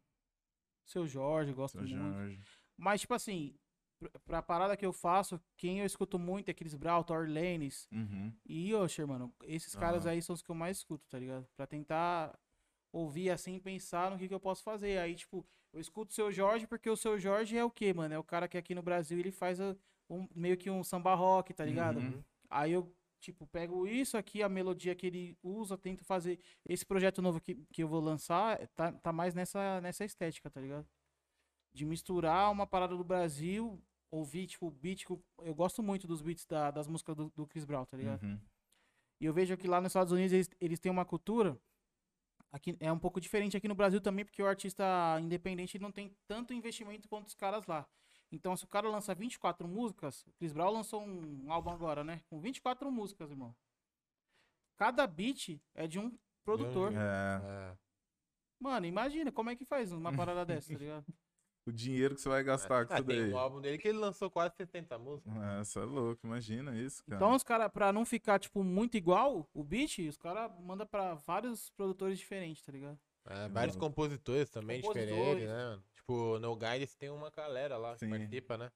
Seu 0.84 1.06
Jorge, 1.06 1.50
eu 1.50 1.56
gosto 1.56 1.72
Seu 1.78 1.82
muito. 1.82 1.94
Jorge. 1.96 2.40
Mas, 2.76 3.00
tipo 3.00 3.14
assim, 3.14 3.54
pra- 3.98 4.10
pra 4.24 4.42
parada 4.42 4.76
que 4.76 4.86
eu 4.86 4.92
faço, 4.92 5.40
quem 5.56 5.80
eu 5.80 5.86
escuto 5.86 6.18
muito 6.18 6.48
é 6.50 6.54
Chris 6.54 6.74
Brown, 6.74 7.02
Thor 7.02 7.28
Lanes 7.28 7.88
Uhum. 7.92 8.32
e 8.46 8.72
Usher, 8.74 9.06
mano. 9.06 9.34
Esses 9.44 9.74
caras 9.74 10.06
Aham. 10.06 10.12
aí 10.14 10.22
são 10.22 10.34
os 10.34 10.42
que 10.42 10.50
eu 10.50 10.54
mais 10.54 10.78
escuto, 10.78 11.04
tá 11.08 11.18
ligado? 11.18 11.46
Pra 11.56 11.66
tentar 11.66 12.38
ouvir 12.92 13.30
assim, 13.30 13.58
pensar 13.58 14.10
no 14.10 14.18
que, 14.18 14.28
que 14.28 14.34
eu 14.34 14.40
posso 14.40 14.62
fazer. 14.62 14.98
Aí, 14.98 15.14
tipo, 15.14 15.44
eu 15.72 15.80
escuto 15.80 16.10
o 16.10 16.14
seu 16.14 16.30
Jorge 16.32 16.66
porque 16.66 16.90
o 16.90 16.96
seu 16.96 17.18
Jorge 17.18 17.56
é 17.56 17.64
o 17.64 17.70
quê, 17.70 17.92
mano? 17.94 18.14
É 18.14 18.18
o 18.18 18.24
cara 18.24 18.46
que 18.48 18.58
aqui 18.58 18.74
no 18.74 18.82
Brasil 18.82 19.18
ele 19.18 19.30
faz 19.32 19.60
a- 19.60 19.74
um- 20.08 20.28
meio 20.34 20.56
que 20.56 20.70
um 20.70 20.82
samba 20.84 21.14
rock, 21.14 21.52
tá 21.54 21.64
ligado? 21.64 21.98
Uhum. 21.98 22.22
Aí 22.50 22.72
eu, 22.72 22.94
tipo, 23.20 23.46
pego 23.46 23.86
isso 23.86 24.16
aqui, 24.16 24.42
a 24.42 24.48
melodia 24.48 24.94
que 24.94 25.06
ele 25.06 25.36
usa, 25.42 25.76
tento 25.78 26.04
fazer. 26.04 26.38
Esse 26.68 26.84
projeto 26.84 27.22
novo 27.22 27.40
que, 27.40 27.54
que 27.72 27.82
eu 27.82 27.88
vou 27.88 28.00
lançar 28.00 28.66
tá, 28.68 28.92
tá 28.92 29.12
mais 29.12 29.34
nessa, 29.34 29.80
nessa 29.80 30.04
estética, 30.04 30.50
tá 30.50 30.60
ligado? 30.60 30.86
De 31.72 31.84
misturar 31.86 32.50
uma 32.50 32.66
parada 32.66 32.96
do 32.96 33.04
Brasil, 33.04 33.82
ouvir, 34.10 34.46
tipo, 34.46 34.70
beat. 34.70 35.04
Eu 35.42 35.54
gosto 35.54 35.82
muito 35.82 36.06
dos 36.06 36.20
beats 36.20 36.44
da- 36.46 36.70
das 36.70 36.86
músicas 36.86 37.16
do, 37.16 37.30
do 37.34 37.46
Chris 37.46 37.64
Brown, 37.64 37.84
tá 37.86 37.96
ligado? 37.96 38.22
Uhum. 38.22 38.38
E 39.20 39.24
eu 39.24 39.32
vejo 39.32 39.56
que 39.56 39.66
lá 39.68 39.80
nos 39.80 39.90
Estados 39.90 40.12
Unidos 40.12 40.32
eles, 40.32 40.50
eles 40.60 40.80
têm 40.80 40.90
uma 40.92 41.04
cultura. 41.04 41.58
Aqui, 42.50 42.76
é 42.80 42.92
um 42.92 42.98
pouco 42.98 43.18
diferente 43.18 43.56
aqui 43.56 43.66
no 43.66 43.74
Brasil 43.74 43.98
também, 44.00 44.26
porque 44.26 44.42
o 44.42 44.46
artista 44.46 44.84
independente 45.22 45.78
não 45.78 45.90
tem 45.90 46.14
tanto 46.26 46.52
investimento 46.52 47.08
quanto 47.08 47.28
os 47.28 47.34
caras 47.34 47.64
lá. 47.66 47.88
Então, 48.32 48.56
se 48.56 48.64
o 48.64 48.68
cara 48.68 48.88
lança 48.88 49.14
24 49.14 49.68
músicas, 49.68 50.24
o 50.26 50.32
Chris 50.32 50.52
Brown 50.52 50.72
lançou 50.72 51.02
um 51.02 51.52
álbum 51.52 51.70
agora, 51.70 52.02
né? 52.02 52.22
Com 52.30 52.40
24 52.40 52.90
músicas, 52.90 53.30
irmão. 53.30 53.54
Cada 54.78 55.06
beat 55.06 55.60
é 55.74 55.86
de 55.86 55.98
um 55.98 56.10
produtor. 56.44 56.92
É, 56.94 57.42
É. 57.44 57.76
Mano, 58.58 58.86
imagina 58.86 59.32
como 59.32 59.50
é 59.50 59.56
que 59.56 59.64
faz 59.64 59.90
uma 59.92 60.14
parada 60.14 60.44
dessa, 60.46 60.72
tá 60.72 60.78
ligado? 60.78 61.04
o 61.66 61.72
dinheiro 61.72 62.14
que 62.14 62.20
você 62.20 62.28
vai 62.28 62.42
gastar 62.44 62.86
com 62.86 62.94
Ah, 62.94 62.98
isso 62.98 63.06
tem 63.06 63.22
daí. 63.22 63.32
um 63.32 63.36
álbum 63.38 63.60
dele 63.60 63.76
que 63.76 63.88
ele 63.88 63.98
lançou 63.98 64.30
quase 64.30 64.54
70 64.56 64.96
músicas. 64.98 65.34
É, 65.36 65.58
você 65.64 65.78
é 65.80 65.82
louco, 65.84 66.24
imagina 66.26 66.74
isso, 66.76 67.04
cara. 67.04 67.16
Então, 67.16 67.34
os 67.34 67.42
caras, 67.42 67.70
pra 67.72 67.92
não 67.92 68.04
ficar, 68.06 68.38
tipo, 68.38 68.62
muito 68.62 68.96
igual 68.96 69.48
o 69.52 69.64
beat, 69.64 69.98
os 70.08 70.16
caras 70.16 70.50
mandam 70.60 70.86
pra 70.86 71.14
vários 71.14 71.70
produtores 71.70 72.18
diferentes, 72.18 72.62
tá 72.64 72.70
ligado? 72.72 72.98
É, 73.26 73.48
vários 73.48 73.76
compositores 73.76 74.48
também 74.48 74.80
Compositores. 74.80 75.10
diferentes, 75.14 75.48
né? 75.48 75.64
mano? 75.64 75.84
Tipo, 76.02 76.38
No 76.40 76.56
Guidance 76.56 76.96
tem 76.98 77.10
uma 77.10 77.30
galera 77.30 77.76
lá 77.76 77.92
que 77.94 78.00
Sim. 78.00 78.10
participa, 78.10 78.58
né? 78.58 78.70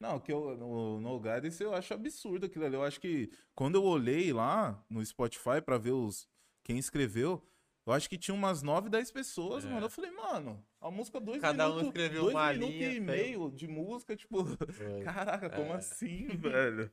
Não, 0.00 0.18
que 0.18 0.32
eu, 0.32 0.56
no, 0.56 0.98
no 0.98 1.20
Guidance 1.20 1.62
eu 1.62 1.74
acho 1.74 1.92
absurdo 1.92 2.46
aquilo 2.46 2.64
ali. 2.64 2.74
Eu 2.74 2.82
acho 2.82 2.98
que 2.98 3.30
quando 3.54 3.74
eu 3.74 3.84
olhei 3.84 4.32
lá 4.32 4.82
no 4.88 5.04
Spotify 5.04 5.60
pra 5.64 5.76
ver 5.76 5.92
os 5.92 6.26
quem 6.64 6.78
escreveu, 6.78 7.46
Eu 7.86 7.94
acho 7.94 8.08
que 8.10 8.18
tinha 8.18 8.34
umas 8.34 8.62
9, 8.62 8.88
10 8.90 9.10
pessoas, 9.10 9.64
É. 9.64 9.68
mano. 9.68 9.86
Eu 9.86 9.90
falei, 9.90 10.10
mano, 10.10 10.64
a 10.80 10.90
música 10.90 11.18
dois 11.18 11.40
Cada 11.40 11.64
um 11.66 11.68
minutos, 11.70 11.88
escreveu 11.88 12.22
dois 12.24 12.34
uma 12.34 12.52
minutos 12.52 12.74
linha, 12.76 12.92
e 12.92 13.00
meio 13.00 13.50
de 13.50 13.66
música, 13.66 14.14
tipo, 14.14 14.44
Foi. 14.44 15.02
caraca, 15.02 15.50
como 15.50 15.72
É. 15.72 15.76
assim, 15.76 16.28
velho? 16.28 16.90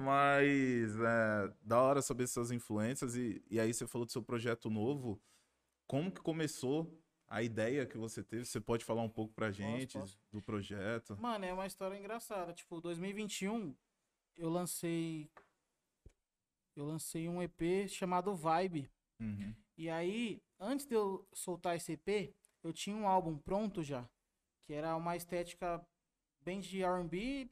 Mas, 0.00 0.96
é, 0.98 1.54
da 1.62 1.80
hora 1.80 2.02
saber 2.02 2.24
essas 2.24 2.50
influências 2.50 3.16
e, 3.16 3.44
e 3.50 3.60
aí 3.60 3.72
você 3.72 3.86
falou 3.86 4.06
do 4.06 4.12
seu 4.12 4.22
projeto 4.22 4.68
novo. 4.70 5.22
Como 5.86 6.10
que 6.10 6.20
começou 6.22 6.98
a 7.30 7.44
ideia 7.44 7.86
que 7.86 7.96
você 7.96 8.24
teve? 8.24 8.44
Você 8.44 8.60
pode 8.60 8.84
falar 8.84 9.02
um 9.02 9.08
pouco 9.08 9.32
pra 9.32 9.52
gente 9.52 9.96
posso. 9.96 10.18
do 10.32 10.42
projeto? 10.42 11.16
Mano, 11.16 11.44
é 11.44 11.52
uma 11.52 11.66
história 11.66 11.96
engraçada. 11.96 12.52
Tipo, 12.52 12.80
2021, 12.80 13.72
eu 14.36 14.50
lancei. 14.50 15.30
Eu 16.74 16.84
lancei 16.84 17.28
um 17.28 17.40
EP 17.40 17.88
chamado 17.88 18.34
Vibe. 18.34 18.90
Uhum. 19.20 19.54
E 19.78 19.88
aí, 19.88 20.42
antes 20.58 20.86
de 20.86 20.94
eu 20.94 21.24
soltar 21.32 21.76
esse 21.76 21.92
EP, 21.92 22.34
eu 22.64 22.72
tinha 22.72 22.96
um 22.96 23.06
álbum 23.06 23.38
pronto 23.38 23.80
já. 23.80 24.08
Que 24.62 24.72
era 24.72 24.96
uma 24.96 25.14
estética 25.14 25.80
bem 26.40 26.58
de 26.58 26.82
RB. 26.82 27.48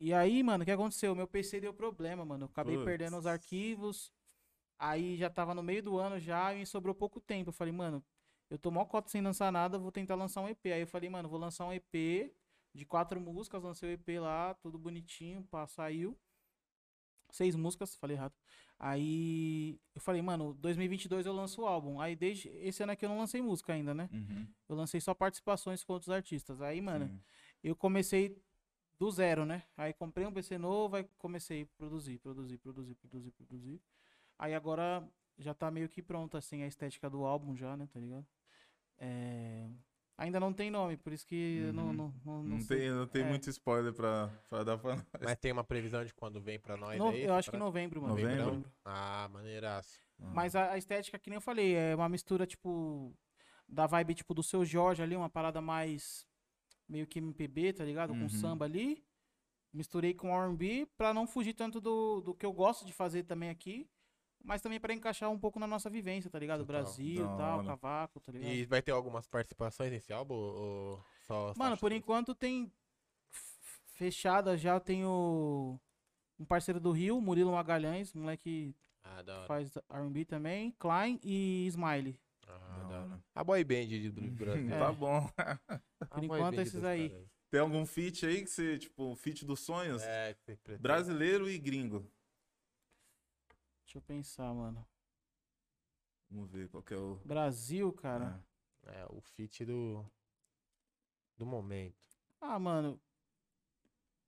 E 0.00 0.14
aí, 0.14 0.42
mano, 0.42 0.62
o 0.62 0.64
que 0.64 0.70
aconteceu? 0.70 1.14
Meu 1.14 1.28
PC 1.28 1.60
deu 1.60 1.74
problema, 1.74 2.24
mano. 2.24 2.44
Eu 2.44 2.48
acabei 2.48 2.76
Puts. 2.76 2.86
perdendo 2.86 3.18
os 3.18 3.26
arquivos. 3.26 4.10
Aí 4.78 5.18
já 5.18 5.28
tava 5.28 5.54
no 5.54 5.62
meio 5.62 5.82
do 5.82 5.98
ano 5.98 6.18
já 6.18 6.54
e 6.54 6.64
sobrou 6.64 6.94
pouco 6.94 7.20
tempo. 7.20 7.50
Eu 7.50 7.52
falei, 7.52 7.72
mano, 7.72 8.02
eu 8.50 8.58
tô 8.58 8.70
mó 8.70 8.84
cota 8.84 9.08
sem 9.08 9.22
lançar 9.22 9.52
nada, 9.52 9.78
vou 9.78 9.92
tentar 9.92 10.16
lançar 10.16 10.42
um 10.42 10.48
EP. 10.48 10.66
Aí 10.66 10.80
eu 10.80 10.86
falei, 10.86 11.08
mano, 11.08 11.28
vou 11.28 11.38
lançar 11.38 11.64
um 11.66 11.72
EP 11.72 12.34
de 12.74 12.84
quatro 12.84 13.20
músicas, 13.20 13.62
lancei 13.62 13.90
o 13.90 13.92
EP 13.92 14.20
lá, 14.20 14.54
tudo 14.54 14.76
bonitinho, 14.76 15.42
pá, 15.44 15.66
saiu. 15.66 16.18
Seis 17.30 17.54
músicas, 17.54 17.94
falei 17.94 18.16
errado. 18.16 18.34
Aí 18.76 19.78
eu 19.94 20.00
falei, 20.00 20.20
mano, 20.20 20.54
2022 20.54 21.26
eu 21.26 21.32
lanço 21.32 21.62
o 21.62 21.66
álbum. 21.66 22.00
Aí 22.00 22.16
desde 22.16 22.48
esse 22.48 22.82
ano 22.82 22.92
aqui 22.92 23.04
eu 23.04 23.08
não 23.08 23.18
lancei 23.18 23.40
música 23.40 23.72
ainda, 23.72 23.94
né? 23.94 24.10
Uhum. 24.12 24.48
Eu 24.68 24.74
lancei 24.74 25.00
só 25.00 25.14
participações 25.14 25.84
com 25.84 25.92
outros 25.92 26.10
artistas. 26.10 26.60
Aí, 26.60 26.80
mano, 26.80 27.06
Sim. 27.06 27.20
eu 27.62 27.76
comecei 27.76 28.42
do 28.98 29.10
zero, 29.10 29.44
né? 29.44 29.62
Aí 29.76 29.92
comprei 29.92 30.26
um 30.26 30.32
PC 30.32 30.58
novo, 30.58 30.96
aí 30.96 31.06
comecei 31.18 31.62
a 31.62 31.66
produzir, 31.78 32.18
produzir, 32.18 32.58
produzir, 32.58 32.94
produzir, 32.96 33.30
produzir. 33.30 33.80
Aí 34.38 34.54
agora 34.54 35.06
já 35.38 35.54
tá 35.54 35.70
meio 35.70 35.88
que 35.88 36.02
pronta, 36.02 36.38
assim, 36.38 36.62
a 36.62 36.66
estética 36.66 37.08
do 37.08 37.24
álbum 37.24 37.54
já, 37.54 37.76
né? 37.76 37.88
Tá 37.92 38.00
ligado? 38.00 38.26
É, 39.00 39.68
Ainda 40.18 40.38
não 40.38 40.52
tem 40.52 40.70
nome, 40.70 40.98
por 40.98 41.14
isso 41.14 41.26
que 41.26 41.62
eu 41.66 41.72
não, 41.72 41.86
Uhum. 41.86 41.92
não, 41.94 42.14
não, 42.26 42.42
Não, 42.42 42.60
sei. 42.60 42.78
tem, 42.80 42.90
não 42.90 43.06
tem 43.06 43.22
É. 43.22 43.24
muito 43.26 43.48
spoiler 43.48 43.90
pra, 43.94 44.28
pra 44.50 44.62
dar 44.62 44.76
pra. 44.76 45.02
Mas 45.18 45.38
tem 45.38 45.50
uma 45.50 45.64
previsão 45.64 46.04
de 46.04 46.12
quando 46.12 46.38
vem 46.42 46.60
pra 46.60 46.76
nós 46.76 46.98
No- 46.98 47.08
aí? 47.08 47.22
eu 47.24 47.32
acho 47.32 47.50
que 47.50 47.56
novembro, 47.56 48.02
mano. 48.02 48.14
Novembro? 48.14 48.44
novembro. 48.44 48.72
Ah, 48.84 49.30
maneiraço. 49.32 49.98
Mas 50.18 50.54
a, 50.54 50.72
a 50.72 50.76
estética, 50.76 51.18
que 51.18 51.30
nem 51.30 51.38
eu 51.38 51.40
falei, 51.40 51.74
é 51.74 51.96
uma 51.96 52.06
mistura, 52.10 52.46
tipo, 52.46 53.16
da 53.66 53.86
vibe, 53.86 54.14
tipo, 54.14 54.34
do 54.34 54.42
seu 54.42 54.62
Jorge 54.62 55.02
ali, 55.02 55.16
uma 55.16 55.30
parada 55.30 55.62
mais 55.62 56.26
meio 56.86 57.06
que 57.06 57.18
MPB, 57.18 57.72
tá 57.72 57.84
ligado? 57.86 58.10
Com 58.12 58.20
Uhum. 58.20 58.28
samba 58.28 58.66
ali. 58.66 59.02
Misturei 59.72 60.12
com 60.12 60.34
R&B 60.36 60.86
pra 60.98 61.14
não 61.14 61.26
fugir 61.26 61.54
tanto 61.54 61.80
do, 61.80 62.20
do 62.20 62.34
que 62.34 62.44
eu 62.44 62.52
gosto 62.52 62.84
de 62.84 62.92
fazer 62.92 63.22
também 63.22 63.48
aqui. 63.48 63.88
Mas 64.42 64.62
também 64.62 64.80
pra 64.80 64.92
encaixar 64.94 65.30
um 65.30 65.38
pouco 65.38 65.60
na 65.60 65.66
nossa 65.66 65.90
vivência, 65.90 66.30
tá 66.30 66.38
ligado? 66.38 66.60
Total. 66.64 66.82
Brasil 66.82 67.26
Da 67.26 67.34
e 67.34 67.36
tal, 67.36 67.58
hora. 67.58 67.66
cavaco, 67.66 68.20
tá 68.20 68.32
ligado? 68.32 68.50
E 68.50 68.64
vai 68.64 68.80
ter 68.82 68.90
algumas 68.90 69.26
participações 69.26 69.90
nesse 69.92 70.12
álbum? 70.12 70.34
Ou 70.34 71.04
só 71.26 71.52
Mano, 71.56 71.76
por 71.76 71.92
enquanto 71.92 72.34
tem 72.34 72.72
fechada 73.94 74.56
já, 74.56 74.74
eu 74.74 74.80
tenho 74.80 75.78
um 76.38 76.44
parceiro 76.44 76.80
do 76.80 76.90
Rio, 76.90 77.20
Murilo 77.20 77.52
Magalhães, 77.52 78.14
moleque 78.14 78.74
Ah, 79.04 79.22
da 79.22 79.38
hora. 79.38 79.46
faz 79.46 79.76
R&B 79.90 80.24
também, 80.24 80.70
Klein 80.78 81.20
e 81.22 81.66
Smiley. 81.68 82.18
Ah, 82.46 82.86
Da 82.88 83.00
hora. 83.02 83.24
A 83.34 83.44
boy 83.44 83.62
band 83.62 83.86
de 83.86 84.10
do 84.10 84.20
Brasil. 84.32 84.68
Tá 84.88 84.92
bom. 84.92 85.28
Por 86.10 86.24
enquanto, 86.24 86.58
esses 86.60 86.82
aí. 86.82 87.10
caras. 87.10 87.26
Tem 87.50 87.60
algum 87.60 87.84
feat 87.84 88.24
aí 88.26 88.42
que 88.42 88.50
você, 88.50 88.78
tipo, 88.78 89.04
um 89.04 89.16
feat 89.16 89.44
dos 89.44 89.60
sonhos? 89.60 90.02
É. 90.02 90.36
Brasileiro 90.78 91.50
e 91.50 91.58
gringo. 91.58 92.08
Deixa 93.90 93.98
eu 93.98 94.02
pensar, 94.02 94.54
mano. 94.54 94.86
Vamos 96.30 96.48
ver 96.48 96.68
qual 96.68 96.80
que 96.80 96.94
é 96.94 96.96
o. 96.96 97.16
Brasil, 97.24 97.92
cara. 97.92 98.40
É, 98.84 99.04
o 99.10 99.20
feat 99.20 99.64
do. 99.64 100.08
Do 101.36 101.44
momento. 101.44 101.98
Ah, 102.40 102.56
mano. 102.56 103.00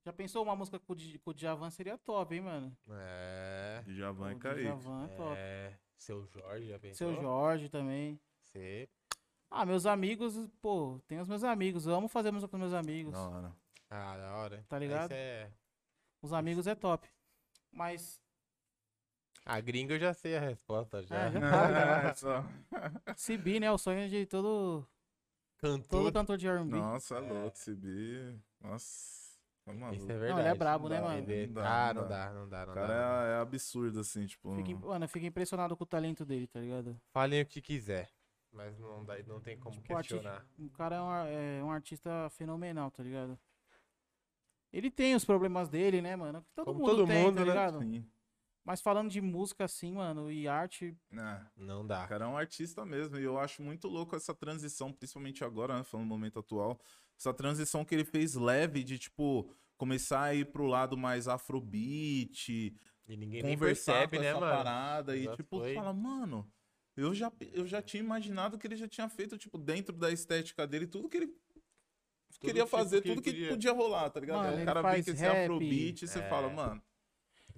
Já 0.05 0.13
pensou 0.13 0.43
uma 0.43 0.57
música 0.57 0.81
com 0.81 0.95
o 0.95 1.33
Djavan 1.33 1.71
seria 1.71 1.97
top, 1.97 2.35
hein, 2.35 2.41
mano? 2.41 2.77
É. 2.91 3.85
É, 3.87 3.93
já 3.93 4.11
vai 4.11 4.35
o 4.35 4.39
cair. 4.41 4.65
Djavan 4.65 5.05
é 5.05 5.09
top. 5.17 5.37
É. 5.37 5.79
Seu 5.97 6.27
Jorge, 6.27 6.67
já 6.67 6.81
pensou? 6.81 7.13
Seu 7.13 7.23
Jorge 7.23 7.69
também. 7.69 8.21
Você. 8.41 8.89
Ah, 9.49 9.65
meus 9.65 9.87
amigos, 9.87 10.35
pô, 10.61 11.01
tem 11.07 11.21
os 11.21 11.29
meus 11.29 11.45
amigos. 11.45 11.87
Eu 11.87 11.95
amo 11.95 12.09
fazer 12.09 12.33
música 12.33 12.51
com 12.51 12.59
meus 12.59 12.75
amigos. 12.75 13.13
Da 13.13 13.29
hora. 13.29 13.57
Ah, 13.89 14.17
da 14.17 14.37
hora. 14.39 14.67
Tá 14.69 14.77
ligado? 14.77 15.13
Esse 15.13 15.15
é... 15.15 15.53
Os 16.21 16.33
amigos 16.33 16.67
é 16.67 16.75
top. 16.75 17.09
Mas, 17.71 18.22
A 19.45 19.61
gringa 19.61 19.95
eu 19.95 19.99
já 19.99 20.15
sei 20.15 20.37
a 20.37 20.41
resposta 20.41 21.03
já. 21.03 21.17
É, 21.27 21.33
já 21.33 22.09
É, 22.11 22.15
só- 22.15 22.45
se 23.17 23.37
bi, 23.37 23.59
né? 23.59 23.71
O 23.73 23.79
sonho 23.79 24.09
de 24.09 24.25
todo, 24.27 24.87
Cantor. 25.59 25.89
todo 25.89 26.13
cantor 26.13 26.37
de 26.39 26.47
R&B. 26.47 26.77
Nossa, 26.77 27.17
é 27.17 27.21
louco, 27.21 27.57
esse 27.57 27.75
bi. 27.75 28.39
Nossa, 28.61 29.37
tá. 29.65 29.73
Isso 29.93 30.11
é 30.11 30.17
O 30.17 30.19
verdade. 30.21 30.41
ele 30.41 30.49
é 30.49 30.55
brabo, 30.55 30.89
né, 30.89 30.97
Não 31.01 31.03
dá, 31.09 31.09
mano? 31.15 31.31
Ele- 31.31 31.47
Não 31.49 31.55
dá, 31.55 31.89
Ah, 31.89 31.95
não 31.95 32.03
não 32.03 32.09
dá. 32.09 32.27
dá, 32.29 32.35
não 32.35 32.49
dá, 32.49 32.67
não 32.67 32.75
cara 32.75 32.87
dá. 32.87 33.27
é, 33.27 33.33
é 33.33 33.41
absurdo, 33.41 34.01
assim, 34.01 34.27
tipo. 34.27 34.55
Im- 34.61 34.75
mano, 34.77 35.05
eu 35.05 35.09
fico 35.09 35.27
impressionado 35.27 35.77
com 35.77 35.83
o 35.83 35.87
talento 35.87 36.25
dele, 36.25 36.47
tá 36.47 36.61
ligado? 36.61 36.97
Falem 37.13 37.43
o 37.43 37.47
que 37.47 37.61
quiser. 37.61 38.09
Mas 38.53 38.79
não, 38.79 39.03
dá, 39.05 39.15
não 39.27 39.41
tem 39.41 39.57
como 39.59 39.75
Tipo, 39.75 39.93
o 39.93 39.97
artista- 39.97 40.17
questionar. 40.21 40.47
O 40.59 40.71
cara 40.71 40.97
é 40.97 41.01
um, 41.01 41.15
é 41.15 41.65
um 41.65 41.71
artista 41.73 42.29
fenomenal, 42.31 42.91
tá 42.91 43.03
ligado? 43.03 43.37
Ele 44.73 44.91
tem 44.91 45.15
os 45.15 45.25
problemas 45.25 45.69
dele, 45.69 46.01
né, 46.03 46.15
mano? 46.17 46.45
Todo 46.55 46.67
Como 46.67 46.79
mundo 46.81 46.91
todo 46.97 47.07
tem, 47.07 47.25
mundo, 47.25 47.35
tá 47.37 47.41
né? 47.41 47.47
ligado? 47.47 47.79
Sim. 47.81 48.07
Mas 48.65 48.81
falando 48.81 49.11
de 49.11 49.21
música 49.21 49.65
assim, 49.65 49.93
mano, 49.93 50.31
e 50.31 50.47
arte, 50.47 50.97
É. 51.13 51.41
Não 51.57 51.81
O 51.83 51.87
dá. 51.87 52.07
cara 52.07 52.25
é 52.27 52.29
um 52.29 52.37
artista 52.37 52.85
mesmo, 52.87 53.19
e 53.19 53.25
eu 53.25 53.39
acho 53.39 53.61
muito 53.63 53.89
louco 53.89 54.15
essa 54.15 54.33
transição, 54.35 54.93
principalmente 54.93 55.43
agora, 55.45 55.79
né, 55.79 55.83
falando 55.85 56.07
no 56.07 56.15
momento 56.15 56.39
atual, 56.39 56.81
essa 57.19 57.35
transição 57.35 57.85
que 57.85 57.95
ele 57.95 58.05
fez 58.05 58.35
leve 58.35 58.85
de, 58.85 58.99
tipo, 59.01 59.51
começar 59.77 60.23
a 60.23 60.35
ir 60.35 60.47
pro 60.53 60.67
lado 60.67 60.97
mais 60.97 61.27
afrobeat, 61.27 62.49
E 63.09 63.17
ninguém 63.17 63.43
nem 63.43 63.55
conversar 63.59 64.09
percebe, 64.09 64.17
com 64.19 64.23
né, 64.23 64.29
essa 64.31 64.41
mano? 64.41 64.53
parada, 64.57 65.17
e 65.17 65.25
Já 65.25 65.37
tipo, 65.37 65.59
foi. 65.59 65.75
fala, 65.75 65.93
mano, 65.93 66.49
eu 66.97 67.13
já, 67.15 67.33
eu 67.53 67.67
já 67.67 67.83
tinha 67.83 68.03
imaginado 68.03 68.57
que 68.59 68.67
ele 68.67 68.77
já 68.77 68.87
tinha 68.87 69.09
feito, 69.09 69.37
tipo, 69.37 69.59
dentro 69.59 69.97
da 69.97 70.11
estética 70.13 70.67
dele, 70.69 70.87
tudo 70.87 71.09
que 71.09 71.17
ele 71.17 71.35
queria 72.41 72.65
tipo 72.65 72.69
fazer, 72.77 73.03
que 73.03 73.09
tudo 73.09 73.23
que 73.23 73.31
podia. 73.33 73.49
podia 73.49 73.73
rolar, 73.73 74.09
tá 74.11 74.21
ligado? 74.21 74.39
Mano, 74.45 74.57
Aí 74.57 74.63
o 74.63 74.67
cara 74.67 74.83
vem 74.83 75.03
com 75.03 75.11
esse 75.11 75.27
afrobeat 75.27 76.05
e 76.05 76.09
você 76.09 76.19
é. 76.21 76.29
fala, 76.29 76.49
mano, 76.49 76.83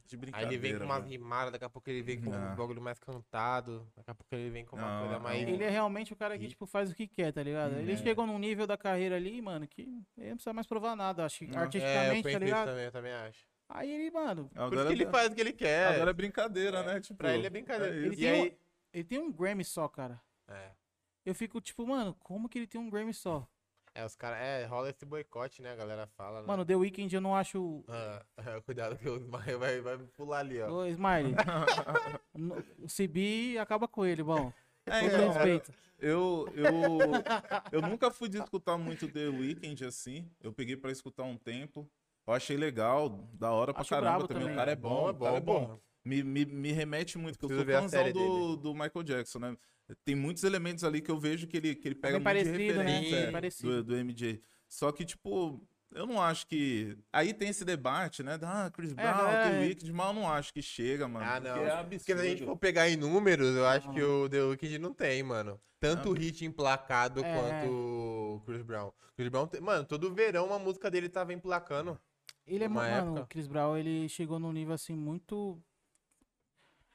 de 0.07 0.17
Aí 0.17 0.21
brincadeira. 0.21 0.53
ele 0.55 0.59
vem 0.63 0.79
com 0.79 0.85
umas 0.85 0.99
velho. 0.99 1.09
rimadas, 1.11 1.53
daqui 1.53 1.65
a 1.65 1.71
pouco 1.71 1.89
ele 1.89 2.03
vem 2.03 2.21
com 2.21 2.31
Não. 2.31 2.53
um 2.53 2.57
bagulho 2.57 2.81
mais 2.83 2.99
cantado, 2.99 3.91
daqui 3.97 4.11
a 4.11 4.15
pouco 4.15 4.35
ele 4.35 4.51
vem 4.51 4.65
com 4.65 4.77
uma 4.77 4.87
Não, 4.87 5.01
coisa 5.01 5.15
é 5.15 5.19
mais. 5.19 5.43
ele 5.49 5.65
é 5.65 5.71
realmente 5.71 6.13
o 6.13 6.17
cara 6.17 6.39
que, 6.39 6.45
E- 6.45 6.49
tipo, 6.49 6.67
faz 6.67 6.91
o 6.91 6.95
que 6.95 7.07
quer, 7.07 7.33
tá 7.33 7.43
ligado? 7.43 7.75
Ele 7.79 7.93
É. 7.93 7.97
chegou 7.97 8.27
num 8.27 8.39
nível 8.39 8.67
da 8.67 8.77
carreira 8.77 9.17
ali, 9.17 9.41
mano, 9.41 9.67
que 9.67 9.83
ele 10.17 10.29
não 10.29 10.37
precisa 10.37 10.53
mais 10.53 10.67
provar 10.67 10.95
nada, 10.95 11.25
acho 11.25 11.39
que. 11.47 11.55
É, 11.55 11.59
artisticamente, 11.59 12.23
penso 12.23 12.39
tá 12.39 12.45
ligado? 12.45 12.69
também, 12.69 12.85
eu 12.85 12.93
também 12.93 13.13
acho. 13.13 13.47
Aí 13.69 13.91
ele, 13.91 14.11
mano, 14.11 14.49
Por 14.51 14.61
Agora, 14.61 14.77
isso 14.81 14.87
que 14.89 15.03
ele 15.03 15.11
faz 15.11 15.33
o 15.33 15.35
que 15.35 15.41
ele 15.41 15.53
quer. 15.55 15.87
agora 15.95 16.11
é 16.11 16.15
brincadeira, 16.15 16.83
né? 16.83 17.01
Tipo, 17.01 17.17
pra 17.17 17.35
ele 17.35 17.47
é 17.47 17.51
brincadeira. 17.51 17.95
é 17.95 17.99
ele. 17.99 18.15
E 18.15 18.17
tem, 18.19 18.31
aí- 18.31 18.51
um, 18.51 18.57
ele 18.93 19.05
tem 19.05 19.19
um 19.19 19.33
Grammy 19.33 19.65
só, 19.65 19.89
cara. 19.89 20.21
É. 20.49 20.73
Eu 21.25 21.35
fico, 21.35 21.59
tipo, 21.63 21.87
mano, 21.87 22.15
como 22.21 22.47
que 22.47 22.59
ele 22.59 22.67
tem 22.67 22.79
um 22.79 22.91
Grammy 22.91 23.15
só? 23.15 23.49
É, 23.95 24.05
os 24.05 24.17
caras. 24.17 24.39
É, 24.41 24.67
rola 24.67 24.91
esse 24.91 25.07
boicote, 25.07 25.63
né? 25.63 25.73
A 25.73 25.77
galera 25.77 26.07
fala. 26.17 26.41
Né? 26.41 26.47
Mano, 26.47 26.65
The 26.65 26.75
Weeknd 26.75 27.15
eu 27.15 27.21
não 27.21 27.37
acho. 27.37 27.85
Ah, 27.89 28.25
cuidado 28.67 28.99
que 28.99 29.09
o 29.09 29.17
Ismael 29.17 29.59
vai, 29.59 29.81
vai 29.81 29.99
pular 30.17 30.41
ali, 30.41 30.61
ó. 30.61 30.69
Ô, 30.69 30.87
Smiley. 30.87 31.35
o 32.83 32.87
CB 32.89 33.59
acaba 33.59 33.87
com 33.87 34.05
ele, 34.05 34.23
bom. 34.23 34.53
É, 34.87 35.03
então, 35.03 35.33
respeito. 35.33 35.73
Eu, 35.99 36.47
eu, 36.55 36.99
eu 37.73 37.81
nunca 37.81 38.11
fui 38.11 38.29
de 38.29 38.37
escutar 38.37 38.77
muito 38.77 39.09
The 39.09 39.29
Weeknd 39.29 39.87
assim. 39.87 40.31
Eu 40.43 40.53
peguei 40.53 40.77
pra 40.77 40.91
escutar 40.91 41.23
um 41.23 41.39
tempo. 41.39 41.91
Eu 42.27 42.35
achei 42.35 42.55
legal, 42.55 43.09
da 43.33 43.51
hora 43.51 43.73
pra 43.73 43.81
Acho 43.81 43.89
caramba 43.89 44.29
também. 44.29 44.43
também. 44.43 44.55
O 44.55 44.59
cara 44.59 44.73
é 44.73 44.77
bom, 44.77 45.09
o 45.09 45.15
cara 45.15 45.37
é 45.39 45.41
bom. 45.41 45.81
Me, 46.05 46.23
me, 46.23 46.45
me 46.45 46.71
remete 46.73 47.17
muito, 47.17 47.39
porque 47.39 47.55
eu 47.55 47.59
sou 47.59 47.67
fãzão 47.67 47.89
série 47.89 48.13
do, 48.13 48.57
do 48.57 48.75
Michael 48.75 49.03
Jackson, 49.03 49.39
né? 49.39 49.57
Tem 50.05 50.15
muitos 50.15 50.45
elementos 50.45 50.85
ali 50.85 51.01
que 51.01 51.11
eu 51.11 51.19
vejo 51.19 51.47
que 51.47 51.57
ele, 51.57 51.75
que 51.75 51.89
ele 51.89 51.95
pega 51.95 52.19
bem 52.21 52.35
muito 52.35 52.45
de 52.47 52.53
parecido, 52.53 52.79
né? 52.79 52.85
referência 52.85 53.17
Bem 53.21 53.29
é, 53.29 53.31
parecido. 53.33 53.83
do, 53.83 53.85
do 53.85 53.97
MJ. 53.97 54.43
Só 54.69 54.93
que, 54.93 55.05
tipo, 55.05 55.63
eu 55.95 56.07
não 56.07 56.21
acho 56.21 56.47
que. 56.47 56.97
Aí 57.13 57.33
tem 57.33 57.49
esse 57.49 57.65
debate, 57.65 58.23
né? 58.23 58.39
Ah, 58.43 58.71
Chris 58.71 58.93
Brown, 58.93 59.29
é, 59.29 59.51
The 59.51 59.57
é. 59.57 59.61
Weeknd, 59.61 59.93
mas 59.93 60.07
eu 60.09 60.13
não 60.15 60.31
acho 60.31 60.53
que 60.53 60.61
chega, 60.63 61.07
mano. 61.09 61.25
Ah, 61.27 61.41
não. 61.41 61.53
porque 61.55 61.69
É 61.71 61.83
Porque 61.83 61.99
se 61.99 62.13
a 62.13 62.17
gente 62.17 62.29
absurdo. 62.33 62.47
for 62.51 62.57
pegar 62.59 62.89
em 62.89 62.97
números, 62.97 63.55
eu 63.57 63.67
acho 63.67 63.91
que 63.93 64.03
o 64.03 64.29
The 64.29 64.43
Weeknd 64.43 64.79
não 64.79 64.93
tem, 64.93 65.23
mano. 65.23 65.61
Tanto 65.81 66.13
Ah. 66.15 66.19
hit 66.19 66.45
emplacado 66.45 67.23
É. 67.25 67.35
quanto 67.35 67.71
o 67.73 68.43
Chris 68.47 68.63
Brown. 68.63 68.91
Chris 69.17 69.29
Brown, 69.29 69.47
tem- 69.47 69.61
mano, 69.61 69.85
todo 69.85 70.13
verão 70.15 70.47
uma 70.47 70.59
música 70.59 70.91
dele 70.91 71.09
tava 71.09 71.33
emplacando. 71.33 71.99
Ele 72.47 72.65
é, 72.65 72.69
mano, 72.69 73.09
época. 73.13 73.23
o 73.23 73.27
Chris 73.27 73.47
Brown, 73.47 73.77
ele 73.77 74.09
chegou 74.09 74.39
num 74.39 74.53
nível 74.53 74.75
assim 74.75 74.95
muito. 74.95 75.63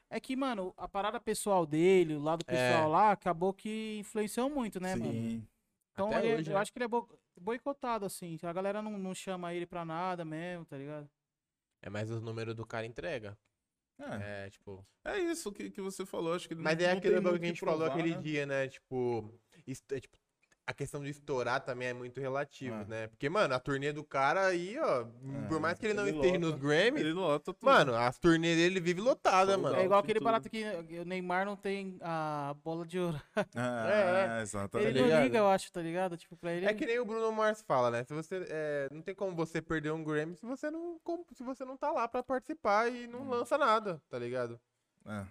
É 0.10 0.20
que, 0.20 0.36
mano, 0.36 0.74
a 0.76 0.88
parada 0.88 1.20
pessoal 1.20 1.66
dele, 1.66 2.16
o 2.16 2.20
lado 2.22 2.44
pessoal 2.44 2.84
É. 2.84 2.88
lá, 2.88 3.12
acabou 3.12 3.54
que 3.54 3.98
influenciou 4.00 4.50
muito, 4.50 4.80
né, 4.80 4.96
mano? 4.96 5.12
Sim. 5.12 5.48
Então 5.94 6.08
Até 6.10 6.26
ele- 6.26 6.36
hoje, 6.40 6.50
eu 6.50 6.56
né? 6.56 6.60
acho 6.62 6.72
que 6.72 6.78
ele 6.80 6.86
é 6.86 6.88
bo- 6.88 7.08
boicotado, 7.40 8.06
assim. 8.06 8.38
A 8.42 8.54
galera 8.54 8.82
não, 8.82 8.98
não 8.98 9.14
chama 9.14 9.54
ele 9.54 9.66
pra 9.68 9.86
nada 9.86 10.26
mesmo, 10.26 10.66
tá 10.66 10.78
ligado? 10.78 11.08
É 11.82 11.90
mais 11.90 12.10
os 12.10 12.22
números 12.22 12.56
do 12.56 12.66
cara 12.66 12.86
entrega. 12.86 13.38
É, 14.00 14.46
É, 14.46 14.50
tipo. 14.50 14.86
é 15.04 15.20
isso 15.20 15.52
que, 15.52 15.70
que 15.70 15.82
você 15.82 16.06
falou. 16.06 16.34
Acho 16.34 16.48
que 16.48 16.56
Mas 16.56 16.78
não- 16.78 16.86
é 16.86 16.92
aquele 16.92 17.20
bagulho 17.20 17.40
que 17.40 17.46
a 17.46 17.48
o 17.48 17.50
gente 17.50 17.60
falou 17.60 17.80
provar, 17.80 17.94
aquele 17.94 18.16
né? 18.16 18.22
dia, 18.22 18.46
né? 18.46 18.68
Tipo, 18.70 19.34
est- 19.68 19.92
é, 19.92 20.00
tipo, 20.00 20.18
a 20.70 20.74
questão 20.74 21.02
de 21.04 21.10
estourar 21.10 21.60
também 21.66 21.88
é 21.88 21.94
muito 21.94 22.22
relativo, 22.22 22.76
É. 22.76 22.86
né? 22.86 23.08
Porque, 23.08 23.28
mano, 23.28 23.56
a 23.56 23.60
turnê 23.60 23.92
do 23.92 24.04
cara 24.04 24.46
aí, 24.46 24.78
ó, 24.78 25.04
por 25.48 25.60
mais 25.60 25.80
que 25.80 25.88
ele 25.88 25.96
não 25.96 26.08
ele 26.08 26.16
esteja 26.18 26.36
lota. 26.36 26.46
nos 26.46 26.56
Grammys, 26.62 27.02
Ele 27.02 27.14
lota 27.14 27.54
tudo. 27.56 27.66
mano, 27.66 27.96
as 27.96 28.20
turnês 28.20 28.56
dele 28.56 28.80
vive 28.80 29.02
lotada, 29.02 29.58
mano. 29.58 29.76
É 29.76 29.86
igual 29.86 30.00
aquele 30.00 30.20
tudo. 30.20 30.26
barato 30.26 30.48
que 30.48 30.64
o 31.00 31.06
Neymar 31.06 31.44
não 31.44 31.56
tem 31.56 31.98
a 32.02 32.56
bola 32.64 32.86
de 32.86 33.00
ouro. 33.00 33.20
Ah, 33.56 34.36
É, 34.40 34.42
exatamente. 34.44 34.88
Ele 34.90 35.00
não 35.00 35.06
ligado? 35.08 35.24
liga, 35.24 35.38
eu 35.40 35.48
acho, 35.50 35.72
tá 35.72 35.82
ligado? 35.82 36.16
Tipo, 36.18 36.38
pra 36.38 36.54
ele. 36.54 36.68
É 36.68 36.74
que 36.76 36.86
nem 36.86 37.00
o 37.00 37.06
Bruno 37.06 37.32
Mars 37.32 37.64
fala, 37.64 37.90
né? 37.90 38.04
Se 38.04 38.14
você, 38.14 38.46
é, 38.48 38.88
não 38.92 39.02
tem 39.02 39.16
como 39.16 39.36
você 39.36 39.62
perder 39.64 39.92
um 39.92 40.04
Grammy 40.04 40.36
se 40.36 40.46
você 40.46 40.70
não, 40.70 41.00
se 41.34 41.42
você 41.42 41.66
não 41.66 41.76
tá 41.78 41.90
lá 41.92 42.08
pra 42.08 42.22
participar 42.22 42.92
e 42.92 43.08
não 43.08 43.22
Hum. 43.24 43.30
lança 43.30 43.58
nada, 43.58 44.00
tá 44.08 44.20
ligado? 44.20 44.60
É. 45.06 45.26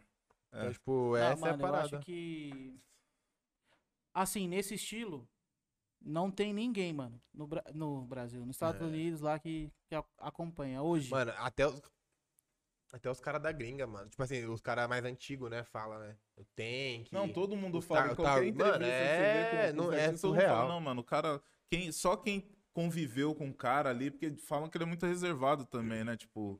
Então, 0.48 0.68
É. 0.68 0.70
tipo, 0.72 1.12
Não, 1.12 1.16
essa 1.16 1.36
mano, 1.42 1.46
é 1.46 1.50
a 1.50 1.54
eu 1.54 1.58
parada. 1.60 1.96
acho 1.96 2.04
que. 2.04 2.74
Assim, 4.22 4.48
nesse 4.48 4.74
estilo, 4.74 5.28
não 6.00 6.30
tem 6.30 6.52
ninguém, 6.52 6.92
mano, 6.92 7.20
no, 7.32 7.46
Bra- 7.46 7.64
no 7.74 8.02
Brasil, 8.06 8.44
nos 8.44 8.56
Estados 8.56 8.80
É. 8.80 8.84
Unidos 8.84 9.20
lá 9.20 9.38
que, 9.38 9.70
que 9.86 9.94
acompanha. 10.18 10.82
Hoje. 10.82 11.10
Mano, 11.10 11.32
até 11.36 11.66
os. 11.66 11.80
Até 12.90 13.10
os 13.10 13.20
caras 13.20 13.42
da 13.42 13.52
gringa, 13.52 13.86
mano. 13.86 14.08
Tipo 14.08 14.22
assim, 14.22 14.46
os 14.46 14.62
caras 14.62 14.88
mais 14.88 15.04
antigos, 15.04 15.50
né? 15.50 15.62
Fala, 15.62 15.98
né? 15.98 16.16
O 16.36 16.42
Tank. 16.56 17.12
Não, 17.12 17.28
todo 17.28 17.54
mundo 17.54 17.82
fala. 17.82 18.12
Em 18.12 18.14
qualquer 18.16 18.46
entrevista 18.46 18.66
mano, 18.66 18.78
que 18.84 18.90
é- 18.90 19.72
não- 19.74 19.92
é 19.92 20.04
fala, 20.06 20.16
surreal. 20.16 20.68
Não, 20.68 20.80
mano, 20.80 21.00
o 21.02 21.04
cara. 21.04 21.40
Quem, 21.68 21.92
só 21.92 22.16
quem 22.16 22.50
conviveu 22.72 23.34
com 23.34 23.50
o 23.50 23.54
cara 23.54 23.90
ali, 23.90 24.10
porque 24.10 24.30
falam 24.38 24.70
que 24.70 24.76
ele 24.78 24.84
é 24.84 24.86
muito 24.86 25.04
reservado 25.04 25.66
também, 25.66 26.02
né? 26.02 26.16
Tipo. 26.16 26.58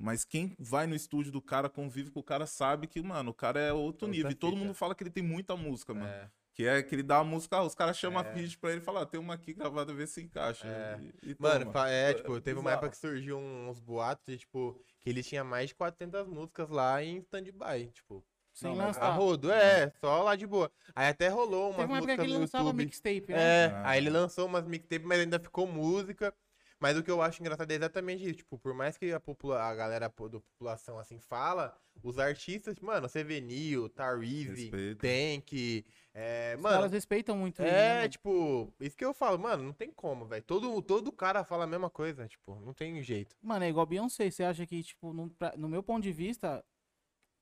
Mas 0.00 0.24
quem 0.24 0.54
vai 0.58 0.86
no 0.86 0.94
estúdio 0.94 1.30
do 1.32 1.42
cara, 1.42 1.68
convive 1.68 2.10
com 2.12 2.20
o 2.20 2.22
cara, 2.22 2.46
sabe 2.46 2.86
que, 2.86 3.02
mano, 3.02 3.32
o 3.32 3.34
cara 3.34 3.58
é 3.60 3.72
outro 3.72 4.06
Outra 4.06 4.08
nível. 4.08 4.30
E 4.30 4.34
todo 4.34 4.56
mundo 4.56 4.72
fala 4.72 4.94
que 4.94 5.02
ele 5.02 5.10
tem 5.10 5.24
muita 5.24 5.56
música, 5.56 5.92
mano. 5.92 6.06
É. 6.06 6.30
Que 6.58 6.66
é 6.66 6.82
que 6.82 6.92
ele 6.92 7.04
dá 7.04 7.18
a 7.18 7.24
música, 7.24 7.62
os 7.62 7.72
caras 7.72 7.96
chamam 7.96 8.20
É. 8.20 8.28
a 8.28 8.32
feed 8.32 8.58
pra 8.58 8.70
ele 8.72 8.80
e 8.80 8.84
falam, 8.84 9.02
ah, 9.02 9.06
tem 9.06 9.20
uma 9.20 9.34
aqui 9.34 9.52
gravada, 9.54 9.94
vê 9.94 10.08
se 10.08 10.20
encaixa. 10.20 10.66
É. 10.66 10.98
E, 11.22 11.30
e 11.30 11.36
Mano, 11.38 11.70
é, 11.86 12.12
tipo, 12.14 12.40
teve 12.40 12.58
uma 12.58 12.72
época 12.72 12.90
que 12.90 12.96
surgiu 12.96 13.38
uns 13.38 13.78
boatos 13.78 14.26
de, 14.26 14.38
tipo, 14.38 14.76
que 14.98 15.08
ele 15.08 15.22
tinha 15.22 15.44
mais 15.44 15.68
de 15.68 15.76
400 15.76 16.26
músicas 16.26 16.68
lá 16.68 17.00
em 17.00 17.18
stand-by, 17.18 17.86
tipo. 17.92 18.24
sem 18.52 18.74
lançar. 18.74 19.04
A 19.04 19.10
rodo, 19.10 19.52
é, 19.52 19.92
só 20.00 20.20
lá 20.24 20.34
de 20.34 20.44
boa. 20.44 20.68
Aí 20.96 21.06
até 21.06 21.28
rolou 21.28 21.66
umas 21.70 21.76
Teve 21.76 21.92
uma 21.92 21.98
época 21.98 22.06
músicas 22.08 22.16
que 22.16 22.22
ele 22.22 22.34
no 22.34 22.40
lançava 22.40 22.64
YouTube. 22.64 22.84
mixtape, 22.84 23.32
né? 23.32 23.38
É, 23.38 23.66
Ah. 23.72 23.90
aí 23.90 23.98
ele 23.98 24.10
lançou 24.10 24.46
umas 24.46 24.64
mixtapes, 24.66 25.06
mas 25.06 25.20
ainda 25.20 25.38
ficou 25.38 25.64
música. 25.64 26.34
Mas 26.80 26.96
o 26.96 27.02
que 27.02 27.10
eu 27.10 27.20
acho 27.22 27.40
engraçado 27.40 27.70
é 27.70 27.74
exatamente 27.74 28.24
isso. 28.24 28.34
Tipo, 28.38 28.56
por 28.58 28.72
mais 28.74 28.96
que 28.96 29.12
a, 29.12 29.18
popula 29.20 29.60
a 29.62 29.74
galera 29.74 30.06
da 30.06 30.10
população 30.10 30.96
assim 30.98 31.18
fala, 31.20 31.76
os 32.02 32.18
artistas, 32.20 32.76
mano, 32.80 33.08
você 33.08 33.22
vê 33.24 33.40
Neil, 33.40 33.88
Tarizi. 33.88 34.70
Tank, 34.96 35.84
é, 36.20 36.54
Os 36.56 36.62
mano. 36.62 36.76
caras 36.76 36.92
respeitam 36.92 37.36
muito 37.36 37.62
ele, 37.62 37.70
né, 37.70 38.04
É, 38.04 38.08
tipo, 38.08 38.72
isso 38.80 38.96
que 38.96 39.04
eu 39.04 39.14
falo, 39.14 39.38
mano, 39.38 39.62
não 39.62 39.72
tem 39.72 39.90
como, 39.92 40.26
velho. 40.26 40.42
Todo, 40.42 40.82
todo 40.82 41.12
cara 41.12 41.44
fala 41.44 41.64
a 41.64 41.66
mesma 41.66 41.88
coisa, 41.88 42.26
tipo, 42.26 42.56
não 42.60 42.72
tem 42.74 43.00
jeito. 43.02 43.36
Mano, 43.40 43.64
é 43.64 43.68
igual 43.68 43.86
Beyoncé. 43.86 44.30
Você 44.30 44.42
acha 44.42 44.66
que, 44.66 44.82
tipo, 44.82 45.12
no, 45.12 45.30
pra- 45.30 45.54
no 45.56 45.68
meu 45.68 45.82
ponto 45.82 46.02
de 46.02 46.12
vista, 46.12 46.64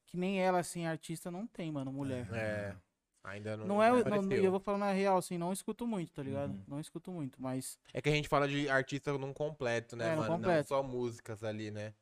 que 0.06 0.16
nem 0.16 0.40
ela, 0.42 0.58
assim, 0.58 0.84
artista, 0.86 1.30
não 1.30 1.46
tem, 1.46 1.72
mano, 1.72 1.92
mulher. 1.92 2.28
É. 2.32 2.76
Ainda 3.24 3.56
não. 3.56 3.66
Não 3.66 3.82
é, 3.82 3.90
não, 3.90 3.98
apareceu. 3.98 4.44
eu 4.44 4.50
vou 4.52 4.60
falar 4.60 4.78
na 4.78 4.92
real, 4.92 5.18
assim, 5.18 5.36
não 5.36 5.52
escuto 5.52 5.84
muito, 5.86 6.12
tá 6.12 6.22
ligado? 6.22 6.50
Uhum. 6.52 6.62
Não 6.68 6.78
escuto 6.80 7.10
muito, 7.10 7.42
mas 7.42 7.76
É 7.92 8.00
que 8.00 8.08
a 8.08 8.12
gente 8.12 8.28
fala 8.28 8.46
de 8.46 8.68
artista 8.68 9.12
num 9.18 9.32
completo, 9.32 9.96
né, 9.96 10.08
É, 10.08 10.10
no 10.10 10.18
mano? 10.18 10.34
completo. 10.36 10.58
Não 10.58 10.64
só 10.64 10.82
músicas 10.82 11.42
ali, 11.42 11.70
né? 11.72 11.92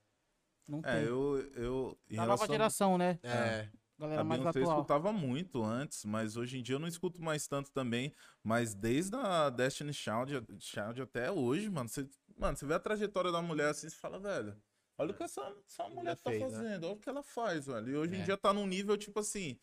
não 0.68 0.81
tem. 0.83 0.93
É, 0.93 1.03
eu. 1.05 1.39
eu 1.57 1.99
em 2.11 2.16
Da 2.16 2.22
nova 2.27 2.35
relação- 2.47 2.47
geração, 2.55 2.99
né? 2.99 3.18
É. 3.22 3.68
Galera 3.99 4.20
A 4.20 4.24
mais 4.24 4.40
Beyoncé 4.40 4.59
eu 4.59 4.62
atual. 4.62 4.78
escutava 4.78 5.12
muito 5.12 5.62
antes, 5.62 6.05
mas 6.05 6.36
hoje 6.36 6.59
em 6.59 6.62
dia 6.62 6.74
eu 6.76 6.78
não 6.80 6.88
escuto 6.88 7.22
mais 7.22 7.47
tanto 7.47 7.70
também. 7.72 8.12
Mas 8.42 8.74
desde 8.74 9.16
a 9.16 9.51
Destiny 9.51 9.92
Child, 9.95 10.47
Child 10.61 11.03
até 11.03 11.30
hoje, 11.30 11.70
mano, 11.70 11.88
você, 11.88 12.09
mano, 12.36 12.57
você 12.57 12.66
vê 12.66 12.74
a 12.74 12.80
trajetória 12.80 13.30
da 13.32 13.40
mulher 13.42 13.68
assim, 13.70 13.88
você 13.88 13.97
fala, 13.97 14.18
velho, 14.18 14.61
olha 14.99 15.12
o 15.12 15.14
que 15.16 15.22
essa, 15.22 15.42
essa 15.68 15.88
mulher 15.88 16.16
tá 16.16 16.32
fez, 16.32 16.42
né? 16.49 16.64
fazendo, 16.64 16.84
olha 16.86 16.95
o 16.97 16.99
que 17.01 17.09
ela 17.09 17.22
faz, 17.22 17.66
velho. 17.66 17.88
E 17.90 17.97
hoje 17.97 18.16
em 18.16 18.20
É. 18.20 18.24
dia 18.24 18.36
tá 18.36 18.53
num 18.53 18.66
nível, 18.66 18.97
tipo 18.97 19.20
assim, 19.20 19.59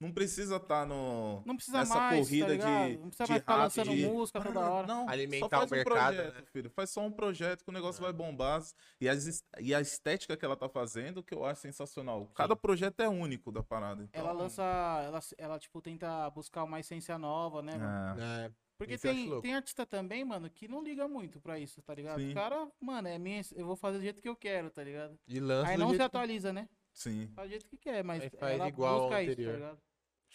não 0.00 0.10
precisa 0.10 0.56
estar 0.56 0.86
no. 0.86 1.42
Não 1.44 1.54
precisa 1.54 1.78
nessa 1.78 1.94
mais, 1.94 2.26
corrida 2.26 2.46
tá 2.58 2.86
de- 2.88 2.96
Não 2.96 3.08
precisa 3.08 3.24
de 3.24 3.30
mais 3.30 3.40
ficar 3.42 3.52
rap, 3.54 3.62
lançando 3.62 3.90
de- 3.90 4.06
música 4.06 4.40
toda 4.40 4.60
hora. 4.70 4.86
Não, 4.86 5.08
Alimentar 5.08 5.40
só 5.40 5.46
o 5.46 5.58
faz 5.68 5.72
um 5.72 5.74
mercado, 5.76 6.14
projeto, 6.16 6.34
né? 6.34 6.42
filho. 6.52 6.70
Faz 6.70 6.90
só 6.90 7.00
um 7.02 7.12
projeto 7.12 7.62
que 7.64 7.70
o 7.70 7.72
negócio 7.72 8.02
vai 8.02 8.12
bombar. 8.12 8.62
E, 9.00 9.08
as 9.08 9.44
e 9.60 9.74
a 9.74 9.80
estética 9.80 10.36
que 10.36 10.44
ela 10.44 10.56
tá 10.56 10.68
fazendo, 10.68 11.22
que 11.22 11.34
eu 11.34 11.44
acho 11.44 11.60
sensacional. 11.60 12.26
Cada 12.34 12.56
projeto 12.56 13.00
é 13.00 13.08
único 13.08 13.52
da 13.52 13.62
parada. 13.62 14.02
Então, 14.02 14.20
Ela 14.20 14.32
lança. 14.32 14.62
Ela, 14.62 15.20
ela, 15.38 15.58
tipo, 15.58 15.80
tenta 15.82 16.28
buscar 16.30 16.64
uma 16.64 16.80
essência 16.80 17.18
nova, 17.18 17.60
né, 17.62 17.76
mano? 17.76 18.20
É. 18.20 18.46
É. 18.46 18.50
Porque 18.78 18.94
isso 18.94 19.02
tem, 19.02 19.40
tem 19.42 19.54
artista 19.54 19.84
também, 19.84 20.24
mano, 20.24 20.48
que 20.48 20.66
não 20.66 20.82
liga 20.82 21.06
muito 21.06 21.38
pra 21.38 21.58
isso, 21.58 21.82
tá 21.82 21.94
ligado? 21.94 22.18
Sim. 22.18 22.30
O 22.30 22.34
cara, 22.34 22.66
mano, 22.80 23.08
é 23.08 23.18
minha, 23.18 23.42
eu 23.54 23.66
vou 23.66 23.76
fazer 23.76 23.98
do 23.98 24.02
jeito 24.04 24.22
que 24.22 24.28
eu 24.28 24.34
quero, 24.34 24.70
tá 24.70 24.82
ligado? 24.82 25.18
E 25.28 25.38
lança 25.38 25.70
Aí 25.72 25.76
não 25.76 25.90
se 25.94 26.00
atualiza, 26.00 26.50
né? 26.50 26.66
Sim. 26.94 27.28
Faz 27.34 27.48
do 27.48 27.50
jeito 27.50 27.68
que 27.68 27.76
quer, 27.76 28.02
mas 28.02 28.22
Aí 28.22 28.30
faz 28.30 28.54
ela 28.54 28.68
igual 28.68 28.94
ao 28.94 29.00
busca 29.02 29.22
isso, 29.22 29.32
anterior. 29.32 29.52
tá 29.52 29.58
ligado? 29.58 29.78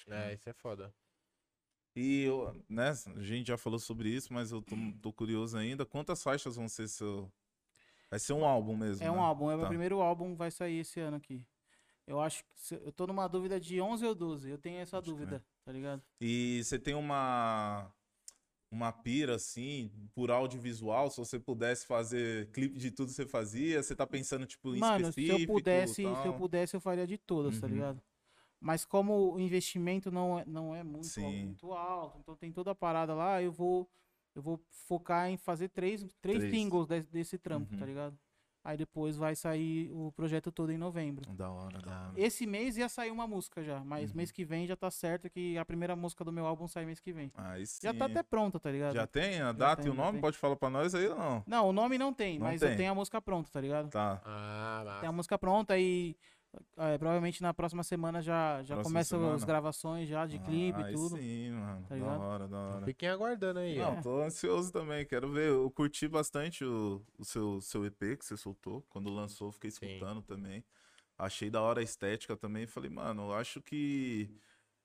É, 0.07 0.33
isso 0.33 0.49
é 0.49 0.53
foda. 0.53 0.93
E, 1.95 2.23
eu, 2.23 2.53
né, 2.67 2.89
a 2.89 3.21
gente 3.21 3.47
já 3.47 3.57
falou 3.57 3.79
sobre 3.79 4.09
isso, 4.09 4.33
mas 4.33 4.51
eu 4.51 4.61
tô, 4.61 4.75
tô 5.01 5.13
curioso 5.13 5.57
ainda. 5.57 5.85
Quantas 5.85 6.21
faixas 6.21 6.55
vão 6.57 6.67
ser 6.67 6.87
seu. 6.89 7.31
Vai 8.09 8.19
ser 8.19 8.33
um 8.33 8.45
álbum 8.45 8.75
mesmo. 8.75 9.05
É 9.05 9.09
um 9.09 9.15
né? 9.15 9.21
álbum, 9.21 9.49
é 9.49 9.55
o 9.55 9.57
meu 9.57 9.65
Tá. 9.65 9.69
primeiro 9.69 10.01
álbum, 10.01 10.35
vai 10.35 10.51
sair 10.51 10.79
esse 10.79 10.99
ano 10.99 11.17
aqui. 11.17 11.41
Eu 12.05 12.19
acho 12.19 12.43
que. 12.43 12.49
se- 12.55 12.75
Eu 12.75 12.91
tô 12.91 13.07
numa 13.07 13.27
dúvida 13.27 13.59
de 13.59 13.79
11 13.79 14.05
ou 14.05 14.13
12. 14.13 14.49
Eu 14.49 14.57
tenho 14.57 14.79
essa 14.79 14.97
Pode 14.97 15.05
crer. 15.05 15.17
dúvida, 15.17 15.45
tá 15.63 15.71
ligado? 15.71 16.03
E 16.19 16.61
você 16.63 16.77
tem 16.77 16.93
uma. 16.93 17.91
Uma 18.71 18.91
pira, 18.91 19.35
assim, 19.35 19.89
por 20.13 20.29
audiovisual, 20.29 21.09
se 21.09 21.17
você 21.17 21.39
pudesse 21.39 21.85
fazer 21.85 22.51
clipe 22.51 22.77
de 22.77 22.91
tudo 22.91 23.09
você 23.09 23.25
fazia, 23.25 23.81
você 23.81 23.95
tá 23.95 24.05
pensando, 24.05 24.45
tipo, 24.45 24.75
em 24.75 24.79
Mano, 24.79 25.05
se 25.05 25.21
específico 25.21 25.51
eu 25.51 25.55
pudesse, 25.55 25.93
se 25.93 26.27
eu 26.27 26.33
pudesse, 26.33 26.75
eu 26.75 26.81
faria 26.81 27.07
de 27.07 27.17
todas, 27.17 27.57
tá 27.61 27.67
Uhum. 27.67 27.73
ligado? 27.73 28.01
Mas 28.60 28.86
como 28.86 29.34
o 29.34 29.39
investimento 29.39 30.12
não 30.12 30.39
é, 30.39 30.45
não 30.45 30.76
é 30.76 30.84
muito, 30.84 31.20
muito 31.22 31.72
alto, 31.74 32.18
então 32.20 32.36
tem 32.36 32.51
toda 32.51 32.72
a 32.72 32.76
parada 32.76 33.14
lá, 33.14 33.41
eu 33.41 33.51
vou 33.51 33.89
eu 34.34 34.41
vou 34.41 34.60
focar 34.70 35.30
em 35.30 35.38
fazer 35.38 35.70
três, 35.70 36.03
três, 36.22 36.39
Três. 36.39 36.51
singles 36.51 36.88
desse, 36.88 37.10
desse 37.10 37.38
trampo, 37.38 37.72
Uhum. 37.72 37.80
tá 37.80 37.86
ligado? 37.86 38.20
Aí 38.66 38.76
depois 38.76 39.16
vai 39.16 39.34
sair 39.36 39.89
o 39.93 40.12
projeto 40.12 40.51
todo 40.51 40.72
em 40.72 40.78
novembro. 40.78 41.24
Da 41.36 41.49
hora, 41.49 41.80
da 41.80 41.91
hora. 41.91 42.14
Esse 42.18 42.45
mês 42.45 42.76
ia 42.76 42.89
sair 42.89 43.12
uma 43.12 43.26
música 43.28 43.64
já, 43.64 43.80
mas 43.86 44.10
Uhum. 44.10 44.18
mês 44.18 44.32
que 44.32 44.43
vem 44.43 44.66
já 44.68 44.76
tá 44.76 44.89
certo 44.91 45.30
que 45.30 45.58
a 45.58 45.64
primeira 45.64 45.95
música 45.95 46.26
do 46.26 46.34
meu 46.34 46.45
álbum 46.45 46.68
sai 46.68 46.84
mês 46.86 46.99
que 46.99 47.14
vem. 47.14 47.32
Aí 47.36 47.66
sim. 47.66 47.80
Já 47.84 47.93
tá 47.93 48.06
até 48.06 48.24
pronta, 48.24 48.60
tá 48.60 48.70
ligado? 48.72 48.95
Já 48.95 49.06
tem 49.08 49.39
a 49.39 49.51
data 49.53 49.84
tem, 49.84 49.89
e 49.91 49.93
o 49.93 49.97
nome? 49.97 50.20
Pode 50.20 50.38
falar 50.38 50.56
pra 50.58 50.70
nós 50.70 50.93
aí 50.95 51.08
ou 51.08 51.16
não? 51.16 51.43
Não, 51.47 51.70
o 51.70 51.72
nome 51.72 51.97
não 51.97 52.12
tem, 52.14 52.38
Não 52.39 52.47
mas 52.47 52.60
tem. 52.60 52.72
eu 52.72 52.76
tenho 52.78 52.91
a 52.91 52.95
música 52.95 53.22
pronta, 53.22 53.49
tá 53.51 53.62
ligado? 53.62 53.89
Tá. 53.89 54.22
Ah, 54.26 54.97
Tem 54.99 55.08
a 55.08 55.12
música 55.14 55.38
pronta 55.38 55.78
e 55.80 56.18
é, 56.78 56.97
provavelmente 56.97 57.41
na 57.41 57.53
próxima 57.53 57.84
semana 57.84 58.22
já, 58.22 58.62
já 58.64 58.76
Próxima 58.76 58.84
começam 58.93 59.34
as 59.34 59.43
gravações 59.43 60.08
já 60.08 60.26
de 60.26 60.39
clipe 60.39 60.82
Aí 60.82 60.91
e 60.91 60.95
tudo. 60.95 61.18
sim, 61.18 61.51
mano. 61.51 61.82
tá 61.84 61.89
da 61.89 61.95
ligado? 61.95 62.22
hora, 62.22 62.47
da 62.47 62.58
hora. 62.58 62.86
Fiquem 62.86 63.10
aguardando 63.10 63.60
aí. 63.60 63.78
Não, 63.78 64.01
tô 64.01 64.22
ansioso 64.22 64.72
também, 64.72 65.06
quero 65.06 65.32
ver. 65.32 65.49
Eu 65.49 65.70
curti 65.72 66.08
bastante 66.08 66.64
o, 66.66 67.01
o 67.18 67.26
seu, 67.26 67.62
seu 67.62 67.86
EP 67.86 68.18
que 68.18 68.26
você 68.26 68.36
soltou. 68.38 68.84
Quando 68.89 69.10
lançou, 69.10 69.51
fiquei 69.51 69.72
Sim. 69.72 69.86
escutando 69.86 70.22
também. 70.22 70.64
Achei 71.18 71.49
da 71.49 71.62
hora 71.62 71.80
a 71.80 71.84
estética 71.84 72.36
também. 72.36 72.68
Falei, 72.68 72.89
mano, 72.89 73.30
eu 73.30 73.34
acho 73.34 73.62
que 73.62 74.30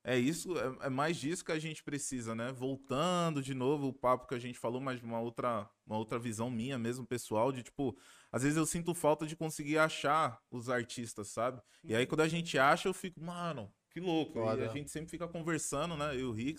é 0.03 0.19
isso, 0.19 0.57
é, 0.59 0.87
é 0.87 0.89
mais 0.89 1.17
disso 1.17 1.45
que 1.45 1.53
a 1.53 1.59
gente 1.59 1.83
precisa, 1.83 2.35
né? 2.35 2.53
Voltando 2.53 3.43
de 3.43 3.55
novo 3.55 3.89
o 3.89 3.93
papo 3.93 4.27
que 4.27 4.35
a 4.35 4.39
gente 4.39 4.59
falou, 4.59 4.81
mas 4.81 4.99
de 4.99 5.05
uma 5.05 5.21
outra, 5.21 5.69
uma 5.87 5.99
outra 5.99 6.19
visão 6.19 6.51
minha 6.51 6.79
mesmo, 6.79 7.07
pessoal, 7.07 7.53
de 7.53 7.63
tipo, 7.63 7.97
às 8.33 8.43
vezes 8.43 8.57
eu 8.57 8.65
sinto 8.65 8.95
falta 8.95 9.27
de 9.27 9.37
conseguir 9.37 9.79
achar 9.79 10.41
os 10.51 10.69
artistas, 10.71 11.29
sabe? 11.29 11.61
E 11.87 11.95
aí 11.95 12.07
quando 12.07 12.23
a 12.23 12.29
gente 12.29 12.59
acha, 12.59 12.89
eu 12.89 12.95
fico, 12.95 13.21
mano, 13.23 13.73
que 13.91 14.01
louco. 14.01 14.39
E 14.39 14.65
a 14.65 14.69
gente 14.69 14.91
sempre 14.91 15.11
fica 15.11 15.29
conversando, 15.29 15.97
né? 15.97 16.15
Eu 16.15 16.39
e 16.39 16.53
o. 16.53 16.57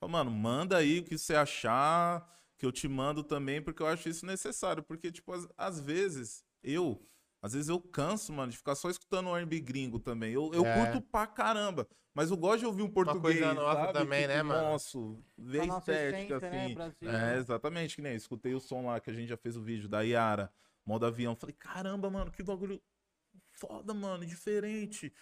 Fala, 0.00 0.12
mano, 0.12 0.30
manda 0.30 0.78
aí 0.78 0.98
o 0.98 1.04
que 1.04 1.16
você 1.16 1.34
achar, 1.34 2.28
que 2.58 2.66
eu 2.66 2.72
te 2.72 2.88
mando 2.88 3.22
também, 3.22 3.62
porque 3.62 3.82
eu 3.82 3.86
acho 3.86 4.08
isso 4.08 4.26
necessário. 4.26 4.82
Porque, 4.82 5.12
tipo, 5.12 5.32
às, 5.32 5.46
às 5.56 5.80
vezes, 5.80 6.44
eu, 6.62 7.04
às 7.42 7.52
vezes 7.54 7.68
eu 7.68 7.80
canso, 7.80 8.32
mano, 8.32 8.52
de 8.52 8.56
ficar 8.56 8.76
só 8.76 8.88
escutando 8.88 9.28
o 9.28 9.36
R&B 9.36 9.60
gringo 9.60 9.98
também. 9.98 10.32
Eu, 10.32 10.52
eu 10.54 10.64
É. 10.64 10.78
curto 10.78 11.00
pra 11.00 11.26
caramba, 11.26 11.88
mas 12.14 12.30
eu 12.30 12.36
gosto 12.36 12.60
de 12.60 12.66
ouvir 12.66 12.82
um 12.82 12.88
português, 12.88 13.20
coisa 13.40 13.52
nova 13.52 13.86
sabe? 13.86 13.92
também, 13.98 14.28
né, 14.28 14.42
mano? 14.44 14.70
Nossa, 14.70 14.98
ver 15.36 15.66
estética, 15.66 16.38
né, 16.40 16.64
assim. 16.66 16.74
Brasil, 16.74 16.96
É, 17.02 17.10
né? 17.10 17.38
exatamente, 17.38 17.96
que 17.96 18.02
nem 18.02 18.14
escutei 18.14 18.54
o 18.54 18.60
som 18.60 18.86
lá 18.86 19.00
que 19.00 19.10
a 19.10 19.12
gente 19.12 19.28
já 19.28 19.36
fez 19.36 19.56
o 19.56 19.62
vídeo 19.62 19.88
da 19.88 20.02
Yara, 20.02 20.52
modo 20.86 21.04
avião. 21.04 21.34
Falei, 21.34 21.56
caramba, 21.58 22.08
mano, 22.08 22.30
que 22.30 22.44
bagulho 22.44 22.80
foda, 23.50 23.92
mano, 23.92 24.24
diferente. 24.24 25.12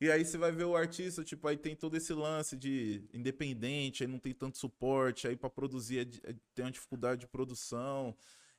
E 0.00 0.10
aí 0.10 0.24
você 0.24 0.36
vai 0.36 0.52
ver 0.52 0.64
o 0.64 0.76
artista, 0.76 1.24
tipo, 1.24 1.48
aí 1.48 1.56
tem 1.56 1.74
todo 1.74 1.96
esse 1.96 2.12
lance 2.12 2.54
de 2.56 3.08
independente, 3.14 4.04
aí 4.04 4.06
não 4.06 4.18
tem 4.18 4.34
tanto 4.34 4.58
suporte, 4.58 5.26
aí 5.26 5.34
pra 5.36 5.48
produzir 5.48 5.98
é 6.24 6.30
é- 6.30 6.36
tem 6.54 6.64
uma 6.66 6.70
dificuldade 6.70 7.22
de 7.22 7.26
produção. 7.26 8.14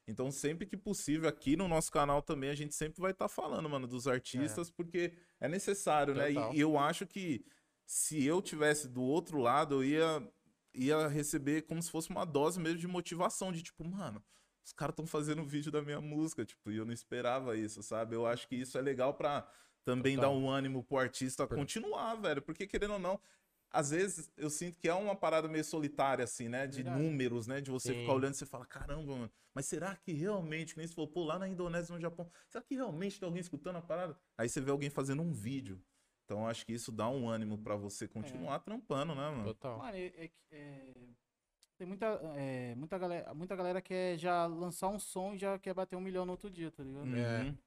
Então, 0.08 0.32
sempre 0.32 0.66
que 0.66 0.78
possível, 0.78 1.28
aqui 1.28 1.58
no 1.58 1.68
nosso 1.68 1.92
canal 1.92 2.22
também, 2.22 2.50
a 2.50 2.56
gente 2.56 2.74
sempre 2.74 3.02
vai 3.02 3.12
estar 3.12 3.28
falando, 3.28 3.70
mano, 3.70 3.86
dos 3.86 4.08
artistas, 4.08 4.70
porque 4.72 5.14
é 5.40 5.50
necessário, 5.50 6.16
né? 6.16 6.32
Total. 6.32 6.54
E, 6.54 6.58
e 6.58 6.62
eu 6.62 6.80
acho 6.80 7.06
que 7.06 7.46
se 7.86 8.24
eu 8.24 8.42
tivesse 8.42 8.88
do 8.88 9.02
outro 9.02 9.38
lado, 9.38 9.76
eu 9.76 9.84
ia, 9.84 10.32
ia 10.74 11.08
receber 11.08 11.64
como 11.64 11.84
se 11.84 11.92
fosse 11.92 12.10
uma 12.10 12.26
dose 12.26 12.60
mesmo 12.60 12.80
de 12.80 12.88
motivação, 12.88 13.52
de 13.52 13.62
tipo, 13.62 13.84
mano, 13.84 14.24
os 14.64 14.72
caras 14.72 14.94
estão 14.94 15.06
fazendo 15.06 15.46
vídeo 15.46 15.72
da 15.72 15.82
minha 15.82 16.00
música, 16.00 16.46
tipo, 16.46 16.72
e 16.72 16.78
eu 16.78 16.86
não 16.86 16.94
esperava 16.94 17.58
isso, 17.58 17.84
sabe? 17.84 18.16
Eu 18.16 18.26
acho 18.26 18.48
que 18.48 18.56
isso 18.56 18.78
é 18.78 18.82
legal 18.82 19.14
pra 19.14 19.50
também 19.84 20.16
Total. 20.16 20.32
dar 20.34 20.38
um 20.38 20.50
ânimo 20.50 20.84
pro 20.84 20.98
artista 20.98 21.48
continuar, 21.48 22.16
velho, 22.16 22.42
porque 22.42 22.68
querendo 22.68 22.94
ou 22.94 23.00
não, 23.00 23.20
às 23.72 23.92
vezes 23.92 24.32
eu 24.38 24.50
sinto 24.50 24.78
que 24.78 24.88
é 24.88 24.94
uma 24.94 25.16
parada 25.16 25.48
meio 25.48 25.64
solitária, 25.64 26.24
assim, 26.24 26.48
né? 26.48 26.68
De 26.68 26.84
Verdade. 26.84 27.02
números, 27.02 27.48
né? 27.48 27.62
De 27.62 27.72
você 27.72 27.94
Sim. 27.94 28.00
ficar 28.00 28.14
olhando 28.14 28.34
e 28.34 28.38
você 28.38 28.46
fala, 28.46 28.66
caramba, 28.66 29.16
mano, 29.16 29.32
mas 29.54 29.66
será 29.66 29.96
que 29.96 30.12
realmente, 30.12 30.74
que 30.74 30.80
nem 30.80 30.88
você 30.88 30.94
falou, 30.94 31.10
pô, 31.10 31.24
lá 31.24 31.38
na 31.40 31.48
Indonésia, 31.48 31.94
no 31.94 32.02
Japão, 32.02 32.30
será 32.48 32.64
que 32.64 32.76
realmente 32.76 33.20
tem 33.20 33.26
alguém 33.26 33.42
escutando 33.42 33.78
a 33.78 33.82
parada? 33.82 34.18
Aí 34.38 34.48
você 34.48 34.62
vê 34.62 34.72
alguém 34.72 34.90
fazendo 34.90 35.22
um 35.22 35.32
vídeo. 35.32 35.82
Então 36.26 36.42
eu 36.42 36.48
acho 36.48 36.66
que 36.66 36.74
isso 36.74 36.92
dá 36.92 37.10
um 37.10 37.30
ânimo 37.30 37.58
pra 37.58 37.76
você 37.76 38.08
continuar 38.08 38.60
trampando, 38.60 39.16
né, 39.16 39.30
mano? 39.30 39.46
Total. 39.46 39.78
Mano, 39.78 39.98
é, 39.98 40.06
é 40.08 40.32
é, 40.52 40.94
tem 41.78 41.88
muita, 41.88 42.06
é, 42.36 42.76
muita, 42.76 42.98
galera, 42.98 43.34
muita 43.34 43.56
galera 43.56 43.82
quer 43.82 44.18
já 44.18 44.46
lançar 44.46 44.88
um 44.90 44.98
som 44.98 45.34
e 45.34 45.38
já 45.38 45.60
quer 45.60 45.74
bater 45.74 45.96
um 45.96 46.02
milhão 46.02 46.26
no 46.26 46.32
outro 46.32 46.50
dia, 46.50 46.72
tá 46.72 46.84
ligado? 46.84 47.16
É. 47.16 47.42
Uhum. 47.44 47.58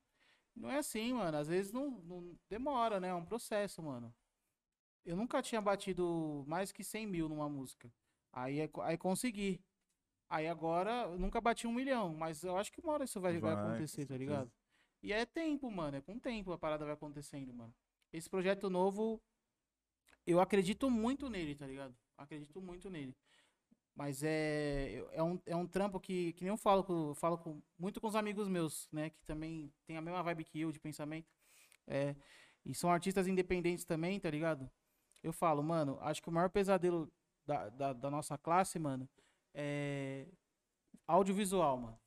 Não 0.57 0.71
é 0.71 0.79
assim, 0.79 1.13
mano. 1.13 1.37
Às 1.37 1.49
vezes 1.49 1.73
não, 1.73 1.91
não 1.91 2.37
demora, 2.49 2.99
né? 2.99 3.09
É 3.09 3.15
um 3.15 3.25
processo, 3.25 3.83
mano. 3.83 4.13
Eu 5.05 5.17
nunca 5.17 5.43
tinha 5.43 5.61
batido 5.61 6.45
mais 6.47 6.73
que 6.73 6.85
100 6.85 7.07
mil 7.07 7.29
numa 7.29 7.49
música. 7.49 7.93
Aí, 8.33 8.61
é 8.61 8.71
aí 8.83 8.97
consegui. 8.99 9.61
Aí 10.29 10.47
agora, 10.47 11.05
eu 11.05 11.19
nunca 11.19 11.41
bati 11.41 11.67
um 11.67 11.73
milhão, 11.73 12.15
mas 12.15 12.45
eu 12.45 12.57
acho 12.57 12.71
que 12.73 12.81
uma 12.81 12.93
hora 12.93 13.05
isso 13.05 13.21
vai, 13.21 13.39
vai 13.39 13.55
Vai, 13.55 13.65
acontecer, 13.65 14.07
tá 14.07 14.15
certeza. 14.15 14.19
ligado? 14.19 14.53
E 15.03 15.13
é 15.13 15.27
tempo, 15.27 15.71
mano. 15.71 15.97
É 15.97 16.01
com 16.01 16.19
tempo 16.19 16.53
a 16.53 16.59
parada 16.59 16.85
vai 16.85 16.95
acontecendo, 16.95 17.53
mano. 17.53 17.75
Esse 18.13 18.29
projeto 18.29 18.71
novo, 18.71 19.21
eu 20.27 20.41
acredito 20.41 20.91
muito 20.91 21.29
nele, 21.29 21.55
tá 21.55 21.67
ligado? 21.67 21.97
Acredito 22.17 22.61
muito 22.61 22.89
nele. 22.91 23.17
Mas 23.95 24.23
é, 24.23 25.05
é, 25.13 25.23
um, 25.23 25.41
é 25.47 25.57
um 25.57 25.67
trampo 25.67 25.99
que, 25.99 26.33
que 26.35 26.43
nem 26.45 26.51
eu 26.51 26.57
falo, 26.57 26.85
com, 26.85 27.09
eu 27.09 27.15
falo 27.15 27.37
com, 27.39 27.61
muito 27.79 28.01
com 28.01 28.07
os 28.07 28.15
amigos 28.15 28.49
meus, 28.49 28.89
né? 28.93 29.11
Que 29.11 29.25
também 29.25 29.73
tem 29.85 29.97
a 29.97 30.01
mesma 30.01 30.23
vibe 30.23 30.45
que 30.45 30.61
eu 30.61 30.71
de 30.73 30.79
pensamento. 30.79 31.29
É, 31.87 32.15
e 32.65 32.75
são 32.75 32.91
artistas 32.91 33.27
independentes 33.27 33.85
também, 33.85 34.21
tá 34.21 34.31
ligado? 34.31 34.71
Eu 35.23 35.33
falo, 35.33 35.63
mano, 35.63 35.99
acho 36.01 36.23
que 36.23 36.29
o 36.29 36.33
maior 36.33 36.49
pesadelo 36.51 37.11
da, 37.47 37.69
da, 37.69 37.93
da 37.93 38.11
nossa 38.11 38.39
classe, 38.39 38.79
mano, 38.79 39.09
é 39.55 40.27
audiovisual, 41.07 41.77
mano. 41.79 41.99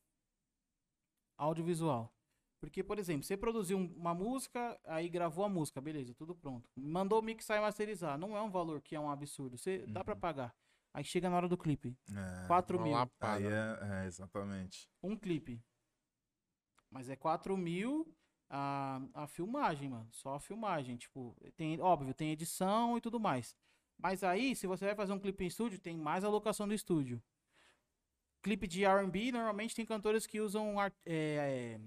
Audiovisual. 1.37 2.11
Porque, 2.59 2.81
por 2.83 2.97
exemplo, 2.97 3.23
você 3.23 3.35
produziu 3.35 3.77
um- 3.77 3.93
uma 3.97 4.13
música, 4.13 4.79
aí 4.85 5.09
gravou 5.09 5.43
a 5.43 5.49
música, 5.49 5.81
beleza, 5.81 6.13
tudo 6.13 6.33
pronto. 6.33 6.69
Mandou 6.75 7.21
mixar 7.21 7.57
e 7.57 7.61
masterizar. 7.61 8.17
Não 8.17 8.37
é 8.37 8.41
um 8.41 8.49
valor 8.49 8.81
que 8.81 8.95
é 8.95 8.99
um 8.99 9.09
absurdo. 9.11 9.57
Você 9.57 9.85
dá 9.87 10.03
pra 10.03 10.15
pagar. 10.15 10.55
Aí 10.93 11.03
chega 11.03 11.29
na 11.29 11.35
hora 11.35 11.49
do 11.49 11.57
clipe. 11.57 11.97
É. 12.09 12.47
4 12.47 12.77
Uma 12.77 12.85
mil. 12.85 12.95
Aí 13.19 13.45
é, 13.45 14.03
é, 14.03 14.05
exatamente. 14.05 14.87
Um 15.01 15.17
clipe. 15.17 15.61
Mas 16.89 17.09
é 17.09 17.15
4 17.15 17.57
mil 17.57 18.15
a, 18.55 19.01
a 19.15 19.27
filmagem, 19.27 19.89
mano. 19.89 20.07
Só 20.11 20.35
a 20.35 20.39
filmagem. 20.39 20.95
Tipo, 20.95 21.35
tem, 21.55 21.81
óbvio, 21.81 22.13
tem 22.13 22.31
edição 22.31 22.95
e 22.97 23.01
tudo 23.01 23.19
mais. 23.19 23.55
Mas 23.97 24.23
aí, 24.23 24.55
se 24.55 24.67
você 24.67 24.85
vai 24.85 24.95
fazer 24.95 25.11
um 25.13 25.19
clipe 25.19 25.43
em 25.43 25.47
estúdio, 25.47 25.79
tem 25.79 25.97
mais 25.97 26.23
alocação 26.23 26.67
do 26.67 26.73
estúdio. 26.73 27.21
Clipe 28.41 28.67
de 28.67 28.83
RB, 28.85 29.31
normalmente 29.31 29.75
tem 29.75 29.85
cantores 29.85 30.27
que 30.27 30.39
usam 30.39 30.77
ar- 30.79 30.93
é, 31.05 31.77
é, 31.77 31.79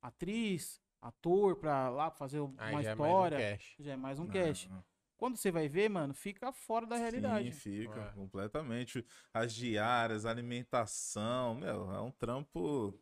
atriz, 0.00 0.80
ator 1.00 1.56
pra 1.56 1.90
lá 1.90 2.10
fazer 2.10 2.38
Aí 2.56 2.72
uma 2.74 2.82
já 2.82 2.90
é 2.90 2.94
mais 2.94 3.00
um 3.00 3.04
história. 3.04 3.38
cash. 3.38 3.74
já 3.78 3.92
é 3.92 3.96
mais 3.96 4.18
um 4.18 4.24
Não, 4.24 4.32
cash. 4.32 4.66
não. 4.68 4.84
Quando 5.18 5.36
você 5.36 5.52
vai 5.52 5.68
ver, 5.68 5.88
mano, 5.88 6.14
fica 6.14 6.50
fora 6.52 6.84
da 6.86 6.96
realidade. 6.96 7.52
Sim, 7.52 7.60
fica 7.82 8.00
É. 8.00 8.10
completamente. 8.12 9.06
As 9.32 9.54
diárias, 9.54 10.24
a 10.26 10.30
alimentação, 10.30 11.54
meu, 11.54 11.92
é 11.92 12.00
um 12.00 12.10
trampo 12.10 12.98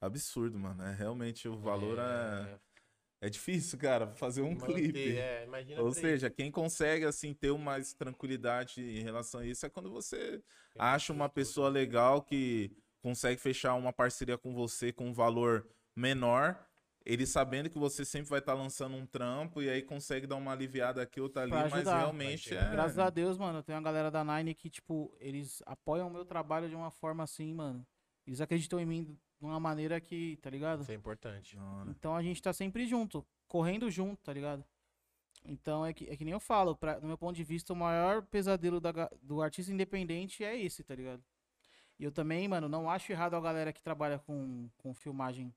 absurdo, 0.00 0.58
mano. 0.58 0.82
É 0.82 0.94
realmente 0.94 1.48
o 1.48 1.56
valor 1.58 1.98
é, 1.98 2.58
é 3.20 3.28
difícil, 3.30 3.78
cara, 3.78 4.08
fazer 4.08 4.42
um 4.42 4.52
Manter, 4.54 4.74
clipe. 4.74 5.16
é, 5.16 5.44
imagina 5.44 5.80
Ou 5.82 5.92
seja, 5.92 6.30
quem 6.30 6.50
consegue 6.50 7.04
assim 7.04 7.32
ter 7.32 7.56
mais 7.58 7.92
tranquilidade 7.92 8.80
em 8.82 9.02
relação 9.02 9.40
a 9.40 9.46
isso 9.46 9.64
é 9.66 9.70
quando 9.70 9.90
você 9.90 10.42
acha 10.78 11.12
uma 11.12 11.28
pessoa 11.28 11.68
legal 11.68 12.22
que 12.22 12.70
consegue 13.02 13.40
fechar 13.40 13.74
uma 13.74 13.92
parceria 13.92 14.36
com 14.36 14.52
você 14.54 14.92
com 14.92 15.06
um 15.08 15.12
valor 15.12 15.66
menor, 15.94 16.58
ele 17.04 17.24
sabendo 17.24 17.70
que 17.70 17.78
você 17.78 18.04
sempre 18.04 18.28
vai 18.28 18.40
estar 18.40 18.52
lançando 18.54 18.96
um 18.96 19.06
trampo 19.06 19.62
e 19.62 19.70
aí 19.70 19.80
consegue 19.80 20.26
dar 20.26 20.34
uma 20.36 20.52
aliviada 20.52 21.00
aqui 21.00 21.20
outra 21.20 21.42
ali, 21.42 21.52
Pra 21.52 21.62
mas 21.62 21.74
ajudar. 21.74 21.98
realmente 21.98 22.52
é. 22.54 22.68
Graças 22.70 22.98
a 22.98 23.08
Deus, 23.08 23.38
mano, 23.38 23.62
tem 23.62 23.76
uma 23.76 23.82
galera 23.82 24.10
da 24.10 24.24
Nine 24.24 24.54
que, 24.54 24.68
tipo, 24.68 25.16
eles 25.20 25.62
apoiam 25.64 26.08
o 26.08 26.10
meu 26.10 26.24
trabalho 26.24 26.68
de 26.68 26.74
uma 26.74 26.90
forma 26.90 27.22
assim, 27.22 27.54
mano. 27.54 27.86
Eles 28.26 28.40
acreditam 28.40 28.80
em 28.80 28.84
mim 28.84 29.18
de 29.38 29.44
uma 29.44 29.60
maneira 29.60 30.00
que, 30.00 30.36
tá 30.42 30.50
ligado? 30.50 30.82
Isso 30.82 30.92
é 30.92 30.94
importante. 30.94 31.58
Então 31.88 32.14
a 32.16 32.22
gente 32.22 32.42
tá 32.42 32.52
sempre 32.52 32.86
junto, 32.86 33.26
correndo 33.46 33.90
junto, 33.90 34.22
tá 34.22 34.32
ligado? 34.32 34.64
Então 35.44 35.84
é 35.84 35.92
que, 35.92 36.08
é 36.08 36.16
que 36.16 36.24
nem 36.24 36.32
eu 36.32 36.40
falo, 36.40 36.74
pra, 36.74 37.00
no 37.00 37.06
meu 37.06 37.18
ponto 37.18 37.36
de 37.36 37.44
vista, 37.44 37.72
o 37.72 37.76
maior 37.76 38.22
pesadelo 38.22 38.80
da 38.80 38.92
do 39.22 39.42
artista 39.42 39.72
independente 39.72 40.42
é 40.44 40.58
esse, 40.58 40.82
tá 40.82 40.94
ligado? 40.94 41.22
E 41.98 42.04
eu 42.04 42.12
também, 42.12 42.46
mano, 42.46 42.68
não 42.68 42.90
acho 42.90 43.12
errado 43.12 43.34
a 43.34 43.40
galera 43.40 43.72
que 43.72 43.82
trabalha 43.82 44.18
com, 44.18 44.68
com 44.76 44.92
filmagem 44.92 45.54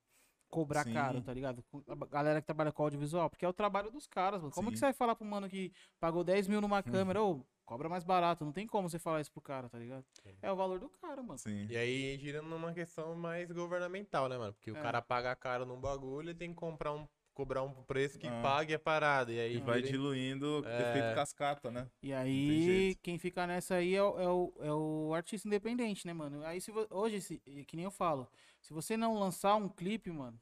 cobrar 0.49 0.83
Sim. 0.83 0.93
caro, 0.93 1.21
tá 1.21 1.33
ligado? 1.33 1.63
A 1.89 2.05
galera 2.05 2.41
que 2.41 2.45
trabalha 2.45 2.71
com 2.71 2.83
audiovisual, 2.83 3.29
porque 3.29 3.45
é 3.45 3.49
o 3.49 3.53
trabalho 3.53 3.91
dos 3.91 4.07
caras, 4.07 4.41
mano. 4.41 4.53
Como 4.53 4.69
que 4.69 4.77
Sim. 4.77 4.79
você 4.79 4.85
vai 4.87 4.93
falar 4.93 5.15
pro 5.15 5.25
mano 5.25 5.49
que 5.49 5.71
pagou 5.99 6.23
10 6.23 6.47
mil 6.47 6.61
numa 6.61 6.81
câmera, 7.13 7.21
ô, 7.21 7.45
cobra 7.69 7.87
mais 7.87 8.03
barato? 8.03 8.43
Não 8.43 8.51
tem 8.51 8.65
como 8.65 8.89
você 8.89 8.97
falar 8.97 9.21
isso 9.21 9.31
pro 9.31 9.39
cara, 9.41 9.69
tá 9.69 9.77
ligado? 9.77 10.03
Sim. 10.23 10.35
É 10.41 10.51
o 10.51 10.55
valor 10.55 10.79
do 10.79 10.89
cara, 10.89 11.21
mano. 11.21 11.37
Sim. 11.37 11.67
E 11.69 11.77
aí 11.77 12.17
gira 12.17 12.41
numa 12.41 12.73
questão 12.73 13.13
mais 13.15 13.51
governamental, 13.51 14.27
né, 14.27 14.37
mano? 14.39 14.53
Porque 14.53 14.71
o 14.71 14.77
É. 14.77 14.81
cara 14.81 15.01
paga 15.03 15.35
caro 15.35 15.67
num 15.67 15.79
bagulho 15.79 16.31
e 16.31 16.33
tem 16.33 16.49
que 16.49 16.55
comprar 16.55 16.93
um, 16.93 17.07
cobrar 17.31 17.61
um 17.61 17.71
preço 17.83 18.17
que 18.17 18.27
Ah. 18.27 18.41
pague 18.41 18.73
a 18.73 18.79
parada. 18.79 19.31
E 19.31 19.39
aí 19.39 19.57
E 19.57 19.61
vai 19.61 19.81
vira- 19.81 19.91
diluindo 19.91 20.61
o 20.61 20.67
É. 20.67 20.81
efeito 20.89 21.13
cascata, 21.15 21.69
né? 21.69 21.87
E 22.01 22.11
aí, 22.11 22.95
quem 23.03 23.19
fica 23.19 23.45
nessa 23.45 23.75
aí 23.75 23.93
é 23.95 24.01
o, 24.03 24.19
é 24.19 24.27
o, 24.27 24.53
é 24.61 24.73
o 24.73 25.13
artista 25.13 25.47
independente, 25.47 26.07
né, 26.07 26.11
mano? 26.13 26.43
Aí, 26.43 26.59
se 26.59 26.71
vo- 26.71 26.87
hoje, 26.89 27.21
se- 27.21 27.37
que 27.67 27.75
nem 27.75 27.85
eu 27.85 27.91
falo, 27.91 28.27
se 28.59 28.73
você 28.73 28.97
não 28.97 29.13
lançar 29.17 29.55
um 29.55 29.69
clipe, 29.69 30.11
mano, 30.11 30.41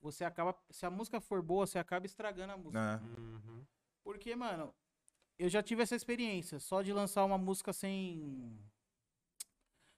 você 0.00 0.24
acaba. 0.24 0.54
Se 0.70 0.84
a 0.84 0.90
música 0.90 1.20
for 1.22 1.40
boa, 1.42 1.66
você 1.66 1.78
acaba 1.78 2.04
estragando 2.04 2.52
a 2.52 2.56
música. 2.58 3.00
É. 3.02 3.20
Uhum. 3.20 3.64
Porque, 4.04 4.36
mano, 4.36 4.72
eu 5.38 5.48
já 5.48 5.62
tive 5.62 5.82
essa 5.82 5.94
experiência, 5.96 6.58
só 6.58 6.82
de 6.82 6.92
lançar 6.92 7.24
uma 7.24 7.38
música 7.38 7.72
sem. 7.72 8.58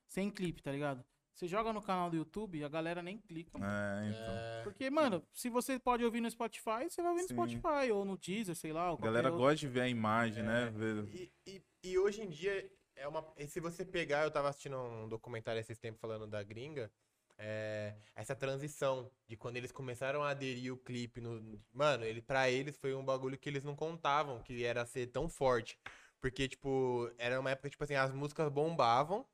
Sem 0.06 0.30
clipe, 0.30 0.62
tá 0.62 0.72
ligado? 0.72 1.04
Você 1.34 1.46
joga 1.46 1.72
no 1.72 1.80
canal 1.80 2.10
do 2.10 2.16
YouTube, 2.16 2.64
a 2.64 2.68
galera 2.68 3.00
nem 3.00 3.18
clica, 3.18 3.56
mano. 3.58 3.70
É, 3.72 4.08
então. 4.10 4.34
É, 4.34 4.62
Porque, 4.64 4.90
mano, 4.90 5.22
se 5.32 5.48
você 5.48 5.78
pode 5.78 6.04
ouvir 6.04 6.20
no 6.20 6.28
Spotify, 6.30 6.88
você 6.90 7.00
vai 7.00 7.12
ouvir 7.12 7.22
no 7.22 7.28
Sim. 7.28 7.34
Spotify, 7.34 7.92
ou 7.92 8.04
no 8.04 8.16
Deezer, 8.18 8.56
sei 8.56 8.72
lá. 8.72 8.90
A 8.90 8.96
galera 8.96 9.28
outro. 9.28 9.42
gosta 9.44 9.56
de 9.56 9.68
ver 9.68 9.82
a 9.82 9.88
imagem, 9.88 10.42
né? 10.42 10.70
Ver- 10.70 11.04
E, 11.14 11.32
e, 11.46 11.62
e 11.84 11.98
hoje 11.98 12.22
em 12.22 12.28
dia, 12.28 12.68
é 12.96 13.06
uma, 13.06 13.24
e 13.36 13.46
se 13.46 13.60
você 13.60 13.84
pegar, 13.84 14.24
eu 14.24 14.32
tava 14.32 14.48
assistindo 14.48 14.76
um 14.78 15.08
documentário 15.08 15.60
esses 15.60 15.78
tempos 15.78 16.00
falando 16.00 16.26
da 16.26 16.42
gringa, 16.42 16.90
é, 17.38 17.94
essa 18.16 18.34
transição 18.34 19.10
de 19.28 19.36
quando 19.36 19.56
eles 19.56 19.70
começaram 19.70 20.22
a 20.22 20.30
aderir 20.30 20.72
o 20.72 20.76
clipe 20.76 21.20
no. 21.20 21.60
Mano, 21.72 22.04
ele, 22.04 22.20
pra 22.20 22.50
eles 22.50 22.76
foi 22.76 22.94
um 22.94 23.04
bagulho 23.04 23.38
que 23.38 23.48
eles 23.48 23.64
não 23.64 23.76
contavam 23.76 24.42
que 24.42 24.64
era 24.64 24.84
ser 24.84 25.06
tão 25.08 25.28
forte. 25.28 25.78
Porque, 26.20 26.48
tipo, 26.48 27.10
era 27.16 27.38
uma 27.38 27.50
época, 27.50 27.70
tipo 27.70 27.84
assim, 27.84 27.94
as 27.94 28.12
músicas 28.12 28.50
bombavam. 28.50 29.24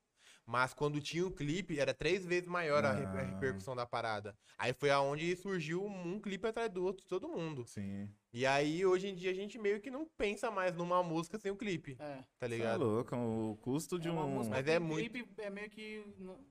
Mas 0.47 0.75
quando 0.75 1.01
tinha 1.01 1.27
o 1.27 1.31
clipe, 1.31 1.79
era 1.81 1.95
três 1.95 2.25
vezes 2.25 2.47
maior 2.49 2.85
a, 2.85 2.93
re- 2.93 3.07
a 3.07 3.11
Ah. 3.11 3.23
repercussão 3.23 3.75
da 3.75 3.87
parada. 3.87 4.37
Aí 4.59 4.73
foi 4.75 4.91
aonde 4.91 5.35
surgiu 5.37 5.85
um 5.85 6.21
clipe 6.21 6.47
atrás 6.47 6.71
do 6.71 6.85
outro 6.85 7.03
de 7.03 7.09
todo 7.09 7.29
mundo. 7.29 7.65
Sim. 7.67 8.09
E 8.33 8.45
aí, 8.45 8.85
hoje 8.85 9.09
em 9.09 9.15
dia, 9.15 9.31
a 9.31 9.35
gente 9.35 9.59
meio 9.59 9.81
que 9.81 9.91
não 9.91 10.07
pensa 10.19 10.51
mais 10.51 10.75
numa 10.75 11.03
música 11.03 11.39
sem 11.39 11.51
o 11.51 11.57
clipe, 11.57 11.97
É. 11.99 12.17
tá 12.17 12.25
Tá 12.41 12.47
ligado? 12.47 12.85
louco, 12.85 13.17
o 13.17 13.57
custo 13.63 13.99
de 13.99 14.09
É 14.09 14.11
uma 14.11 14.25
um. 14.25 14.31
música 14.35 14.57
Mas 14.57 14.67
é 14.67 14.79
muito- 14.79 15.11
clipe, 15.11 15.29
é 15.41 15.49
meio 15.51 15.71
que 15.71 16.05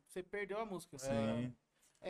você 0.08 0.24
perdeu 0.24 0.60
a 0.60 0.66
música. 0.66 0.98
Sim. 0.98 1.12
É 1.12 1.52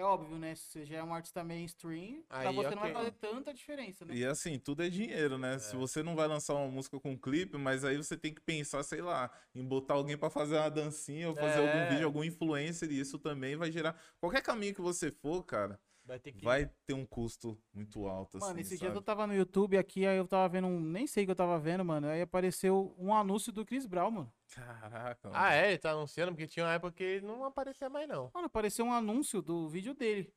óbvio, 0.02 0.40
né? 0.40 0.56
Se 0.56 0.64
você 0.72 0.86
já 0.86 0.98
é 0.98 1.04
um 1.04 1.14
artista 1.14 1.44
mainstream, 1.44 2.24
pra 2.28 2.40
Aí, 2.40 2.56
você 2.56 2.74
não 2.74 2.82
vai 2.82 2.94
fazer 2.94 3.12
tanta 3.12 3.54
diferença, 3.54 4.06
né? 4.06 4.16
E 4.16 4.26
assim, 4.26 4.58
tudo 4.58 4.82
é 4.82 4.90
dinheiro, 4.90 5.38
né? 5.38 5.60
Se 5.60 5.76
você 5.76 6.02
não 6.02 6.16
vai 6.16 6.28
lançar 6.28 6.56
uma 6.56 6.68
música 6.68 7.00
com 7.00 7.16
clipe, 7.16 7.58
mas 7.58 7.86
aí 7.86 7.98
você 7.98 8.18
tem 8.18 8.34
que 8.34 8.42
pensar, 8.42 8.82
sei 8.82 9.02
lá, 9.02 9.30
em 9.54 9.64
botar 9.64 9.94
alguém 9.94 10.18
pra 10.18 10.30
fazer 10.32 10.56
uma 10.56 10.70
dancinha 10.70 11.30
ou 11.30 11.36
fazer 11.36 11.60
É. 11.60 11.62
algum 11.62 11.86
vídeo, 11.86 12.06
algum 12.06 12.24
influencer, 12.24 12.92
e 12.92 13.00
isso 13.00 13.20
também 13.20 13.56
vai 13.56 13.72
gerar. 13.72 13.96
Qualquer 14.20 14.42
caminho 14.42 14.74
que 14.74 14.82
você 14.82 15.12
for, 15.12 15.44
cara, 15.44 15.80
Vai 16.06 16.20
ter 16.20 16.34
que. 16.34 16.44
vai 16.44 16.70
ter 16.86 16.94
um 16.94 17.06
custo 17.06 17.58
muito 17.74 18.06
alto, 18.08 18.38
Mano, 18.38 18.52
assim, 18.52 18.60
esse 18.62 18.78
sabe? 18.78 18.92
dia 18.92 18.98
eu 18.98 19.02
tava 19.02 19.26
no 19.26 19.34
YouTube 19.34 19.78
aqui, 19.78 20.06
aí 20.06 20.18
eu 20.18 20.28
tava 20.28 20.50
vendo 20.50 20.68
um. 20.68 20.78
Nem 20.80 21.08
sei 21.08 21.24
o 21.24 21.28
que 21.28 21.32
eu 21.32 21.36
tava 21.36 21.58
vendo, 21.58 21.86
mano. 21.86 22.08
Aí 22.08 22.22
apareceu 22.22 22.94
um 22.98 23.14
anúncio 23.16 23.54
do 23.54 23.66
Chris 23.66 23.86
Brown, 23.86 24.12
mano. 24.12 24.34
Caraca, 24.54 25.30
mano. 25.30 25.42
Ah, 25.42 25.54
é? 25.54 25.70
Ele 25.70 25.78
tá 25.78 25.92
anunciando 25.92 26.34
porque 26.34 26.46
tinha 26.48 26.66
uma 26.66 26.74
época 26.74 26.92
que 26.92 27.04
ele 27.04 27.26
não 27.26 27.46
aparecia 27.46 27.90
mais, 27.90 28.06
não. 28.08 28.30
Mano, 28.34 28.48
apareceu 28.48 28.84
um 28.86 28.92
anúncio 28.94 29.42
do 29.42 29.70
vídeo 29.70 29.94
dele. 29.94 30.34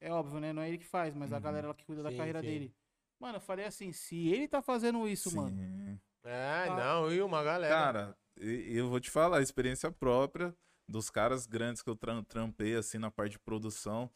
É 0.00 0.12
óbvio, 0.12 0.40
né? 0.40 0.52
Não 0.52 0.60
é 0.62 0.68
ele 0.68 0.78
que 0.78 0.84
faz, 0.86 1.14
mas 1.14 1.32
a 1.32 1.36
Uhum. 1.36 1.42
galera 1.42 1.74
que 1.74 1.84
cuida 1.86 2.02
da 2.02 2.10
Sim, 2.10 2.16
carreira 2.18 2.40
sim. 2.42 2.46
dele. 2.46 2.74
Mano, 3.18 3.38
eu 3.38 3.40
falei 3.40 3.64
assim, 3.64 3.90
se 3.92 4.28
ele 4.28 4.46
tá 4.46 4.60
fazendo 4.62 5.08
isso, 5.08 5.34
mano. 5.34 5.56
Sim. 5.56 5.98
É, 6.22 6.66
Ah. 6.68 6.76
não, 6.76 7.10
e 7.12 7.22
uma 7.22 7.42
galera. 7.42 7.74
Cara, 7.74 8.16
eu 8.36 8.88
vou 8.90 9.00
te 9.00 9.10
falar, 9.10 9.38
a 9.38 9.42
experiência 9.42 9.90
própria 9.90 10.54
dos 10.86 11.08
caras 11.10 11.46
grandes 11.46 11.80
que 11.82 11.88
eu 11.90 11.96
tram- 11.96 12.22
trampei, 12.22 12.76
assim, 12.76 12.98
na 12.98 13.10
parte 13.10 13.32
de 13.32 13.38
produção. 13.38 14.10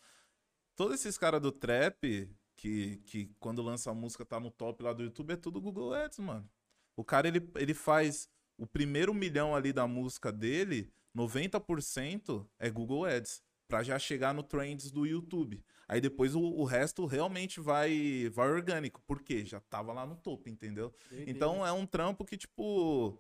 Todos 0.75 0.95
esses 0.95 1.19
caras 1.19 1.41
do 1.41 1.53
trap, 1.53 2.31
que, 2.57 2.97
que 3.05 3.31
quando 3.39 3.63
lança 3.63 3.91
a 3.91 3.95
música 3.95 4.25
tá 4.25 4.39
no 4.39 4.51
top 4.51 4.83
lá 4.83 4.93
do 4.93 5.03
YouTube, 5.03 5.33
é 5.33 5.37
tudo 5.37 5.61
Google 5.61 5.95
Ads, 5.95 6.19
mano. 6.19 6.49
O 6.97 7.05
cara, 7.05 7.29
ele, 7.29 7.51
ele 7.57 7.75
faz 7.75 8.29
o 8.57 8.67
primeiro 8.67 9.13
milhão 9.13 9.55
ali 9.55 9.73
da 9.73 9.87
música 9.87 10.31
dele, 10.31 10.93
90% 11.17 12.47
é 12.59 12.71
Google 12.71 13.05
Ads. 13.05 13.43
Pra 13.69 13.83
já 13.83 13.99
chegar 13.99 14.35
no 14.35 14.43
Trends 14.43 14.91
do 14.91 15.07
YouTube. 15.07 15.65
Aí 15.89 15.99
depois 15.99 16.35
o, 16.35 16.41
o 16.41 16.65
resto 16.65 17.07
realmente 17.07 17.59
vai, 17.59 18.29
vai 18.31 18.51
orgânico. 18.51 19.01
Por 19.07 19.23
quê? 19.23 19.47
Já 19.47 19.61
tava 19.61 19.95
lá 19.95 20.05
no 20.05 20.15
topo, 20.15 20.49
entendeu? 20.49 20.95
Então 21.27 21.67
é 21.67 21.73
um 21.73 21.87
trampo 21.87 22.23
que, 22.23 22.37
tipo, 22.37 23.19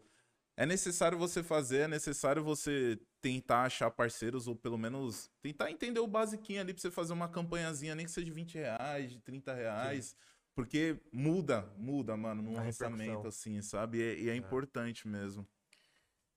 é 0.57 0.67
necessário 0.67 1.19
você 1.19 1.43
fazer, 1.43 1.83
é 1.83 1.89
necessário 1.89 2.43
você 2.43 2.99
tentar 3.21 3.65
achar 3.65 3.91
parceiros, 3.91 4.47
ou 4.47 4.55
pelo 4.57 4.77
menos 4.77 5.31
tentar 5.41 5.71
entender 5.71 6.01
o 6.01 6.07
basiquinho 6.07 6.61
ali 6.61 6.73
pra 6.75 6.81
você 6.83 6.91
fazer 6.91 7.13
uma 7.13 7.29
campanhazinha, 7.29 7.95
nem 7.95 8.05
que 8.07 8.13
seja 8.13 8.25
de 8.25 8.31
20 8.33 8.55
reais, 8.55 9.11
de 9.13 9.19
30 9.21 9.55
reais. 9.55 10.17
Porque 10.55 11.01
muda, 11.11 11.63
muda, 11.79 12.15
mano, 12.17 12.43
num 12.43 12.53
lançamento, 12.67 13.27
assim, 13.29 13.63
sabe? 13.63 13.99
E 13.99 14.03
é, 14.03 14.19
e 14.21 14.29
é 14.31 14.37
importante 14.37 15.09
mesmo. 15.09 15.47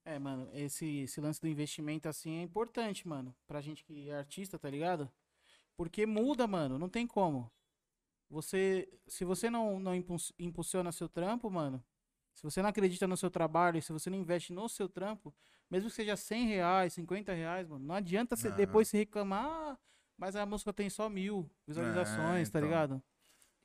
É, 0.06 0.18
mano, 0.20 0.48
esse, 0.54 1.00
esse 1.00 1.20
lance 1.20 1.42
do 1.42 1.48
investimento 1.48 2.08
assim 2.08 2.38
é 2.38 2.42
importante, 2.44 3.08
mano. 3.08 3.36
Pra 3.48 3.60
gente 3.60 3.84
que 3.84 4.10
é 4.10 4.16
artista, 4.16 4.58
tá 4.58 4.70
ligado? 4.70 5.12
Porque 5.76 6.06
muda, 6.06 6.48
mano, 6.48 6.78
não 6.80 6.88
tem 6.88 7.06
como. 7.06 7.52
Você, 8.30 8.88
se 9.08 9.26
você 9.26 9.50
não, 9.50 9.80
não 9.80 9.94
impulsi- 9.94 10.34
impulsiona 10.40 10.92
seu 10.92 11.10
trampo, 11.10 11.50
mano, 11.50 11.84
se 12.36 12.44
você 12.44 12.62
não 12.62 12.70
acredita 12.70 13.08
no 13.08 13.18
seu 13.18 13.32
trabalho, 13.32 13.82
se 13.82 13.92
você 13.92 14.10
não 14.10 14.18
investe 14.18 14.54
no 14.54 14.68
seu 14.70 14.88
trampo, 14.88 15.34
mesmo 15.72 15.90
que 15.90 15.96
seja 15.96 16.16
100 16.16 16.48
reais, 16.48 16.94
50 16.94 17.34
reais, 17.34 17.68
mano, 17.68 17.84
não 17.84 17.96
adianta 17.96 18.36
você 18.36 18.52
depois 18.52 18.88
se 18.90 18.98
reclamar, 18.98 19.46
"Ah, 19.46 19.78
mas 20.18 20.36
a 20.36 20.46
música 20.46 20.72
tem 20.74 20.90
só 20.90 21.10
mil 21.10 21.50
visualizações, 21.66 22.50
tá 22.50 22.60
então. 22.60 22.70
ligado? 22.70 23.04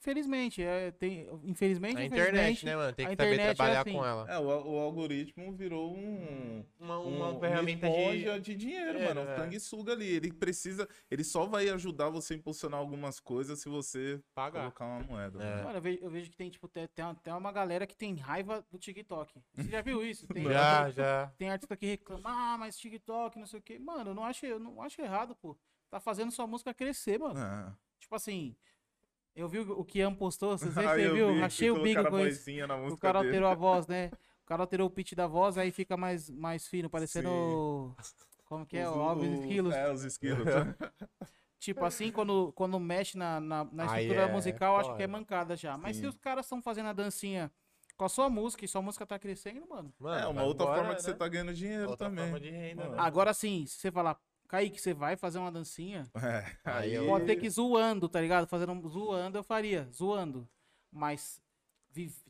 Infelizmente, 0.01 0.63
é, 0.63 0.91
tem, 0.93 1.29
infelizmente, 1.45 1.99
A 1.99 2.05
internet, 2.07 2.65
né, 2.65 2.75
mano? 2.75 2.93
Tem 2.95 3.07
que 3.07 3.17
saber 3.17 3.39
é 3.39 3.55
trabalhar 3.55 3.81
assim. 3.83 3.93
com 3.93 4.03
ela. 4.05 4.31
É, 4.31 4.39
o, 4.39 4.45
o 4.45 4.79
algoritmo 4.79 5.53
virou 5.53 5.95
um. 5.95 6.65
Uma, 6.79 6.99
uma 7.01 7.29
um- 7.33 7.39
ferramenta 7.39 7.87
de. 7.87 8.41
de 8.41 8.55
dinheiro, 8.57 8.99
É, 8.99 9.09
mano. 9.09 9.21
é. 9.21 9.35
Um 9.35 9.37
sanguessuga 9.37 9.93
ali. 9.93 10.07
Ele 10.07 10.33
precisa. 10.33 10.89
Ele 11.11 11.23
só 11.23 11.45
vai 11.45 11.69
ajudar 11.69 12.09
você 12.09 12.33
a 12.33 12.37
impulsionar 12.39 12.81
algumas 12.81 13.21
coisas 13.21 13.59
se 13.61 13.69
você 13.69 14.19
Pagar. 14.35 14.61
colocar 14.61 14.87
uma 14.87 15.01
moeda. 15.01 15.39
É. 15.45 15.57
né? 15.57 15.63
Mano, 15.65 15.77
eu 15.77 15.83
vejo, 15.83 15.99
eu 16.01 16.11
vejo 16.11 16.31
que 16.31 16.37
tem, 16.37 16.49
tipo, 16.49 16.67
tem, 16.67 16.87
tem, 16.89 17.05
uma, 17.05 17.15
tem 17.17 17.33
uma 17.35 17.53
galera 17.53 17.87
que 17.87 17.95
tem 17.95 18.15
raiva 18.17 18.65
do 18.71 18.79
TikTok. 18.79 19.39
Você 19.53 19.69
já 19.69 19.83
viu 19.83 20.03
isso? 20.03 20.27
Tem, 20.33 20.45
Já, 20.45 20.89
já. 20.91 21.27
tem 21.37 21.51
artista 21.51 21.77
que 21.77 21.85
reclama, 21.87 22.23
ah, 22.25 22.57
mas 22.57 22.79
TikTok, 22.79 23.39
não 23.39 23.47
sei 23.47 23.59
o 23.59 23.63
quê. 23.63 23.79
Mano, 23.79 24.13
eu 24.13 24.15
não 24.15 24.25
acho, 24.25 24.47
eu 24.47 24.59
não 24.59 24.81
acho 24.81 24.99
errado, 25.03 25.37
pô. 25.37 25.55
Tá 25.91 26.01
fazendo 26.01 26.31
sua 26.33 26.47
música 26.47 26.73
crescer, 26.73 27.19
mano. 27.19 27.39
É. 27.39 27.71
Tipo 27.99 28.15
assim, 28.15 28.57
eu 29.35 29.49
vi 29.49 29.59
o 29.61 29.85
que 29.85 29.99
Ian 30.01 30.15
postou, 30.15 30.57
você, 30.59 30.67
Ah, 30.79 30.95
você 30.95 31.11
viu? 31.11 31.35
vi, 31.35 31.43
Achei 31.43 31.71
o 31.71 31.83
bico 31.83 32.05
com 32.11 32.21
isso. 32.21 32.51
O 32.93 32.97
cara 32.99 33.21
dele. 33.21 33.29
alterou 33.37 33.49
a 33.51 33.55
voz, 33.55 33.87
né? 33.87 34.11
O 34.41 34.47
cara 34.51 34.65
alterou 34.65 34.89
o 34.89 34.91
pitch 34.91 35.13
da 35.15 35.29
voz, 35.29 35.57
aí 35.57 35.71
fica 35.71 35.97
mais, 35.97 36.29
mais 36.29 36.67
fino, 36.67 36.91
parecendo. 36.91 37.95
Como 38.45 38.67
que 38.67 38.77
é? 38.77 38.89
Os- 38.89 38.97
O 38.97 39.01
Alves 39.01 39.31
os- 39.31 39.39
Esquilos. 39.39 39.75
É, 39.75 39.93
os 39.93 40.03
esquilos. 40.03 40.45
Tipo 41.61 41.85
assim, 41.85 42.11
quando, 42.11 42.53
quando 42.55 42.81
mexe 42.81 43.17
na, 43.17 43.39
na, 43.39 43.65
na 43.71 43.85
estrutura 43.87 44.23
é 44.23 44.33
musical, 44.33 44.77
acho 44.79 44.97
que 44.97 45.03
é 45.05 45.07
mancada 45.07 45.55
já. 45.55 45.79
Mas 45.79 45.97
se 45.97 46.03
Sim. 46.03 46.09
os 46.09 46.17
caras 46.19 46.47
estão 46.47 46.61
fazendo 46.61 46.89
a 46.89 46.93
dancinha 46.93 47.49
com 47.97 48.05
a 48.07 48.09
sua 48.09 48.29
música 48.31 48.65
e 48.65 48.69
sua 48.69 48.81
música 48.83 49.07
tá 49.07 49.19
crescendo, 49.21 49.69
mano. 49.69 49.93
Mano, 50.01 50.25
é, 50.25 50.27
uma 50.27 50.43
outra 50.43 50.65
embora, 50.65 50.81
forma 50.81 50.95
que 50.97 51.03
você 51.03 51.11
né? 51.13 51.17
tá 51.17 51.29
ganhando 51.29 51.55
dinheiro 51.55 51.91
Outra 51.91 52.09
também. 52.09 52.25
forma 52.25 52.41
de 52.41 52.51
renda, 52.51 52.89
né? 52.89 52.97
Agora 52.99 53.33
sim, 53.35 53.67
se 53.67 53.77
você 53.77 53.93
falar, 53.93 54.19
Kaique, 54.51 54.81
você 54.81 54.93
vai 54.93 55.17
fazer 55.17 55.39
uma 55.39 55.53
dancinha, 55.53 56.11
É, 56.17 56.57
Aí 56.65 56.95
eu- 56.95 57.07
pode 57.07 57.25
ter 57.25 57.37
que 57.37 57.47
ir 57.47 57.51
zoando, 57.51 58.09
tá 58.09 58.21
ligado? 58.21 58.49
Fazendo 58.49 58.89
zoando, 58.89 59.39
eu 59.39 59.45
faria, 59.45 59.89
zoando. 59.93 60.49
Mas, 60.91 61.41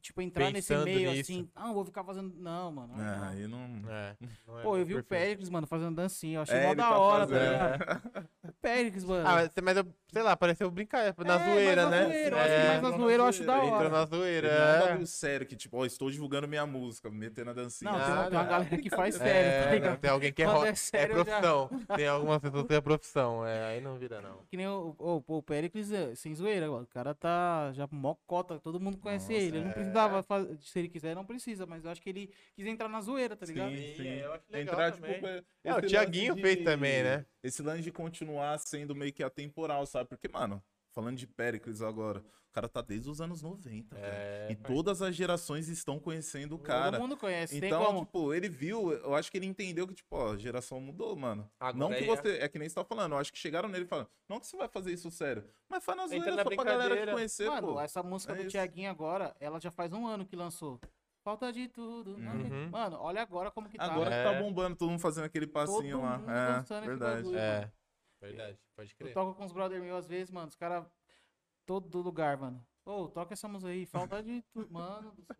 tipo, 0.00 0.20
entrar 0.22 0.50
nesse 0.50 0.68
Pensando 0.68 0.84
meio 0.84 1.10
nisso. 1.10 1.32
assim, 1.32 1.48
ah, 1.54 1.72
vou 1.72 1.84
ficar 1.84 2.02
fazendo. 2.04 2.32
Não, 2.36 2.72
mano. 2.72 2.94
aí 2.96 3.00
É, 3.00 3.16
não. 3.16 3.24
aí 3.28 3.46
não. 3.46 3.90
É, 3.90 4.16
não 4.46 4.58
é 4.58 4.62
Pô, 4.62 4.76
eu 4.76 4.84
vi 4.86 4.94
o 4.94 4.96
perfeito. 4.96 5.08
Péricles, 5.08 5.48
mano, 5.50 5.66
fazendo 5.66 5.94
dancinha. 5.96 6.38
Eu 6.38 6.42
achei 6.42 6.56
É, 6.56 6.66
mó 6.66 6.74
da 6.74 6.82
tá 6.88 6.98
hora, 6.98 7.26
tá 7.26 7.38
ligado? 7.38 8.02
O 8.48 8.52
Péricles, 8.60 9.04
mano. 9.04 9.26
Ah, 9.28 9.34
mas, 9.34 9.50
mas 9.62 9.76
eu, 9.76 9.86
sei 10.12 10.22
lá, 10.22 10.36
pareceu 10.36 10.70
brincadeira, 10.70 11.14
na 11.24 11.34
É, 11.34 11.50
zoeira, 11.52 11.82
mas 11.82 11.90
na 11.90 11.90
né? 11.90 12.06
zoeira, 12.06 12.36
eu 12.36 12.38
é, 12.40 12.42
acho 12.42 12.66
mais 12.66 12.68
na 12.70 12.76
entrou 12.76 12.90
na 12.90 12.98
zoeira 12.98 13.22
eu 13.22 13.26
acho 13.26 13.44
da 13.44 13.56
hora. 13.56 13.66
entrou 13.66 13.90
na 13.90 14.04
zoeira, 14.06 14.48
não 14.48 14.54
é 14.56 14.60
um 14.60 14.76
é. 14.76 14.88
bagulho 14.88 15.06
sério 15.06 15.46
que, 15.46 15.56
tipo, 15.56 15.76
ó, 15.76 15.84
estou 15.86 16.10
divulgando 16.10 16.48
minha 16.48 16.66
música, 16.66 17.10
metendo 17.10 17.50
a 17.50 17.52
dancinha. 17.52 17.90
Não, 17.92 17.98
tem 18.00 18.12
uma, 18.12 18.24
tem 18.24 18.32
uma 18.38 18.40
Ah, 18.40 18.44
galera 18.44 18.78
que 18.78 18.90
faz 18.90 19.14
É, 19.16 19.18
sério, 19.18 19.82
tá 19.82 19.90
não, 19.90 19.96
tem 19.96 20.10
alguém 20.10 20.32
que 20.32 20.42
é, 20.42 20.46
Quando 20.46 20.56
ro- 20.58 20.64
é 20.66 20.68
é 20.70 20.74
sério, 20.74 21.16
já- 21.18 21.24
profissão. 21.24 21.70
Tem 21.96 22.06
algumas 22.08 22.38
pessoas 22.38 22.62
que 22.62 22.68
têm 22.68 22.76
a 22.78 22.82
profissão. 22.82 23.46
É, 23.46 23.64
aí 23.74 23.80
não 23.80 23.96
vira, 23.98 24.20
não. 24.20 24.38
Que 24.48 24.56
nem 24.56 24.66
o, 24.66 24.94
o, 24.98 25.22
o 25.36 25.42
Péricles, 25.42 25.92
é, 25.92 26.14
sem 26.14 26.34
zoeira, 26.34 26.68
mano. 26.70 26.84
o 26.84 26.86
cara 26.86 27.14
tá 27.14 27.70
já 27.72 27.86
mó 27.90 28.14
cota, 28.26 28.58
todo 28.58 28.80
mundo 28.80 28.96
conhece 28.98 29.32
Nossa, 29.32 29.44
ele. 29.44 29.58
Ele 29.58 29.64
não 29.64 29.70
é. 29.72 29.89
Precisava 29.90 30.22
fazer, 30.22 30.58
se 30.60 30.78
ele 30.78 30.88
quiser, 30.88 31.14
não 31.14 31.24
precisa, 31.24 31.66
mas 31.66 31.84
eu 31.84 31.90
acho 31.90 32.00
que 32.00 32.08
ele 32.08 32.32
quis 32.54 32.66
entrar 32.66 32.88
na 32.88 33.00
zoeira, 33.00 33.36
tá 33.36 33.46
ligado? 33.46 33.74
Sim, 33.76 33.94
sim. 33.96 34.08
eu 34.08 34.32
acho 34.32 34.44
legal 34.50 34.74
Entrar, 34.74 34.92
também. 34.92 35.14
tipo, 35.14 35.26
é- 35.26 35.44
É, 35.64 35.74
o 35.74 35.82
Thiaguinho 35.82 36.34
fez 36.36 36.64
também, 36.64 37.02
né? 37.02 37.26
Esse 37.42 37.62
lance 37.62 37.82
de 37.82 37.92
continuar 37.92 38.58
sendo 38.58 38.94
meio 38.94 39.12
que 39.12 39.22
atemporal, 39.22 39.84
sabe? 39.86 40.08
Porque, 40.08 40.28
mano, 40.28 40.62
falando 40.92 41.16
de 41.16 41.26
Pericles 41.26 41.82
agora, 41.82 42.24
o 42.50 42.52
cara 42.52 42.68
tá 42.68 42.82
desde 42.82 43.08
os 43.08 43.20
anos 43.20 43.42
90, 43.42 43.94
velho. 43.94 44.06
É, 44.06 44.48
E 44.50 44.56
todas 44.56 45.00
as 45.00 45.14
gerações 45.14 45.68
estão 45.68 46.00
conhecendo 46.00 46.56
o 46.56 46.58
cara. 46.58 46.90
Todo 46.92 47.00
mundo 47.02 47.16
conhece, 47.16 47.60
tem 47.60 47.68
Então, 47.68 47.84
como. 47.84 48.00
tipo, 48.04 48.34
ele 48.34 48.48
viu, 48.48 48.90
eu 48.92 49.14
acho 49.14 49.30
que 49.30 49.38
ele 49.38 49.46
entendeu 49.46 49.86
que, 49.86 49.94
tipo, 49.94 50.16
ó, 50.16 50.32
a 50.32 50.36
geração 50.36 50.80
mudou, 50.80 51.14
mano. 51.14 51.48
Agora 51.60 51.78
não 51.78 51.88
que 51.96 52.02
é- 52.02 52.06
você, 52.06 52.28
é 52.38 52.48
que 52.48 52.58
nem 52.58 52.68
você 52.68 52.74
tá 52.74 52.84
falando, 52.84 53.12
eu 53.12 53.18
acho 53.18 53.32
que 53.32 53.38
chegaram 53.38 53.68
nele 53.68 53.86
falando, 53.86 54.08
não 54.28 54.40
que 54.40 54.46
você 54.48 54.56
vai 54.56 54.66
fazer 54.68 54.92
isso 54.92 55.08
sério, 55.12 55.44
mas 55.68 55.84
faz 55.84 55.96
na 55.96 56.04
Entra 56.04 56.18
zoeira 56.18 56.42
só 56.42 56.50
pra 56.56 56.64
galera 56.64 57.06
te 57.06 57.12
conhecer, 57.12 57.48
Mano, 57.48 57.68
pô. 57.74 57.80
essa 57.80 58.02
música 58.02 58.32
é 58.32 58.36
do 58.36 58.40
isso. 58.42 58.50
Tiaguinho 58.50 58.90
agora, 58.90 59.32
ela 59.38 59.60
já 59.60 59.70
faz 59.70 59.92
um 59.92 60.04
ano 60.06 60.26
que 60.26 60.34
lançou. 60.34 60.80
Falta 61.22 61.52
de 61.52 61.68
tudo. 61.68 62.14
tem- 62.16 62.26
Uhum. 62.26 62.70
Mano, 62.70 62.96
olha 62.98 63.22
agora 63.22 63.50
como 63.50 63.68
que 63.68 63.76
tá. 63.78 63.84
Agora 63.84 64.12
É. 64.12 64.24
que 64.24 64.32
tá 64.32 64.42
bombando, 64.42 64.74
todo 64.74 64.88
mundo 64.90 65.00
fazendo 65.00 65.24
aquele 65.24 65.46
passinho 65.46 65.98
Todo 65.98 66.02
lá. 66.02 66.14
É, 66.66 66.80
verdade. 66.86 67.22
bagulho. 67.22 67.38
É, 67.38 67.70
verdade, 68.20 68.58
pode 68.74 68.90
Eu 68.92 68.96
crer. 68.96 69.12
toco 69.14 69.34
com 69.34 69.44
os 69.44 69.52
brother 69.52 69.80
meus 69.80 69.98
às 70.00 70.08
vezes, 70.08 70.30
mano, 70.32 70.48
os 70.48 70.56
caras. 70.56 70.84
Todo 71.70 72.02
lugar, 72.02 72.36
mano. 72.36 72.66
Ô, 72.84 73.06
toca 73.06 73.32
essa 73.32 73.46
música 73.46 73.70
aí, 73.70 73.86
falta 73.86 74.20
de 74.20 74.42
tudo. 74.52 74.68
Mano 74.74 75.12
do 75.12 75.22
céu. 75.22 75.36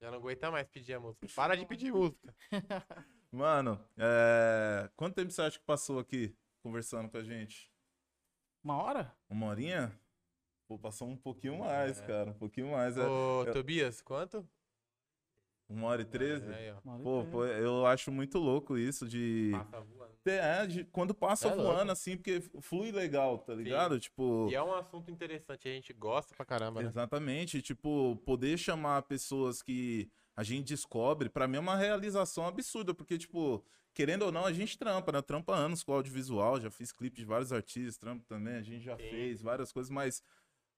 Já 0.00 0.10
não 0.10 0.18
aguenta 0.18 0.50
mais 0.50 0.66
pedir 0.66 0.94
a 0.94 0.98
música. 0.98 1.28
Para 1.36 1.54
de 1.54 1.64
pedir 1.64 1.92
música. 1.92 2.34
Mano, 3.30 3.80
é, 3.96 4.90
quanto 4.96 5.14
tempo 5.14 5.30
você 5.30 5.42
acha 5.42 5.60
que 5.60 5.64
passou 5.64 6.00
aqui 6.00 6.36
conversando 6.60 7.08
com 7.08 7.18
a 7.18 7.22
gente? 7.22 7.72
Uma 8.64 8.82
hora? 8.82 9.16
Uma 9.28 9.46
horinha? 9.46 9.96
Pô, 10.66 10.76
passou 10.76 11.06
um 11.06 11.16
pouquinho 11.16 11.60
mais, 11.60 12.00
cara. 12.00 12.30
Um 12.32 12.34
pouquinho 12.34 12.72
mais. 12.72 12.98
É, 12.98 13.06
Ô, 13.06 13.46
Tobias, 13.52 14.02
quanto? 14.02 14.44
uma 15.68 15.86
hora 15.86 16.02
e 16.02 16.04
treze? 16.04 16.52
Aí, 16.52 16.72
ó. 16.72 16.80
Uma 16.84 16.94
hora 16.94 17.00
e 17.00 17.04
Pô, 17.04 17.24
pô, 17.30 17.46
eu 17.46 17.86
acho 17.86 18.10
muito 18.10 18.40
louco 18.40 18.76
isso 18.76 19.08
de. 19.08 19.52
Passa 19.52 19.80
voando. 19.82 20.09
É, 20.26 20.66
de- 20.66 20.84
quando 20.84 21.14
passa 21.14 21.48
É 21.48 21.54
voando 21.56 21.76
louco. 21.78 21.92
assim, 21.92 22.16
porque 22.16 22.40
flui 22.60 22.92
legal, 22.92 23.38
tá 23.38 23.54
ligado? 23.54 23.98
Tipo. 23.98 24.48
E 24.50 24.54
é 24.54 24.62
um 24.62 24.74
assunto 24.74 25.10
interessante, 25.10 25.66
a 25.68 25.72
gente 25.72 25.92
gosta 25.94 26.34
pra 26.34 26.44
caramba, 26.44 26.82
né? 26.82 26.88
Exatamente, 26.88 27.62
tipo, 27.62 28.16
poder 28.24 28.58
chamar 28.58 29.02
pessoas 29.02 29.62
que 29.62 30.10
a 30.36 30.42
gente 30.42 30.68
descobre, 30.68 31.28
pra 31.30 31.48
mim 31.48 31.56
é 31.56 31.60
uma 31.60 31.76
realização 31.76 32.46
absurda, 32.46 32.92
porque, 32.94 33.16
tipo, 33.16 33.64
querendo 33.94 34.22
ou 34.26 34.32
não, 34.32 34.44
a 34.44 34.52
gente 34.52 34.78
trampa, 34.78 35.10
né? 35.10 35.22
Trampa 35.22 35.54
anos 35.54 35.82
com 35.82 35.92
audiovisual, 35.94 36.60
já 36.60 36.70
fiz 36.70 36.92
clipe 36.92 37.16
de 37.16 37.24
vários 37.24 37.52
artistas, 37.52 37.96
trampo 37.96 38.24
também, 38.26 38.54
a 38.56 38.62
gente 38.62 38.84
já 38.84 38.96
Sim. 38.96 39.02
fez 39.08 39.40
várias 39.40 39.72
coisas, 39.72 39.90
mas 39.90 40.22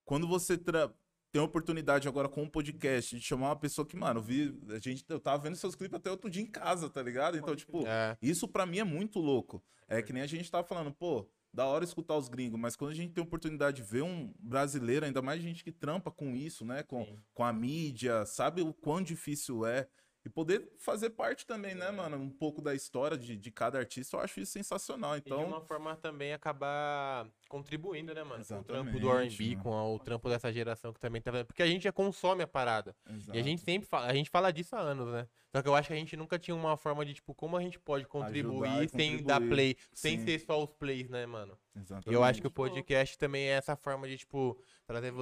quando 0.05 0.27
você 0.28 0.56
tra- 0.56 0.93
tem 1.33 1.41
a 1.41 1.45
oportunidade 1.45 2.07
agora 2.07 2.29
com 2.29 2.43
um 2.43 2.49
podcast 2.49 3.17
de 3.17 3.23
chamar 3.25 3.49
uma 3.49 3.57
pessoa 3.57 3.87
que, 3.87 3.97
mano, 3.97 4.21
vi, 4.21 4.55
a 4.69 4.79
gente, 4.79 5.03
eu 5.09 5.19
tava 5.19 5.43
vendo 5.43 5.57
seus 5.57 5.75
clipes 5.75 5.97
até 5.97 6.11
outro 6.11 6.29
dia 6.29 6.43
em 6.43 6.47
casa, 6.47 6.91
tá 6.91 7.03
ligado? 7.03 7.39
Então, 7.39 7.57
tipo, 7.57 7.87
É. 7.87 8.17
isso 8.21 8.47
pra 8.47 8.67
mim 8.67 8.79
é 8.81 8.85
muito 8.85 9.19
louco. 9.19 9.65
É 9.89 10.03
que 10.03 10.13
nem 10.13 10.23
a 10.23 10.27
gente 10.27 10.51
tava 10.51 10.67
falando, 10.67 10.93
pô, 10.93 11.27
da 11.53 11.65
hora 11.67 11.85
escutar 11.85 12.17
os 12.17 12.29
gringos, 12.29 12.61
mas 12.61 12.77
quando 12.77 12.91
a 12.91 12.95
gente 12.95 13.13
tem 13.15 13.23
a 13.23 13.27
oportunidade 13.27 13.79
de 13.79 13.83
ver 13.83 14.03
um 14.03 14.33
brasileiro, 14.39 15.07
ainda 15.07 15.23
mais 15.23 15.41
gente 15.43 15.65
que 15.65 15.73
trampa 15.73 16.11
com 16.11 16.37
isso, 16.37 16.65
né? 16.67 16.83
Com, 16.83 17.05
Sim. 17.05 17.19
com 17.33 17.45
a 17.45 17.53
mídia, 17.53 18.27
sabe 18.27 18.61
o 18.61 18.73
quão 18.75 19.03
difícil 19.03 19.65
é. 19.65 19.89
E 20.24 20.28
poder 20.28 20.70
fazer 20.78 21.11
parte 21.11 21.44
também, 21.44 21.74
né, 21.74 21.90
mano? 21.90 22.16
Um 22.16 22.31
pouco 22.31 22.62
da 22.62 22.73
história 22.74 23.16
de, 23.19 23.36
de 23.36 23.51
cada 23.51 23.78
artista, 23.78 24.16
eu 24.16 24.20
acho 24.20 24.39
isso 24.40 24.53
sensacional. 24.53 25.16
E 25.16 25.20
de 25.20 25.27
Então, 25.27 25.44
uma 25.44 25.61
forma 25.61 25.97
também 25.97 26.32
acabar 26.32 27.27
contribuindo, 27.49 28.15
né, 28.15 28.23
mano? 28.23 28.44
Com 28.44 28.55
o 28.61 28.62
trampo 28.65 28.90
Exatamente, 28.90 29.01
do 29.01 29.11
R&B, 29.19 29.51
mano. 29.57 29.62
com 29.65 29.94
o 29.94 29.99
trampo 29.99 30.28
dessa 30.28 30.53
geração 30.53 30.93
que 30.93 31.01
também 31.01 31.20
tá 31.20 31.32
vendo. 31.32 31.47
Porque 31.47 31.62
a 31.62 31.66
gente 31.66 31.82
já 31.82 31.93
consome 31.93 32.43
a 32.44 32.47
parada. 32.47 32.94
E 33.09 33.12
a 33.12 33.16
Exato. 33.16 33.43
gente 33.43 33.62
sempre 33.62 33.89
fala, 33.89 34.07
a 34.07 34.15
gente 34.15 34.31
fala 34.31 34.53
disso 34.53 34.77
há 34.77 34.81
anos, 34.81 35.09
né? 35.09 35.27
Só 35.55 35.61
que 35.61 35.69
eu 35.69 35.74
acho 35.74 35.89
que 35.89 35.94
a 35.94 35.97
gente 35.97 36.16
nunca 36.16 36.39
tinha 36.39 36.55
uma 36.55 36.77
forma 36.77 37.05
de, 37.05 37.15
tipo, 37.15 37.35
como 37.35 37.57
a 37.57 37.61
gente 37.61 37.78
pode 37.78 38.07
contribuir 38.07 38.89
sem 38.89 39.23
dar 39.23 39.35
contribuir. 39.35 39.49
play, 39.51 39.77
sem 39.93 40.19
Sim. 40.19 40.24
ser 40.24 40.39
só 40.39 40.62
os 40.62 40.73
plays, 40.73 41.11
né, 41.11 41.27
mano? 41.27 41.59
Exatamente. 41.74 42.11
E 42.11 42.15
eu 42.15 42.23
acho 42.23 42.40
que 42.40 42.47
o 42.47 42.51
louco. 42.51 42.62
podcast 42.62 43.16
também 43.19 43.44
é 43.44 43.53
essa 43.53 43.74
forma 43.74 44.07
de, 44.07 44.19
tipo, 44.19 44.59
trazer 44.86 45.12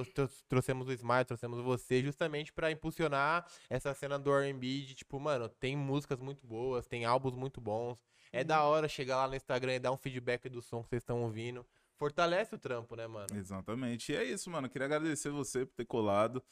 trouxemos 0.47 0.87
o 0.87 0.91
Smile, 0.91 1.25
trouxemos 1.25 1.61
você, 1.61 2.01
justamente 2.01 2.51
pra 2.51 2.71
impulsionar 2.71 3.45
essa 3.69 3.93
cena 3.93 4.19
do 4.19 4.33
R&B 4.33 4.81
de, 4.81 4.95
tipo, 4.95 5.19
mano, 5.19 5.47
tem 5.47 5.77
músicas 5.77 6.19
muito 6.19 6.45
boas, 6.45 6.85
tem 6.85 7.05
álbuns 7.05 7.35
muito 7.35 7.61
bons. 7.61 8.03
É 8.33 8.43
da 8.43 8.63
hora 8.63 8.87
chegar 8.87 9.17
lá 9.17 9.27
no 9.27 9.35
Instagram 9.35 9.75
e 9.75 9.79
dar 9.79 9.91
um 9.91 9.97
feedback 9.97 10.47
do 10.49 10.61
som 10.61 10.83
que 10.83 10.89
vocês 10.89 11.01
estão 11.01 11.21
ouvindo. 11.23 11.65
Fortalece 11.95 12.55
o 12.55 12.57
trampo, 12.57 12.95
né, 12.95 13.05
mano? 13.07 13.27
Exatamente. 13.35 14.11
E 14.11 14.15
é 14.15 14.23
isso, 14.23 14.49
mano. 14.49 14.67
Eu 14.67 14.71
queria 14.71 14.85
agradecer 14.85 15.29
você 15.29 15.65
por 15.65 15.75
ter 15.75 15.85
colado, 15.85 16.43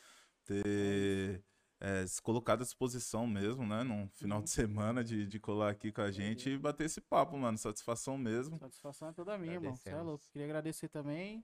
ter 0.46 0.64
é, 0.66 1.42
se 2.08 2.22
colocado 2.22 2.62
à 2.62 2.64
disposição 2.64 3.26
mesmo, 3.26 3.66
né? 3.66 3.84
Num 3.84 4.08
final 4.10 4.42
de 4.42 4.50
semana 4.50 5.04
de, 5.04 5.26
de 5.26 5.40
colar 5.40 5.70
aqui 5.70 5.92
com 5.92 6.02
a 6.02 6.12
gente 6.12 6.50
e 6.50 6.58
bater 6.58 6.86
esse 6.86 7.00
papo, 7.00 7.38
mano. 7.38 7.58
Satisfação 7.58 8.18
mesmo. 8.18 8.58
Satisfação 8.58 9.10
é 9.10 9.14
toda 9.14 9.38
minha, 9.38 9.54
irmão. 9.54 9.76
Você 9.76 9.90
é 9.90 10.02
louco. 10.02 10.26
Queria 10.32 10.46
agradecer 10.46 10.90
também. 10.90 11.44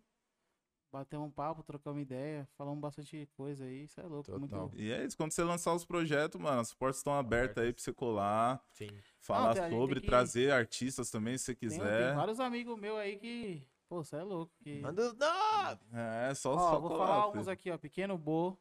Bater 0.91 1.18
um 1.18 1.30
papo, 1.30 1.62
trocar 1.62 1.91
uma 1.91 1.99
ideia, 2.02 2.48
falamos 2.57 2.80
bastante 2.80 3.28
coisa 3.36 3.66
aí. 3.66 3.84
Isso 3.84 3.99
é 3.99 4.03
louco. 4.03 4.32
Muito 4.40 4.49
Total. 4.52 4.72
E 4.76 4.91
é 4.94 5.03
isso. 5.06 5.18
Quando 5.18 5.32
você 5.34 5.44
lançar 5.44 5.74
os 5.74 5.84
projetos, 5.84 6.40
mano, 6.40 6.62
as 6.62 6.74
portas 6.74 6.98
estão 6.98 7.14
abertas 7.14 7.64
aí 7.66 7.74
pra 7.74 7.82
você 7.84 7.91
colar, 7.91 8.64
Sim. 8.72 8.88
falar 9.20 9.53
tem- 9.56 9.64
gente 9.64 9.72
sobre, 9.74 9.95
tem 9.95 10.02
que- 10.03 10.07
trazer 10.07 10.52
artistas 10.53 11.10
também, 11.10 11.38
se 11.38 11.45
você 11.45 11.56
Tem, 11.56 11.70
quiser. 11.70 12.07
tem 12.07 12.16
vários 12.16 12.40
amigos 12.40 12.80
meus 12.80 12.98
aí 12.98 13.18
que. 13.18 13.68
Pô, 13.90 14.03
você 14.03 14.16
é 14.16 14.24
louco. 14.24 14.53
Que... 14.64 14.80
Manda 14.80 15.02
os 15.02 15.14
nomes! 15.18 15.80
É, 15.94 16.34
só, 16.34 16.53
Ó, 16.56 16.60
só 16.60 16.80
vou 16.80 16.90
colar. 16.91 17.07
falar 17.07 17.28
filho. 17.32 17.41
uns 17.41 17.48
aqui, 17.49 17.70
ó. 17.72 17.78
Pequeno 17.78 18.18
Bo. 18.18 18.57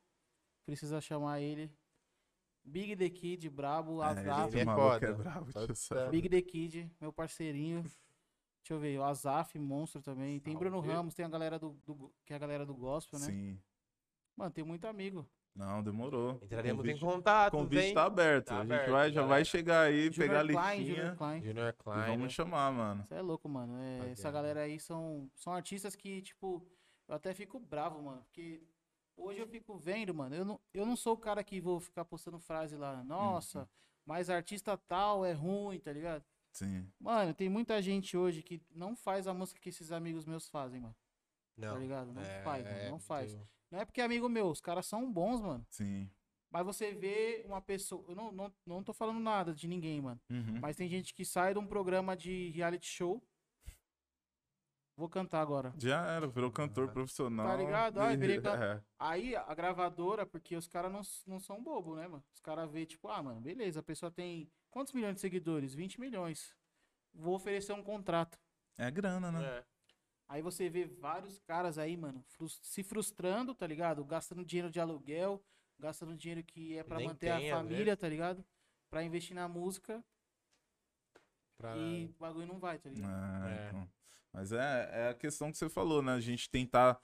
Precisa 0.65 1.01
chamar 1.01 1.41
ele. 1.41 1.71
Big 2.65 2.97
The 2.97 3.11
Kid, 3.11 3.51
Brabo, 3.51 4.03
É, 4.03 4.07
Azaf. 4.07 4.53
Ele 4.55 4.61
é 4.63 4.65
maluco 4.65 4.89
foda. 4.95 5.07
é 5.07 5.13
bravo, 5.13 5.53
tio, 5.53 5.61
Puta. 5.61 5.75
sabe? 5.75 6.11
Big 6.11 6.29
The 6.31 6.43
Kid, 6.43 6.91
meu 7.01 7.13
parceirinho. 7.13 7.83
Deixa 7.83 8.73
eu 8.73 8.79
ver, 8.81 8.99
o 8.99 9.05
Azaf, 9.05 9.59
monstro 9.59 10.01
também. 10.01 10.41
Tem 10.41 10.57
Bruno. 10.57 10.81
Ramos, 10.81 11.15
tem 11.15 11.25
a 11.25 11.29
galera 11.29 11.59
do, 11.59 11.73
do- 11.85 12.11
que 12.25 12.33
é 12.33 12.37
a 12.37 12.39
galera 12.39 12.65
do 12.65 12.75
gospel, 12.75 13.19
né? 13.21 13.27
Sim. 13.27 13.61
Mano, 14.35 14.51
tem 14.51 14.65
muito 14.65 14.87
amigo. 14.87 15.29
Não, 15.55 15.83
demorou. 15.85 16.41
Entraremos 16.43 16.79
convite, 16.85 16.97
em 16.97 17.01
contato, 17.07 17.53
convite 17.53 17.83
hein? 17.85 17.95
tá 17.95 18.05
aberto. 18.07 18.47
Tá 18.47 18.57
a 18.59 18.63
gente 18.63 18.73
aberto, 18.73 18.91
vai, 18.91 19.13
já 19.13 19.23
vai 19.25 19.45
chegar 19.45 19.83
aí, 19.83 20.11
pegar 20.11 20.41
a 20.41 20.43
Junior 20.43 20.61
Klein, 20.63 20.79
listinha 20.79 20.97
Junior 20.97 21.17
Klein. 21.17 21.43
Junior 21.45 21.69
e 21.69 21.73
Klein. 21.75 21.99
né? 22.01 22.07
vamos 22.17 22.33
chamar, 22.33 22.73
mano. 22.73 23.05
Você 23.05 23.15
é 23.15 23.21
louco, 23.23 23.49
mano. 23.49 23.77
É, 23.79 23.97
essa 23.99 24.01
Rapaziada. 24.31 24.33
galera 24.33 24.61
aí 24.63 24.81
são, 24.81 25.31
são 25.37 25.53
artistas 25.53 25.95
que, 25.95 26.23
tipo, 26.23 26.67
eu 27.07 27.15
até 27.15 27.33
fico 27.35 27.61
bravo, 27.61 28.03
mano. 28.03 28.23
Porque 28.25 28.63
hoje 29.17 29.41
eu 29.41 29.47
fico 29.47 29.77
vendo, 29.77 30.15
mano. 30.15 30.35
Eu 30.35 30.45
não, 30.45 30.61
eu 30.73 30.85
não 30.87 30.97
sou 30.97 31.15
o 31.15 31.19
cara 31.19 31.43
que 31.45 31.61
vou 31.61 31.81
ficar 31.81 32.05
postando 32.05 32.39
frase 32.39 32.77
lá. 32.77 33.03
Nossa, 33.05 33.61
Uhum. 33.61 33.67
mas 34.07 34.31
artista 34.31 34.77
tal 34.77 35.25
é 35.25 35.33
ruim, 35.33 35.79
tá 35.79 35.93
ligado? 35.93 36.25
Sim. 36.53 36.89
Mano, 37.01 37.35
tem 37.35 37.49
muita 37.49 37.81
gente 37.83 38.17
hoje 38.17 38.43
que 38.43 38.63
não 38.71 38.95
faz 38.95 39.27
a 39.27 39.35
música 39.35 39.61
que 39.61 39.69
esses 39.71 39.91
amigos 39.91 40.25
meus 40.25 40.49
fazem, 40.49 40.81
mano. 40.81 40.95
Não. 41.57 41.75
Tá 41.75 41.79
ligado? 41.81 42.13
Não 42.13 42.23
é- 42.23 42.43
faz, 42.43 42.65
mano. 42.65 42.77
é 42.79 42.91
Não 42.91 42.99
faz. 42.99 43.33
muito- 43.35 43.49
Não 43.71 43.81
é 43.81 43.85
porque 43.85 44.01
é 44.01 44.05
amigo 44.05 44.29
meu, 44.29 44.49
os 44.49 44.61
caras 44.61 44.87
são 44.87 45.11
bons, 45.13 45.41
mano. 45.41 45.67
Sim. 45.69 46.09
Mas 46.51 46.65
você 46.65 46.93
vê 46.93 47.43
uma 47.47 47.61
pessoa. 47.61 48.05
Eu 48.09 48.15
não, 48.15 48.31
não, 48.31 48.53
não 48.65 48.85
tô 48.85 48.93
falando 48.93 49.19
nada 49.19 49.53
de 49.53 49.67
ninguém, 49.67 50.01
mano. 50.01 50.21
Uhum. 50.31 50.61
Mas 50.61 50.77
tem 50.77 50.89
gente 50.89 51.13
que 51.13 51.25
sai 51.25 51.53
de 51.53 51.59
um 51.59 51.67
programa 51.67 52.17
de 52.17 52.51
reality 52.51 52.87
show. 52.87 53.21
Vou 54.97 55.09
cantar 55.09 55.41
agora. 55.41 55.75
Já 55.77 56.07
era, 56.07 56.27
virou 56.29 56.53
cantor 56.53 56.89
profissional. 56.93 57.47
Tá 57.47 57.57
ligado? 57.57 58.01
Virei 58.17 58.41
can- 58.41 58.63
É. 58.65 58.83
Aí 58.99 59.35
a 59.35 59.53
gravadora, 59.55 60.25
porque 60.25 60.55
os 60.57 60.69
caras 60.69 60.93
não, 60.93 61.01
não 61.27 61.41
são 61.41 61.61
bobo, 61.63 61.97
né, 61.97 62.07
mano? 62.07 62.25
Os 62.33 62.41
caras 62.41 62.71
vê, 62.71 62.87
tipo, 62.87 63.09
ah, 63.09 63.21
mano, 63.23 63.41
beleza, 63.41 63.81
a 63.81 63.83
pessoa 63.83 64.11
tem 64.13 64.49
quantos 64.71 64.93
milhões 64.93 65.17
de 65.17 65.21
seguidores? 65.21 65.75
20 65.75 66.01
milhões. 66.01 66.55
Vou 67.13 67.35
oferecer 67.35 67.73
um 67.73 67.83
contrato. 67.83 68.39
É 68.79 68.89
grana, 68.91 69.33
né? 69.33 69.45
É. 69.45 69.65
Aí 70.29 70.41
você 70.41 70.69
vê 70.71 70.85
vários 70.87 71.39
caras 71.41 71.77
aí, 71.77 71.97
mano, 71.97 72.23
frus- 72.29 72.61
se 72.63 72.83
frustrando, 72.85 73.53
tá 73.55 73.67
ligado? 73.67 74.05
Gastando 74.05 74.45
dinheiro 74.45 74.71
de 74.71 74.79
aluguel, 74.81 75.43
gastando 75.79 76.17
dinheiro 76.17 76.43
que 76.45 76.79
é 76.79 76.85
pra 76.85 76.99
Nem 76.99 77.09
manter 77.09 77.31
a 77.31 77.57
família, 77.57 77.97
tá 77.97 78.09
ligado? 78.09 78.45
Pra 78.89 79.03
investir 79.03 79.35
na 79.35 79.49
música 79.49 80.03
Pra... 81.59 81.77
e 81.77 82.07
o 82.07 82.19
bagulho 82.21 82.47
não 82.47 82.59
vai, 82.59 82.79
tá 82.79 82.89
ligado? 82.89 83.45
É, 83.47 83.51
É. 83.65 83.69
então. 83.69 83.89
Mas 84.35 84.51
é, 84.51 84.91
é 84.93 85.09
a 85.11 85.15
questão 85.15 85.53
que 85.53 85.57
você 85.57 85.69
falou, 85.69 86.03
né? 86.03 86.13
A 86.13 86.21
gente 86.21 86.51
tentar 86.51 87.01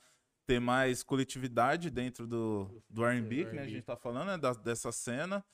ter 0.47 0.59
mais 0.61 1.05
coletividade 1.05 1.89
dentro 1.89 2.27
do, 2.27 2.83
do 2.91 3.07
R&B, 3.07 3.47
que 3.47 3.55
né, 3.55 3.63
a 3.63 3.69
gente 3.69 3.85
tá 3.85 3.97
falando, 3.97 4.27
né? 4.29 4.37
da- 4.37 4.53
dessa 4.53 4.91
cena. 4.91 5.45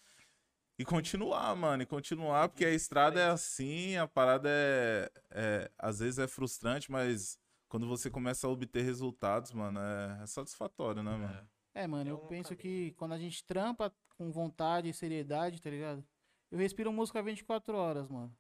E 0.78 0.84
continuar, 0.84 1.54
mano, 1.54 1.82
e 1.82 1.86
continuar, 1.86 2.48
porque 2.48 2.64
a 2.64 2.70
estrada 2.72 3.20
é 3.20 3.28
assim, 3.28 3.96
a 3.96 4.06
parada 4.08 4.48
é, 4.50 5.10
é- 5.30 5.70
Às 5.78 5.98
vezes 5.98 6.18
é 6.18 6.26
frustrante, 6.26 6.90
mas 6.90 7.38
quando 7.68 7.86
você 7.86 8.10
começa 8.10 8.46
a 8.46 8.50
obter 8.50 8.82
resultados, 8.82 9.52
mano, 9.52 9.78
é, 9.78 10.22
é 10.22 10.26
satisfatório, 10.26 11.02
né, 11.02 11.14
mano? 11.14 11.48
É, 11.74 11.86
mano, 11.86 12.08
É 12.08 12.12
eu 12.12 12.16
um 12.16 12.26
penso 12.26 12.56
que 12.56 12.92
quando 12.92 13.12
a 13.12 13.18
gente 13.18 13.44
trampa 13.44 13.94
com 14.16 14.32
vontade 14.32 14.88
e 14.88 14.94
seriedade, 14.94 15.60
tá 15.60 15.68
ligado? 15.68 16.02
Eu 16.50 16.58
respiro 16.58 16.90
música 16.90 17.22
24 17.22 17.76
horas, 17.76 18.08
mano. 18.08 18.34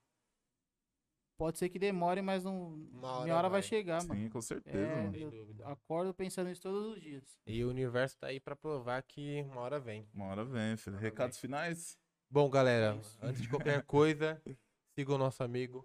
Pode 1.36 1.58
ser 1.58 1.68
que 1.68 1.78
demore, 1.78 2.22
mas 2.22 2.44
não... 2.44 2.74
Uma 2.92 3.12
hora 3.12 3.24
minha 3.24 3.36
hora 3.36 3.48
vai, 3.48 3.60
vai. 3.60 3.68
chegar, 3.68 4.02
mano. 4.04 4.20
Sim, 4.20 4.28
com 4.30 4.40
certeza, 4.40 4.78
É, 4.78 5.02
mano. 5.04 5.16
Eu 5.16 5.30
dúvida. 5.30 5.66
acordo 5.68 6.14
pensando 6.14 6.48
nisso 6.48 6.62
todos 6.62 6.94
os 6.96 7.00
dias. 7.00 7.38
E 7.46 7.62
o 7.62 7.68
universo 7.68 8.16
tá 8.18 8.28
aí 8.28 8.40
pra 8.40 8.56
provar 8.56 9.02
que 9.02 9.42
uma 9.42 9.60
hora 9.60 9.78
vem. 9.78 10.08
Uma 10.14 10.26
hora 10.26 10.44
vem, 10.44 10.76
filho. 10.78 10.96
Recados 10.96 11.38
finais? 11.38 11.98
Bom, 12.30 12.48
galera, 12.48 12.98
É 13.20 13.26
antes 13.26 13.42
de 13.42 13.48
qualquer 13.50 13.82
coisa, 13.84 14.40
siga 14.98 15.12
o 15.14 15.18
nosso 15.18 15.42
amigo 15.42 15.84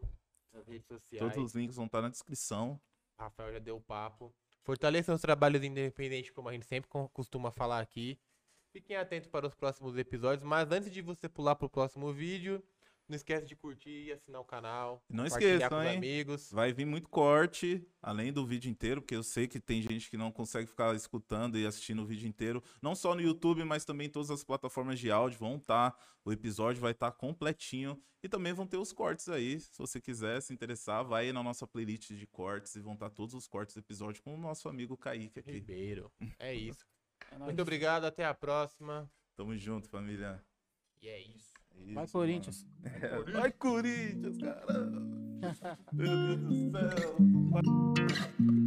nas 0.54 0.66
redes 0.68 0.88
sociais. 0.88 1.20
Todos 1.34 1.50
os 1.50 1.56
links 1.56 1.76
vão 1.76 1.86
estar 1.86 2.02
na 2.02 2.10
descrição. 2.10 2.80
Rafael 3.20 3.52
já 3.54 3.60
deu 3.60 3.76
o 3.76 3.82
papo. 3.82 4.34
Fortaleçam 4.64 5.14
os 5.16 5.22
trabalhos 5.22 5.62
independentes, 5.64 6.32
como 6.32 6.48
a 6.50 6.54
gente 6.54 6.66
sempre 6.66 6.90
co- 6.90 7.10
costuma 7.10 7.52
falar 7.52 7.80
aqui. 7.82 8.18
Fiquem 8.72 8.96
atentos 8.96 9.28
para 9.28 9.46
os 9.48 9.54
próximos 9.54 9.98
episódios. 9.98 10.44
Mas 10.44 10.72
antes 10.72 10.90
de 10.92 11.02
você 11.02 11.28
pular 11.28 11.56
pro 11.56 11.70
próximo 11.70 12.14
vídeo, 12.14 12.64
não 13.12 13.16
esquece 13.18 13.46
de 13.46 13.56
curtir 13.56 14.06
e 14.06 14.12
assinar 14.12 14.40
o 14.42 14.46
canal. 14.46 15.04
Não 15.10 15.26
esqueçam, 15.26 15.70
com 15.70 15.80
os 15.80 15.86
hein? 15.86 15.98
amigos. 15.98 16.52
Vai 16.52 16.72
vir 16.72 16.86
muito 16.86 17.10
corte, 17.10 17.86
além 18.02 18.32
do 18.32 18.46
vídeo 18.46 18.72
inteiro, 18.72 19.02
porque 19.02 19.16
eu 19.16 19.24
sei 19.24 19.48
que 19.48 19.60
tem 19.60 19.82
gente 19.82 20.10
que 20.10 20.16
não 20.16 20.32
consegue 20.32 20.68
ficar 20.68 20.96
escutando 20.96 21.58
e 21.58 21.66
assistindo 21.66 22.02
o 22.02 22.06
vídeo 22.06 22.28
inteiro. 22.28 22.64
Não 22.82 22.96
só 22.96 23.14
no 23.14 23.22
YouTube, 23.22 23.64
mas 23.66 23.84
também 23.84 24.08
em 24.08 24.10
todas 24.10 24.32
as 24.32 24.44
plataformas 24.44 24.98
de 24.98 25.12
áudio 25.12 25.38
vão 25.38 25.58
estar. 25.58 25.96
o 26.24 26.32
episódio 26.32 26.82
vai 26.82 26.92
estar 26.92 27.12
completinho. 27.12 28.02
E 28.24 28.30
também 28.30 28.54
vão 28.54 28.68
ter 28.68 28.78
os 28.78 28.94
cortes 28.94 29.28
aí. 29.28 29.60
Se 29.60 29.78
você 29.78 30.00
quiser 30.00 30.42
se 30.42 30.54
interessar, 30.54 31.04
vai 31.04 31.26
aí 31.26 31.34
na 31.34 31.42
nossa 31.42 31.66
playlist 31.66 32.14
de 32.14 32.28
cortes 32.28 32.76
e 32.76 32.80
vão 32.80 32.94
estar 32.94 33.10
todos 33.10 33.34
os 33.34 33.48
cortes 33.48 33.76
do 33.76 33.80
episódio 33.80 34.22
com 34.22 34.36
o 34.36 34.38
nosso 34.38 34.70
amigo 34.70 34.96
Kaique 34.96 35.40
aqui. 35.40 35.52
Ribeiro. 35.52 36.12
É 36.40 36.54
isso. 36.54 36.86
É. 37.32 37.38
Muito 37.40 37.62
obrigado, 37.62 38.06
até 38.06 38.26
a 38.26 38.34
próxima. 38.34 39.12
Tamo 39.36 39.58
junto, 39.58 39.90
família. 39.90 40.42
E 41.02 41.08
é 41.08 41.20
isso. 41.20 41.51
É 41.76 41.94
Vai, 41.94 42.04
isso, 42.06 42.14
Corinthians. 42.14 42.68
É, 42.84 43.32
Vai, 43.32 43.52
Corinthians, 43.52 44.38
caramba. 44.38 45.02
Meu 45.92 46.38
Deus 46.38 46.40
do 46.40 46.72
céu. 46.72 47.16